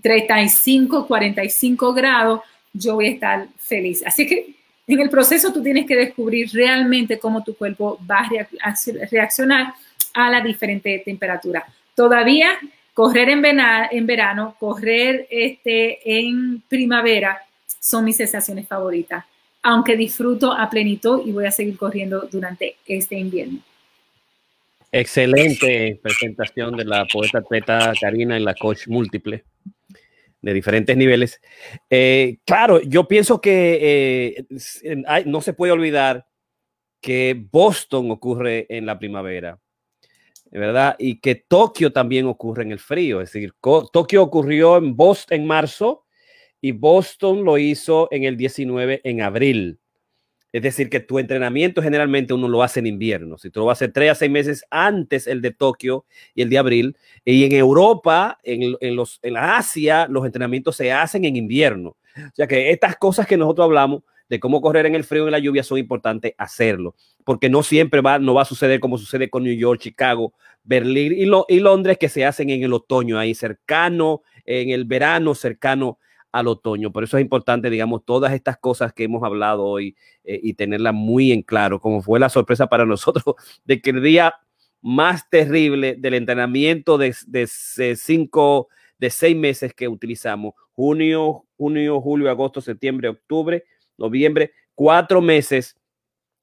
35, 0.00 1.06
45 1.06 1.92
grados, 1.92 2.40
yo 2.72 2.94
voy 2.94 3.08
a 3.08 3.10
estar 3.10 3.48
feliz. 3.58 4.02
Así 4.06 4.26
que 4.26 4.54
en 4.86 5.00
el 5.00 5.10
proceso 5.10 5.52
tú 5.52 5.62
tienes 5.62 5.86
que 5.86 5.96
descubrir 5.96 6.50
realmente 6.52 7.18
cómo 7.18 7.44
tu 7.44 7.54
cuerpo 7.56 7.98
va 8.10 8.20
a 8.20 8.76
reaccionar 9.10 9.74
a 10.14 10.30
la 10.30 10.40
diferente 10.40 11.02
temperatura. 11.04 11.64
Todavía 12.00 12.58
correr 12.94 13.28
en, 13.28 14.06
verano, 14.06 14.56
correr 14.58 15.26
este, 15.28 15.98
en 16.02 16.62
primavera, 16.62 17.42
son 17.78 18.06
mis 18.06 18.16
sensaciones 18.16 18.66
favoritas, 18.66 19.26
aunque 19.62 19.98
disfruto 19.98 20.50
a 20.50 20.70
plenitud 20.70 21.20
y 21.26 21.32
voy 21.32 21.44
a 21.44 21.50
seguir 21.50 21.76
corriendo 21.76 22.26
durante 22.32 22.76
este 22.86 23.16
invierno. 23.16 23.58
Excelente 24.90 26.00
presentación 26.02 26.74
de 26.74 26.86
la 26.86 27.04
poeta 27.04 27.40
atleta 27.40 27.92
Karina 28.00 28.34
en 28.34 28.46
la 28.46 28.54
coach 28.54 28.88
múltiple 28.88 29.44
de 30.40 30.54
diferentes 30.54 30.96
niveles. 30.96 31.38
Eh, 31.90 32.38
claro, 32.46 32.80
yo 32.80 33.06
pienso 33.06 33.42
que 33.42 34.46
eh, 34.82 35.24
no 35.26 35.42
se 35.42 35.52
puede 35.52 35.74
olvidar 35.74 36.24
que 37.02 37.38
Boston 37.52 38.10
ocurre 38.10 38.64
en 38.70 38.86
la 38.86 38.98
primavera, 38.98 39.58
¿verdad? 40.58 40.96
Y 40.98 41.20
que 41.20 41.34
Tokio 41.34 41.92
también 41.92 42.26
ocurre 42.26 42.62
en 42.62 42.72
el 42.72 42.78
frío. 42.78 43.20
Es 43.20 43.32
decir, 43.32 43.54
Tokio 43.60 44.22
ocurrió 44.22 44.76
en 44.76 44.96
Boston 44.96 45.40
en 45.40 45.46
marzo 45.46 46.04
y 46.60 46.72
Boston 46.72 47.44
lo 47.44 47.58
hizo 47.58 48.08
en 48.10 48.24
el 48.24 48.36
19 48.36 49.00
en 49.04 49.22
abril. 49.22 49.78
Es 50.52 50.62
decir, 50.62 50.90
que 50.90 50.98
tu 50.98 51.20
entrenamiento 51.20 51.80
generalmente 51.80 52.34
uno 52.34 52.48
lo 52.48 52.62
hace 52.62 52.80
en 52.80 52.88
invierno. 52.88 53.38
Si 53.38 53.50
tú 53.50 53.60
lo 53.60 53.66
vas 53.66 53.76
a 53.76 53.84
hacer 53.84 53.92
tres 53.92 54.10
a 54.10 54.14
seis 54.16 54.30
meses 54.30 54.64
antes 54.70 55.28
el 55.28 55.40
de 55.42 55.52
Tokio 55.52 56.06
y 56.34 56.42
el 56.42 56.50
de 56.50 56.58
abril. 56.58 56.96
Y 57.24 57.44
en 57.44 57.52
Europa, 57.52 58.38
en, 58.42 58.96
los, 58.96 59.20
en 59.22 59.36
Asia, 59.36 60.08
los 60.10 60.26
entrenamientos 60.26 60.74
se 60.74 60.90
hacen 60.90 61.24
en 61.24 61.36
invierno. 61.36 61.90
O 62.16 62.34
sea 62.34 62.48
que 62.48 62.72
estas 62.72 62.96
cosas 62.96 63.28
que 63.28 63.36
nosotros 63.36 63.66
hablamos 63.66 64.02
de 64.30 64.38
cómo 64.38 64.60
correr 64.60 64.86
en 64.86 64.94
el 64.94 65.02
frío 65.02 65.24
y 65.24 65.26
en 65.26 65.32
la 65.32 65.40
lluvia, 65.40 65.64
son 65.64 65.76
importantes 65.78 66.34
hacerlo, 66.38 66.94
porque 67.24 67.50
no 67.50 67.64
siempre 67.64 68.00
va, 68.00 68.20
no 68.20 68.32
va 68.32 68.42
a 68.42 68.44
suceder 68.46 68.78
como 68.78 68.96
sucede 68.96 69.28
con 69.28 69.42
New 69.42 69.54
York, 69.54 69.80
Chicago, 69.80 70.32
Berlín 70.62 71.12
y, 71.48 71.58
Londres, 71.60 71.98
que 71.98 72.08
se 72.08 72.24
hacen 72.24 72.48
en 72.48 72.62
el 72.62 72.72
otoño, 72.72 73.18
ahí 73.18 73.34
cercano, 73.34 74.22
en 74.46 74.70
el 74.70 74.84
verano, 74.84 75.34
cercano 75.34 75.98
al 76.30 76.46
otoño. 76.46 76.92
Por 76.92 77.02
eso 77.02 77.18
es 77.18 77.22
importante, 77.22 77.70
digamos, 77.70 78.04
todas 78.04 78.32
estas 78.32 78.56
cosas 78.56 78.92
que 78.92 79.02
hemos 79.02 79.24
hablado 79.24 79.64
hoy 79.64 79.96
eh, 80.22 80.38
y 80.40 80.54
tenerlas 80.54 80.94
muy 80.94 81.32
en 81.32 81.42
claro, 81.42 81.80
como 81.80 82.00
fue 82.00 82.20
la 82.20 82.28
sorpresa 82.28 82.68
para 82.68 82.86
nosotros 82.86 83.24
de 83.64 83.82
que 83.82 83.90
el 83.90 84.00
día 84.00 84.32
más 84.80 85.28
terrible 85.28 85.96
del 85.98 86.14
entrenamiento 86.14 86.98
de, 86.98 87.16
de, 87.26 87.48
cinco, 87.96 88.68
de 88.96 89.10
seis 89.10 89.36
meses 89.36 89.74
que 89.74 89.88
utilizamos, 89.88 90.54
junio, 90.72 91.46
junio, 91.56 92.00
julio, 92.00 92.30
agosto, 92.30 92.60
septiembre, 92.60 93.08
octubre, 93.08 93.64
noviembre, 94.00 94.52
cuatro 94.74 95.20
meses, 95.20 95.76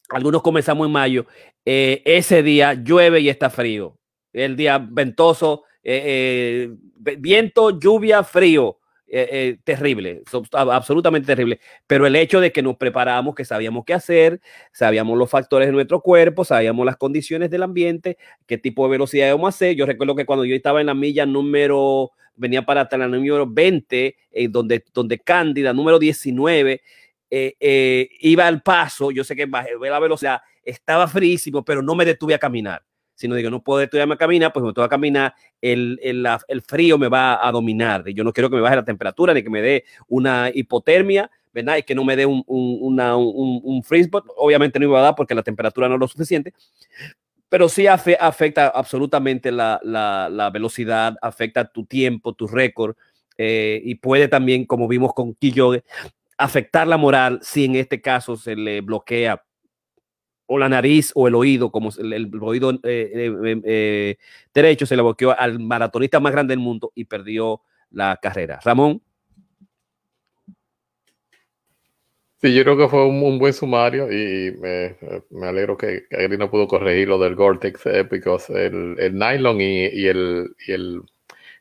algunos 0.10 0.42
comenzamos 0.42 0.88
en 0.88 0.94
mayo, 0.94 1.26
eh, 1.66 2.02
ese 2.06 2.44
día 2.44 2.74
llueve 2.74 3.20
y 3.20 3.30
está 3.30 3.50
frío, 3.50 3.98
el 4.32 4.56
día 4.56 4.78
ventoso, 4.78 5.64
eh, 5.84 6.70
viento, 7.18 7.78
lluvia, 7.80 8.24
frío, 8.24 8.80
eh, 9.10 9.30
eh, 9.32 9.58
terrible, 9.64 10.22
absolutamente 10.52 11.28
terrible. 11.28 11.62
Pero 11.88 12.06
el 12.06 12.16
hecho 12.18 12.42
de 12.42 12.52
que 12.52 12.62
nos 12.62 12.76
preparamos, 12.76 13.36
que 13.36 13.46
sabíamos 13.46 13.86
qué 13.86 13.94
hacer, 13.94 14.42
sabíamos 14.74 15.18
los 15.18 15.30
factores 15.30 15.70
de 15.70 15.72
nuestro 15.72 16.02
cuerpo, 16.02 16.44
sabíamos 16.44 16.86
las 16.86 16.98
condiciones 16.98 17.50
del 17.50 17.64
ambiente, 17.64 18.18
qué 18.46 18.58
tipo 18.58 18.84
de 18.84 18.92
velocidad 18.92 19.28
íbamos 19.28 19.46
a 19.46 19.50
hacer. 19.56 19.76
Yo 19.78 19.86
recuerdo 19.86 20.14
que 20.14 20.26
cuando 20.26 20.44
yo 20.44 20.54
estaba 20.56 20.82
en 20.82 20.88
la 20.88 20.94
milla 20.94 21.26
número, 21.26 22.12
venía 22.36 22.66
para 22.66 22.86
la 22.92 23.08
número 23.08 23.48
20, 23.48 24.18
eh, 24.32 24.48
donde, 24.50 24.84
donde 24.94 25.20
Cándida, 25.20 25.72
número 25.72 26.00
19, 26.00 26.82
iba 27.30 28.48
al 28.48 28.62
paso, 28.62 29.12
yo 29.12 29.24
sé 29.24 29.36
que 29.36 29.46
bajé 29.46 29.72
la 29.80 30.00
velocidad, 30.00 30.42
estaba 30.64 31.08
frísimo, 31.08 31.64
pero 31.64 31.82
no 31.82 31.96
me 31.96 32.06
detuve 32.06 32.34
a 32.34 32.40
caminar 32.40 32.84
sino 33.18 33.34
digo, 33.34 33.50
no 33.50 33.64
puedo 33.64 33.82
estudiarme 33.82 34.14
a 34.14 34.18
caminar, 34.18 34.54
pues 34.54 34.64
me 34.64 34.72
tengo 34.74 34.86
a 34.86 34.90
caminar, 34.90 35.34
el, 35.60 36.00
el, 36.04 36.24
el, 36.48 36.62
frío 36.62 37.00
me 37.00 37.08
va 37.08 37.46
a 37.46 37.52
dominar. 37.52 38.08
Yo 38.10 38.24
no 38.24 38.32
quiero 38.32 38.48
que 38.48 38.56
me 38.56 38.62
baje 38.62 38.76
la 38.76 38.86
temperatura 38.86 39.34
ni 39.34 39.42
que 39.42 39.50
me 39.50 39.62
dé 39.64 39.86
una 40.08 40.52
hipotermia, 40.54 41.30
¿verdad? 41.52 41.78
Y 41.78 41.84
que 41.84 41.96
no 41.96 42.04
me 42.04 42.16
dé 42.16 42.28
un, 42.28 42.44
un, 42.46 42.78
una, 42.80 43.18
un, 43.18 43.60
un 43.64 43.82
freeze, 43.82 44.08
obviamente 44.38 44.78
no 44.78 44.86
iba 44.86 45.00
a 45.00 45.02
dar 45.02 45.16
porque 45.16 45.34
la 45.34 45.42
temperatura 45.42 45.90
no 45.90 45.96
es 45.96 46.00
lo 46.00 46.08
suficiente, 46.08 46.54
pero 47.50 47.68
sí 47.70 47.88
afecta 47.88 48.68
absolutamente 48.68 49.52
la, 49.52 49.80
la, 49.82 50.30
la 50.30 50.52
velocidad, 50.52 51.16
afecta 51.20 51.66
tu 51.66 51.86
tiempo, 51.86 52.34
tu 52.34 52.46
récord, 52.46 52.96
eh, 53.36 53.82
y 53.84 53.96
puede 53.96 54.28
también, 54.28 54.66
como 54.66 54.88
vimos 54.88 55.14
con 55.16 55.34
Kiyoge, 55.34 55.84
afectar 56.38 56.88
la 56.88 56.98
moral 56.98 57.40
si 57.42 57.66
en 57.66 57.76
este 57.76 58.02
caso 58.02 58.36
se 58.36 58.56
le 58.56 58.82
bloquea 58.82 59.44
o 60.48 60.58
la 60.58 60.70
nariz 60.70 61.12
o 61.14 61.28
el 61.28 61.36
oído, 61.36 61.72
como 61.72 61.90
el, 61.98 62.32
oído 62.42 62.72
eh, 62.72 62.80
eh, 62.84 63.62
eh, 63.66 64.18
derecho 64.54 64.86
se 64.86 64.96
le 64.96 65.02
bloqueó 65.02 65.38
al 65.38 65.60
maratonista 65.60 66.20
más 66.20 66.32
grande 66.32 66.54
del 66.54 66.60
mundo 66.60 66.92
y 66.96 67.06
perdió 67.06 67.62
la 67.92 68.18
carrera. 68.22 68.60
Ramón. 68.64 69.02
Sí, 72.40 72.54
yo 72.54 72.64
creo 72.64 72.78
que 72.78 72.88
fue 72.88 73.06
un, 73.06 73.40
buen 73.40 73.52
sumario 73.52 74.12
y 74.12 74.52
me, 74.52 74.96
alegro 75.46 75.76
que, 75.76 76.04
que 76.08 76.38
no 76.38 76.52
pudo 76.52 76.68
corregir 76.68 77.08
lo 77.08 77.18
del 77.18 77.36
Gore-Tex, 77.36 77.82
porque 78.08 78.38
el, 78.56 79.16
nylon 79.18 79.60
y, 79.60 80.06
el, 80.06 80.56
el, 80.68 81.02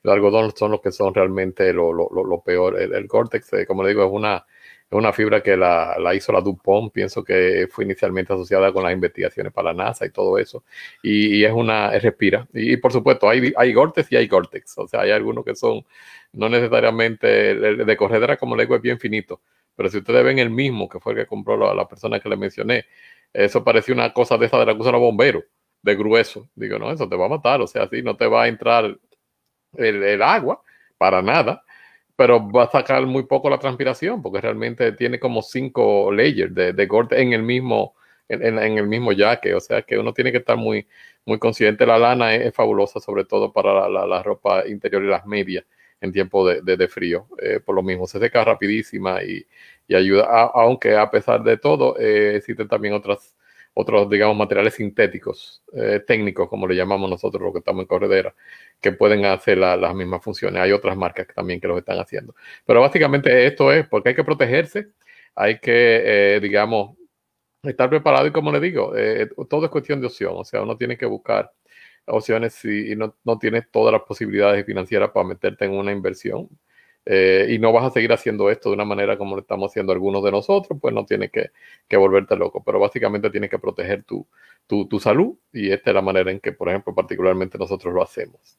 algodón 0.05 0.55
son 0.55 0.73
los 0.73 0.83
que 0.83 0.93
son 0.93 1.15
realmente 1.15 1.73
lo, 1.73 1.93
lo, 1.95 2.43
peor. 2.43 2.79
El, 2.79 2.93
el 2.93 3.09
Gore-Tex, 3.09 3.67
como 3.67 3.83
le 3.83 3.89
digo, 3.89 4.05
es 4.05 4.13
una 4.13 4.45
es 4.89 4.97
una 4.97 5.13
fibra 5.13 5.43
que 5.43 5.57
la, 5.57 5.97
la, 5.99 6.15
hizo 6.15 6.33
la 6.33 6.41
DuPont, 6.41 6.93
pienso 6.93 7.25
que 7.25 7.67
fue 7.71 7.85
inicialmente 7.85 8.33
asociada 8.33 8.73
con 8.73 8.85
las 8.85 8.93
investigaciones 8.93 9.53
para 9.53 9.73
la 9.73 9.85
NASA 9.85 10.07
y 10.07 10.11
todo 10.11 10.39
eso. 10.39 10.65
Y, 11.03 11.43
es 11.45 11.53
una, 11.53 11.95
es 11.95 12.03
respira. 12.05 12.47
Y, 12.53 12.77
por 12.77 12.93
supuesto, 12.93 13.29
hay, 13.29 13.53
hay 13.57 13.71
y 14.11 14.17
hay 14.17 14.29
Gore-Tex. 14.29 14.79
O 14.79 14.87
sea, 14.87 15.01
hay 15.01 15.11
algunos 15.11 15.45
que 15.45 15.57
son 15.57 15.85
no 16.33 16.49
necesariamente 16.49 17.27
de, 17.27 17.97
corredera, 17.97 18.37
como 18.37 18.55
le 18.55 18.65
digo, 18.65 18.77
es 18.77 18.83
bien 18.83 19.01
finito. 19.01 19.41
Pero 19.75 19.89
si 19.89 19.99
ustedes 19.99 20.25
ven 20.25 20.39
el 20.39 20.51
mismo, 20.51 20.89
que 20.89 21.01
fue 21.01 21.13
el 21.15 21.19
que 21.19 21.27
compró 21.27 21.57
la, 21.57 21.75
la 21.75 21.89
persona 21.89 22.21
que 22.21 22.29
le 22.29 22.37
mencioné, 22.37 22.87
eso 23.33 23.65
parecía 23.65 23.95
una 23.95 24.13
cosa 24.13 24.39
de 24.39 24.47
esa 24.47 24.59
de 24.59 24.67
la 24.67 24.75
que 24.75 24.81
usan 24.81 24.93
los 24.93 25.01
bomberos, 25.01 25.45
de 25.83 25.97
grueso. 25.97 26.49
Digo, 26.55 26.79
no, 26.79 26.93
eso 26.93 27.09
te 27.09 27.17
va 27.17 27.27
a 27.27 27.31
matar. 27.31 27.61
O 27.61 27.67
sea, 27.67 27.85
así 27.85 28.03
no 28.03 28.17
te 28.17 28.27
va 28.29 28.45
a 28.45 28.49
entrar 28.49 28.85
el, 29.75 30.03
el 30.03 30.23
agua 30.23 30.63
para 30.97 31.23
nada 31.23 31.65
pero 32.17 32.51
va 32.51 32.65
a 32.65 32.71
sacar 32.71 33.05
muy 33.07 33.25
poco 33.25 33.51
la 33.51 33.59
transpiración 33.59 34.23
porque 34.23 34.41
realmente 34.41 34.93
tiene 34.93 35.21
como 35.21 35.43
cinco 35.43 36.11
layers 36.13 36.55
de, 36.55 36.73
de 36.73 36.89
corte 36.89 37.21
en 37.21 37.33
el 37.33 37.43
mismo 37.43 37.95
en, 38.29 38.43
en, 38.59 38.79
el 38.79 38.89
mismo 38.89 39.13
jaque, 39.17 39.55
o 39.55 39.61
sea 39.61 39.83
que 39.83 39.99
uno 39.99 40.13
tiene 40.13 40.33
que 40.33 40.39
estar 40.39 40.57
muy 40.57 40.87
muy 41.27 41.39
consciente. 41.39 41.85
La 41.87 41.99
lana 41.99 42.35
es, 42.35 42.55
fabulosa, 42.55 43.01
sobre 43.01 43.25
todo 43.25 43.53
para 43.53 43.89
la, 43.91 44.07
la, 44.07 44.23
ropa 44.23 44.67
interior 44.67 45.05
y 45.05 45.09
las 45.09 45.27
medias 45.27 45.65
en 46.01 46.13
tiempo 46.13 46.49
de, 46.49 46.63
de, 46.77 46.89
frío. 46.89 47.27
Eh, 47.41 47.61
por 47.61 47.75
lo 47.75 47.83
mismo, 47.83 48.07
se 48.07 48.19
seca 48.21 48.45
rapidísima 48.45 49.23
y, 49.23 49.47
y 49.89 49.95
ayuda, 49.95 50.25
aunque 50.55 50.97
a 50.97 51.11
pesar 51.11 51.43
de 51.43 51.59
todo, 51.59 51.99
eh, 51.99 52.37
existen 52.37 52.69
también 52.69 52.95
otras 52.95 53.35
otros, 53.79 54.09
digamos, 54.09 54.35
materiales 54.39 54.75
sintéticos, 54.75 55.63
eh, 55.75 56.01
técnicos, 56.07 56.49
como 56.49 56.67
le 56.67 56.75
llamamos 56.75 57.11
nosotros, 57.11 57.43
los 57.43 57.53
que 57.53 57.59
estamos 57.59 57.83
en 57.83 57.87
corredera, 57.87 58.35
que 58.81 58.93
pueden 58.93 59.27
hacer 59.27 59.59
las 59.59 59.95
mismas 59.95 60.25
funciones. 60.25 60.63
Hay 60.63 60.73
otras 60.73 60.97
marcas 60.97 61.27
también 61.35 61.61
que 61.61 61.69
lo 61.69 61.77
están 61.77 61.99
haciendo. 61.99 62.35
Pero 62.65 62.81
básicamente 62.81 63.47
esto 63.47 63.71
es 63.71 63.87
porque 63.87 64.09
hay 64.11 64.15
que 64.15 64.25
protegerse, 64.25 64.89
hay 65.35 65.59
que, 65.59 66.37
eh, 66.37 66.41
digamos, 66.41 66.97
estar 67.63 67.91
preparado 67.91 68.27
y 68.27 68.33
como 68.33 68.51
le 68.51 68.61
digo, 68.61 68.97
eh, 68.97 69.29
todo 69.47 69.67
es 69.67 69.71
cuestión 69.71 70.01
de 70.01 70.07
opción, 70.07 70.33
o 70.37 70.45
sea, 70.45 70.63
uno 70.63 70.79
tiene 70.79 70.97
que 70.97 71.05
buscar 71.05 71.53
opciones 72.07 72.55
si 72.55 72.97
no, 72.97 73.15
no 73.25 73.39
tienes 73.39 73.71
todas 73.71 73.93
las 73.93 74.03
posibilidades 74.05 74.65
financieras 74.65 75.11
para 75.11 75.27
meterte 75.29 75.67
en 75.67 75.73
una 75.73 75.93
inversión. 75.93 76.49
Eh, 77.09 77.47
y 77.51 77.59
no 77.61 77.73
vas 77.73 77.85
a 77.85 77.91
seguir 77.91 78.13
haciendo 78.13 78.51
esto 78.51 78.69
de 78.69 78.75
una 78.75 78.85
manera 78.85 79.17
como 79.17 79.37
lo 79.37 79.43
estamos 79.43 79.71
haciendo 79.71 79.93
algunos 79.93 80.25
de 80.25 80.33
nosotros, 80.33 80.77
pues 80.81 80.93
no 80.93 81.07
tienes 81.07 81.31
que, 81.31 81.51
que 81.87 81.97
volverte 81.97 82.35
loco, 82.35 82.65
pero 82.65 82.81
básicamente 82.81 83.31
tienes 83.31 83.49
que 83.49 83.61
proteger 83.61 84.03
tu, 84.03 84.27
tu, 84.67 84.99
salud 84.99 85.37
y 85.53 85.71
esta 85.71 85.91
es 85.91 85.95
la 85.95 86.03
manera 86.03 86.33
en 86.33 86.41
que, 86.41 86.51
por 86.51 86.69
ejemplo, 86.69 86.93
particularmente 86.93 87.59
nosotros 87.59 87.95
lo 87.95 88.03
hacemos. 88.03 88.59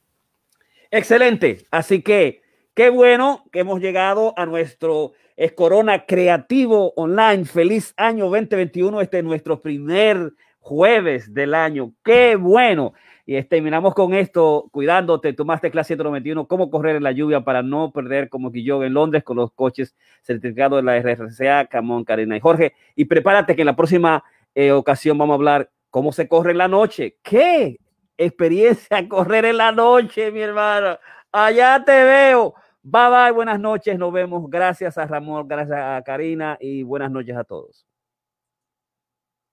Excelente, 0.90 1.66
así 1.70 2.00
que 2.00 2.40
qué 2.72 2.88
bueno 2.88 3.44
que 3.52 3.60
hemos 3.60 3.80
llegado 3.80 4.32
a 4.38 4.46
nuestro 4.46 5.12
es 5.36 5.52
Corona 5.52 6.04
Creativo 6.06 6.94
Online. 6.96 7.44
Feliz 7.44 7.94
año 7.96 8.24
2021, 8.24 9.00
este 9.02 9.18
es 9.18 9.24
nuestro 9.24 9.60
primer 9.60 10.32
jueves 10.58 11.32
del 11.32 11.54
año. 11.54 11.92
Qué 12.02 12.34
bueno. 12.34 12.94
Y 13.30 13.42
terminamos 13.42 13.92
con 13.92 14.14
esto, 14.14 14.70
cuidándote, 14.72 15.34
tomaste 15.34 15.70
clase 15.70 15.88
191, 15.88 16.48
cómo 16.48 16.70
correr 16.70 16.96
en 16.96 17.02
la 17.02 17.12
lluvia 17.12 17.42
para 17.42 17.62
no 17.62 17.92
perder 17.92 18.30
como 18.30 18.50
yo 18.50 18.82
en 18.82 18.94
Londres 18.94 19.22
con 19.22 19.36
los 19.36 19.52
coches 19.52 19.94
certificados 20.22 20.78
de 20.78 20.82
la 20.82 20.96
RCA, 20.96 21.66
Camón, 21.66 22.04
Karina 22.04 22.38
y 22.38 22.40
Jorge. 22.40 22.72
Y 22.96 23.04
prepárate 23.04 23.54
que 23.54 23.60
en 23.60 23.66
la 23.66 23.76
próxima 23.76 24.24
eh, 24.54 24.72
ocasión 24.72 25.18
vamos 25.18 25.34
a 25.34 25.36
hablar 25.36 25.70
cómo 25.90 26.10
se 26.10 26.26
corre 26.26 26.52
en 26.52 26.56
la 26.56 26.68
noche. 26.68 27.18
¿Qué 27.22 27.76
experiencia 28.16 29.06
correr 29.06 29.44
en 29.44 29.58
la 29.58 29.72
noche, 29.72 30.32
mi 30.32 30.40
hermano? 30.40 30.96
Allá 31.30 31.82
te 31.84 32.04
veo. 32.04 32.54
Bye 32.82 33.10
bye, 33.10 33.32
buenas 33.32 33.60
noches, 33.60 33.98
nos 33.98 34.10
vemos. 34.10 34.48
Gracias 34.48 34.96
a 34.96 35.06
Ramón, 35.06 35.46
gracias 35.46 35.78
a 35.78 36.02
Karina 36.02 36.56
y 36.58 36.82
buenas 36.82 37.10
noches 37.10 37.36
a 37.36 37.44
todos. 37.44 37.87